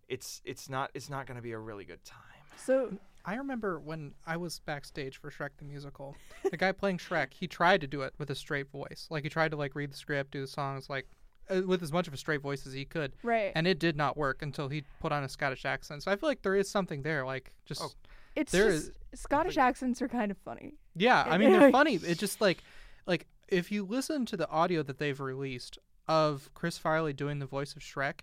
it's 0.08 0.42
it's 0.44 0.68
not 0.68 0.90
it's 0.94 1.08
not 1.08 1.26
going 1.26 1.36
to 1.36 1.42
be 1.42 1.52
a 1.52 1.58
really 1.58 1.84
good 1.84 2.04
time. 2.04 2.18
so 2.56 2.92
I 3.24 3.34
remember 3.36 3.78
when 3.78 4.14
I 4.26 4.36
was 4.36 4.60
backstage 4.60 5.18
for 5.18 5.30
Shrek 5.30 5.50
the 5.58 5.64
musical. 5.64 6.16
the 6.50 6.56
guy 6.56 6.72
playing 6.72 6.98
Shrek, 6.98 7.32
he 7.32 7.46
tried 7.46 7.80
to 7.82 7.86
do 7.86 8.02
it 8.02 8.14
with 8.18 8.30
a 8.30 8.34
straight 8.34 8.70
voice. 8.70 9.06
Like 9.10 9.22
he 9.22 9.28
tried 9.28 9.50
to 9.52 9.56
like 9.56 9.74
read 9.74 9.92
the 9.92 9.96
script, 9.96 10.32
do 10.32 10.40
the 10.40 10.46
songs 10.46 10.88
like 10.90 11.06
uh, 11.50 11.62
with 11.66 11.82
as 11.82 11.92
much 11.92 12.08
of 12.08 12.14
a 12.14 12.16
straight 12.16 12.40
voice 12.40 12.66
as 12.66 12.72
he 12.72 12.84
could. 12.84 13.12
right. 13.22 13.52
And 13.54 13.66
it 13.66 13.78
did 13.78 13.96
not 13.96 14.16
work 14.16 14.42
until 14.42 14.68
he 14.68 14.84
put 15.00 15.12
on 15.12 15.24
a 15.24 15.28
Scottish 15.28 15.64
accent. 15.64 16.02
So 16.02 16.10
I 16.10 16.16
feel 16.16 16.28
like 16.28 16.42
there 16.42 16.56
is 16.56 16.68
something 16.70 17.02
there 17.02 17.24
like 17.26 17.52
just 17.64 17.82
Oh. 17.82 17.90
It's 18.34 18.50
There 18.50 18.70
just 18.70 18.92
Scottish 19.14 19.58
accents 19.58 20.00
are 20.00 20.08
kind 20.08 20.30
of 20.30 20.38
funny. 20.38 20.74
Yeah, 20.96 21.22
I 21.28 21.36
mean 21.38 21.52
they're 21.52 21.70
funny. 21.80 21.96
It 21.96 22.18
just 22.18 22.40
like 22.40 22.62
like 23.06 23.26
if 23.48 23.70
you 23.70 23.84
listen 23.84 24.24
to 24.26 24.36
the 24.36 24.48
audio 24.48 24.82
that 24.82 24.98
they've 24.98 25.20
released 25.20 25.78
of 26.08 26.50
Chris 26.54 26.78
Farley 26.78 27.12
doing 27.12 27.38
the 27.38 27.46
voice 27.46 27.74
of 27.74 27.82
Shrek, 27.82 28.20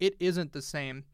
it 0.00 0.16
isn't 0.18 0.52
the 0.52 0.62
same. 0.62 1.04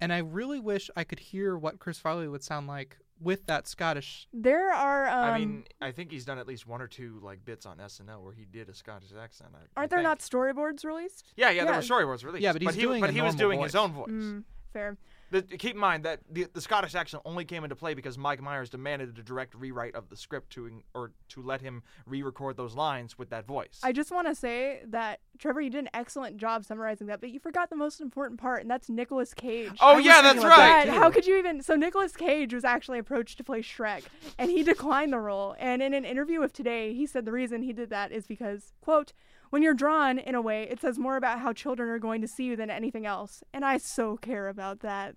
And 0.00 0.12
I 0.12 0.18
really 0.18 0.60
wish 0.60 0.90
I 0.96 1.04
could 1.04 1.18
hear 1.18 1.56
what 1.56 1.78
Chris 1.78 1.98
Farley 1.98 2.28
would 2.28 2.42
sound 2.42 2.66
like 2.68 2.98
with 3.20 3.46
that 3.46 3.66
Scottish. 3.66 4.28
There 4.32 4.72
are 4.72 5.08
um 5.08 5.34
I 5.34 5.38
mean, 5.38 5.64
I 5.80 5.90
think 5.90 6.12
he's 6.12 6.24
done 6.24 6.38
at 6.38 6.46
least 6.46 6.66
one 6.66 6.80
or 6.80 6.86
two 6.86 7.18
like 7.22 7.44
bits 7.44 7.66
on 7.66 7.78
SNL 7.78 8.22
where 8.22 8.32
he 8.32 8.44
did 8.44 8.68
a 8.68 8.74
Scottish 8.74 9.10
accent. 9.20 9.50
I, 9.54 9.58
I 9.58 9.60
aren't 9.76 9.90
there 9.90 9.98
think. 9.98 10.08
not 10.08 10.20
storyboards 10.20 10.84
released? 10.84 11.24
Yeah, 11.36 11.50
yeah, 11.50 11.64
there 11.64 11.74
were 11.74 11.80
storyboards 11.80 12.24
released. 12.24 12.42
Yeah, 12.42 12.52
but 12.52 12.62
he's 12.62 12.74
he, 12.74 12.82
doing 12.82 13.00
but 13.00 13.10
a 13.10 13.12
he 13.12 13.20
was 13.20 13.34
normal 13.34 13.56
doing 13.56 13.64
his 13.64 13.74
own 13.74 13.92
voice. 13.92 14.08
Mm, 14.08 14.44
fair. 14.72 14.96
The, 15.30 15.42
keep 15.42 15.74
in 15.74 15.80
mind 15.80 16.04
that 16.04 16.20
the, 16.30 16.46
the 16.52 16.60
Scottish 16.60 16.94
accent 16.94 17.22
only 17.26 17.44
came 17.44 17.64
into 17.64 17.76
play 17.76 17.94
because 17.94 18.16
Mike 18.16 18.40
Myers 18.40 18.70
demanded 18.70 19.18
a 19.18 19.22
direct 19.22 19.54
rewrite 19.54 19.94
of 19.94 20.08
the 20.08 20.16
script 20.16 20.50
to 20.54 20.82
or 20.94 21.12
to 21.28 21.42
let 21.42 21.60
him 21.60 21.82
re-record 22.06 22.56
those 22.56 22.74
lines 22.74 23.18
with 23.18 23.30
that 23.30 23.46
voice. 23.46 23.80
I 23.82 23.92
just 23.92 24.10
want 24.10 24.26
to 24.28 24.34
say 24.34 24.82
that 24.88 25.20
Trevor, 25.38 25.60
you 25.60 25.70
did 25.70 25.84
an 25.84 25.90
excellent 25.94 26.38
job 26.38 26.64
summarizing 26.64 27.06
that, 27.08 27.20
but 27.20 27.30
you 27.30 27.40
forgot 27.40 27.70
the 27.70 27.76
most 27.76 28.00
important 28.00 28.40
part, 28.40 28.62
and 28.62 28.70
that's 28.70 28.88
Nicolas 28.88 29.34
Cage. 29.34 29.72
oh 29.80 29.98
yeah, 29.98 30.22
that's 30.22 30.38
about 30.38 30.56
that 30.56 30.88
right. 30.88 30.96
How 30.96 31.10
could 31.10 31.26
you 31.26 31.36
even? 31.38 31.62
So 31.62 31.76
Nicolas 31.76 32.16
Cage 32.16 32.54
was 32.54 32.64
actually 32.64 32.98
approached 32.98 33.36
to 33.38 33.44
play 33.44 33.60
Shrek, 33.60 34.04
and 34.38 34.50
he 34.50 34.62
declined 34.62 35.12
the 35.12 35.18
role. 35.20 35.54
And 35.58 35.82
in 35.82 35.94
an 35.94 36.04
interview 36.04 36.40
with 36.40 36.52
Today, 36.52 36.94
he 36.94 37.06
said 37.06 37.24
the 37.24 37.32
reason 37.32 37.62
he 37.62 37.72
did 37.72 37.90
that 37.90 38.10
is 38.10 38.26
because, 38.26 38.72
quote, 38.80 39.12
when 39.50 39.62
you're 39.62 39.74
drawn 39.74 40.18
in 40.18 40.34
a 40.34 40.40
way, 40.42 40.64
it 40.70 40.80
says 40.80 40.98
more 40.98 41.16
about 41.16 41.40
how 41.40 41.52
children 41.52 41.88
are 41.88 41.98
going 41.98 42.20
to 42.22 42.28
see 42.28 42.44
you 42.44 42.56
than 42.56 42.70
anything 42.70 43.06
else, 43.06 43.42
and 43.52 43.64
I 43.64 43.78
so 43.78 44.16
care 44.16 44.48
about 44.48 44.80
that. 44.80 45.14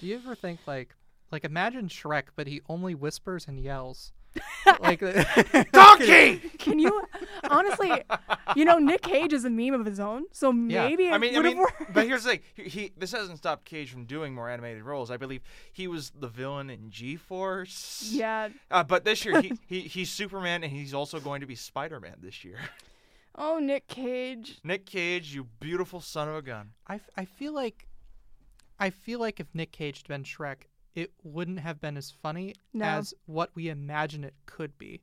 Do 0.00 0.06
you 0.06 0.16
ever 0.16 0.34
think 0.34 0.60
like 0.66 0.94
like 1.30 1.44
imagine 1.44 1.88
Shrek, 1.88 2.24
but 2.36 2.46
he 2.46 2.60
only 2.68 2.94
whispers 2.94 3.46
and 3.46 3.58
yells? 3.60 4.12
like 4.80 5.00
Donkey. 5.72 6.36
Can 6.58 6.78
you 6.78 7.02
honestly? 7.50 7.90
You 8.54 8.64
know, 8.64 8.78
Nick 8.78 9.02
Cage 9.02 9.32
is 9.32 9.44
a 9.44 9.50
meme 9.50 9.74
of 9.74 9.84
his 9.84 9.98
own, 9.98 10.24
so 10.32 10.52
Yeah. 10.52 10.86
maybe 10.86 11.08
it 11.08 11.12
I 11.12 11.18
mean, 11.18 11.34
I 11.34 11.38
would 11.38 11.46
have 11.46 11.54
mean, 11.54 11.62
worked. 11.62 11.92
but 11.92 12.06
here's 12.06 12.22
the 12.24 12.30
thing: 12.30 12.40
he, 12.54 12.62
he 12.64 12.92
this 12.96 13.10
hasn't 13.10 13.38
stopped 13.38 13.64
Cage 13.64 13.90
from 13.90 14.04
doing 14.04 14.32
more 14.32 14.48
animated 14.48 14.84
roles. 14.84 15.10
I 15.10 15.16
believe 15.16 15.42
he 15.72 15.88
was 15.88 16.10
the 16.10 16.28
villain 16.28 16.70
in 16.70 16.90
G-Force. 16.90 18.08
Yeah. 18.12 18.50
Uh, 18.70 18.84
but 18.84 19.04
this 19.04 19.24
year 19.24 19.40
he, 19.40 19.52
he 19.66 19.80
he's 19.82 20.10
Superman 20.10 20.62
and 20.62 20.72
he's 20.72 20.94
also 20.94 21.18
going 21.20 21.40
to 21.40 21.46
be 21.46 21.56
Spider-Man 21.56 22.16
this 22.22 22.44
year. 22.44 22.58
Oh, 23.34 23.58
Nick 23.58 23.86
Cage. 23.88 24.58
Nick 24.64 24.86
Cage, 24.86 25.34
you 25.34 25.44
beautiful 25.60 26.00
son 26.00 26.28
of 26.28 26.34
a 26.34 26.42
gun. 26.42 26.70
I, 26.86 26.96
f- 26.96 27.08
I 27.16 27.24
feel 27.24 27.52
like 27.54 27.86
I 28.78 28.90
feel 28.90 29.20
like 29.20 29.40
if 29.40 29.46
Nick 29.54 29.72
Cage 29.72 29.98
had 29.98 30.08
been 30.08 30.24
Shrek, 30.24 30.62
it 30.94 31.12
wouldn't 31.22 31.60
have 31.60 31.80
been 31.80 31.96
as 31.96 32.10
funny 32.10 32.54
No. 32.72 32.86
as 32.86 33.14
what 33.26 33.50
we 33.54 33.68
imagine 33.68 34.24
it 34.24 34.34
could 34.46 34.76
be. 34.78 35.00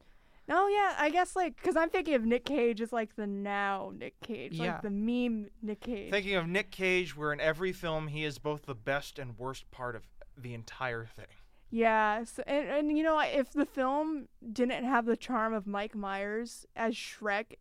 No, 0.49 0.67
yeah, 0.67 0.95
I 0.97 1.09
guess 1.09 1.35
like 1.35 1.55
because 1.57 1.75
I'm 1.75 1.89
thinking 1.89 2.13
of 2.15 2.23
Nick 2.25 2.45
Cage 2.45 2.81
as 2.81 2.91
like 2.93 3.15
the 3.15 3.27
now 3.27 3.91
Nick 3.95 4.19
Cage, 4.21 4.53
Yeah. 4.53 4.73
like 4.73 4.81
the 4.81 4.89
meme 4.89 5.47
Nick 5.61 5.81
Cage. 5.81 6.09
Thinking 6.11 6.35
of 6.35 6.47
Nick 6.47 6.71
Cage, 6.71 7.15
where 7.15 7.31
in 7.33 7.39
every 7.39 7.71
film 7.71 8.07
he 8.07 8.23
is 8.23 8.37
both 8.39 8.65
the 8.65 8.75
best 8.75 9.19
and 9.19 9.37
worst 9.37 9.69
part 9.71 9.95
of 9.95 10.03
the 10.37 10.53
entire 10.53 11.05
thing. 11.05 11.25
Yeah, 11.69 12.23
so, 12.23 12.43
and 12.47 12.67
and 12.69 12.97
you 12.97 13.03
know 13.03 13.19
if 13.19 13.51
the 13.51 13.65
film 13.65 14.27
didn't 14.53 14.85
have 14.85 15.05
the 15.05 15.17
charm 15.17 15.53
of 15.53 15.67
Mike 15.67 15.95
Myers 15.95 16.65
as 16.77 16.95
Shrek, 16.95 17.55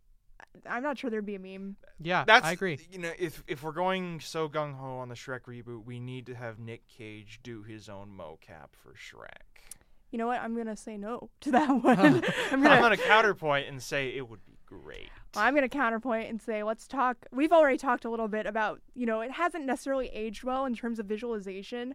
I'm 0.68 0.82
not 0.82 0.98
sure 0.98 1.10
there'd 1.10 1.26
be 1.26 1.34
a 1.34 1.38
meme. 1.38 1.76
Yeah, 2.00 2.24
That's 2.24 2.46
I 2.46 2.52
agree. 2.52 2.78
You 2.90 2.98
know, 2.98 3.12
if 3.18 3.42
if 3.46 3.62
we're 3.62 3.72
going 3.72 4.20
so 4.20 4.48
gung 4.48 4.74
ho 4.74 4.98
on 4.98 5.08
the 5.08 5.14
Shrek 5.14 5.42
reboot, 5.42 5.84
we 5.84 6.00
need 6.00 6.26
to 6.26 6.34
have 6.34 6.58
Nick 6.58 6.88
Cage 6.88 7.40
do 7.42 7.62
his 7.62 7.88
own 7.88 8.10
mocap 8.16 8.68
for 8.72 8.92
Shrek. 8.92 9.62
You 10.10 10.18
know 10.18 10.26
what? 10.28 10.40
I'm 10.40 10.56
gonna 10.56 10.76
say 10.76 10.96
no 10.96 11.30
to 11.40 11.50
that 11.52 11.68
one. 11.82 11.98
I'm 12.00 12.22
I'm 12.52 12.62
gonna 12.62 12.80
gonna 12.80 12.96
counterpoint 12.96 13.68
and 13.68 13.82
say 13.82 14.08
it 14.10 14.28
would 14.28 14.44
be 14.46 14.58
great. 14.66 15.10
I'm 15.34 15.54
gonna 15.54 15.68
counterpoint 15.68 16.28
and 16.28 16.40
say 16.40 16.62
let's 16.62 16.86
talk. 16.86 17.26
We've 17.32 17.52
already 17.52 17.78
talked 17.78 18.04
a 18.04 18.10
little 18.10 18.28
bit 18.28 18.46
about 18.46 18.80
you 18.94 19.06
know 19.06 19.20
it 19.20 19.32
hasn't 19.32 19.64
necessarily 19.64 20.08
aged 20.08 20.44
well 20.44 20.64
in 20.64 20.74
terms 20.74 20.98
of 20.98 21.06
visualization, 21.06 21.94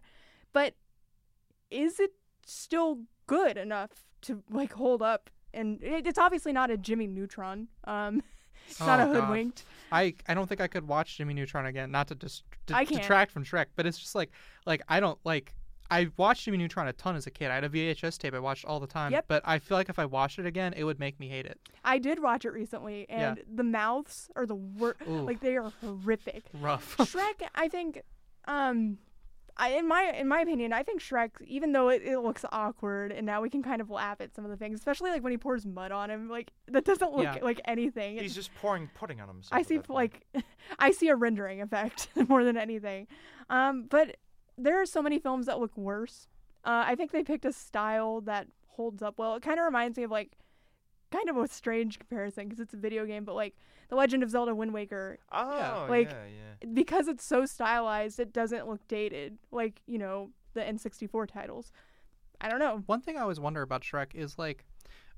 but 0.52 0.74
is 1.70 1.98
it 1.98 2.12
still 2.46 3.00
good 3.26 3.56
enough 3.56 3.90
to 4.22 4.42
like 4.50 4.72
hold 4.72 5.02
up? 5.02 5.30
And 5.54 5.82
it, 5.82 6.06
it's 6.06 6.18
obviously 6.18 6.52
not 6.52 6.70
a 6.70 6.76
Jimmy 6.76 7.06
Neutron. 7.06 7.68
Um, 7.84 8.22
it's 8.68 8.80
not 8.80 9.00
Oh, 9.00 9.10
a 9.10 9.14
hoodwinked. 9.20 9.64
I 9.90 10.14
I 10.28 10.34
don't 10.34 10.46
think 10.48 10.60
I 10.60 10.66
could 10.68 10.86
watch 10.88 11.16
Jimmy 11.18 11.34
Neutron 11.34 11.66
again. 11.66 11.90
Not 11.90 12.08
to 12.08 12.14
dis- 12.14 12.42
d- 12.66 12.74
detract 12.84 13.30
from 13.30 13.44
Shrek, 13.44 13.66
but 13.76 13.86
it's 13.86 13.98
just 13.98 14.14
like 14.14 14.30
like 14.66 14.82
I 14.88 15.00
don't 15.00 15.18
like. 15.24 15.54
I 15.90 16.08
watched 16.16 16.44
Jimmy 16.46 16.56
Neutron 16.56 16.88
a 16.88 16.94
ton 16.94 17.16
as 17.16 17.26
a 17.26 17.30
kid. 17.30 17.50
I 17.50 17.54
had 17.56 17.64
a 17.64 17.68
VHS 17.68 18.16
tape 18.16 18.32
I 18.32 18.38
watched 18.38 18.64
all 18.64 18.80
the 18.80 18.86
time. 18.86 19.12
Yep. 19.12 19.26
But 19.28 19.42
I 19.44 19.58
feel 19.58 19.76
like 19.76 19.90
if 19.90 19.98
I 19.98 20.06
watched 20.06 20.38
it 20.38 20.46
again, 20.46 20.72
it 20.74 20.84
would 20.84 20.98
make 20.98 21.20
me 21.20 21.28
hate 21.28 21.44
it. 21.44 21.60
I 21.84 21.98
did 21.98 22.22
watch 22.22 22.46
it 22.46 22.50
recently, 22.54 23.04
Yeah. 23.10 23.30
and 23.32 23.42
the 23.54 23.62
mouths 23.64 24.30
are 24.34 24.46
the 24.46 24.54
worst. 24.54 25.06
Like 25.06 25.40
they 25.40 25.54
are 25.58 25.70
horrific. 25.82 26.44
Rough. 26.58 26.96
Shrek, 26.98 27.46
I 27.54 27.68
think, 27.68 28.00
um, 28.46 28.96
I 29.56 29.70
in 29.72 29.86
my 29.86 30.12
in 30.16 30.28
my 30.28 30.40
opinion, 30.40 30.72
I 30.72 30.82
think 30.82 31.00
Shrek, 31.00 31.30
even 31.46 31.72
though 31.72 31.88
it, 31.90 32.02
it 32.02 32.18
looks 32.20 32.44
awkward, 32.52 33.12
and 33.12 33.26
now 33.26 33.42
we 33.42 33.50
can 33.50 33.62
kind 33.62 33.80
of 33.80 33.90
laugh 33.90 34.20
at 34.20 34.34
some 34.34 34.44
of 34.44 34.50
the 34.50 34.56
things, 34.56 34.78
especially 34.78 35.10
like 35.10 35.22
when 35.22 35.30
he 35.32 35.38
pours 35.38 35.66
mud 35.66 35.92
on 35.92 36.10
him, 36.10 36.28
like 36.28 36.52
that 36.68 36.84
doesn't 36.84 37.12
look 37.12 37.24
Yeah. 37.24 37.38
like 37.42 37.60
anything. 37.66 38.18
He's 38.18 38.34
just 38.34 38.54
pouring 38.54 38.88
pudding 38.94 39.20
on 39.20 39.28
himself. 39.28 39.58
I 39.58 39.62
see 39.62 39.80
like 39.88 40.26
I 40.78 40.90
see 40.90 41.08
a 41.08 41.16
rendering 41.16 41.60
effect 41.60 42.08
more 42.28 42.44
than 42.44 42.56
anything. 42.56 43.06
Um, 43.50 43.84
but 43.90 44.16
there 44.56 44.80
are 44.80 44.86
so 44.86 45.02
many 45.02 45.18
films 45.18 45.46
that 45.46 45.60
look 45.60 45.76
worse. 45.76 46.28
Uh, 46.64 46.84
I 46.86 46.94
think 46.94 47.10
they 47.10 47.22
picked 47.24 47.44
a 47.44 47.52
style 47.52 48.20
that 48.22 48.46
holds 48.68 49.02
up 49.02 49.18
well. 49.18 49.34
It 49.36 49.42
kind 49.42 49.58
of 49.58 49.64
reminds 49.64 49.98
me 49.98 50.04
of 50.04 50.10
like 50.10 50.32
kind 51.12 51.28
of 51.28 51.36
a 51.36 51.46
strange 51.48 51.98
comparison 51.98 52.44
because 52.48 52.58
it's 52.60 52.74
a 52.74 52.76
video 52.78 53.06
game, 53.06 53.24
but 53.24 53.34
like 53.34 53.54
The 53.88 53.96
Legend 53.96 54.22
of 54.22 54.30
Zelda 54.30 54.54
Wind 54.54 54.72
Waker, 54.72 55.18
Oh, 55.30 55.86
like- 55.88 56.10
yeah, 56.10 56.24
yeah. 56.26 56.68
because 56.72 57.06
it's 57.08 57.24
so 57.24 57.44
stylized, 57.46 58.18
it 58.18 58.32
doesn't 58.32 58.66
look 58.68 58.86
dated 58.88 59.38
like 59.50 59.80
you 59.86 59.98
know 59.98 60.30
the 60.54 60.60
N64 60.62 61.28
titles. 61.28 61.70
I 62.40 62.48
don't 62.48 62.58
know. 62.58 62.82
One 62.86 63.00
thing 63.00 63.16
I 63.16 63.20
always 63.20 63.38
wonder 63.38 63.62
about 63.62 63.82
Shrek 63.82 64.14
is 64.14 64.36
like, 64.38 64.64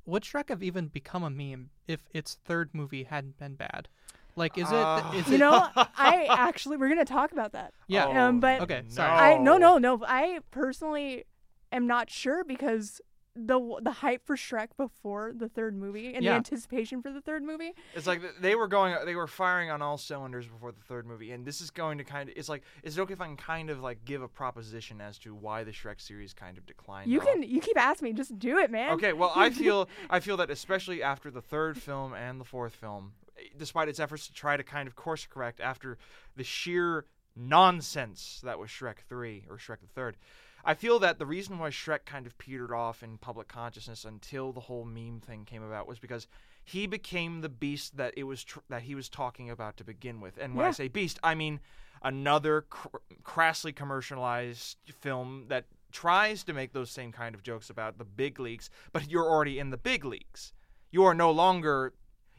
would 0.04 0.22
Shrek 0.24 0.50
have 0.50 0.62
even 0.62 0.88
become 0.88 1.22
a 1.24 1.30
meme 1.30 1.70
if 1.88 2.00
its 2.12 2.34
third 2.44 2.70
movie 2.74 3.04
hadn't 3.04 3.38
been 3.38 3.54
bad? 3.54 3.88
Like, 4.36 4.58
is 4.58 4.66
Ah. 4.68 5.12
it? 5.12 5.20
Is 5.20 5.28
You 5.28 5.36
it? 5.36 5.38
know, 5.38 5.68
I 5.96 6.26
actually 6.28 6.76
we're 6.76 6.88
gonna 6.88 7.04
talk 7.04 7.32
about 7.32 7.52
that. 7.52 7.72
Yeah. 7.86 8.26
Um, 8.26 8.40
but- 8.40 8.60
Okay, 8.62 8.82
sorry. 8.88 9.10
I 9.10 9.38
no 9.38 9.56
no 9.56 9.78
no. 9.78 10.02
I 10.06 10.40
personally 10.50 11.24
am 11.72 11.86
not 11.86 12.10
sure 12.10 12.44
because 12.44 13.00
the 13.36 13.58
the 13.82 13.90
hype 13.90 14.24
for 14.24 14.36
Shrek 14.36 14.68
before 14.76 15.32
the 15.34 15.48
third 15.48 15.76
movie 15.76 16.14
and 16.14 16.22
Yeah. 16.22 16.32
the 16.32 16.36
anticipation 16.36 17.02
for 17.02 17.10
the 17.10 17.20
third 17.20 17.42
movie. 17.42 17.72
It's 17.94 18.06
like 18.06 18.20
they 18.40 18.54
were 18.54 18.68
going, 18.68 18.96
they 19.04 19.16
were 19.16 19.26
firing 19.26 19.70
on 19.70 19.82
all 19.82 19.98
cylinders 19.98 20.46
before 20.46 20.70
the 20.70 20.80
third 20.82 21.04
movie, 21.06 21.32
and 21.32 21.44
this 21.44 21.60
is 21.60 21.70
going 21.70 21.98
to 21.98 22.04
kind 22.04 22.28
of. 22.28 22.36
It's 22.36 22.48
like, 22.48 22.62
is 22.84 22.96
it 22.96 23.00
okay 23.02 23.12
if 23.12 23.20
I 23.20 23.26
can 23.26 23.36
kind 23.36 23.70
of 23.70 23.80
like 23.80 24.04
give 24.04 24.22
a 24.22 24.28
proposition 24.28 25.00
as 25.00 25.18
to 25.20 25.34
why 25.34 25.64
the 25.64 25.72
Shrek 25.72 26.00
series 26.00 26.32
kind 26.32 26.56
of 26.58 26.64
declined? 26.66 27.10
You 27.10 27.20
can 27.20 27.42
you 27.42 27.60
keep 27.60 27.76
asking 27.78 28.06
me, 28.06 28.12
just 28.12 28.38
do 28.38 28.58
it, 28.58 28.70
man. 28.70 28.92
Okay, 28.92 29.12
well, 29.12 29.32
I 29.34 29.50
feel 29.62 29.88
I 30.08 30.20
feel 30.20 30.36
that 30.36 30.50
especially 30.50 31.02
after 31.02 31.30
the 31.30 31.42
third 31.42 31.76
film 31.76 32.14
and 32.14 32.40
the 32.40 32.44
fourth 32.44 32.74
film, 32.76 33.14
eh, 33.36 33.42
despite 33.56 33.88
its 33.88 33.98
efforts 33.98 34.28
to 34.28 34.32
try 34.32 34.56
to 34.56 34.62
kind 34.62 34.86
of 34.86 34.94
course 34.94 35.26
correct 35.26 35.60
after 35.60 35.98
the 36.36 36.44
sheer 36.44 37.04
nonsense 37.36 38.40
that 38.44 38.58
was 38.58 38.70
Shrek 38.70 38.98
3 39.08 39.46
or 39.50 39.56
Shrek 39.56 39.80
the 39.80 39.88
Third, 39.94 40.16
I 40.64 40.74
feel 40.74 40.98
that 41.00 41.18
the 41.18 41.26
reason 41.26 41.58
why 41.58 41.70
Shrek 41.70 42.04
kind 42.04 42.26
of 42.26 42.36
petered 42.38 42.72
off 42.72 43.02
in 43.02 43.18
public 43.18 43.48
consciousness 43.48 44.04
until 44.04 44.52
the 44.52 44.60
whole 44.60 44.84
meme 44.84 45.20
thing 45.20 45.44
came 45.44 45.62
about 45.62 45.86
was 45.86 45.98
because 45.98 46.26
he 46.64 46.86
became 46.86 47.42
the 47.42 47.48
beast 47.48 47.96
that 47.96 48.14
it 48.16 48.24
was 48.24 48.44
tr- 48.44 48.60
that 48.70 48.82
he 48.82 48.94
was 48.94 49.08
talking 49.08 49.50
about 49.50 49.76
to 49.76 49.84
begin 49.84 50.20
with. 50.20 50.38
And 50.38 50.54
when 50.54 50.66
I 50.66 50.70
say 50.70 50.88
beast, 50.88 51.18
I 51.22 51.34
mean 51.34 51.60
another 52.02 52.62
cr- 52.62 52.96
crassly 53.22 53.72
commercialized 53.72 54.78
film 55.00 55.46
that 55.48 55.66
tries 55.92 56.42
to 56.44 56.52
make 56.52 56.72
those 56.72 56.90
same 56.90 57.12
kind 57.12 57.34
of 57.34 57.42
jokes 57.42 57.70
about 57.70 57.98
the 57.98 58.04
big 58.04 58.40
leagues, 58.40 58.70
but 58.92 59.10
you're 59.10 59.28
already 59.28 59.58
in 59.58 59.70
the 59.70 59.76
big 59.76 60.04
leagues. 60.04 60.52
You 60.90 61.04
are 61.04 61.14
no 61.14 61.30
longer 61.30 61.92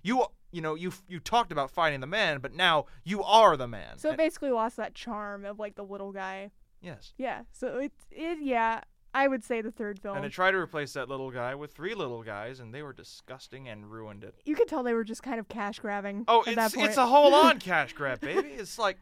you 0.04 0.26
you 0.52 0.62
know 0.62 0.76
you 0.76 0.92
you 1.08 1.20
talked 1.20 1.52
about 1.52 1.70
fighting 1.70 2.00
the 2.00 2.08
man, 2.08 2.40
but 2.40 2.54
now 2.54 2.86
you 3.04 3.22
are 3.24 3.56
the 3.58 3.68
man. 3.68 3.98
So 3.98 4.12
it 4.12 4.18
basically 4.18 4.52
lost 4.52 4.78
that 4.78 4.96
charm 4.96 5.46
of 5.46 5.60
like 5.60 5.76
the 5.76 5.84
little 5.84 6.12
guy. 6.12 6.52
Yes. 6.82 7.14
Yeah. 7.18 7.42
So 7.52 7.78
it's 7.78 8.06
it 8.12 8.40
yeah. 8.42 8.82
I 9.14 9.30
would 9.30 9.46
say 9.46 9.62
the 9.62 9.72
third 9.72 9.98
film. 10.00 10.18
And 10.18 10.26
they 10.26 10.30
tried 10.30 10.52
to 10.52 10.58
replace 10.58 10.92
that 10.94 11.08
little 11.08 11.32
guy 11.32 11.56
with 11.56 11.72
three 11.72 11.96
little 11.96 12.22
guys, 12.22 12.60
and 12.60 12.74
they 12.74 12.84
were 12.84 12.92
disgusting 12.92 13.70
and 13.70 13.90
ruined 13.90 14.26
it. 14.26 14.36
you 14.44 14.56
could 14.56 14.68
tell 14.68 14.84
they 14.84 14.94
were 14.94 15.06
just 15.06 15.24
kind 15.24 15.40
of 15.40 15.48
cash 15.48 15.80
grabbing. 15.80 16.26
Oh, 16.28 16.44
at 16.46 16.56
that 16.56 16.74
it's 16.74 16.84
it's 16.84 16.98
a 16.98 17.06
whole 17.06 17.34
on 17.34 17.60
cash 17.72 17.94
grab, 17.94 18.20
baby. 18.20 18.50
It's 18.50 18.78
like 18.78 18.98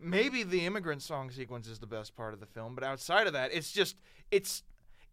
maybe 0.00 0.42
the 0.42 0.64
immigrant 0.64 1.02
song 1.02 1.30
sequence 1.30 1.68
is 1.68 1.78
the 1.78 1.86
best 1.86 2.16
part 2.16 2.32
of 2.32 2.40
the 2.40 2.46
film, 2.46 2.74
but 2.74 2.82
outside 2.82 3.26
of 3.26 3.34
that, 3.34 3.52
it's 3.52 3.72
just 3.72 3.96
it's 4.30 4.62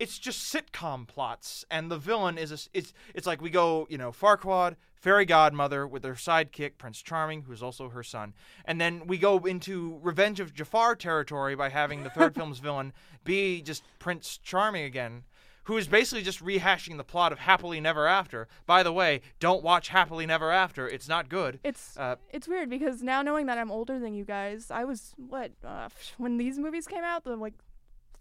it's 0.04 0.20
just 0.20 0.54
sitcom 0.54 1.08
plots, 1.08 1.64
and 1.72 1.90
the 1.90 1.98
villain 1.98 2.38
is 2.38 2.52
a, 2.52 2.58
it's 2.78 2.94
it's 3.16 3.26
like 3.26 3.42
we 3.42 3.50
go 3.50 3.88
you 3.90 3.98
know 3.98 4.12
Farquaad, 4.12 4.76
fairy 4.96 5.24
godmother 5.24 5.88
with 5.88 6.04
her 6.04 6.16
sidekick 6.16 6.78
Prince 6.78 7.02
Charming, 7.02 7.44
who's 7.44 7.64
also 7.64 7.88
her 7.88 8.04
son, 8.04 8.34
and 8.66 8.82
then 8.82 9.08
we 9.08 9.18
go 9.18 9.38
into 9.38 9.98
Revenge 10.02 10.42
of 10.42 10.54
Jafar 10.54 10.98
territory 10.98 11.56
by 11.56 11.70
having 11.70 12.04
the 12.04 12.10
third 12.10 12.36
film's 12.40 12.60
villain 12.60 12.92
be 13.24 13.62
just 13.62 13.84
Prince 13.98 14.38
Charming 14.44 14.84
again. 14.84 15.24
Who 15.68 15.78
is 15.78 15.88
basically 15.88 16.24
just 16.24 16.44
rehashing 16.44 16.98
the 16.98 17.06
plot 17.06 17.32
of 17.32 17.40
Happily 17.40 17.80
Never 17.80 18.06
After? 18.06 18.50
By 18.66 18.84
the 18.84 18.92
way, 18.92 19.22
don't 19.40 19.64
watch 19.64 19.88
Happily 19.88 20.26
Never 20.26 20.52
After; 20.52 20.86
it's 20.86 21.08
not 21.08 21.30
good. 21.30 21.62
It's 21.64 21.96
Uh, 21.96 22.18
it's 22.30 22.50
weird 22.50 22.70
because 22.70 23.02
now 23.02 23.22
knowing 23.22 23.46
that 23.46 23.58
I'm 23.58 23.72
older 23.72 24.00
than 24.00 24.14
you 24.14 24.26
guys, 24.26 24.70
I 24.70 24.84
was 24.84 25.14
what 25.16 25.54
uh, 25.64 25.88
when 26.18 26.36
these 26.36 26.60
movies 26.60 26.88
came 26.88 27.06
out, 27.06 27.24
the 27.24 27.38
like 27.38 27.54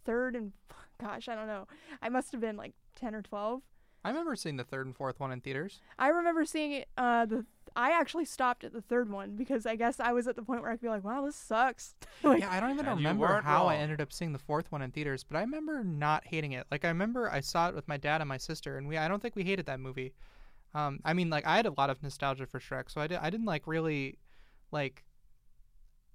third 0.04 0.36
and 0.36 0.52
gosh, 1.02 1.28
I 1.28 1.34
don't 1.34 1.46
know. 1.46 1.66
I 2.00 2.08
must 2.08 2.32
have 2.32 2.40
been 2.40 2.56
like 2.56 2.72
10 2.96 3.14
or 3.14 3.22
12. 3.22 3.62
I 4.04 4.08
remember 4.08 4.34
seeing 4.34 4.56
the 4.56 4.64
third 4.64 4.86
and 4.86 4.96
fourth 4.96 5.20
one 5.20 5.30
in 5.30 5.40
theaters. 5.40 5.80
I 5.98 6.08
remember 6.08 6.44
seeing 6.44 6.72
it 6.72 6.88
uh 6.96 7.26
the 7.26 7.44
I 7.74 7.92
actually 7.92 8.26
stopped 8.26 8.64
at 8.64 8.72
the 8.72 8.82
third 8.82 9.10
one 9.10 9.36
because 9.36 9.64
I 9.64 9.76
guess 9.76 9.98
I 9.98 10.12
was 10.12 10.26
at 10.28 10.36
the 10.36 10.42
point 10.42 10.60
where 10.60 10.70
I 10.70 10.74
could 10.74 10.82
be 10.82 10.88
like, 10.88 11.04
wow, 11.04 11.24
this 11.24 11.36
sucks. 11.36 11.94
like, 12.22 12.40
Yeah, 12.40 12.52
I 12.52 12.60
don't 12.60 12.70
even 12.72 12.84
remember 12.84 13.26
weren't 13.26 13.44
how 13.44 13.66
I 13.66 13.76
ended 13.76 14.00
up 14.00 14.12
seeing 14.12 14.32
the 14.32 14.38
fourth 14.38 14.70
one 14.70 14.82
in 14.82 14.90
theaters, 14.90 15.24
but 15.24 15.38
I 15.38 15.40
remember 15.40 15.82
not 15.82 16.26
hating 16.26 16.52
it. 16.52 16.66
Like 16.70 16.84
I 16.84 16.88
remember 16.88 17.30
I 17.30 17.40
saw 17.40 17.68
it 17.68 17.74
with 17.74 17.88
my 17.88 17.96
dad 17.96 18.20
and 18.20 18.28
my 18.28 18.36
sister, 18.36 18.76
and 18.76 18.88
we 18.88 18.96
I 18.98 19.08
don't 19.08 19.22
think 19.22 19.36
we 19.36 19.44
hated 19.44 19.66
that 19.66 19.80
movie. 19.80 20.12
Um, 20.74 21.00
I 21.04 21.12
mean, 21.12 21.30
like 21.30 21.46
I 21.46 21.56
had 21.56 21.66
a 21.66 21.74
lot 21.76 21.90
of 21.90 22.02
nostalgia 22.02 22.46
for 22.46 22.58
Shrek, 22.60 22.90
so 22.90 23.00
I 23.00 23.06
did 23.06 23.18
I 23.18 23.30
didn't 23.30 23.46
like 23.46 23.66
really, 23.66 24.18
like, 24.70 25.04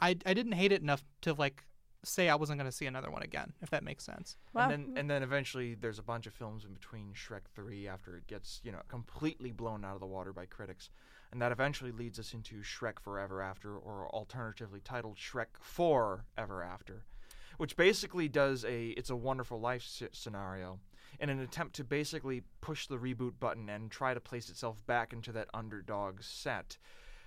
I 0.01 0.09
I 0.25 0.33
didn't 0.33 0.53
hate 0.53 0.71
it 0.71 0.81
enough 0.81 1.03
to 1.21 1.33
like 1.33 1.65
say 2.03 2.29
I 2.29 2.35
wasn't 2.35 2.59
gonna 2.59 2.71
see 2.71 2.85
another 2.85 3.11
one 3.11 3.23
again, 3.23 3.53
if 3.61 3.69
that 3.71 3.83
makes 3.83 4.03
sense. 4.03 4.37
wow. 4.53 4.69
And 4.69 4.71
then 4.71 4.97
and 4.97 5.09
then 5.09 5.23
eventually 5.23 5.75
there's 5.75 5.99
a 5.99 6.03
bunch 6.03 6.27
of 6.27 6.33
films 6.33 6.63
in 6.65 6.73
between 6.73 7.13
Shrek 7.13 7.47
3 7.55 7.87
after 7.87 8.15
it 8.15 8.27
gets, 8.27 8.61
you 8.63 8.71
know, 8.71 8.81
completely 8.87 9.51
blown 9.51 9.83
out 9.83 9.93
of 9.95 9.99
the 9.99 10.05
water 10.05 10.31
by 10.33 10.45
critics. 10.45 10.89
And 11.31 11.41
that 11.41 11.51
eventually 11.51 11.91
leads 11.91 12.19
us 12.19 12.33
into 12.33 12.61
Shrek 12.61 12.99
Forever 13.01 13.41
After 13.41 13.75
or 13.75 14.07
alternatively 14.13 14.79
titled 14.79 15.17
Shrek 15.17 15.57
4 15.59 16.23
Ever 16.37 16.63
After. 16.63 17.03
which 17.57 17.75
basically 17.75 18.27
does 18.29 18.63
a 18.65 18.89
it's 18.89 19.09
a 19.09 19.15
wonderful 19.15 19.59
life 19.59 19.83
scenario 20.13 20.79
in 21.19 21.29
an 21.29 21.39
attempt 21.39 21.75
to 21.75 21.83
basically 21.83 22.43
push 22.61 22.87
the 22.87 22.97
reboot 22.97 23.33
button 23.39 23.67
and 23.69 23.89
try 23.91 24.13
to 24.13 24.19
place 24.19 24.49
itself 24.49 24.85
back 24.85 25.11
into 25.13 25.31
that 25.31 25.47
underdog 25.53 26.21
set. 26.21 26.77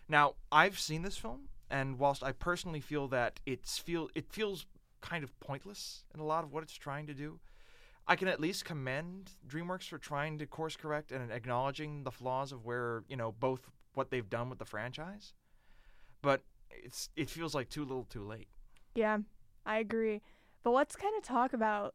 Now, 0.09 0.35
I've 0.53 0.79
seen 0.79 1.03
this 1.03 1.17
film, 1.17 1.49
and 1.71 1.99
whilst 1.99 2.23
I 2.23 2.33
personally 2.33 2.81
feel 2.81 3.09
that 3.09 3.41
it's 3.47 3.79
feel 3.79 4.09
it 4.15 4.27
feels 4.29 4.67
kind 5.01 5.25
of 5.25 5.39
pointless 5.41 6.05
in 6.13 6.21
a 6.21 6.25
lot 6.25 6.45
of 6.45 6.53
what 6.53 6.63
it's 6.63 6.75
trying 6.75 7.07
to 7.07 7.15
do, 7.15 7.41
I 8.07 8.17
can 8.17 8.29
at 8.29 8.41
least 8.41 8.65
commend 8.65 9.31
DreamWorks 9.47 9.89
for 9.89 9.99
trying 9.99 10.39
to 10.39 10.47
course 10.47 10.77
correct 10.77 11.13
and 11.13 11.31
acknowledging 11.31 12.03
the 12.03 12.11
flaws 12.11 12.53
of 12.53 12.65
where 12.65 13.05
you 13.09 13.17
know 13.17 13.33
both 13.33 13.71
what 13.95 14.11
they've 14.11 14.29
done 14.29 14.51
with 14.51 14.59
the 14.59 14.65
franchise, 14.65 15.33
but 16.23 16.43
it's 16.71 17.09
it 17.17 17.31
feels 17.31 17.55
like 17.55 17.69
too 17.69 17.83
little, 17.83 18.05
too 18.05 18.25
late. 18.25 18.49
Yeah, 18.95 19.19
I 19.65 19.79
agree. 19.79 20.23
But 20.63 20.71
let's 20.71 20.97
kind 20.97 21.17
of 21.17 21.23
talk 21.23 21.53
about 21.53 21.95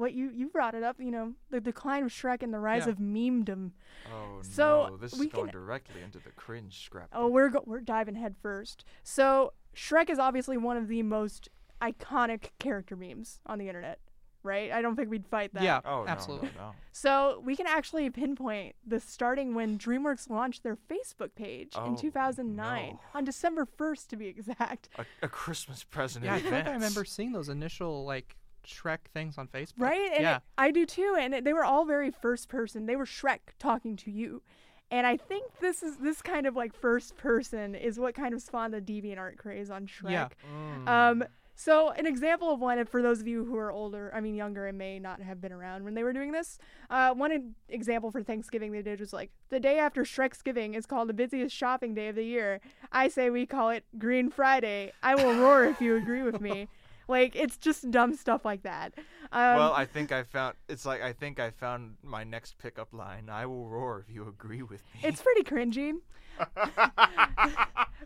what 0.00 0.12
you 0.14 0.30
you 0.34 0.48
brought 0.48 0.74
it 0.74 0.82
up. 0.82 0.96
You 0.98 1.10
know, 1.10 1.34
the 1.50 1.60
decline 1.60 2.02
of 2.02 2.10
Shrek 2.10 2.42
and 2.42 2.52
the 2.52 2.58
rise 2.58 2.86
Yeah. 2.86 2.92
of 2.92 2.98
memedom. 2.98 3.70
Oh 4.12 4.40
So, 4.42 4.86
no, 4.90 4.96
this 4.96 5.14
we 5.16 5.26
is 5.26 5.32
going 5.32 5.50
can- 5.50 5.60
directly 5.60 6.02
into 6.02 6.18
the 6.18 6.30
cringe 6.30 6.82
scrap. 6.84 7.08
Oh, 7.12 7.28
we're 7.28 7.50
go- 7.50 7.62
we're 7.66 7.80
diving 7.80 8.16
head 8.16 8.34
first. 8.42 8.84
So 9.02 9.52
Shrek 9.76 10.10
is 10.10 10.18
obviously 10.18 10.56
one 10.56 10.76
of 10.76 10.88
the 10.88 11.02
most 11.02 11.48
iconic 11.80 12.50
character 12.58 12.96
memes 12.96 13.40
on 13.46 13.58
the 13.58 13.68
internet, 13.68 14.00
right? 14.42 14.70
I 14.72 14.82
don't 14.82 14.96
think 14.96 15.08
we'd 15.10 15.26
fight 15.26 15.54
that. 15.54 15.62
Yeah, 15.62 15.80
oh 15.84 16.04
absolutely. 16.06 16.48
no, 16.56 16.60
no, 16.60 16.66
no. 16.70 16.74
So 16.92 17.40
we 17.44 17.56
can 17.56 17.66
actually 17.66 18.08
pinpoint 18.10 18.74
this 18.84 19.04
starting 19.04 19.54
when 19.54 19.78
DreamWorks 19.78 20.28
launched 20.28 20.62
their 20.62 20.76
Facebook 20.76 21.34
page 21.34 21.72
Oh, 21.76 21.86
in 21.86 21.96
2009 21.96 22.92
no. 22.92 22.98
on 23.14 23.24
December 23.24 23.64
1st 23.66 24.08
to 24.08 24.16
be 24.16 24.26
exact. 24.26 24.88
A, 24.98 25.06
a 25.22 25.28
Christmas 25.28 25.84
present. 25.84 26.24
Yeah, 26.24 26.34
I 26.34 26.40
think 26.40 26.66
I 26.66 26.72
remember 26.72 27.04
seeing 27.04 27.32
those 27.32 27.48
initial 27.48 28.04
like 28.04 28.36
Shrek 28.64 28.98
things 29.12 29.38
on 29.38 29.48
Facebook. 29.48 29.74
Right? 29.78 30.10
And 30.12 30.22
yeah. 30.22 30.36
it- 30.36 30.42
I 30.58 30.70
do 30.70 30.86
too. 30.86 31.16
And 31.18 31.34
it- 31.34 31.44
they 31.44 31.52
were 31.52 31.64
all 31.64 31.84
very 31.84 32.10
first 32.10 32.48
person. 32.48 32.86
They 32.86 32.96
were 32.96 33.06
Shrek 33.06 33.40
talking 33.58 33.96
to 33.96 34.10
you. 34.10 34.42
And 34.90 35.06
I 35.06 35.16
think 35.16 35.44
this 35.60 35.82
is 35.82 35.98
this 35.98 36.20
kind 36.20 36.46
of 36.46 36.56
like 36.56 36.74
first 36.74 37.16
person 37.16 37.74
is 37.74 38.00
what 38.00 38.14
kind 38.14 38.34
of 38.34 38.42
spawned 38.42 38.74
the 38.74 38.80
DeviantArt 38.80 39.36
craze 39.36 39.70
on 39.70 39.86
Shrek. 39.86 40.10
Yeah. 40.10 40.28
Mm. 40.52 40.88
Um, 40.88 41.24
so 41.54 41.90
an 41.90 42.06
example 42.06 42.50
of 42.52 42.58
one, 42.58 42.78
and 42.78 42.88
for 42.88 43.02
those 43.02 43.20
of 43.20 43.28
you 43.28 43.44
who 43.44 43.56
are 43.56 43.70
older, 43.70 44.10
I 44.14 44.20
mean 44.20 44.34
younger 44.34 44.66
and 44.66 44.78
may 44.78 44.98
not 44.98 45.20
have 45.20 45.42
been 45.42 45.52
around 45.52 45.84
when 45.84 45.94
they 45.94 46.02
were 46.02 46.14
doing 46.14 46.32
this, 46.32 46.58
uh, 46.88 47.12
one 47.12 47.54
example 47.68 48.10
for 48.10 48.22
Thanksgiving 48.22 48.72
they 48.72 48.80
did 48.82 48.98
was 48.98 49.12
like 49.12 49.30
the 49.50 49.60
day 49.60 49.78
after 49.78 50.02
Shreksgiving 50.02 50.74
is 50.74 50.86
called 50.86 51.08
the 51.10 51.14
busiest 51.14 51.54
shopping 51.54 51.94
day 51.94 52.08
of 52.08 52.16
the 52.16 52.24
year. 52.24 52.60
I 52.90 53.08
say 53.08 53.28
we 53.28 53.44
call 53.44 53.70
it 53.70 53.84
Green 53.98 54.30
Friday. 54.30 54.92
I 55.02 55.14
will 55.14 55.34
roar 55.34 55.66
if 55.66 55.80
you 55.82 55.96
agree 55.96 56.22
with 56.22 56.40
me. 56.40 56.66
Like 57.10 57.34
it's 57.34 57.56
just 57.56 57.90
dumb 57.90 58.14
stuff 58.14 58.44
like 58.44 58.62
that. 58.62 58.94
Um, 59.32 59.56
well, 59.56 59.72
I 59.72 59.84
think 59.84 60.12
I 60.12 60.22
found. 60.22 60.54
It's 60.68 60.86
like 60.86 61.02
I 61.02 61.12
think 61.12 61.40
I 61.40 61.50
found 61.50 61.96
my 62.04 62.22
next 62.22 62.56
pickup 62.58 62.92
line. 62.92 63.28
I 63.28 63.46
will 63.46 63.68
roar 63.68 64.04
if 64.06 64.14
you 64.14 64.28
agree 64.28 64.62
with 64.62 64.80
me. 64.94 65.00
it's 65.02 65.20
pretty 65.20 65.42
cringy. 65.42 65.94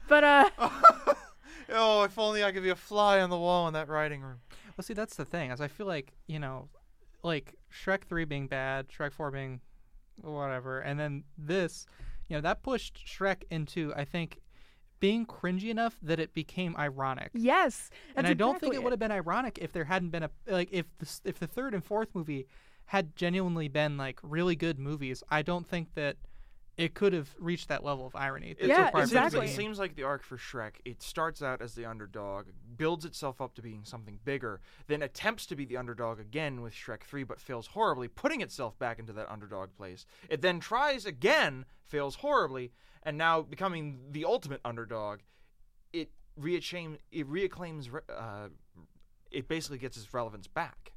but 0.08 0.24
uh, 0.24 0.50
oh, 1.68 2.04
if 2.04 2.18
only 2.18 2.42
I 2.42 2.50
could 2.50 2.62
be 2.62 2.70
a 2.70 2.74
fly 2.74 3.20
on 3.20 3.28
the 3.28 3.36
wall 3.36 3.68
in 3.68 3.74
that 3.74 3.90
writing 3.90 4.22
room. 4.22 4.40
Well, 4.74 4.82
see, 4.82 4.94
that's 4.94 5.16
the 5.16 5.26
thing. 5.26 5.50
As 5.50 5.60
I 5.60 5.68
feel 5.68 5.86
like 5.86 6.14
you 6.26 6.38
know, 6.38 6.70
like 7.22 7.56
Shrek 7.70 8.04
three 8.04 8.24
being 8.24 8.46
bad, 8.46 8.88
Shrek 8.88 9.12
four 9.12 9.30
being 9.30 9.60
whatever, 10.22 10.80
and 10.80 10.98
then 10.98 11.24
this, 11.36 11.84
you 12.28 12.36
know, 12.36 12.40
that 12.40 12.62
pushed 12.62 13.04
Shrek 13.06 13.42
into 13.50 13.92
I 13.94 14.06
think 14.06 14.40
being 15.04 15.26
cringy 15.26 15.68
enough 15.68 15.98
that 16.00 16.18
it 16.18 16.32
became 16.32 16.74
ironic. 16.78 17.30
yes, 17.34 17.90
and 18.16 18.26
I 18.26 18.32
don't 18.32 18.54
think 18.54 18.72
exactly 18.72 18.76
it 18.76 18.82
would 18.84 18.92
have 18.92 18.98
been 18.98 19.12
ironic 19.12 19.58
if 19.60 19.70
there 19.70 19.84
hadn't 19.84 20.08
been 20.08 20.22
a 20.22 20.30
like 20.46 20.70
if 20.72 20.86
the 20.98 21.20
if 21.26 21.38
the 21.38 21.46
third 21.46 21.74
and 21.74 21.84
fourth 21.84 22.08
movie 22.14 22.46
had 22.86 23.14
genuinely 23.14 23.68
been 23.68 23.98
like 23.98 24.18
really 24.22 24.56
good 24.56 24.78
movies. 24.78 25.22
I 25.30 25.42
don't 25.42 25.66
think 25.66 25.92
that 25.94 26.16
it 26.76 26.94
could 26.94 27.12
have 27.12 27.28
reached 27.38 27.68
that 27.68 27.84
level 27.84 28.04
of 28.06 28.16
irony. 28.16 28.50
It's 28.58 28.66
Yeah, 28.66 28.86
a- 28.86 28.88
it 28.88 28.92
seems- 28.92 29.12
exactly. 29.12 29.46
It 29.46 29.54
seems 29.56 29.78
like 29.78 29.94
the 29.94 30.02
arc 30.02 30.22
for 30.24 30.36
Shrek. 30.36 30.76
It 30.84 31.02
starts 31.02 31.40
out 31.42 31.62
as 31.62 31.74
the 31.74 31.84
underdog, 31.84 32.46
builds 32.76 33.04
itself 33.04 33.40
up 33.40 33.54
to 33.54 33.62
being 33.62 33.84
something 33.84 34.18
bigger, 34.24 34.60
then 34.88 35.00
attempts 35.02 35.46
to 35.46 35.56
be 35.56 35.64
the 35.64 35.76
underdog 35.76 36.18
again 36.18 36.60
with 36.62 36.72
Shrek 36.74 37.02
3, 37.04 37.22
but 37.22 37.40
fails 37.40 37.68
horribly, 37.68 38.08
putting 38.08 38.40
itself 38.40 38.76
back 38.78 38.98
into 38.98 39.12
that 39.12 39.30
underdog 39.30 39.72
place. 39.76 40.04
It 40.28 40.42
then 40.42 40.58
tries 40.58 41.06
again, 41.06 41.64
fails 41.84 42.16
horribly, 42.16 42.72
and 43.02 43.16
now 43.16 43.42
becoming 43.42 44.06
the 44.10 44.24
ultimate 44.24 44.60
underdog. 44.64 45.20
It 45.92 46.10
reacclaims. 46.40 46.98
It 47.12 47.28
reacclaims. 47.28 47.92
re- 47.92 48.00
Uh, 48.08 48.48
it 49.30 49.46
basically 49.46 49.78
gets 49.78 49.96
its 49.96 50.12
relevance 50.12 50.48
back. 50.48 50.92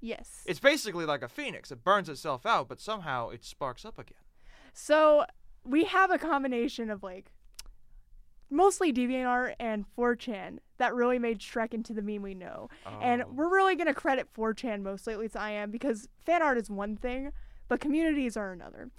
yes. 0.00 0.42
It's 0.46 0.58
basically 0.60 1.04
like 1.04 1.22
a 1.22 1.28
phoenix. 1.28 1.70
It 1.70 1.84
burns 1.84 2.08
itself 2.08 2.46
out, 2.46 2.68
but 2.68 2.80
somehow 2.80 3.28
it 3.28 3.44
sparks 3.44 3.84
up 3.84 3.98
again. 3.98 4.16
So 4.72 5.24
we 5.64 5.84
have 5.84 6.10
a 6.10 6.18
combination 6.18 6.90
of 6.90 7.02
like 7.02 7.30
mostly 8.50 8.92
DeviantArt 8.92 9.54
and 9.60 9.84
4chan 9.96 10.58
that 10.78 10.94
really 10.94 11.18
made 11.18 11.38
Shrek 11.38 11.72
into 11.74 11.92
the 11.92 12.02
meme 12.02 12.22
we 12.22 12.34
know. 12.34 12.68
And 13.00 13.22
Oh. 13.22 13.28
we're 13.32 13.48
really 13.54 13.76
gonna 13.76 13.94
credit 13.94 14.28
4chan 14.34 14.82
mostly, 14.82 15.12
at 15.12 15.20
least 15.20 15.36
I 15.36 15.50
am, 15.50 15.70
because 15.70 16.08
fan 16.24 16.42
art 16.42 16.58
is 16.58 16.68
one 16.70 16.96
thing, 16.96 17.32
but 17.68 17.80
communities 17.80 18.36
are 18.36 18.50
another. 18.52 18.90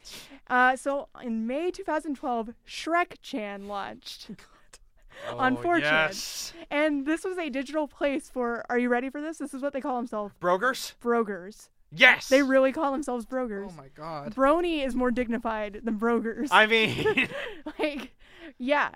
Uh, 0.49 0.75
so 0.77 1.09
in 1.21 1.47
May 1.47 1.71
2012, 1.71 2.51
Shrek 2.65 3.15
Chan 3.21 3.67
launched. 3.67 4.31
on 5.37 5.57
Oh, 5.57 5.61
4chan. 5.61 5.81
Yes. 5.81 6.53
And 6.71 7.05
this 7.05 7.25
was 7.25 7.37
a 7.37 7.49
digital 7.49 7.85
place 7.87 8.29
for, 8.29 8.63
are 8.69 8.79
you 8.79 8.87
ready 8.87 9.09
for 9.09 9.19
this? 9.21 9.37
This 9.39 9.53
is 9.53 9.61
what 9.61 9.73
they 9.73 9.81
call 9.81 9.97
themselves 9.97 10.33
Brokers? 10.39 10.95
brogers. 11.01 11.67
Yes. 11.93 12.29
They 12.29 12.41
really 12.41 12.71
call 12.71 12.91
themselves 12.91 13.25
brogers. 13.25 13.69
Oh 13.69 13.75
my 13.75 13.89
god. 13.95 14.33
Brony 14.35 14.85
is 14.85 14.95
more 14.95 15.11
dignified 15.11 15.81
than 15.83 15.99
brogers. 15.99 16.47
I 16.51 16.65
mean, 16.65 17.27
like 17.79 18.11
yeah 18.57 18.91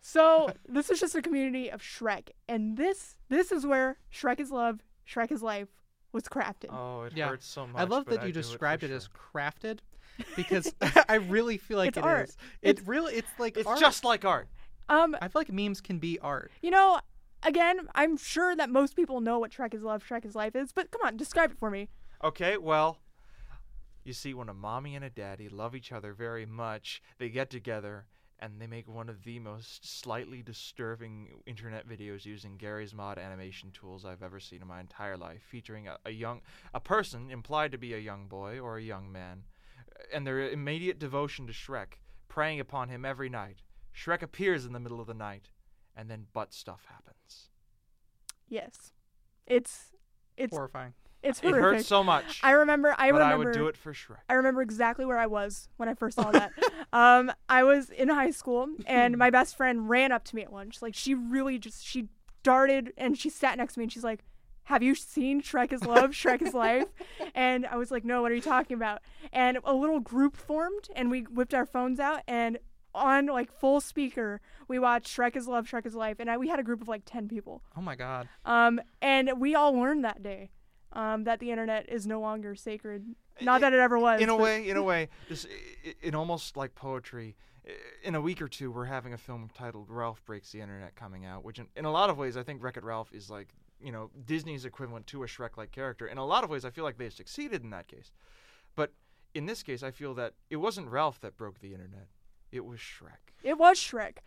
so 0.00 0.50
this 0.68 0.90
is 0.90 1.00
just 1.00 1.14
a 1.14 1.22
community 1.22 1.70
of 1.70 1.80
shrek 1.80 2.28
and 2.48 2.76
this 2.76 3.16
this 3.28 3.50
is 3.52 3.64
where 3.66 3.96
shrek 4.12 4.38
is 4.40 4.50
love 4.50 4.80
shrek 5.08 5.30
is 5.32 5.42
life 5.42 5.68
was 6.12 6.24
crafted 6.24 6.66
oh, 6.70 7.02
it 7.04 7.12
Yeah. 7.16 7.28
hurts 7.28 7.46
so 7.46 7.66
much. 7.66 7.80
I 7.80 7.84
love 7.84 8.04
but 8.06 8.20
that 8.20 8.26
you 8.26 8.32
do 8.32 8.40
described 8.40 8.82
it, 8.84 8.90
it, 8.90 8.94
as 8.94 9.08
crafted 9.08 9.78
because 10.36 10.74
I 11.08 11.16
really 11.16 11.56
feel 11.58 11.76
like 11.78 11.88
It's 11.88 11.98
it 11.98 12.04
art. 12.04 12.28
is. 12.28 12.36
It 12.62 12.68
It's- 12.70 12.86
really 12.88 13.14
it's 13.14 13.28
like 13.38 13.56
It's 13.56 13.66
art. 13.66 13.78
just 13.80 14.04
like 14.04 14.24
art. 14.24 14.48
um 14.88 15.16
I 15.20 15.28
feel 15.28 15.40
like 15.40 15.52
memes 15.52 15.80
can 15.80 15.98
be 15.98 16.18
art. 16.20 16.50
you 16.62 16.70
know 16.70 17.00
again 17.42 17.88
i'm 17.94 18.16
sure 18.16 18.56
that 18.56 18.70
most 18.70 18.96
people 18.96 19.20
know 19.20 19.38
what 19.38 19.50
shrek 19.52 19.74
is 19.74 19.82
love 19.82 20.02
shrek 20.06 20.24
is 20.24 20.34
life 20.34 20.56
is 20.56 20.72
but 20.72 20.90
come 20.90 21.00
on 21.04 21.16
describe 21.16 21.50
it 21.50 21.58
for 21.58 21.70
me 21.70 21.88
Okay, 22.22 22.56
well, 22.56 22.98
you 24.04 24.12
see, 24.12 24.34
when 24.34 24.48
a 24.48 24.54
mommy 24.54 24.94
and 24.94 25.04
a 25.04 25.10
daddy 25.10 25.48
love 25.48 25.74
each 25.74 25.92
other 25.92 26.12
very 26.12 26.46
much, 26.46 27.02
they 27.18 27.28
get 27.28 27.50
together 27.50 28.06
and 28.38 28.60
they 28.60 28.66
make 28.66 28.88
one 28.88 29.08
of 29.08 29.22
the 29.24 29.38
most 29.38 29.86
slightly 30.00 30.42
disturbing 30.42 31.28
internet 31.46 31.88
videos 31.88 32.26
using 32.26 32.56
Garry's 32.56 32.92
Mod 32.92 33.18
animation 33.18 33.70
tools 33.70 34.04
I've 34.04 34.22
ever 34.22 34.40
seen 34.40 34.60
in 34.60 34.68
my 34.68 34.80
entire 34.80 35.16
life, 35.16 35.40
featuring 35.48 35.88
a, 35.88 35.98
a 36.04 36.10
young, 36.10 36.42
a 36.74 36.80
person 36.80 37.30
implied 37.30 37.72
to 37.72 37.78
be 37.78 37.94
a 37.94 37.98
young 37.98 38.26
boy 38.26 38.58
or 38.58 38.76
a 38.76 38.82
young 38.82 39.10
man, 39.10 39.44
and 40.12 40.26
their 40.26 40.50
immediate 40.50 40.98
devotion 40.98 41.46
to 41.46 41.52
Shrek, 41.52 41.98
preying 42.28 42.60
upon 42.60 42.88
him 42.88 43.04
every 43.04 43.28
night. 43.28 43.62
Shrek 43.96 44.22
appears 44.22 44.66
in 44.66 44.72
the 44.72 44.80
middle 44.80 45.00
of 45.00 45.06
the 45.06 45.14
night, 45.14 45.50
and 45.96 46.10
then 46.10 46.26
butt 46.32 46.52
stuff 46.52 46.86
happens. 46.90 47.48
yes 48.48 48.92
it's 49.46 49.92
it's 50.36 50.54
Horrifying. 50.54 50.94
It's 51.24 51.40
It 51.42 51.54
hurts 51.54 51.86
so 51.86 52.04
much, 52.04 52.40
i 52.42 52.52
remember 52.52 52.94
i 52.98 53.10
but 53.10 53.18
remember 53.18 53.34
I 53.34 53.36
would 53.36 53.52
do 53.52 53.66
it 53.68 53.76
for 53.76 53.92
Shrek. 53.92 54.18
I 54.28 54.34
remember 54.34 54.62
exactly 54.62 55.04
where 55.04 55.18
I 55.18 55.26
was 55.26 55.68
when 55.76 55.88
I 55.88 55.94
first 55.94 56.16
saw 56.16 56.30
that. 56.30 56.52
um, 56.92 57.32
I 57.48 57.64
was 57.64 57.90
in 57.90 58.08
high 58.08 58.30
school, 58.30 58.68
and 58.86 59.16
my 59.24 59.30
best 59.30 59.56
friend 59.56 59.88
ran 59.88 60.12
up 60.12 60.24
to 60.24 60.36
me 60.36 60.42
at 60.42 60.52
lunch. 60.52 60.82
Like 60.82 60.94
she 60.94 61.14
really 61.14 61.58
just 61.58 61.84
she 61.86 62.08
darted 62.42 62.92
and 62.96 63.16
she 63.18 63.30
sat 63.30 63.56
next 63.58 63.74
to 63.74 63.80
me, 63.80 63.84
and 63.84 63.92
she's 63.92 64.04
like, 64.04 64.24
"Have 64.64 64.82
you 64.82 64.94
seen 64.94 65.42
Shrek 65.42 65.72
is 65.72 65.84
Love, 65.84 66.10
Shrek 66.10 66.42
is 66.42 66.54
Life?" 66.54 66.86
And 67.34 67.66
I 67.66 67.76
was 67.76 67.90
like, 67.90 68.04
"No, 68.04 68.22
what 68.22 68.30
are 68.30 68.34
you 68.34 68.40
talking 68.40 68.76
about?" 68.76 69.00
And 69.32 69.58
a 69.64 69.74
little 69.74 70.00
group 70.00 70.36
formed, 70.36 70.88
and 70.94 71.10
we 71.10 71.22
whipped 71.22 71.54
our 71.54 71.66
phones 71.66 71.98
out 71.98 72.20
and. 72.28 72.58
On 72.96 73.26
like 73.26 73.50
full 73.50 73.80
speaker, 73.80 74.40
we 74.68 74.78
watched 74.78 75.08
Shrek 75.08 75.34
is 75.34 75.48
Love, 75.48 75.66
Shrek 75.66 75.84
is 75.84 75.96
Life, 75.96 76.20
and 76.20 76.30
I, 76.30 76.36
we 76.36 76.46
had 76.46 76.60
a 76.60 76.62
group 76.62 76.80
of 76.80 76.86
like 76.86 77.02
ten 77.04 77.26
people. 77.26 77.60
Oh 77.76 77.80
my 77.80 77.96
god. 77.96 78.28
Um, 78.44 78.80
and 79.02 79.32
we 79.40 79.56
all 79.56 79.72
learned 79.72 80.04
that 80.04 80.22
day, 80.22 80.50
um, 80.94 81.24
that 81.24 81.40
the 81.40 81.50
internet 81.50 81.88
is 81.88 82.06
no 82.06 82.20
longer 82.20 82.54
sacred. 82.54 83.04
Not 83.40 83.60
that 83.60 83.72
it 83.72 83.80
ever 83.80 83.98
was. 83.98 84.20
in 84.22 84.28
a 84.28 84.36
way, 84.36 84.68
in 84.68 84.76
a 84.76 84.82
way, 84.92 85.08
this 85.28 85.44
i- 85.46 85.88
i- 85.90 85.94
in 86.02 86.14
almost 86.14 86.56
like 86.56 86.74
poetry. 86.74 87.36
In 88.02 88.14
a 88.14 88.20
week 88.20 88.42
or 88.42 88.48
two, 88.48 88.70
we're 88.70 88.84
having 88.84 89.14
a 89.14 89.18
film 89.18 89.48
titled 89.54 89.86
"Ralph 89.88 90.22
Breaks 90.26 90.52
the 90.52 90.60
Internet" 90.60 90.94
coming 90.96 91.24
out, 91.24 91.44
which, 91.44 91.58
in, 91.58 91.66
in 91.76 91.84
a 91.86 91.90
lot 91.90 92.10
of 92.10 92.18
ways, 92.18 92.36
I 92.36 92.42
think 92.42 92.62
Wreck-It 92.62 92.84
Ralph 92.84 93.10
is 93.12 93.30
like 93.30 93.48
you 93.80 93.90
know 93.90 94.10
Disney's 94.26 94.64
equivalent 94.66 95.06
to 95.08 95.22
a 95.22 95.26
Shrek-like 95.26 95.72
character. 95.72 96.06
In 96.06 96.18
a 96.18 96.24
lot 96.26 96.44
of 96.44 96.50
ways, 96.50 96.64
I 96.66 96.70
feel 96.70 96.84
like 96.84 96.98
they've 96.98 97.12
succeeded 97.12 97.62
in 97.64 97.70
that 97.70 97.88
case, 97.88 98.12
but 98.76 98.92
in 99.34 99.46
this 99.46 99.62
case, 99.62 99.82
I 99.82 99.90
feel 99.92 100.12
that 100.14 100.34
it 100.50 100.56
wasn't 100.56 100.88
Ralph 100.88 101.20
that 101.22 101.36
broke 101.38 101.60
the 101.60 101.72
internet; 101.72 102.08
it 102.52 102.64
was 102.66 102.78
Shrek. 102.80 103.32
It 103.42 103.56
was 103.58 103.78
Shrek. 103.78 104.18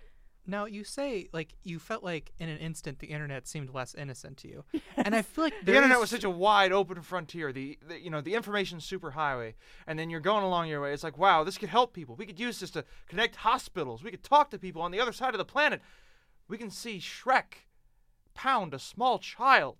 Now 0.47 0.65
you 0.65 0.83
say 0.83 1.27
like 1.33 1.53
you 1.63 1.77
felt 1.77 2.03
like 2.03 2.31
in 2.39 2.47
an 2.47 2.57
instant 2.57 2.99
the 2.99 3.07
internet 3.07 3.47
seemed 3.47 3.73
less 3.73 3.93
innocent 3.93 4.37
to 4.37 4.47
you, 4.47 4.63
and 4.97 5.13
I 5.13 5.21
feel 5.21 5.43
like 5.43 5.53
The 5.63 5.75
internet 5.75 5.99
was 5.99 6.09
such 6.09 6.23
a 6.23 6.29
wide 6.29 6.71
open 6.71 7.01
frontier. 7.01 7.51
The, 7.51 7.77
the 7.87 7.99
you 7.99 8.09
know 8.09 8.21
the 8.21 8.33
information 8.33 8.79
superhighway, 8.79 9.53
and 9.85 9.99
then 9.99 10.09
you're 10.09 10.21
going 10.21 10.43
along 10.43 10.69
your 10.69 10.81
way. 10.81 10.93
It's 10.93 11.03
like 11.03 11.17
wow, 11.17 11.43
this 11.43 11.57
could 11.57 11.69
help 11.69 11.93
people. 11.93 12.15
We 12.15 12.25
could 12.25 12.39
use 12.39 12.59
this 12.59 12.71
to 12.71 12.85
connect 13.07 13.35
hospitals. 13.37 14.03
We 14.03 14.11
could 14.11 14.23
talk 14.23 14.49
to 14.51 14.57
people 14.57 14.81
on 14.81 14.91
the 14.91 14.99
other 14.99 15.13
side 15.13 15.33
of 15.33 15.37
the 15.37 15.45
planet. 15.45 15.81
We 16.47 16.57
can 16.57 16.71
see 16.71 16.99
Shrek 16.99 17.65
pound 18.33 18.73
a 18.73 18.79
small 18.79 19.19
child 19.19 19.77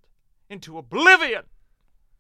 into 0.50 0.78
oblivion. 0.78 1.44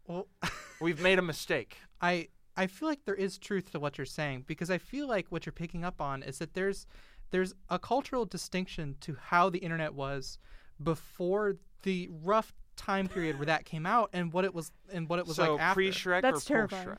Well, 0.08 0.28
We've 0.82 1.02
made 1.02 1.20
a 1.20 1.24
mistake. 1.24 1.78
I 2.02 2.30
I 2.56 2.68
feel 2.68 2.88
like 2.89 3.06
there 3.06 3.16
is 3.16 3.38
truth 3.38 3.72
to 3.72 3.80
what 3.80 3.98
you're 3.98 4.06
saying 4.06 4.45
because 4.48 4.72
I 4.72 4.78
feel 4.78 5.08
like 5.08 5.28
what 5.30 5.45
you're 5.45 5.54
picking 5.54 5.84
up 5.84 6.02
on 6.02 6.24
is 6.24 6.39
that 6.39 6.54
there's 6.54 6.88
there's 7.32 7.53
a 7.69 7.78
cultural 7.80 8.25
distinction 8.25 8.95
to 9.01 9.15
how 9.21 9.49
the 9.49 9.59
internet 9.59 9.93
was 9.93 10.38
before 10.82 11.55
the 11.84 12.09
rough 12.23 12.53
time 12.75 13.07
period 13.07 13.38
where 13.39 13.45
that 13.47 13.65
came 13.65 13.86
out 13.86 14.09
and 14.13 14.32
what 14.32 14.45
it 14.45 14.53
was 14.53 14.71
and 14.93 15.09
what 15.09 15.19
it 15.19 15.25
was 15.25 15.36
so 15.38 15.53
like 15.53 15.61
after. 15.61 15.73
pre 15.75 15.89
Shrek 15.91 16.19
or 16.19 16.21
That's 16.21 16.34
post 16.36 16.47
terrifying. 16.47 16.88
Shrek? 16.89 16.97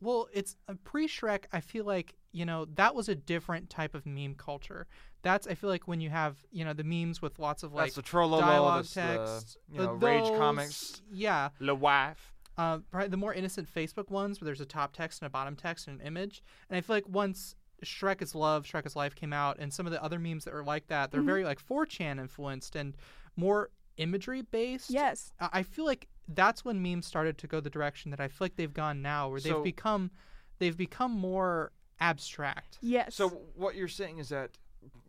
Well, 0.00 0.28
it's 0.32 0.56
uh, 0.68 0.74
pre 0.84 1.06
Shrek. 1.08 1.44
I 1.52 1.60
feel 1.60 1.84
like 1.84 2.14
you 2.32 2.44
know 2.44 2.66
that 2.74 2.94
was 2.94 3.08
a 3.08 3.14
different 3.14 3.70
type 3.70 3.94
of 3.94 4.06
meme 4.06 4.34
culture. 4.34 4.86
That's 5.22 5.46
I 5.46 5.54
feel 5.54 5.70
like 5.70 5.86
when 5.88 6.00
you 6.00 6.10
have 6.10 6.36
you 6.50 6.64
know 6.64 6.72
the 6.72 6.84
memes 6.84 7.20
with 7.22 7.38
lots 7.38 7.62
of 7.62 7.72
like 7.72 7.94
That's 7.94 7.96
the 7.96 8.02
Trololo, 8.02 8.40
dialogue 8.40 8.84
that's 8.84 8.94
the, 8.94 9.00
text, 9.00 9.56
you 9.70 9.78
know, 9.80 9.92
Rage 9.94 10.24
Comics, 10.38 11.02
Yeah, 11.10 11.48
Le 11.60 11.74
Wife. 11.74 12.32
uh, 12.58 12.78
probably 12.90 13.08
the 13.08 13.16
more 13.16 13.34
innocent 13.34 13.68
Facebook 13.72 14.10
ones 14.10 14.40
where 14.40 14.46
there's 14.46 14.60
a 14.60 14.66
top 14.66 14.92
text 14.94 15.20
and 15.22 15.26
a 15.26 15.30
bottom 15.30 15.56
text 15.56 15.88
and 15.88 16.00
an 16.00 16.06
image. 16.06 16.42
And 16.70 16.76
I 16.76 16.80
feel 16.80 16.96
like 16.96 17.08
once 17.08 17.54
Shrek 17.84 18.22
is 18.22 18.34
Love, 18.34 18.64
Shrek 18.64 18.86
is 18.86 18.96
Life 18.96 19.14
came 19.14 19.32
out, 19.32 19.58
and 19.58 19.72
some 19.72 19.86
of 19.86 19.92
the 19.92 20.02
other 20.02 20.18
memes 20.18 20.44
that 20.44 20.54
are 20.54 20.64
like 20.64 20.86
that, 20.88 21.10
they're 21.10 21.20
Mhm. 21.22 21.26
very 21.26 21.44
like 21.44 21.60
4chan 21.60 22.18
influenced 22.18 22.74
and 22.76 22.96
more 23.36 23.70
imagery 23.96 24.42
based. 24.42 24.90
Yes. 24.90 25.32
I 25.40 25.48
I 25.54 25.62
feel 25.62 25.84
like 25.84 26.08
that's 26.28 26.64
when 26.64 26.82
memes 26.82 27.06
started 27.06 27.38
to 27.38 27.46
go 27.46 27.60
the 27.60 27.70
direction 27.70 28.10
that 28.10 28.20
I 28.20 28.28
feel 28.28 28.44
like 28.46 28.56
they've 28.56 28.72
gone 28.72 29.00
now, 29.02 29.28
where 29.28 29.40
So- 29.40 29.54
they've 29.54 29.64
become 29.64 30.10
they've 30.58 30.76
become 30.76 31.12
more 31.12 31.72
abstract. 32.00 32.78
Yes. 32.80 33.14
So 33.14 33.28
what 33.54 33.74
you're 33.74 33.88
saying 33.88 34.18
is 34.18 34.28
that 34.30 34.56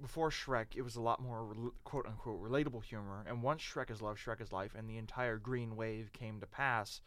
before 0.02 0.30
Shrek, 0.30 0.76
it 0.76 0.82
was 0.82 0.96
a 0.96 1.02
lot 1.02 1.22
more 1.22 1.46
rel- 1.46 1.74
quote 1.84 2.06
unquote 2.06 2.42
relatable 2.42 2.84
humor, 2.84 3.24
and 3.28 3.42
once 3.44 3.62
Shrek 3.62 3.90
is 3.92 4.02
love, 4.02 4.18
Shrek 4.18 4.42
is 4.42 4.52
life, 4.52 4.74
and 4.76 4.90
the 4.90 4.98
entire 4.98 5.38
green 5.38 5.76
wave 5.76 6.12
came 6.14 6.40
to 6.40 6.48
pass, 6.48 7.02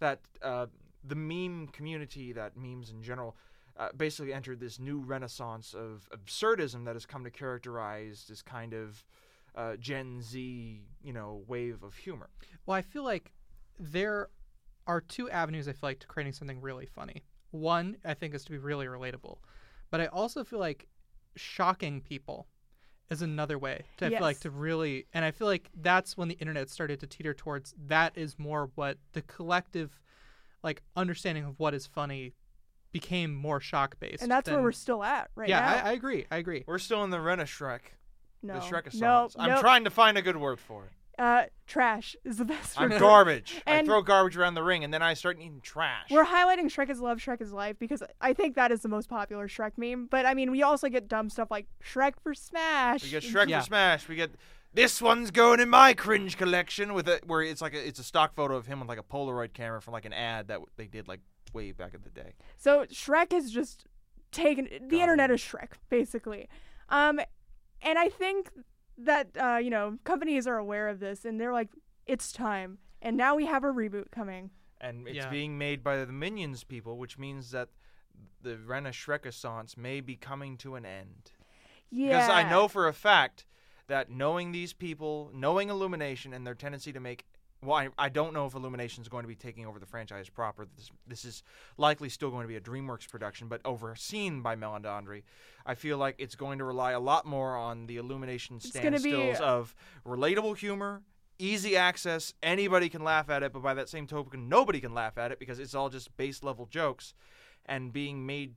that 0.00 0.20
uh, 0.42 0.66
the 1.04 1.14
meme 1.14 1.68
community, 1.68 2.32
that 2.32 2.56
memes 2.56 2.90
in 2.90 3.02
general, 3.02 3.36
uh, 3.76 3.88
basically 3.96 4.32
entered 4.32 4.60
this 4.60 4.78
new 4.78 5.00
renaissance 5.00 5.74
of 5.74 6.08
absurdism 6.12 6.84
that 6.84 6.94
has 6.94 7.06
come 7.06 7.24
to 7.24 7.30
characterize 7.30 8.26
this 8.28 8.42
kind 8.42 8.72
of 8.72 9.04
uh, 9.56 9.76
Gen 9.76 10.20
Z, 10.22 10.82
you 11.02 11.12
know, 11.12 11.42
wave 11.46 11.82
of 11.82 11.94
humor. 11.94 12.28
Well, 12.66 12.76
I 12.76 12.82
feel 12.82 13.04
like 13.04 13.32
there 13.78 14.28
are 14.86 15.00
two 15.00 15.30
avenues 15.30 15.68
I 15.68 15.72
feel 15.72 15.90
like 15.90 16.00
to 16.00 16.06
creating 16.06 16.32
something 16.32 16.60
really 16.60 16.86
funny. 16.86 17.24
One, 17.50 17.96
I 18.04 18.14
think, 18.14 18.34
is 18.34 18.44
to 18.44 18.50
be 18.50 18.58
really 18.58 18.86
relatable, 18.86 19.38
but 19.90 20.00
I 20.00 20.06
also 20.06 20.44
feel 20.44 20.58
like 20.58 20.88
shocking 21.36 22.00
people 22.00 22.46
is 23.10 23.22
another 23.22 23.58
way 23.58 23.84
to 23.98 24.06
I 24.06 24.10
feel 24.10 24.20
like 24.20 24.40
to 24.40 24.50
really, 24.50 25.06
and 25.12 25.24
I 25.24 25.30
feel 25.30 25.46
like 25.46 25.70
that's 25.80 26.16
when 26.16 26.28
the 26.28 26.34
internet 26.34 26.70
started 26.70 27.00
to 27.00 27.06
teeter 27.06 27.34
towards. 27.34 27.74
That 27.86 28.16
is 28.16 28.38
more 28.38 28.70
what 28.74 28.98
the 29.12 29.22
collective, 29.22 30.00
like 30.62 30.82
understanding 30.96 31.44
of 31.44 31.58
what 31.58 31.74
is 31.74 31.86
funny, 31.86 32.34
became 32.94 33.34
more 33.34 33.60
shock 33.60 33.98
based. 34.00 34.22
and 34.22 34.30
that's 34.30 34.48
where 34.48 34.62
we're 34.62 34.72
still 34.72 35.02
at 35.02 35.28
right 35.34 35.48
yeah, 35.48 35.60
now. 35.60 35.66
I, 35.66 35.90
I 35.90 35.92
agree. 35.92 36.24
I 36.30 36.36
agree. 36.38 36.64
We're 36.66 36.78
still 36.78 37.02
in 37.04 37.10
the 37.10 37.20
Rena 37.20 37.42
Shrek, 37.42 37.80
no. 38.42 38.54
the 38.54 38.60
Shrek 38.60 38.86
of 38.86 38.94
no, 38.94 39.28
I'm 39.36 39.50
no. 39.50 39.60
trying 39.60 39.84
to 39.84 39.90
find 39.90 40.16
a 40.16 40.22
good 40.22 40.36
word 40.36 40.60
for 40.60 40.84
it. 40.84 40.92
Uh, 41.16 41.44
trash 41.66 42.16
is 42.24 42.38
the 42.38 42.44
best 42.44 42.80
I'm 42.80 42.90
word. 42.90 43.00
garbage. 43.00 43.60
I 43.66 43.82
throw 43.84 44.00
garbage 44.00 44.36
around 44.36 44.54
the 44.54 44.62
ring, 44.62 44.84
and 44.84 44.94
then 44.94 45.02
I 45.02 45.14
start 45.14 45.38
eating 45.38 45.60
trash. 45.60 46.08
We're 46.10 46.24
highlighting 46.24 46.66
Shrek 46.66 46.88
is 46.88 47.00
love, 47.00 47.18
Shrek 47.18 47.40
is 47.40 47.52
life 47.52 47.76
because 47.78 48.02
I 48.20 48.32
think 48.32 48.54
that 48.54 48.70
is 48.70 48.80
the 48.80 48.88
most 48.88 49.08
popular 49.08 49.48
Shrek 49.48 49.72
meme. 49.76 50.06
But 50.08 50.24
I 50.24 50.34
mean, 50.34 50.52
we 50.52 50.62
also 50.62 50.88
get 50.88 51.08
dumb 51.08 51.30
stuff 51.30 51.50
like 51.50 51.66
Shrek 51.84 52.14
for 52.22 52.32
Smash. 52.32 53.02
We 53.02 53.10
get 53.10 53.24
Shrek 53.24 53.48
Yeah. 53.48 53.60
for 53.60 53.66
Smash. 53.66 54.08
We 54.08 54.14
get 54.14 54.30
this 54.72 55.02
one's 55.02 55.30
going 55.30 55.60
in 55.60 55.68
my 55.68 55.94
cringe 55.94 56.36
collection 56.36 56.94
with 56.94 57.08
it, 57.08 57.26
where 57.26 57.42
it's 57.42 57.60
like 57.60 57.74
a, 57.74 57.86
it's 57.86 58.00
a 58.00 58.04
stock 58.04 58.34
photo 58.34 58.56
of 58.56 58.66
him 58.66 58.80
with 58.80 58.88
like 58.88 58.98
a 58.98 59.04
Polaroid 59.04 59.52
camera 59.52 59.80
from 59.80 59.92
like 59.92 60.04
an 60.04 60.12
ad 60.12 60.48
that 60.48 60.60
they 60.76 60.86
did 60.86 61.06
like 61.08 61.20
way 61.54 61.72
back 61.72 61.94
in 61.94 62.00
the 62.02 62.10
day. 62.10 62.34
So 62.56 62.84
Shrek 62.86 63.32
has 63.32 63.50
just 63.50 63.86
taken 64.32 64.64
the 64.64 64.78
Got 64.98 65.00
internet 65.02 65.30
it. 65.30 65.34
is 65.34 65.40
Shrek 65.40 65.72
basically, 65.88 66.48
um, 66.88 67.20
and 67.82 67.98
I 67.98 68.08
think 68.08 68.50
that 68.98 69.28
uh, 69.40 69.56
you 69.58 69.70
know 69.70 69.98
companies 70.04 70.46
are 70.46 70.58
aware 70.58 70.88
of 70.88 71.00
this 71.00 71.24
and 71.24 71.40
they're 71.40 71.52
like, 71.52 71.68
it's 72.06 72.32
time. 72.32 72.78
And 73.02 73.16
now 73.16 73.34
we 73.34 73.44
have 73.46 73.64
a 73.64 73.68
reboot 73.68 74.10
coming. 74.10 74.50
And 74.80 75.06
it's 75.06 75.16
Yeah. 75.16 75.30
being 75.30 75.58
made 75.58 75.82
by 75.84 76.04
the 76.04 76.12
Minions 76.12 76.64
people, 76.64 76.96
which 76.98 77.18
means 77.18 77.50
that 77.50 77.68
the 78.40 78.56
Rena 78.56 78.90
Shrekissance 78.90 79.76
may 79.76 80.00
be 80.00 80.16
coming 80.16 80.56
to 80.58 80.74
an 80.74 80.86
end. 80.86 81.32
Yeah. 81.90 82.08
Because 82.08 82.28
I 82.30 82.48
know 82.48 82.66
for 82.68 82.88
a 82.88 82.92
fact 82.94 83.44
that 83.88 84.10
knowing 84.10 84.52
these 84.52 84.72
people, 84.72 85.30
knowing 85.34 85.68
Illumination 85.68 86.32
and 86.32 86.46
their 86.46 86.54
tendency 86.54 86.92
to 86.94 87.00
make 87.00 87.26
well, 87.64 87.76
I, 87.76 87.88
I 87.98 88.08
don't 88.08 88.34
know 88.34 88.46
if 88.46 88.54
Illumination 88.54 89.02
is 89.02 89.08
going 89.08 89.24
to 89.24 89.28
be 89.28 89.34
taking 89.34 89.66
over 89.66 89.78
the 89.78 89.86
franchise 89.86 90.28
proper. 90.28 90.66
This, 90.76 90.90
this 91.06 91.24
is 91.24 91.42
likely 91.76 92.08
still 92.08 92.30
going 92.30 92.42
to 92.42 92.48
be 92.48 92.56
a 92.56 92.60
DreamWorks 92.60 93.08
production, 93.08 93.48
but 93.48 93.60
overseen 93.64 94.42
by 94.42 94.56
Mel 94.56 94.74
and 94.74 94.84
Meledandri. 94.84 95.22
I 95.66 95.74
feel 95.74 95.98
like 95.98 96.16
it's 96.18 96.34
going 96.34 96.58
to 96.58 96.64
rely 96.64 96.92
a 96.92 97.00
lot 97.00 97.26
more 97.26 97.56
on 97.56 97.86
the 97.86 97.96
Illumination 97.96 98.58
be- 98.58 98.68
standstills 98.68 99.40
of 99.40 99.74
relatable 100.06 100.58
humor, 100.58 101.02
easy 101.38 101.76
access, 101.76 102.34
anybody 102.42 102.88
can 102.88 103.02
laugh 103.02 103.28
at 103.30 103.42
it, 103.42 103.52
but 103.52 103.62
by 103.62 103.74
that 103.74 103.88
same 103.88 104.06
token, 104.06 104.48
nobody 104.48 104.80
can 104.80 104.94
laugh 104.94 105.18
at 105.18 105.32
it 105.32 105.38
because 105.38 105.58
it's 105.58 105.74
all 105.74 105.88
just 105.88 106.16
base 106.16 106.42
level 106.42 106.66
jokes 106.66 107.14
and 107.66 107.92
being 107.92 108.26
made 108.26 108.54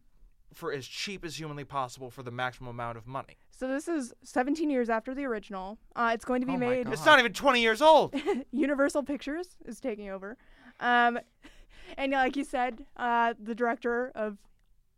for 0.53 0.71
as 0.71 0.87
cheap 0.87 1.25
as 1.25 1.39
humanly 1.39 1.63
possible 1.63 2.09
for 2.09 2.23
the 2.23 2.31
maximum 2.31 2.69
amount 2.69 2.97
of 2.97 3.07
money. 3.07 3.37
So 3.57 3.67
this 3.67 3.87
is 3.87 4.13
17 4.23 4.69
years 4.69 4.87
after 4.87 5.15
the 5.15 5.25
original. 5.25 5.79
Uh, 5.95 6.11
it's 6.13 6.23
going 6.25 6.41
to 6.41 6.47
be 6.47 6.53
Oh 6.53 6.57
made. 6.57 6.83
God. 6.83 6.93
It's 6.93 7.05
not 7.05 7.17
even 7.17 7.33
20 7.33 7.59
years 7.59 7.81
old. 7.81 8.13
Universal 8.51 9.01
Pictures 9.03 9.57
is 9.65 9.79
taking 9.79 10.09
over. 10.09 10.37
Um, 10.79 11.17
and 11.97 12.11
like 12.11 12.35
you 12.35 12.43
said, 12.43 12.85
uh, 12.97 13.33
the 13.41 13.55
director 13.55 14.11
of 14.13 14.37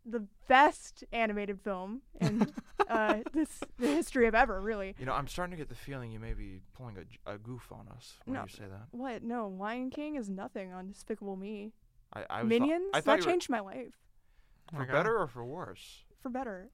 the 0.04 0.26
best 0.46 1.04
animated 1.12 1.58
film 1.60 2.02
in 2.20 2.52
uh, 2.88 3.18
this 3.32 3.60
the 3.78 3.86
history 3.86 4.26
of 4.26 4.34
ever, 4.34 4.60
really. 4.60 4.94
You 4.98 5.06
know, 5.06 5.12
I'm 5.14 5.26
starting 5.28 5.52
to 5.52 5.56
get 5.56 5.70
the 5.70 5.74
feeling 5.74 6.10
you 6.12 6.18
may 6.20 6.34
be 6.34 6.60
pulling 6.74 6.96
a, 7.26 7.32
a 7.32 7.38
goof 7.38 7.70
on 7.72 7.86
us 7.96 8.14
when 8.26 8.34
No. 8.34 8.42
you 8.42 8.48
say 8.48 8.64
that. 8.70 8.88
What? 8.90 9.22
No, 9.22 9.48
Lion 9.48 9.88
King 9.88 10.16
is 10.16 10.28
nothing 10.28 10.72
on 10.72 10.88
Despicable 10.88 11.36
Me. 11.36 11.72
I, 12.12 12.20
I 12.20 12.22
was 12.22 12.28
thought- 12.28 12.46
Minions? 12.46 12.90
I 12.92 13.00
thought 13.00 13.04
that 13.04 13.20
you 13.20 13.26
were- 13.26 13.32
changed 13.32 13.48
my 13.48 13.60
life 13.60 13.94
for 14.70 14.76
my 14.80 14.84
God. 14.84 14.92
better 14.92 15.16
or 15.18 15.26
for 15.28 15.44
worse. 15.46 16.04
for 16.22 16.28
better. 16.28 16.68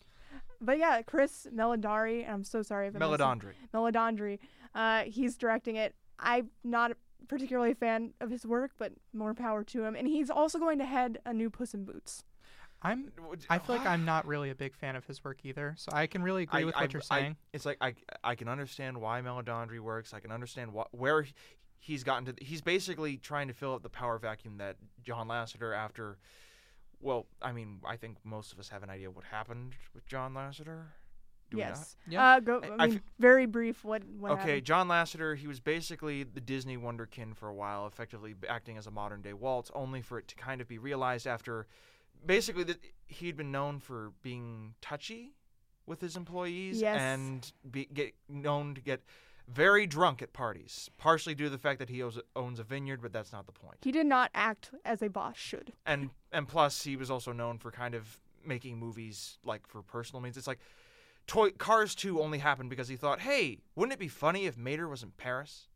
But 0.61 0.79
yeah, 0.79 1.03
Chris 1.03 1.47
Meladari, 1.55 2.23
and 2.25 2.33
I'm 2.33 2.45
so 2.45 2.63
sorry 2.63 2.89
if 2.89 2.97
I 2.97 2.99
messed 2.99 3.21
up- 3.21 3.39
Meledandri. 3.39 3.53
Meledandri. 3.75 4.39
Uh, 4.75 5.03
he's 5.05 5.37
directing 5.37 5.77
it. 5.77 5.95
I'm 6.19 6.51
not 6.65 6.93
particularly 7.29 7.73
a 7.73 7.75
fan 7.75 8.13
of 8.21 8.31
his 8.31 8.47
work, 8.47 8.73
but 8.79 8.93
more 9.13 9.35
power 9.35 9.65
to 9.65 9.85
him. 9.85 9.95
And 9.97 10.07
he's 10.07 10.31
also 10.31 10.59
going 10.59 10.79
to 10.79 10.85
head 10.87 11.19
a 11.27 11.33
new 11.35 11.51
Puss 11.51 11.75
in 11.75 11.85
Boots. 11.85 12.25
I'm. 12.83 13.11
I 13.51 13.59
feel 13.59 13.77
like 13.77 13.87
I'm 13.95 14.05
not 14.05 14.27
really 14.27 14.51
a 14.51 14.55
big 14.55 14.75
fan 14.75 14.97
of 14.97 15.05
his 15.07 15.23
work 15.25 15.39
either, 15.45 15.75
so 15.79 15.91
I 15.93 16.07
can 16.07 16.23
really 16.23 16.43
agree 16.45 16.63
I- 16.63 16.65
with 16.65 16.77
I- 16.77 16.83
what 16.83 16.93
you're 16.93 17.03
I- 17.11 17.21
saying. 17.21 17.37
it's 17.53 17.65
like 17.67 17.79
I 17.81 17.95
I 18.23 18.35
can 18.35 18.49
understand 18.49 18.99
why 19.01 19.21
Meledandri 19.23 19.81
works. 19.81 20.13
I 20.15 20.21
can 20.21 20.31
understand 20.31 20.73
what 20.73 20.89
where 20.95 21.23
he- 21.23 21.33
he's 21.79 22.05
gotten 22.05 22.27
to. 22.35 22.45
He's 22.45 22.61
basically 22.61 23.17
trying 23.17 23.49
to 23.49 23.55
fill 23.55 23.75
up 23.75 23.83
the 23.83 23.89
power 23.91 24.19
vacuum 24.19 24.59
that 24.59 24.77
John 25.03 25.29
Lasseter 25.29 25.75
after. 25.77 26.19
Well, 27.07 27.27
I 27.41 27.53
mean, 27.53 27.79
I 27.87 27.97
think 27.97 28.17
most 28.25 28.53
of 28.53 28.59
us 28.59 28.69
have 28.71 28.83
an 28.83 28.91
idea 28.91 29.11
what 29.13 29.25
happened 29.25 29.75
with 29.95 30.05
John 30.07 30.35
Lasseter. 30.35 30.87
Do 31.51 31.59
we 31.59 31.63
not? 31.63 31.69
yes. 31.69 31.97
Yeah. 32.09 32.27
Uh, 32.27 32.41
go. 32.41 32.61
I- 32.61 32.67
I, 32.67 32.75
I 32.81 32.87
mean, 32.89 32.97
f- 32.97 33.03
very 33.21 33.47
brief. 33.47 33.85
What? 33.85 34.03
what 34.05 34.33
okay, 34.33 34.41
happened? 34.41 34.65
John 34.65 34.89
Lasseter, 34.89 35.37
he 35.37 35.47
was 35.47 35.61
basically 35.61 36.25
the 36.25 36.41
Disney 36.41 36.77
wonderkin 36.77 37.37
for 37.37 37.49
a 37.49 37.55
while, 37.55 37.87
effectively 37.87 38.35
acting 38.49 38.77
as 38.77 38.89
a 38.89 38.91
modern 38.91 39.23
day 39.23 39.33
Waltz, 39.35 39.71
only 39.73 40.03
for 40.03 40.19
it 40.19 40.27
to 40.27 40.35
kind 40.35 40.61
of 40.61 40.67
be 40.67 40.79
realized 40.79 41.29
after 41.29 41.69
basically 42.27 42.65
that 42.65 42.79
he'd 43.07 43.37
been 43.37 43.53
known 43.53 43.79
for 43.79 44.13
being 44.23 44.75
touchy 44.81 45.37
with 45.87 46.01
his 46.01 46.17
employees 46.17 46.81
Yes. 46.81 46.99
and 47.01 47.53
be, 47.71 47.85
get 47.85 48.15
known 48.29 48.75
to 48.75 48.81
get 48.81 49.05
very 49.49 49.87
drunk 49.87 50.23
at 50.23 50.33
parties, 50.33 50.91
partially 50.99 51.35
due 51.35 51.45
to 51.45 51.51
the 51.51 51.59
fact 51.59 51.79
that 51.79 51.89
he 51.89 52.03
owns, 52.03 52.19
owns 52.35 52.59
a 52.59 52.65
vineyard, 52.65 53.01
but 53.01 53.13
that's 53.13 53.33
not 53.33 53.47
the 53.47 53.53
point. 53.53 53.79
He 53.83 53.93
did 53.93 54.07
not 54.07 54.31
act 54.35 54.71
as 54.85 55.03
a 55.03 55.09
boss 55.09 55.37
should. 55.37 55.73
And 55.85 56.11
and 56.33 56.49
plus 56.49 56.83
he 56.83 56.97
was 56.97 57.11
also 57.11 57.33
known 57.33 57.59
for 57.59 57.71
kind 57.71 57.95
of 57.95 58.19
making 58.45 58.79
movies 58.79 59.39
like 59.45 59.67
for 59.67 59.83
personal 59.83 60.21
means. 60.21 60.37
It's 60.37 60.47
like 60.47 60.61
Toy 61.27 61.51
Cars 61.51 61.95
2 61.95 62.21
only 62.21 62.39
happened 62.39 62.71
because 62.71 62.89
he 62.89 62.97
thought, 62.97 63.21
"Hey, 63.21 63.59
wouldn't 63.75 63.93
it 63.95 63.99
be 63.99 64.09
funny 64.09 64.47
if 64.47 64.57
Mater 64.57 64.89
was 64.89 65.03
in 65.03 65.13
Paris?" 65.13 65.69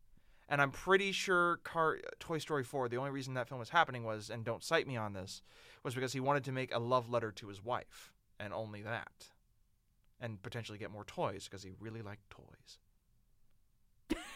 And 0.49 0.61
I'm 0.61 0.71
pretty 0.71 1.13
sure 1.13 1.57
Car 1.63 1.99
Toy 2.19 2.37
Story 2.37 2.63
4, 2.65 2.89
the 2.89 2.97
only 2.97 3.11
reason 3.11 3.33
that 3.35 3.47
film 3.47 3.59
was 3.59 3.69
happening 3.69 4.03
was 4.03 4.29
and 4.29 4.43
don't 4.43 4.63
cite 4.63 4.85
me 4.87 4.97
on 4.97 5.13
this, 5.13 5.41
was 5.83 5.95
because 5.95 6.11
he 6.13 6.19
wanted 6.19 6.43
to 6.43 6.51
make 6.51 6.73
a 6.75 6.79
love 6.79 7.09
letter 7.09 7.31
to 7.31 7.47
his 7.47 7.63
wife 7.63 8.11
and 8.39 8.53
only 8.53 8.81
that. 8.81 9.31
and 10.23 10.41
potentially 10.43 10.77
get 10.77 10.91
more 10.91 11.03
toys 11.05 11.45
because 11.45 11.63
he 11.63 11.71
really 11.79 12.01
liked 12.03 12.29
toys. 12.29 12.77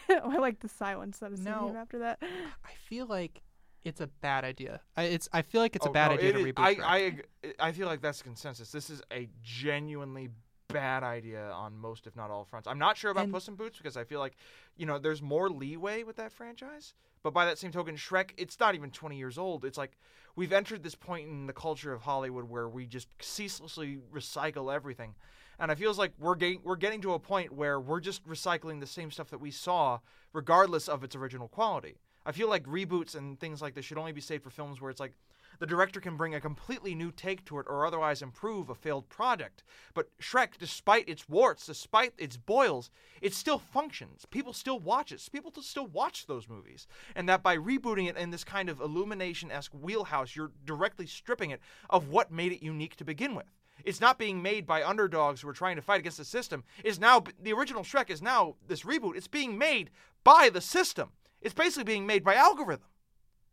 I 0.24 0.38
like 0.38 0.60
the 0.60 0.68
silence 0.68 1.18
that 1.18 1.32
is 1.32 1.40
No. 1.40 1.70
no. 1.72 1.78
after 1.78 1.98
that. 2.00 2.20
I 2.64 2.70
feel 2.88 3.06
like 3.06 3.42
it's 3.84 4.00
a 4.00 4.06
bad 4.06 4.44
idea. 4.44 4.80
I, 4.96 5.04
it's 5.04 5.28
I 5.32 5.42
feel 5.42 5.60
like 5.60 5.76
it's 5.76 5.86
Oh, 5.86 5.90
a 5.90 5.92
bad 5.92 6.08
no, 6.10 6.14
idea 6.18 6.32
to 6.32 6.38
is- 6.40 6.46
reboot 6.46 6.52
I, 6.58 6.74
Shrek. 6.74 7.22
I, 7.60 7.68
I 7.68 7.72
feel 7.72 7.86
like 7.86 8.00
that's 8.00 8.22
consensus. 8.22 8.70
This 8.72 8.90
is 8.90 9.02
a 9.12 9.28
genuinely 9.42 10.30
bad 10.68 11.04
idea 11.04 11.50
on 11.52 11.76
most, 11.76 12.06
if 12.08 12.16
not 12.16 12.30
all, 12.30 12.44
fronts. 12.44 12.66
I'm 12.66 12.78
not 12.78 12.96
sure 12.96 13.10
about 13.12 13.24
And- 13.24 13.32
Puss 13.32 13.46
in 13.48 13.54
Boots 13.54 13.78
because 13.78 13.96
I 13.96 14.04
feel 14.04 14.18
like, 14.18 14.34
you 14.76 14.86
know, 14.86 14.98
there's 14.98 15.22
more 15.22 15.48
leeway 15.48 16.02
with 16.02 16.16
that 16.16 16.32
franchise. 16.32 16.94
But 17.26 17.34
by 17.34 17.44
that 17.46 17.58
same 17.58 17.72
token, 17.72 17.96
Shrek, 17.96 18.30
it's 18.36 18.60
not 18.60 18.76
even 18.76 18.92
20 18.92 19.16
years 19.16 19.36
old. 19.36 19.64
It's 19.64 19.76
like 19.76 19.98
we've 20.36 20.52
entered 20.52 20.84
this 20.84 20.94
point 20.94 21.28
in 21.28 21.48
the 21.48 21.52
culture 21.52 21.92
of 21.92 22.02
Hollywood 22.02 22.48
where 22.48 22.68
we 22.68 22.86
just 22.86 23.08
ceaselessly 23.20 23.98
recycle 24.14 24.72
everything. 24.72 25.16
And 25.58 25.72
it 25.72 25.76
feels 25.76 25.98
like 25.98 26.12
we're 26.20 26.36
we're 26.62 26.76
getting 26.76 27.00
to 27.00 27.14
a 27.14 27.18
point 27.18 27.50
where 27.50 27.80
we're 27.80 27.98
just 27.98 28.24
recycling 28.28 28.78
the 28.78 28.86
same 28.86 29.10
stuff 29.10 29.30
that 29.30 29.40
we 29.40 29.50
saw, 29.50 29.98
regardless 30.32 30.88
of 30.88 31.02
its 31.02 31.16
original 31.16 31.48
quality. 31.48 31.96
I 32.24 32.30
feel 32.30 32.48
like 32.48 32.62
reboots 32.62 33.16
and 33.16 33.40
things 33.40 33.60
like 33.60 33.74
this 33.74 33.84
should 33.84 33.98
only 33.98 34.12
be 34.12 34.20
saved 34.20 34.44
for 34.44 34.50
films 34.50 34.80
where 34.80 34.92
it's 34.92 35.00
like 35.00 35.14
the 35.58 35.66
director 35.66 36.00
can 36.00 36.16
bring 36.16 36.34
a 36.34 36.40
completely 36.40 36.94
new 36.94 37.10
take 37.10 37.44
to 37.46 37.58
it 37.58 37.66
or 37.68 37.86
otherwise 37.86 38.22
improve 38.22 38.68
a 38.68 38.74
failed 38.74 39.08
project. 39.08 39.62
But 39.94 40.08
Shrek, 40.18 40.58
despite 40.58 41.08
its 41.08 41.28
warts, 41.28 41.66
despite 41.66 42.12
its 42.18 42.36
boils, 42.36 42.90
it 43.20 43.34
still 43.34 43.58
functions. 43.58 44.26
People 44.30 44.52
still 44.52 44.78
watch 44.78 45.12
it. 45.12 45.26
People 45.32 45.52
still 45.62 45.86
watch 45.86 46.26
those 46.26 46.48
movies. 46.48 46.86
And 47.14 47.28
that 47.28 47.42
by 47.42 47.56
rebooting 47.56 48.08
it 48.08 48.16
in 48.16 48.30
this 48.30 48.44
kind 48.44 48.68
of 48.68 48.80
illumination 48.80 49.50
esque 49.50 49.72
wheelhouse, 49.72 50.36
you're 50.36 50.52
directly 50.64 51.06
stripping 51.06 51.50
it 51.50 51.60
of 51.90 52.08
what 52.08 52.30
made 52.30 52.52
it 52.52 52.64
unique 52.64 52.96
to 52.96 53.04
begin 53.04 53.34
with. 53.34 53.46
It's 53.84 54.00
not 54.00 54.18
being 54.18 54.42
made 54.42 54.66
by 54.66 54.82
underdogs 54.82 55.40
who 55.40 55.48
are 55.48 55.52
trying 55.52 55.76
to 55.76 55.82
fight 55.82 56.00
against 56.00 56.18
the 56.18 56.24
system. 56.24 56.64
It's 56.82 56.98
now 56.98 57.22
the 57.40 57.52
original 57.52 57.82
Shrek 57.82 58.10
is 58.10 58.22
now 58.22 58.56
this 58.66 58.82
reboot. 58.82 59.16
It's 59.16 59.28
being 59.28 59.58
made 59.58 59.90
by 60.24 60.50
the 60.52 60.60
system. 60.60 61.10
It's 61.40 61.54
basically 61.54 61.84
being 61.84 62.06
made 62.06 62.24
by 62.24 62.34
algorithm, 62.34 62.88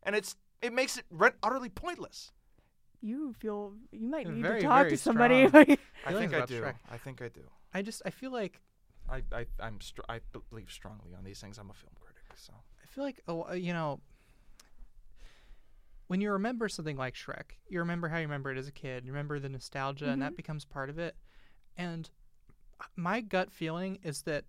and 0.02 0.16
it's 0.16 0.36
it 0.64 0.74
makes 0.74 0.98
it 0.98 1.06
re- 1.12 1.32
utterly 1.44 1.70
pointless. 1.70 2.32
You 3.02 3.34
feel 3.34 3.74
you 3.92 4.08
might 4.08 4.28
need 4.28 4.42
Very, 4.42 4.62
to 4.62 4.68
talk 4.68 4.88
to 4.88 4.98
somebody. 4.98 5.44
I 5.46 6.14
think 6.14 6.34
I 6.34 6.46
do. 6.46 6.62
Shrek. 6.62 6.76
I 6.90 6.98
think 6.98 7.22
I 7.22 7.28
do. 7.28 7.42
I 7.74 7.82
just 7.82 8.02
I 8.06 8.10
feel 8.10 8.32
like 8.32 8.62
I 9.10 9.22
I 9.32 9.46
I'm 9.60 9.82
str- 9.82 10.02
I 10.08 10.22
believe 10.50 10.72
strongly 10.72 11.14
on 11.16 11.24
these 11.24 11.40
things. 11.40 11.58
I'm 11.58 11.70
a 11.70 11.74
film 11.74 11.92
critic, 12.00 12.24
so 12.36 12.54
I 12.82 12.88
feel 12.88 13.04
like 13.04 13.22
oh, 13.28 13.48
uh, 13.50 13.54
you 13.54 13.74
know 13.74 14.00
when 16.08 16.22
you 16.22 16.32
remember 16.32 16.70
something 16.70 16.96
like 16.96 17.16
Shrek, 17.16 17.58
you 17.68 17.80
remember 17.80 18.08
how 18.08 18.18
you 18.18 18.24
remember 18.24 18.52
it 18.52 18.58
as 18.58 18.68
a 18.68 18.72
kid. 18.72 19.06
You 19.06 19.12
remember 19.12 19.40
the 19.40 19.50
nostalgia, 19.50 20.10
and 20.10 20.22
that 20.22 20.38
becomes 20.38 20.64
part 20.64 20.90
of 20.90 21.00
it. 21.00 21.16
And 21.76 22.10
my 22.96 23.22
gut 23.22 23.52
feeling 23.52 24.00
is 24.04 24.22
that 24.24 24.46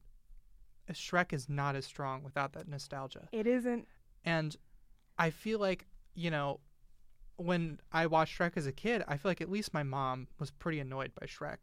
Shrek 0.93 1.33
is 1.33 1.49
not 1.49 1.75
as 1.75 1.87
strong 1.87 2.23
without 2.23 2.53
that 2.53 2.69
nostalgia. 2.69 3.29
it 3.33 3.47
isn't. 3.47 3.89
And 4.25 4.57
I 5.19 5.31
feel 5.31 5.59
like 5.59 5.87
you 6.15 6.31
know 6.31 6.61
when 7.37 7.81
I 7.93 8.07
watched 8.07 8.39
Shrek 8.39 8.57
as 8.57 8.67
a 8.67 8.73
kid, 8.73 9.03
I 9.09 9.17
feel 9.17 9.31
like 9.31 9.41
at 9.41 9.51
least 9.51 9.75
my 9.75 9.83
mom 9.83 10.29
was 10.39 10.51
pretty 10.51 10.79
annoyed 10.81 11.13
by 11.19 11.27
Shrek, 11.27 11.59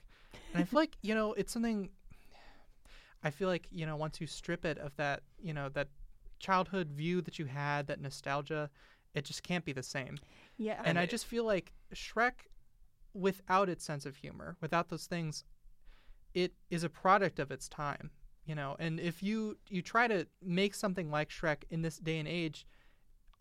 and 0.53 0.61
I 0.61 0.65
feel 0.65 0.79
like 0.79 0.97
you 1.01 1.15
know 1.15 1.33
it's 1.33 1.53
something. 1.53 1.89
I 3.23 3.29
feel 3.29 3.47
like 3.47 3.67
you 3.71 3.85
know 3.85 3.95
once 3.95 4.19
you 4.19 4.27
strip 4.27 4.65
it 4.65 4.77
of 4.77 4.95
that 4.97 5.21
you 5.41 5.53
know 5.53 5.69
that 5.69 5.87
childhood 6.39 6.89
view 6.89 7.21
that 7.21 7.39
you 7.39 7.45
had, 7.45 7.87
that 7.87 8.01
nostalgia, 8.01 8.69
it 9.13 9.23
just 9.23 9.43
can't 9.43 9.63
be 9.63 9.71
the 9.71 9.83
same. 9.83 10.17
Yeah. 10.57 10.81
And, 10.83 10.99
I 10.99 11.05
just 11.05 11.25
feel 11.25 11.45
like 11.45 11.71
Shrek, 11.93 12.47
without 13.13 13.69
its 13.69 13.85
sense 13.85 14.05
of 14.05 14.15
humor, 14.17 14.57
without 14.59 14.89
those 14.89 15.05
things, 15.05 15.45
it 16.33 16.53
is 16.69 16.83
a 16.83 16.89
product 16.89 17.39
of 17.39 17.51
its 17.51 17.69
time. 17.69 18.11
You 18.45 18.55
know, 18.55 18.75
and 18.79 18.99
if 18.99 19.21
you 19.21 19.57
you 19.69 19.83
try 19.83 20.07
to 20.07 20.27
make 20.43 20.73
something 20.73 21.11
like 21.11 21.29
Shrek 21.29 21.63
in 21.69 21.83
this 21.83 21.97
day 21.97 22.17
and 22.17 22.27
age, 22.27 22.65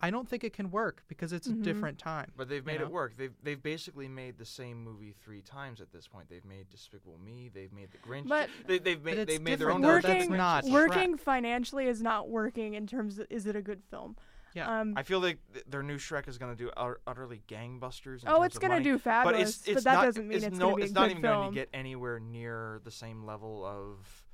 I 0.03 0.09
don't 0.09 0.27
think 0.27 0.43
it 0.43 0.53
can 0.53 0.71
work 0.71 1.03
because 1.07 1.31
it's 1.33 1.47
Mhm. 1.47 1.61
a 1.61 1.63
different 1.63 1.99
time. 1.99 2.31
But 2.35 2.49
they've 2.49 2.63
You 2.63 2.65
made 2.65 2.79
know? 2.79 2.87
it 2.87 2.91
work. 2.91 3.15
They've 3.17 3.33
they've 3.43 3.61
basically 3.61 4.07
made 4.07 4.37
the 4.37 4.45
same 4.45 4.83
movie 4.83 5.13
three 5.23 5.41
times 5.41 5.79
at 5.81 5.91
this 5.91 6.07
point. 6.07 6.29
They've 6.29 6.45
made 6.45 6.69
Despicable 6.69 7.17
Me. 7.19 7.49
They've 7.53 7.71
made 7.71 7.91
The 7.91 7.97
Grinch. 7.99 8.27
But- 8.27 8.49
they, 8.65 8.79
they've 8.79 9.03
made 9.03 9.17
it's 9.19 9.31
they've 9.31 9.41
made 9.41 9.59
their 9.59 9.71
own 9.71 9.81
different, 9.81 10.03
though. 10.03 10.09
Working- 10.09 10.31
That's 10.31 10.65
not 10.65 10.73
working 10.73 11.17
Shrek. 11.17 11.19
financially 11.21 11.87
is 11.87 12.01
not 12.01 12.29
working 12.29 12.73
in 12.73 12.87
terms 12.87 13.19
of 13.19 13.27
is 13.29 13.45
it 13.45 13.55
a 13.55 13.61
good 13.61 13.83
film? 13.89 14.15
Yeah. 14.53 14.81
Um, 14.81 14.95
I 14.97 15.03
feel 15.03 15.21
like 15.21 15.39
th- 15.53 15.65
their 15.69 15.81
new 15.81 15.95
Shrek 15.97 16.27
is 16.27 16.37
going 16.37 16.53
to 16.53 16.61
do 16.61 16.69
ut- 16.75 16.99
utterly 17.07 17.41
gangbusters. 17.47 18.23
In 18.23 18.27
oh, 18.29 18.39
terms 18.39 18.45
it's 18.47 18.57
gonna 18.59 18.73
money. 18.73 18.83
do 18.83 18.93
but 18.95 19.01
fabulous, 19.01 19.59
it's, 19.59 19.67
it's 19.69 19.83
that 19.85 19.93
not, 19.93 20.03
doesn't 20.05 20.27
mean 20.27 20.37
it's, 20.39 20.45
it's 20.47 20.57
no, 20.57 20.75
be 20.75 20.81
it's 20.83 20.91
a 20.91 20.95
not 20.95 21.03
good 21.03 21.11
even 21.11 21.21
going 21.21 21.49
to 21.51 21.55
get 21.55 21.69
anywhere 21.73 22.19
near 22.19 22.81
the 22.83 22.91
same 22.91 23.23
level 23.25 23.63
of 23.65 24.25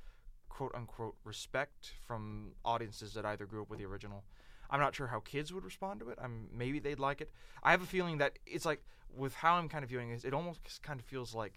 quote 0.48 0.74
unquote 0.74 1.14
respect 1.22 1.92
from 2.04 2.50
audiences 2.64 3.14
that 3.14 3.24
either 3.26 3.46
grew 3.46 3.62
up 3.62 3.70
with 3.70 3.78
the 3.78 3.84
original. 3.84 4.24
I'm 4.70 4.80
not 4.80 4.94
sure 4.94 5.06
how 5.06 5.20
kids 5.20 5.52
would 5.52 5.64
respond 5.64 6.00
to 6.00 6.10
it. 6.10 6.18
I'm 6.22 6.48
maybe 6.52 6.78
they'd 6.78 6.98
like 6.98 7.20
it. 7.20 7.30
I 7.62 7.70
have 7.70 7.82
a 7.82 7.86
feeling 7.86 8.18
that 8.18 8.38
it's 8.46 8.64
like 8.64 8.82
with 9.16 9.34
how 9.34 9.54
I'm 9.54 9.68
kind 9.68 9.82
of 9.82 9.90
viewing 9.90 10.10
this, 10.10 10.24
it 10.24 10.34
almost 10.34 10.82
kind 10.82 11.00
of 11.00 11.06
feels 11.06 11.34
like 11.34 11.54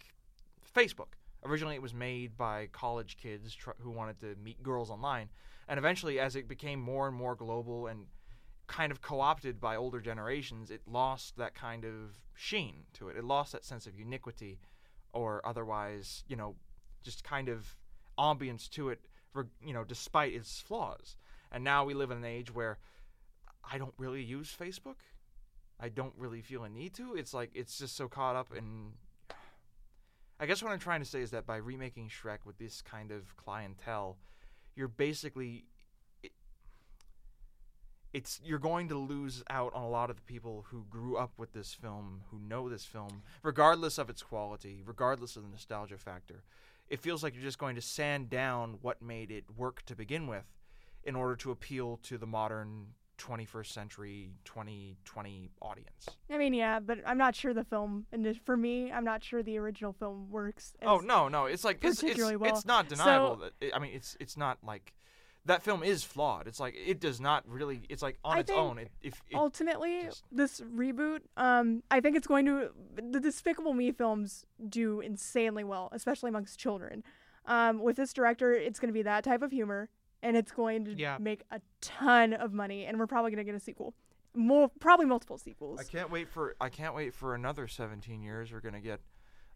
Facebook. 0.75 1.13
Originally, 1.43 1.75
it 1.75 1.81
was 1.81 1.93
made 1.93 2.37
by 2.37 2.67
college 2.71 3.17
kids 3.17 3.55
tr- 3.55 3.71
who 3.79 3.89
wanted 3.89 4.19
to 4.21 4.35
meet 4.43 4.61
girls 4.61 4.91
online, 4.91 5.29
and 5.67 5.77
eventually, 5.77 6.19
as 6.19 6.35
it 6.35 6.47
became 6.47 6.79
more 6.79 7.07
and 7.07 7.15
more 7.15 7.35
global 7.35 7.87
and 7.87 8.05
kind 8.67 8.91
of 8.91 9.01
co-opted 9.01 9.59
by 9.59 9.75
older 9.75 9.99
generations, 9.99 10.71
it 10.71 10.81
lost 10.87 11.35
that 11.37 11.53
kind 11.55 11.83
of 11.83 12.21
sheen 12.35 12.85
to 12.93 13.09
it. 13.09 13.17
It 13.17 13.23
lost 13.23 13.51
that 13.51 13.65
sense 13.65 13.87
of 13.87 13.97
uniquity, 13.97 14.59
or 15.13 15.45
otherwise, 15.45 16.23
you 16.27 16.35
know, 16.35 16.55
just 17.03 17.23
kind 17.23 17.49
of 17.49 17.75
ambience 18.17 18.69
to 18.69 18.89
it, 18.89 19.01
you 19.65 19.73
know, 19.73 19.83
despite 19.83 20.33
its 20.33 20.61
flaws. 20.61 21.17
And 21.51 21.63
now 21.63 21.83
we 21.83 21.93
live 21.93 22.11
in 22.11 22.17
an 22.17 22.25
age 22.25 22.53
where 22.53 22.77
I 23.69 23.77
don't 23.77 23.93
really 23.97 24.23
use 24.23 24.55
Facebook. 24.57 24.95
I 25.79 25.89
don't 25.89 26.13
really 26.17 26.41
feel 26.41 26.63
a 26.63 26.69
need 26.69 26.93
to. 26.95 27.15
It's 27.15 27.33
like 27.33 27.49
it's 27.53 27.77
just 27.77 27.95
so 27.95 28.07
caught 28.07 28.35
up 28.35 28.49
in. 28.55 28.91
I 30.39 30.45
guess 30.45 30.61
what 30.61 30.71
I'm 30.71 30.79
trying 30.79 31.01
to 31.01 31.05
say 31.05 31.21
is 31.21 31.31
that 31.31 31.45
by 31.45 31.57
remaking 31.57 32.09
Shrek 32.09 32.39
with 32.45 32.57
this 32.57 32.81
kind 32.81 33.11
of 33.11 33.35
clientele, 33.37 34.17
you're 34.75 34.87
basically 34.87 35.65
it, 36.23 36.31
it's 38.13 38.39
you're 38.43 38.59
going 38.59 38.89
to 38.89 38.95
lose 38.95 39.43
out 39.49 39.73
on 39.73 39.83
a 39.83 39.89
lot 39.89 40.09
of 40.09 40.15
the 40.17 40.21
people 40.21 40.65
who 40.69 40.85
grew 40.89 41.17
up 41.17 41.31
with 41.37 41.53
this 41.53 41.73
film, 41.73 42.21
who 42.29 42.39
know 42.39 42.69
this 42.69 42.85
film, 42.85 43.23
regardless 43.41 43.97
of 43.97 44.09
its 44.09 44.21
quality, 44.21 44.81
regardless 44.85 45.35
of 45.35 45.43
the 45.43 45.49
nostalgia 45.49 45.97
factor. 45.97 46.43
It 46.89 46.99
feels 46.99 47.23
like 47.23 47.33
you're 47.33 47.43
just 47.43 47.57
going 47.57 47.75
to 47.75 47.81
sand 47.81 48.29
down 48.29 48.77
what 48.81 49.01
made 49.01 49.31
it 49.31 49.45
work 49.55 49.83
to 49.85 49.95
begin 49.95 50.27
with 50.27 50.45
in 51.03 51.15
order 51.15 51.35
to 51.37 51.51
appeal 51.51 51.99
to 52.03 52.17
the 52.17 52.27
modern 52.27 52.87
21st 53.21 53.67
century 53.67 54.31
2020 54.45 55.51
audience. 55.61 56.09
I 56.29 56.37
mean, 56.37 56.53
yeah, 56.53 56.79
but 56.79 56.99
I'm 57.05 57.17
not 57.17 57.35
sure 57.35 57.53
the 57.53 57.63
film, 57.63 58.05
and 58.11 58.39
for 58.45 58.57
me, 58.57 58.91
I'm 58.91 59.03
not 59.03 59.23
sure 59.23 59.43
the 59.43 59.57
original 59.57 59.93
film 59.93 60.29
works. 60.29 60.73
Oh 60.81 60.97
no, 60.97 61.27
no, 61.27 61.45
it's 61.45 61.63
like 61.63 61.77
it's 61.83 61.93
it's, 61.93 62.01
particularly 62.01 62.35
well. 62.37 62.53
it's 62.53 62.65
not 62.65 62.89
deniable 62.89 63.39
So- 63.39 63.49
that 63.59 63.75
I 63.75 63.79
mean 63.79 63.91
it's 63.93 64.17
it's 64.19 64.37
not 64.37 64.57
like 64.63 64.93
that 65.45 65.63
film 65.63 65.81
is 65.83 66.03
flawed. 66.03 66.47
It's 66.47 66.59
like 66.59 66.75
it 66.75 66.99
does 66.99 67.19
not 67.19 67.47
really 67.47 67.81
it's 67.89 68.01
like 68.01 68.17
on 68.23 68.37
I 68.37 68.39
its 68.41 68.51
own. 68.51 68.77
It, 68.77 68.91
if 69.01 69.21
it, 69.29 69.35
ultimately 69.35 70.03
just- 70.03 70.23
this 70.31 70.61
reboot 70.61 71.21
um 71.37 71.81
i 71.89 71.99
think 71.99 72.15
it's 72.15 72.27
going 72.27 72.45
to 72.45 72.69
the 72.95 73.19
despicable 73.19 73.73
me 73.73 73.91
films 73.91 74.45
do 74.69 74.99
insanely 74.99 75.63
well 75.63 75.89
especially 75.91 76.29
amongst 76.29 76.59
children 76.59 77.03
um 77.47 77.81
with 77.81 77.95
this 77.95 78.13
director 78.13 78.53
it's 78.53 78.79
going 78.79 78.89
to 78.89 78.93
be 78.93 79.01
that 79.01 79.23
type 79.23 79.41
of 79.41 79.51
humor 79.51 79.89
and 80.23 80.37
it's 80.37 80.51
going 80.51 80.85
to 80.85 80.93
Yeah. 80.93 81.17
make 81.19 81.41
a 81.51 81.61
ton 81.81 82.33
of 82.33 82.53
money 82.53 82.85
and 82.85 82.97
we're 82.99 83.07
probably 83.07 83.31
going 83.31 83.45
to 83.45 83.51
get 83.51 83.55
a 83.55 83.63
sequel 83.63 83.93
more 84.33 84.69
probably 84.79 85.05
multiple 85.05 85.37
sequels 85.37 85.79
I 85.79 85.83
can't 85.83 86.09
wait 86.09 86.29
for 86.29 86.55
I 86.61 86.69
can't 86.69 86.95
wait 86.95 87.13
for 87.13 87.35
another 87.35 87.67
17 87.67 88.21
years. 88.21 88.53
We're 88.53 88.61
gonna 88.61 88.79
get 88.79 89.01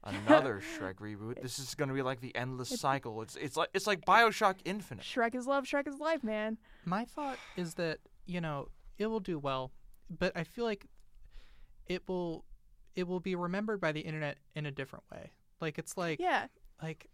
another 0.04 0.62
Shrek 0.78 0.96
reboot. 0.96 1.42
This 1.42 1.60
is 1.60 1.76
gonna 1.76 1.94
be 1.94 2.02
like 2.02 2.20
the 2.20 2.36
endless 2.36 2.78
cycle. 2.78 3.22
It's 3.22 3.38
it's 3.38 3.56
like 3.56 3.70
it's 3.74 3.88
like 3.88 4.04
Bioshock 4.04 4.56
Infinite. 4.66 5.06
shrek 5.06 5.34
is 5.34 5.48
love 5.48 5.64
shrek 5.64 5.88
is 5.88 6.00
life 6.00 6.26
man 6.26 6.58
My 6.84 7.06
thought 7.06 7.38
is 7.56 7.76
that 7.76 8.00
you 8.26 8.42
know 8.42 8.68
it 8.98 9.06
will 9.08 9.22
do 9.22 9.40
well, 9.40 9.72
but 10.10 10.36
I 10.36 10.44
feel 10.44 10.66
like 10.66 10.88
it 11.88 12.04
will 12.10 12.44
it 12.96 13.08
will 13.08 13.22
be 13.22 13.36
remembered 13.36 13.80
by 13.80 13.94
the 13.94 14.02
internet 14.02 14.40
in 14.56 14.66
a 14.66 14.72
different 14.72 15.06
way. 15.10 15.32
Like 15.62 15.78
it's 15.78 15.96
like 15.96 16.20
yeah 16.20 16.48
like 16.84 17.08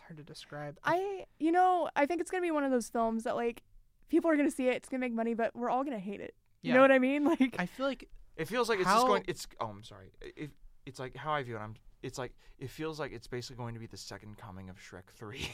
it's 0.00 0.06
hard 0.06 0.16
to 0.18 0.22
describe. 0.24 0.78
i 0.84 1.24
you 1.38 1.52
know 1.52 1.88
i 1.96 2.06
think 2.06 2.20
it's 2.20 2.30
going 2.30 2.42
to 2.42 2.46
be 2.46 2.50
one 2.50 2.64
of 2.64 2.70
those 2.70 2.88
films 2.88 3.24
that 3.24 3.36
like 3.36 3.62
people 4.08 4.30
are 4.30 4.36
going 4.36 4.48
to 4.48 4.54
see 4.54 4.68
it 4.68 4.74
it's 4.76 4.88
going 4.88 5.00
to 5.00 5.06
make 5.06 5.14
money 5.14 5.34
but 5.34 5.54
we're 5.54 5.70
all 5.70 5.84
going 5.84 5.96
to 5.96 6.02
hate 6.02 6.20
it 6.20 6.34
Yeah. 6.62 6.68
you 6.70 6.74
know 6.74 6.80
what 6.82 6.92
i 6.92 6.98
mean 6.98 7.24
like 7.40 7.54
I 7.58 7.66
feel 7.66 7.86
like 7.86 8.08
It 8.36 8.48
feels 8.48 8.68
like 8.68 8.78
it's 8.78 8.88
How- 8.88 8.96
just 8.96 9.06
going. 9.06 9.24
It's 9.28 9.46
oh, 9.60 9.66
I'm 9.66 9.84
sorry. 9.84 10.10
It, 10.20 10.50
it's 10.86 10.98
like 10.98 11.14
how 11.16 11.32
I 11.32 11.42
view 11.42 11.56
it. 11.56 11.60
I'm. 11.60 11.74
It's 12.02 12.16
like 12.16 12.32
it 12.58 12.70
feels 12.70 12.98
like 12.98 13.12
it's 13.12 13.26
basically 13.26 13.56
going 13.62 13.74
to 13.74 13.80
be 13.80 13.86
the 13.86 13.98
second 13.98 14.38
coming 14.38 14.70
of 14.70 14.76
Shrek 14.78 15.08
Three. 15.14 15.50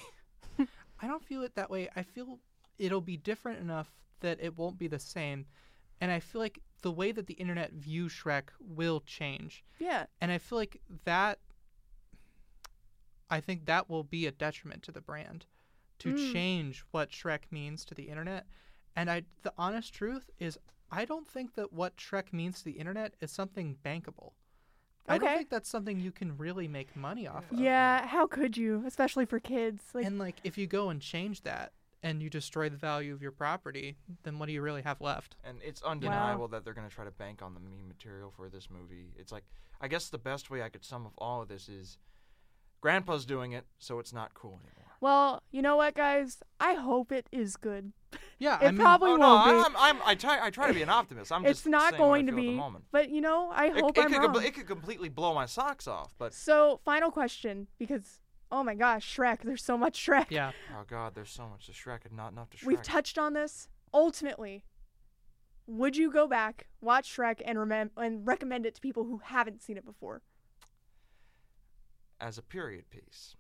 I 1.02 1.06
don't 1.06 1.22
feel 1.24 1.42
it 1.42 1.54
that 1.56 1.68
way. 1.70 1.88
I 1.96 2.02
feel 2.02 2.38
it'll 2.78 3.00
be 3.00 3.16
different 3.16 3.58
enough 3.60 3.90
that 4.20 4.38
it 4.40 4.56
won't 4.56 4.78
be 4.78 4.86
the 4.88 4.98
same. 5.00 5.46
And 6.00 6.12
I 6.12 6.20
feel 6.20 6.40
like 6.40 6.60
the 6.82 6.92
way 6.92 7.10
that 7.12 7.26
the 7.26 7.34
internet 7.34 7.72
views 7.72 8.12
Shrek 8.12 8.44
will 8.60 9.00
change. 9.00 9.64
yeah 9.80 10.06
And 10.20 10.30
I 10.30 10.38
feel 10.38 10.58
like 10.58 10.80
that 11.04 11.38
I 13.28 13.40
think 13.40 13.66
that 13.66 13.88
will 13.90 14.04
be 14.04 14.26
a 14.26 14.32
detriment 14.32 14.82
to 14.84 14.92
the 14.92 15.00
brand 15.00 15.46
to 15.98 16.12
Mm. 16.14 16.32
change 16.32 16.84
what 16.90 17.10
Shrek 17.10 17.50
means 17.50 17.84
to 17.86 17.94
the 17.94 18.08
internet. 18.08 18.46
And 18.94 19.10
I 19.10 19.24
the 19.42 19.52
honest 19.58 19.92
truth 19.94 20.30
is 20.38 20.58
I 20.90 21.04
don't 21.04 21.26
think 21.26 21.54
that 21.54 21.72
what 21.72 21.96
Shrek 21.96 22.32
means 22.32 22.58
to 22.58 22.64
the 22.64 22.78
internet 22.78 23.14
is 23.20 23.32
something 23.32 23.76
bankable. 23.84 24.32
Okay. 25.08 25.14
I 25.14 25.18
don't 25.18 25.36
think 25.36 25.50
that's 25.50 25.68
something 25.68 26.00
you 26.00 26.12
can 26.12 26.36
really 26.36 26.66
make 26.68 26.96
money 26.96 27.26
off 27.26 27.50
of. 27.50 27.58
Yeah, 27.58 28.06
how 28.06 28.26
could 28.26 28.56
you? 28.56 28.84
Especially 28.86 29.24
for 29.26 29.38
kids. 29.38 29.82
Like 29.94 30.04
and 30.04 30.18
like 30.18 30.36
if 30.44 30.56
you 30.58 30.66
go 30.66 30.90
and 30.90 31.00
change 31.00 31.42
that 31.42 31.72
and 32.02 32.22
you 32.22 32.30
destroy 32.30 32.68
the 32.68 32.76
value 32.76 33.12
of 33.12 33.22
your 33.22 33.32
property, 33.32 33.96
then 34.22 34.38
what 34.38 34.46
do 34.46 34.52
you 34.52 34.62
really 34.62 34.82
have 34.82 35.00
left? 35.00 35.36
And 35.44 35.58
it's 35.62 35.82
undeniable 35.82 36.48
that 36.48 36.64
they're 36.64 36.74
going 36.74 36.88
to 36.88 36.94
try 36.94 37.04
to 37.04 37.10
bank 37.10 37.42
on 37.42 37.54
the 37.54 37.60
meme 37.60 37.88
material 37.88 38.30
for 38.30 38.48
this 38.48 38.68
movie. 38.70 39.12
It's 39.16 39.32
like, 39.32 39.44
I 39.80 39.88
guess 39.88 40.08
the 40.08 40.18
best 40.18 40.50
way 40.50 40.62
I 40.62 40.68
could 40.68 40.84
sum 40.84 41.06
up 41.06 41.14
all 41.18 41.42
of 41.42 41.48
this 41.48 41.68
is 41.68 41.98
Grandpa's 42.86 43.24
doing 43.26 43.50
it, 43.50 43.64
so 43.80 43.98
it's 43.98 44.12
not 44.12 44.32
cool 44.34 44.60
anymore. 44.62 44.92
Well, 45.00 45.42
you 45.50 45.60
know 45.60 45.76
what, 45.76 45.94
guys? 45.94 46.38
I 46.60 46.74
hope 46.74 47.10
it 47.10 47.28
is 47.32 47.56
good. 47.56 47.92
Yeah, 48.38 48.58
It 48.62 48.66
I 48.66 48.70
mean, 48.70 48.80
probably 48.80 49.10
oh, 49.10 49.16
no, 49.16 49.28
won't 49.34 49.46
be. 49.72 49.74
I'm, 49.76 49.96
I'm, 49.96 50.02
I, 50.06 50.14
try, 50.14 50.38
I 50.40 50.50
try 50.50 50.68
to 50.68 50.72
be 50.74 50.82
an 50.82 50.88
optimist. 50.88 51.32
I'm 51.32 51.44
it's 51.44 51.60
just 51.60 51.66
not 51.66 51.90
saying 51.90 52.00
what 52.00 52.06
I 52.06 52.22
going 52.22 52.26
to 52.28 52.32
feel 52.32 52.38
at 52.40 52.42
be. 52.52 52.54
moment. 52.54 52.84
But 52.92 53.10
you 53.10 53.20
know, 53.20 53.50
I 53.52 53.66
It, 53.66 53.80
hope 53.80 53.98
it 53.98 54.04
I'm 54.04 54.12
could 54.12 54.18
wrong. 54.22 54.34
compl- 54.34 54.44
it 54.44 54.54
could 54.54 54.66
completely 54.68 55.08
blow 55.08 55.34
my 55.34 55.46
socks 55.46 55.88
off, 55.88 56.14
but 56.16 56.32
so, 56.32 56.78
final 56.84 57.10
question, 57.10 57.66
because 57.78 58.20
oh 58.52 58.62
my 58.62 58.76
gosh, 58.76 59.16
Shrek! 59.16 59.42
There's 59.42 59.64
so 59.64 59.76
much 59.76 59.98
Shrek. 60.06 60.26
yeah. 60.30 60.52
oh 60.78 60.84
god, 60.88 61.16
there's 61.16 61.30
so 61.30 61.48
much 61.48 61.66
to 61.66 61.72
Shrek 61.72 62.06
and 62.06 62.16
not 62.16 62.30
enough 62.30 62.50
to 62.50 62.56
Shrek. 62.56 62.66
We've 62.66 62.82
touched 62.82 63.18
on 63.18 63.32
this. 63.32 63.68
Ultimately, 63.92 64.62
would 65.66 65.96
you 65.96 66.12
go 66.12 66.28
back, 66.28 66.68
watch 66.80 67.14
Shrek, 67.16 67.42
and 67.44 67.58
remem- 67.58 67.90
and 67.96 68.24
recommend 68.26 68.64
it 68.64 68.76
to 68.76 68.80
people 68.80 69.02
who 69.04 69.20
haven't 69.24 69.60
seen 69.62 69.76
it 69.76 69.84
before? 69.84 70.22
As 72.20 72.38
a 72.38 72.42
period 72.42 72.88
piece 72.90 73.34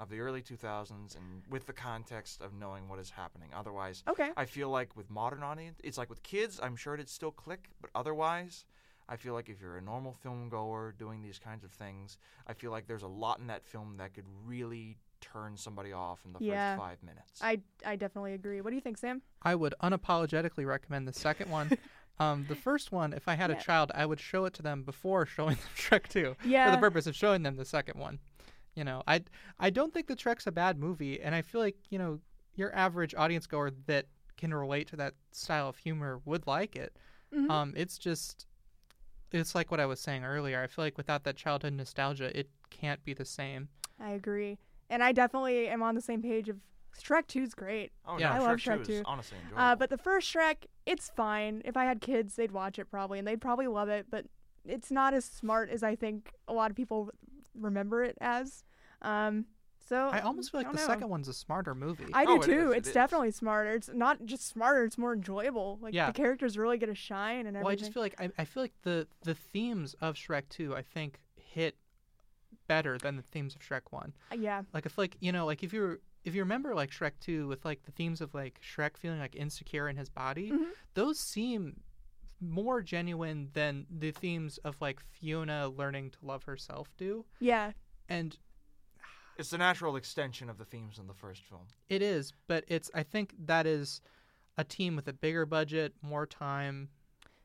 of 0.00 0.10
the 0.10 0.18
early 0.18 0.42
2000s 0.42 1.16
and 1.16 1.42
with 1.48 1.66
the 1.66 1.72
context 1.72 2.40
of 2.42 2.52
knowing 2.52 2.88
what 2.88 2.98
is 2.98 3.10
happening. 3.10 3.50
Otherwise, 3.54 4.02
Okay. 4.08 4.30
I 4.36 4.44
feel 4.44 4.68
like 4.68 4.96
with 4.96 5.08
modern 5.08 5.42
audience, 5.42 5.78
it's 5.84 5.96
like 5.96 6.10
with 6.10 6.22
kids, 6.24 6.58
I'm 6.62 6.74
sure 6.76 6.94
it'd 6.94 7.08
still 7.08 7.30
click, 7.30 7.68
but 7.80 7.90
otherwise, 7.94 8.64
I 9.08 9.16
feel 9.16 9.34
like 9.34 9.48
if 9.48 9.60
you're 9.60 9.76
a 9.76 9.82
normal 9.82 10.12
film 10.14 10.48
goer 10.48 10.94
doing 10.98 11.22
these 11.22 11.38
kinds 11.38 11.62
of 11.62 11.70
things, 11.70 12.18
I 12.46 12.54
feel 12.54 12.70
like 12.72 12.86
there's 12.88 13.02
a 13.02 13.08
lot 13.08 13.38
in 13.38 13.46
that 13.48 13.64
film 13.64 13.96
that 13.98 14.14
could 14.14 14.24
really 14.44 14.96
turn 15.20 15.56
somebody 15.56 15.92
off 15.92 16.24
in 16.24 16.32
the 16.32 16.38
Yeah. 16.40 16.74
first 16.74 16.82
five 16.84 17.02
minutes. 17.02 17.40
I 17.40 17.60
I 17.86 17.96
definitely 17.96 18.34
agree. 18.34 18.60
What 18.62 18.70
do 18.70 18.76
you 18.76 18.82
think, 18.82 18.98
Sam? 18.98 19.22
I 19.42 19.54
would 19.54 19.74
unapologetically 19.82 20.66
recommend 20.66 21.06
the 21.06 21.12
second 21.12 21.50
one. 21.50 21.70
um, 22.20 22.44
the 22.48 22.54
first 22.54 22.92
one, 22.92 23.12
if 23.12 23.26
I 23.28 23.34
had 23.34 23.50
Yeah. 23.50 23.56
a 23.56 23.60
child, 23.60 23.90
I 23.94 24.06
would 24.06 24.20
show 24.20 24.44
it 24.44 24.54
to 24.54 24.62
them 24.62 24.82
before 24.82 25.26
showing 25.36 25.56
them 25.56 25.64
Shrek 25.76 26.08
2 26.08 26.36
for 26.40 26.70
the 26.70 26.78
purpose 26.78 27.06
of 27.06 27.16
showing 27.16 27.42
them 27.42 27.56
the 27.56 27.64
second 27.64 27.98
one. 28.00 28.18
You 28.74 28.84
know, 28.84 29.02
I 29.06 29.22
I 29.58 29.70
don't 29.70 29.92
think 29.92 30.06
the 30.08 30.16
Shrek's 30.16 30.46
a 30.46 30.52
bad 30.52 30.78
movie, 30.78 31.20
and 31.20 31.34
I 31.34 31.42
feel 31.42 31.60
like 31.60 31.76
you 31.90 31.98
know 31.98 32.20
your 32.56 32.74
average 32.74 33.14
audience 33.16 33.46
goer 33.46 33.70
that 33.86 34.06
can 34.36 34.52
relate 34.52 34.88
to 34.88 34.96
that 34.96 35.14
style 35.32 35.68
of 35.68 35.76
humor 35.76 36.20
would 36.24 36.46
like 36.46 36.74
it. 36.76 36.96
Mhm. 37.32 37.50
Um, 37.50 37.74
it's 37.76 37.98
just, 37.98 38.46
it's 39.32 39.54
like 39.54 39.70
what 39.70 39.78
I 39.80 39.86
was 39.86 40.00
saying 40.00 40.24
earlier. 40.24 40.60
I 40.62 40.66
feel 40.66 40.84
like 40.84 40.96
without 40.96 41.22
that 41.24 41.36
childhood 41.36 41.72
nostalgia, 41.74 42.36
it 42.36 42.48
can't 42.70 43.02
be 43.04 43.14
the 43.14 43.24
same. 43.24 43.68
I 44.00 44.10
agree, 44.10 44.58
and 44.90 45.02
I 45.04 45.12
definitely 45.12 45.68
am 45.68 45.82
on 45.82 45.94
the 45.94 46.00
same 46.00 46.20
page 46.22 46.48
of 46.48 46.56
Shrek 47.02 47.26
2 47.26 47.42
is 47.42 47.54
great. 47.54 47.92
oh, 48.06 48.18
yeah. 48.18 48.30
no, 48.30 48.44
I 48.44 48.48
love 48.48 48.58
Shrek 48.58 48.76
2 48.76 48.80
is 48.82 48.86
too. 48.88 49.02
honestly 49.06 49.38
enjoyable. 49.42 49.62
Uh, 49.62 49.76
but 49.76 49.90
the 49.90 49.98
first 49.98 50.32
Shrek, 50.32 50.56
it's 50.86 51.10
fine. 51.16 51.62
If 51.64 51.76
I 51.76 51.84
had 51.84 52.00
kids, 52.00 52.36
they'd 52.36 52.52
watch 52.52 52.78
it 52.78 52.90
probably, 52.90 53.18
and 53.18 53.26
they'd 53.26 53.40
probably 53.40 53.66
love 53.66 53.88
it. 53.88 54.06
But 54.10 54.26
it's 54.64 54.90
not 54.90 55.14
as 55.14 55.24
smart 55.24 55.70
as 55.70 55.82
I 55.82 55.94
think 55.96 56.32
a 56.48 56.52
lot 56.52 56.70
of 56.70 56.76
people 56.76 57.10
remember 57.58 58.02
it 58.04 58.16
as. 58.20 58.64
Um, 59.02 59.46
so 59.86 60.08
I 60.08 60.20
almost 60.20 60.50
feel 60.50 60.60
like 60.62 60.70
the 60.72 60.78
know. 60.78 60.86
second 60.86 61.10
one's 61.10 61.28
a 61.28 61.34
smarter 61.34 61.74
movie. 61.74 62.06
I 62.14 62.24
do 62.24 62.30
Oh, 62.32 62.36
it 62.36 62.42
too. 62.44 62.68
is, 62.68 62.72
it 62.74 62.76
it's 62.78 62.88
is. 62.88 62.94
definitely 62.94 63.30
smarter. 63.32 63.72
It's 63.74 63.90
not 63.92 64.24
just 64.24 64.46
smarter; 64.48 64.82
it's 64.84 64.96
more 64.96 65.12
enjoyable. 65.12 65.78
Like 65.82 65.92
Yeah. 65.92 66.06
the 66.06 66.14
characters 66.14 66.56
really 66.56 66.78
get 66.78 66.88
a 66.88 66.94
shine 66.94 67.40
and 67.46 67.48
everything. 67.48 67.64
Well, 67.64 67.72
I 67.72 67.76
just 67.76 67.92
feel 67.92 68.02
like 68.02 68.14
I, 68.18 68.30
I 68.38 68.44
feel 68.46 68.62
like 68.62 68.72
the 68.82 69.06
the 69.24 69.34
themes 69.34 69.94
of 70.00 70.14
Shrek 70.14 70.44
2 70.48 70.74
I 70.74 70.80
think 70.80 71.18
hit 71.36 71.76
better 72.66 72.96
than 72.96 73.16
the 73.16 73.22
themes 73.22 73.54
of 73.54 73.60
Shrek 73.60 73.82
1. 73.90 74.14
Uh, 74.32 74.36
yeah, 74.36 74.62
Like 74.72 74.86
I 74.86 74.88
feel 74.88 75.02
like, 75.02 75.16
you 75.20 75.32
know, 75.32 75.44
like 75.44 75.62
if 75.62 75.74
you 75.74 76.00
if 76.24 76.34
you 76.34 76.42
remember 76.42 76.74
like 76.74 76.90
Shrek 76.90 77.12
2 77.20 77.46
with 77.46 77.64
like 77.64 77.82
the 77.84 77.92
themes 77.92 78.20
of 78.20 78.34
like 78.34 78.60
Shrek 78.62 78.96
feeling 78.96 79.18
like 79.20 79.36
insecure 79.36 79.88
in 79.88 79.96
his 79.96 80.08
body, 80.08 80.50
Mhm. 80.50 80.70
those 80.94 81.18
seem 81.20 81.80
more 82.40 82.82
genuine 82.82 83.50
than 83.52 83.86
the 83.90 84.10
themes 84.10 84.58
of 84.58 84.80
like 84.80 85.00
Fiona 85.00 85.68
learning 85.68 86.10
to 86.10 86.18
love 86.22 86.44
herself 86.44 86.88
do. 86.96 87.24
yeah, 87.38 87.72
And 88.08 88.36
it's 89.36 89.50
the 89.50 89.58
natural 89.58 89.96
extension 89.96 90.48
of 90.50 90.58
the 90.58 90.64
themes 90.64 90.98
in 90.98 91.06
the 91.06 91.14
first 91.14 91.42
film. 91.42 91.66
it 91.88 92.02
is, 92.02 92.32
but 92.46 92.64
it's 92.68 92.90
I 92.94 93.02
think 93.02 93.34
that 93.46 93.66
is 93.66 94.00
a 94.56 94.64
team 94.64 94.94
with 94.96 95.08
a 95.08 95.12
bigger 95.12 95.44
budget, 95.46 95.94
more 96.02 96.26
time, 96.26 96.88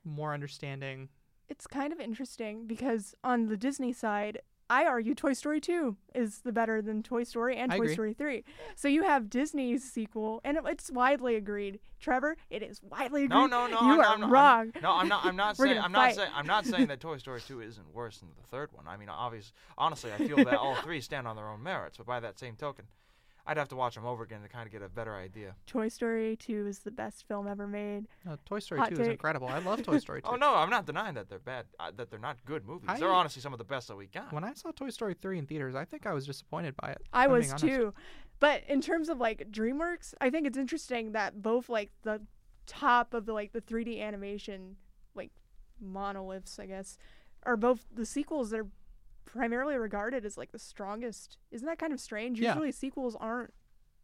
more 0.04 0.34
understanding. 0.34 1.10
it's 1.48 1.66
kind 1.66 1.92
of 1.92 2.00
interesting 2.00 2.68
because 2.68 3.16
on 3.24 3.48
the 3.48 3.58
Disney 3.58 3.92
side, 3.92 4.40
I 4.70 4.86
argue 4.86 5.16
Toy 5.16 5.34
Story 5.34 5.60
2 5.60 5.96
is 6.14 6.42
the 6.42 6.52
better 6.52 6.82
than 6.82 7.02
Toy 7.02 7.24
Story 7.24 7.56
and 7.58 7.72
I 7.74 7.78
Toy 7.78 7.84
agree. 7.84 7.94
Story 7.94 8.14
3. 8.14 8.44
So 8.76 8.88
you 8.88 9.04
have 9.04 9.30
Disney's 9.30 9.84
sequel, 9.84 10.42
and 10.44 10.58
it- 10.58 10.64
it's 10.68 10.92
widely 10.92 11.36
agreed. 11.36 11.80
Trevor, 12.00 12.38
it 12.50 12.62
is 12.64 12.80
widely 12.84 13.26
agreed. 13.26 13.36
No, 13.36 13.46
no, 13.48 13.68
no. 13.68 13.82
You 13.82 13.94
I'm, 13.94 14.00
are 14.00 14.04
I'm, 14.06 14.22
I'm- 14.24 14.32
wrong. 14.32 14.72
no, 14.82 14.92
I'm 14.92 15.08
not. 15.08 15.26
I'm 15.26 15.36
not 15.36 15.58
saying. 15.58 15.80
I'm 15.80 15.92
not 15.92 16.14
saying. 16.14 16.32
I'm 16.34 16.46
not 16.48 16.66
saying 16.66 16.88
that 16.88 17.00
Toy 17.00 17.18
Story 17.18 17.42
2 17.42 17.62
isn't 17.62 17.94
worse 17.94 18.20
than 18.20 18.30
the 18.40 18.48
third 18.48 18.70
one. 18.74 18.88
I 18.88 18.96
mean, 18.98 19.10
obviously, 19.10 19.54
Honestly, 19.78 20.12
I 20.14 20.18
feel 20.18 20.38
that 20.38 20.54
all 20.54 20.76
three 20.76 21.02
stand 21.02 21.28
on 21.28 21.36
their 21.36 21.48
own 21.50 21.64
merits. 21.64 21.98
But 21.98 22.06
by 22.06 22.20
that 22.20 22.38
same 22.40 22.56
token, 22.56 22.86
I'd 23.50 23.58
have 23.58 23.70
to 23.70 23.76
watch 23.76 23.96
them 23.96 24.06
over 24.06 24.24
again 24.24 24.44
to 24.44 24.48
kind 24.48 24.68
of 24.68 24.72
get 24.72 24.84
a 24.84 24.90
better 24.90 25.16
idea. 25.16 25.56
Toy 25.66 25.88
Story 25.88 26.36
2 26.36 26.68
is 26.68 26.80
the 26.80 26.92
best 26.92 27.28
film 27.28 27.48
ever 27.48 27.66
made. 27.66 28.06
No, 28.24 28.38
Toy 28.46 28.60
Story 28.60 28.80
Hot 28.80 28.94
2 28.94 29.02
is 29.02 29.08
incredible. 29.08 29.48
I 29.48 29.58
love 29.58 29.82
Toy 29.84 29.98
Story 29.98 30.22
2. 30.22 30.28
Oh 30.32 30.36
no, 30.36 30.54
I'm 30.54 30.70
not 30.70 30.86
denying 30.86 31.16
that 31.16 31.30
they're 31.30 31.40
bad. 31.40 31.66
Uh, 31.80 31.90
that 31.98 32.12
they're 32.12 32.20
not 32.20 32.38
good 32.46 32.64
movies. 32.68 32.88
they're 33.00 33.10
honestly 33.12 33.42
some 33.42 33.52
of 33.52 33.58
the 33.58 33.66
best 33.66 33.88
that 33.88 33.96
we 33.96 34.06
got. 34.06 34.32
When 34.32 34.44
I 34.44 34.54
saw 34.54 34.70
Toy 34.70 34.92
Story 34.92 35.16
3 35.20 35.40
in 35.40 35.46
theaters, 35.48 35.74
I 35.74 35.84
think 35.84 36.06
I 36.06 36.14
was 36.14 36.28
disappointed 36.28 36.76
by 36.78 36.92
it. 36.92 37.02
I 37.12 37.26
was 37.26 37.52
too. 37.54 37.96
But 38.40 38.62
in 38.68 38.82
terms 38.82 39.10
of 39.10 39.18
like 39.18 39.48
DreamWorks, 39.50 40.14
I 40.22 40.30
think 40.30 40.46
it's 40.46 40.58
interesting 40.58 41.14
that 41.14 41.42
both 41.42 41.70
like 41.70 41.90
the 42.04 42.22
top 42.68 43.16
of 43.16 43.26
the 43.26 43.34
like 43.34 43.52
the 43.52 43.62
3D 43.62 44.00
animation 44.00 44.76
like 45.16 45.32
monoliths, 45.82 46.60
I 46.60 46.68
guess, 46.68 47.00
are 47.44 47.58
both 47.58 47.86
the 47.92 48.06
sequels 48.06 48.52
that 48.52 48.60
are 48.60 48.68
primarily 49.34 49.76
regarded 49.78 50.26
as 50.26 50.38
like 50.38 50.52
the 50.52 50.60
strongest. 50.60 51.38
Isn't 51.52 51.68
that 51.68 51.80
kind 51.80 51.94
of 51.94 52.00
strange? 52.00 52.40
Yeah. 52.40 52.50
Usually 52.50 52.72
sequels 52.72 53.16
aren't 53.20 53.54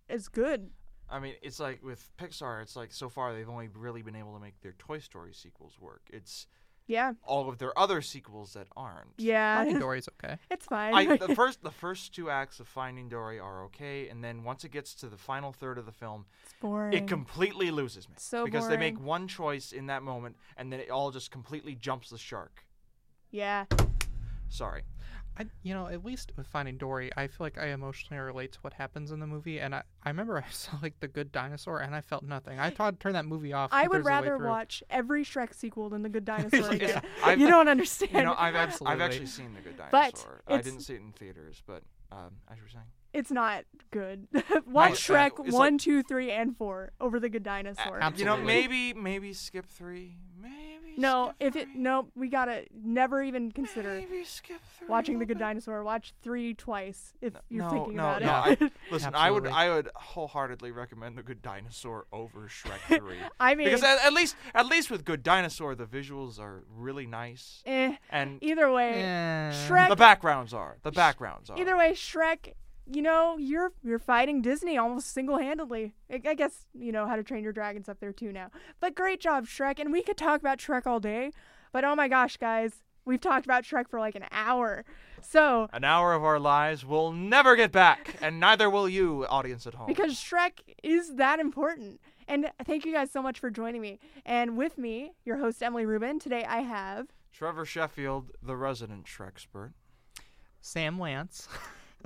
as 0.10 0.28
good. 0.28 0.70
I 1.10 1.20
mean, 1.20 1.36
it's 1.42 1.60
like 1.60 1.84
with 1.84 2.10
Pixar. 2.18 2.62
It's 2.62 2.76
like 2.76 2.92
so 2.92 3.10
far 3.10 3.34
they've 3.34 3.50
only 3.50 3.70
really 3.74 4.02
been 4.02 4.16
able 4.16 4.34
to 4.34 4.40
make 4.40 4.60
their 4.62 4.74
Toy 4.78 5.00
Story 5.00 5.34
sequels 5.34 5.78
work. 5.80 6.02
It's 6.12 6.48
Yeah. 6.88 7.14
all 7.24 7.48
of 7.50 7.58
their 7.60 7.78
other 7.78 8.02
sequels 8.02 8.54
that 8.54 8.68
aren't. 8.76 9.12
Yeah. 9.18 9.58
Finding 9.58 9.80
Dory's 9.86 10.08
okay. 10.24 10.38
it's 10.50 10.66
fine. 10.66 10.94
I, 10.96 11.18
the 11.28 11.36
first 11.36 11.62
the 11.64 11.70
first 11.72 12.14
two 12.16 12.30
acts 12.32 12.60
of 12.60 12.68
Finding 12.68 13.08
Dory 13.10 13.40
are 13.40 13.64
okay, 13.66 14.10
and 14.10 14.24
then 14.24 14.44
once 14.44 14.64
it 14.64 14.70
gets 14.72 14.96
to 14.96 15.08
the 15.08 15.18
final 15.18 15.52
third 15.52 15.78
of 15.78 15.86
the 15.86 15.92
film, 15.92 16.26
it's 16.44 16.54
boring. 16.60 16.94
it 16.94 17.08
completely 17.08 17.70
loses 17.72 18.10
me. 18.10 18.16
So 18.18 18.44
because 18.46 18.68
they 18.68 18.78
make 18.78 19.00
one 19.00 19.28
choice 19.28 19.72
in 19.74 19.86
that 19.88 20.02
moment, 20.02 20.38
and 20.58 20.72
then 20.74 20.80
it 20.80 20.90
all 20.90 21.12
just 21.12 21.30
completely 21.32 21.76
jumps 21.76 22.10
the 22.10 22.18
shark. 22.18 22.64
yeah. 23.32 23.66
Sorry. 24.48 24.84
I, 25.38 25.46
you 25.64 25.74
know, 25.74 25.88
at 25.88 26.06
least 26.06 26.32
with 26.38 26.48
Finding 26.48 26.78
Dory, 26.78 27.12
I 27.18 27.28
feel 27.28 27.38
like 27.46 27.58
I 27.58 27.68
emotionally 27.68 28.22
relate 28.22 28.54
to 28.54 28.60
what 28.62 28.74
happens 28.74 29.12
in 29.12 29.20
the 29.20 29.28
movie. 29.28 29.60
And 29.60 29.76
I, 29.76 29.84
I 30.04 30.10
remember 30.10 30.38
I 30.48 30.50
saw 30.52 30.78
like 30.82 31.00
The 31.00 31.08
Good 31.08 31.32
Dinosaur, 31.32 31.80
and 31.80 31.94
I 31.96 32.02
felt 32.02 32.24
nothing. 32.24 32.60
I 32.60 32.70
tried 32.70 32.92
to 32.92 32.98
turn 33.00 33.14
that 33.14 33.26
movie 33.26 33.52
off. 33.54 33.70
I 33.74 33.88
would 33.88 33.98
of 33.98 34.04
the 34.04 34.10
way 34.10 34.16
rather 34.16 34.38
watch 34.38 34.82
every 34.90 35.26
Shrek 35.26 35.54
sequel 35.54 35.90
than 35.90 36.04
The 36.04 36.10
Good 36.10 36.26
Dinosaur 36.32 36.74
Yeah. 36.76 37.02
again. 37.24 37.40
You 37.40 37.48
don't 37.48 37.68
understand. 37.68 38.14
You 38.14 38.24
know, 38.24 38.36
I've, 38.38 38.56
I've, 38.56 38.78
I've 38.86 39.02
actually 39.02 39.26
seen 39.26 39.54
The 39.54 39.62
Good 39.62 39.78
Dinosaur. 39.78 39.92
But 39.92 40.14
Dinosaur. 40.16 40.42
I 40.48 40.62
didn't 40.62 40.80
see 40.82 40.94
it 40.94 41.02
in 41.02 41.12
theaters, 41.12 41.62
but 41.68 41.84
um, 42.12 42.32
as 42.50 42.58
you 42.58 42.64
were 42.64 42.70
saying. 42.70 42.86
it's 43.14 43.32
not 43.32 43.66
good. 43.92 44.28
Watch 44.66 45.10
I- 45.10 45.26
uh, 45.26 45.30
Shrek 45.30 45.46
it's 45.46 45.54
one, 45.54 45.74
like- 45.74 45.82
two, 45.82 46.04
three, 46.04 46.32
and 46.32 46.56
4 46.56 46.92
over 47.02 47.20
The 47.20 47.30
Good 47.30 47.44
Dinosaur. 47.44 48.00
Ab- 48.02 48.18
You 48.18 48.26
know, 48.26 48.38
maybe 48.38 48.94
maybe 48.94 49.34
skip 49.34 49.66
three. 49.66 50.16
Maybe. 50.42 50.54
No, 50.98 51.34
if 51.40 51.56
it 51.56 51.68
no, 51.76 52.08
we 52.16 52.30
gotta 52.30 52.66
never 52.74 53.22
even 53.22 53.52
consider 53.52 53.96
Maybe 53.96 54.24
skip 54.24 54.60
three. 54.80 54.88
watching 54.88 55.20
The 55.20 55.26
Good. 55.26 55.40
Dinosaur. 55.40 55.84
Watch 55.84 56.14
three 56.22 56.54
twice 56.54 57.14
if 57.22 57.34
you're 57.50 57.64
no, 57.64 57.70
thinking 57.70 57.96
no, 57.96 58.04
about 58.16 58.22
no, 58.22 58.52
it. 58.52 58.62
I- 58.62 58.72
Listen, 58.92 59.16
I 59.16 59.32
would 59.32 59.48
I 59.48 59.70
would 59.70 59.90
wholeheartedly 59.96 60.72
recommend 60.72 61.18
The 61.18 61.24
Good 61.24 61.42
Dinosaur 61.42 62.06
over 62.12 62.42
Shrek 62.48 62.80
three. 63.00 63.18
I 63.40 63.56
mean, 63.56 63.68
because 63.68 63.84
at, 63.84 64.04
at 64.06 64.14
least 64.14 64.36
at 64.54 64.66
least 64.66 64.90
with 64.92 65.06
Good 65.06 65.24
Dinosaur, 65.24 65.76
the 65.76 65.86
visuals 65.86 66.40
are 66.40 66.64
really 66.76 67.06
nice, 67.08 67.62
eh, 67.66 67.96
and 68.10 68.38
either 68.42 68.72
way, 68.72 69.02
Eh. 69.04 69.52
Shrek- 69.68 69.90
the 69.90 69.96
backgrounds 69.96 70.54
are 70.54 70.78
the 70.84 70.92
backgrounds 70.92 71.50
are. 71.50 71.60
either 71.60 71.78
way, 71.78 71.92
Shrek. 71.94 72.54
You 72.92 73.02
know, 73.02 73.38
you're 73.38 73.72
you're 73.84 74.00
fighting 74.00 74.42
Disney 74.42 74.78
almost 74.78 75.12
single-handedly. 75.14 75.94
I, 76.12 76.22
I 76.26 76.34
guess 76.36 76.68
you 76.74 76.92
know 76.92 77.08
how 77.08 77.16
to 77.16 77.24
train 77.24 77.44
your 77.44 77.54
dragons 77.54 77.90
up 77.90 78.00
there 78.00 78.14
too 78.14 78.32
now. 78.32 78.52
But 78.80 78.96
great 78.96 79.20
job, 79.20 79.46
Shrek. 79.48 79.80
And 79.80 79.92
we 79.92 80.02
could 80.04 80.18
talk 80.18 80.40
about 80.40 80.60
Shrek 80.60 80.86
all 80.86 81.00
day. 81.00 81.32
But 81.72 81.84
oh 81.84 81.96
my 81.96 82.08
gosh, 82.08 82.38
guys, 82.38 82.84
We've 83.06 83.22
talked 83.22 83.46
about 83.46 83.64
Shrek 83.64 83.88
for 83.88 84.00
like 84.00 84.16
an 84.16 84.26
hour. 84.32 84.84
So, 85.22 85.70
An 85.72 85.84
hour 85.84 86.14
of 86.14 86.24
our 86.24 86.40
lives 86.40 86.84
will 86.86 87.12
never 87.12 87.56
get 87.56 87.72
back, 87.72 88.16
and 88.22 88.40
neither 88.40 88.70
will 88.70 88.90
you, 88.90 89.26
audience 89.28 89.66
at 89.68 89.76
home. 89.76 89.88
because 89.88 90.14
Shrek 90.14 90.60
is 90.84 91.16
that 91.16 91.40
important. 91.40 92.02
And 92.28 92.52
thank 92.66 92.86
you 92.86 92.92
guys 92.94 93.12
so 93.12 93.22
much 93.22 93.40
for 93.40 93.52
joining 93.52 93.82
me. 93.82 94.00
And 94.26 94.58
with 94.58 94.78
me, 94.80 95.12
your 95.24 95.38
host, 95.38 95.62
Emily 95.62 95.86
Rubin. 95.86 96.18
Today 96.20 96.44
I 96.44 96.62
have. 96.62 97.08
Trevor 97.32 97.66
Sheffield, 97.66 98.32
the 98.42 98.56
resident 98.56 99.06
Shrekspert. 99.06 99.74
Sam 100.62 101.00
Lance. 101.00 101.48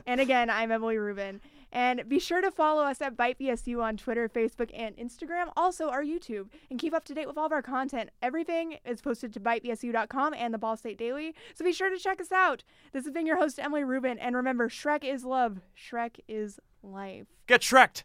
And 0.06 0.22
again, 0.22 0.50
I'm 0.50 0.72
Emily 0.72 0.98
Rubin. 0.98 1.42
And 1.72 2.10
be 2.10 2.20
sure 2.20 2.42
to 2.42 2.50
follow 2.50 2.84
us 2.84 3.02
at 3.02 3.16
ByteBSU 3.16 3.82
on 3.82 3.96
Twitter, 3.96 4.28
Facebook, 4.28 4.72
and 4.74 4.98
Instagram, 4.98 5.52
also 5.56 5.90
our 5.90 6.04
YouTube, 6.04 6.48
and 6.70 6.80
keep 6.80 6.94
up 6.94 7.06
to 7.06 7.14
date 7.14 7.28
with 7.28 7.38
all 7.38 7.46
of 7.46 7.52
our 7.52 7.62
content. 7.62 8.10
Everything 8.24 8.78
is 8.86 9.02
posted 9.02 9.32
to 9.34 9.40
bytebsu.com 9.40 10.34
and 10.34 10.54
the 10.54 10.58
Ball 10.58 10.78
State 10.78 10.98
Daily, 10.98 11.36
so 11.54 11.64
be 11.64 11.72
sure 11.72 11.92
to 11.92 11.98
check 11.98 12.20
us 12.20 12.32
out. 12.32 12.64
This 12.92 13.06
has 13.06 13.14
been 13.14 13.28
your 13.28 13.38
host, 13.38 13.60
Emily 13.60 13.84
Rubin, 13.84 14.18
and 14.18 14.36
remember, 14.36 14.68
Shrek 14.68 15.04
is 15.04 15.24
love, 15.24 15.60
Shrek 15.78 16.20
is 16.28 16.60
life. 16.82 17.28
Get 17.46 17.62
Shreked! 17.62 18.04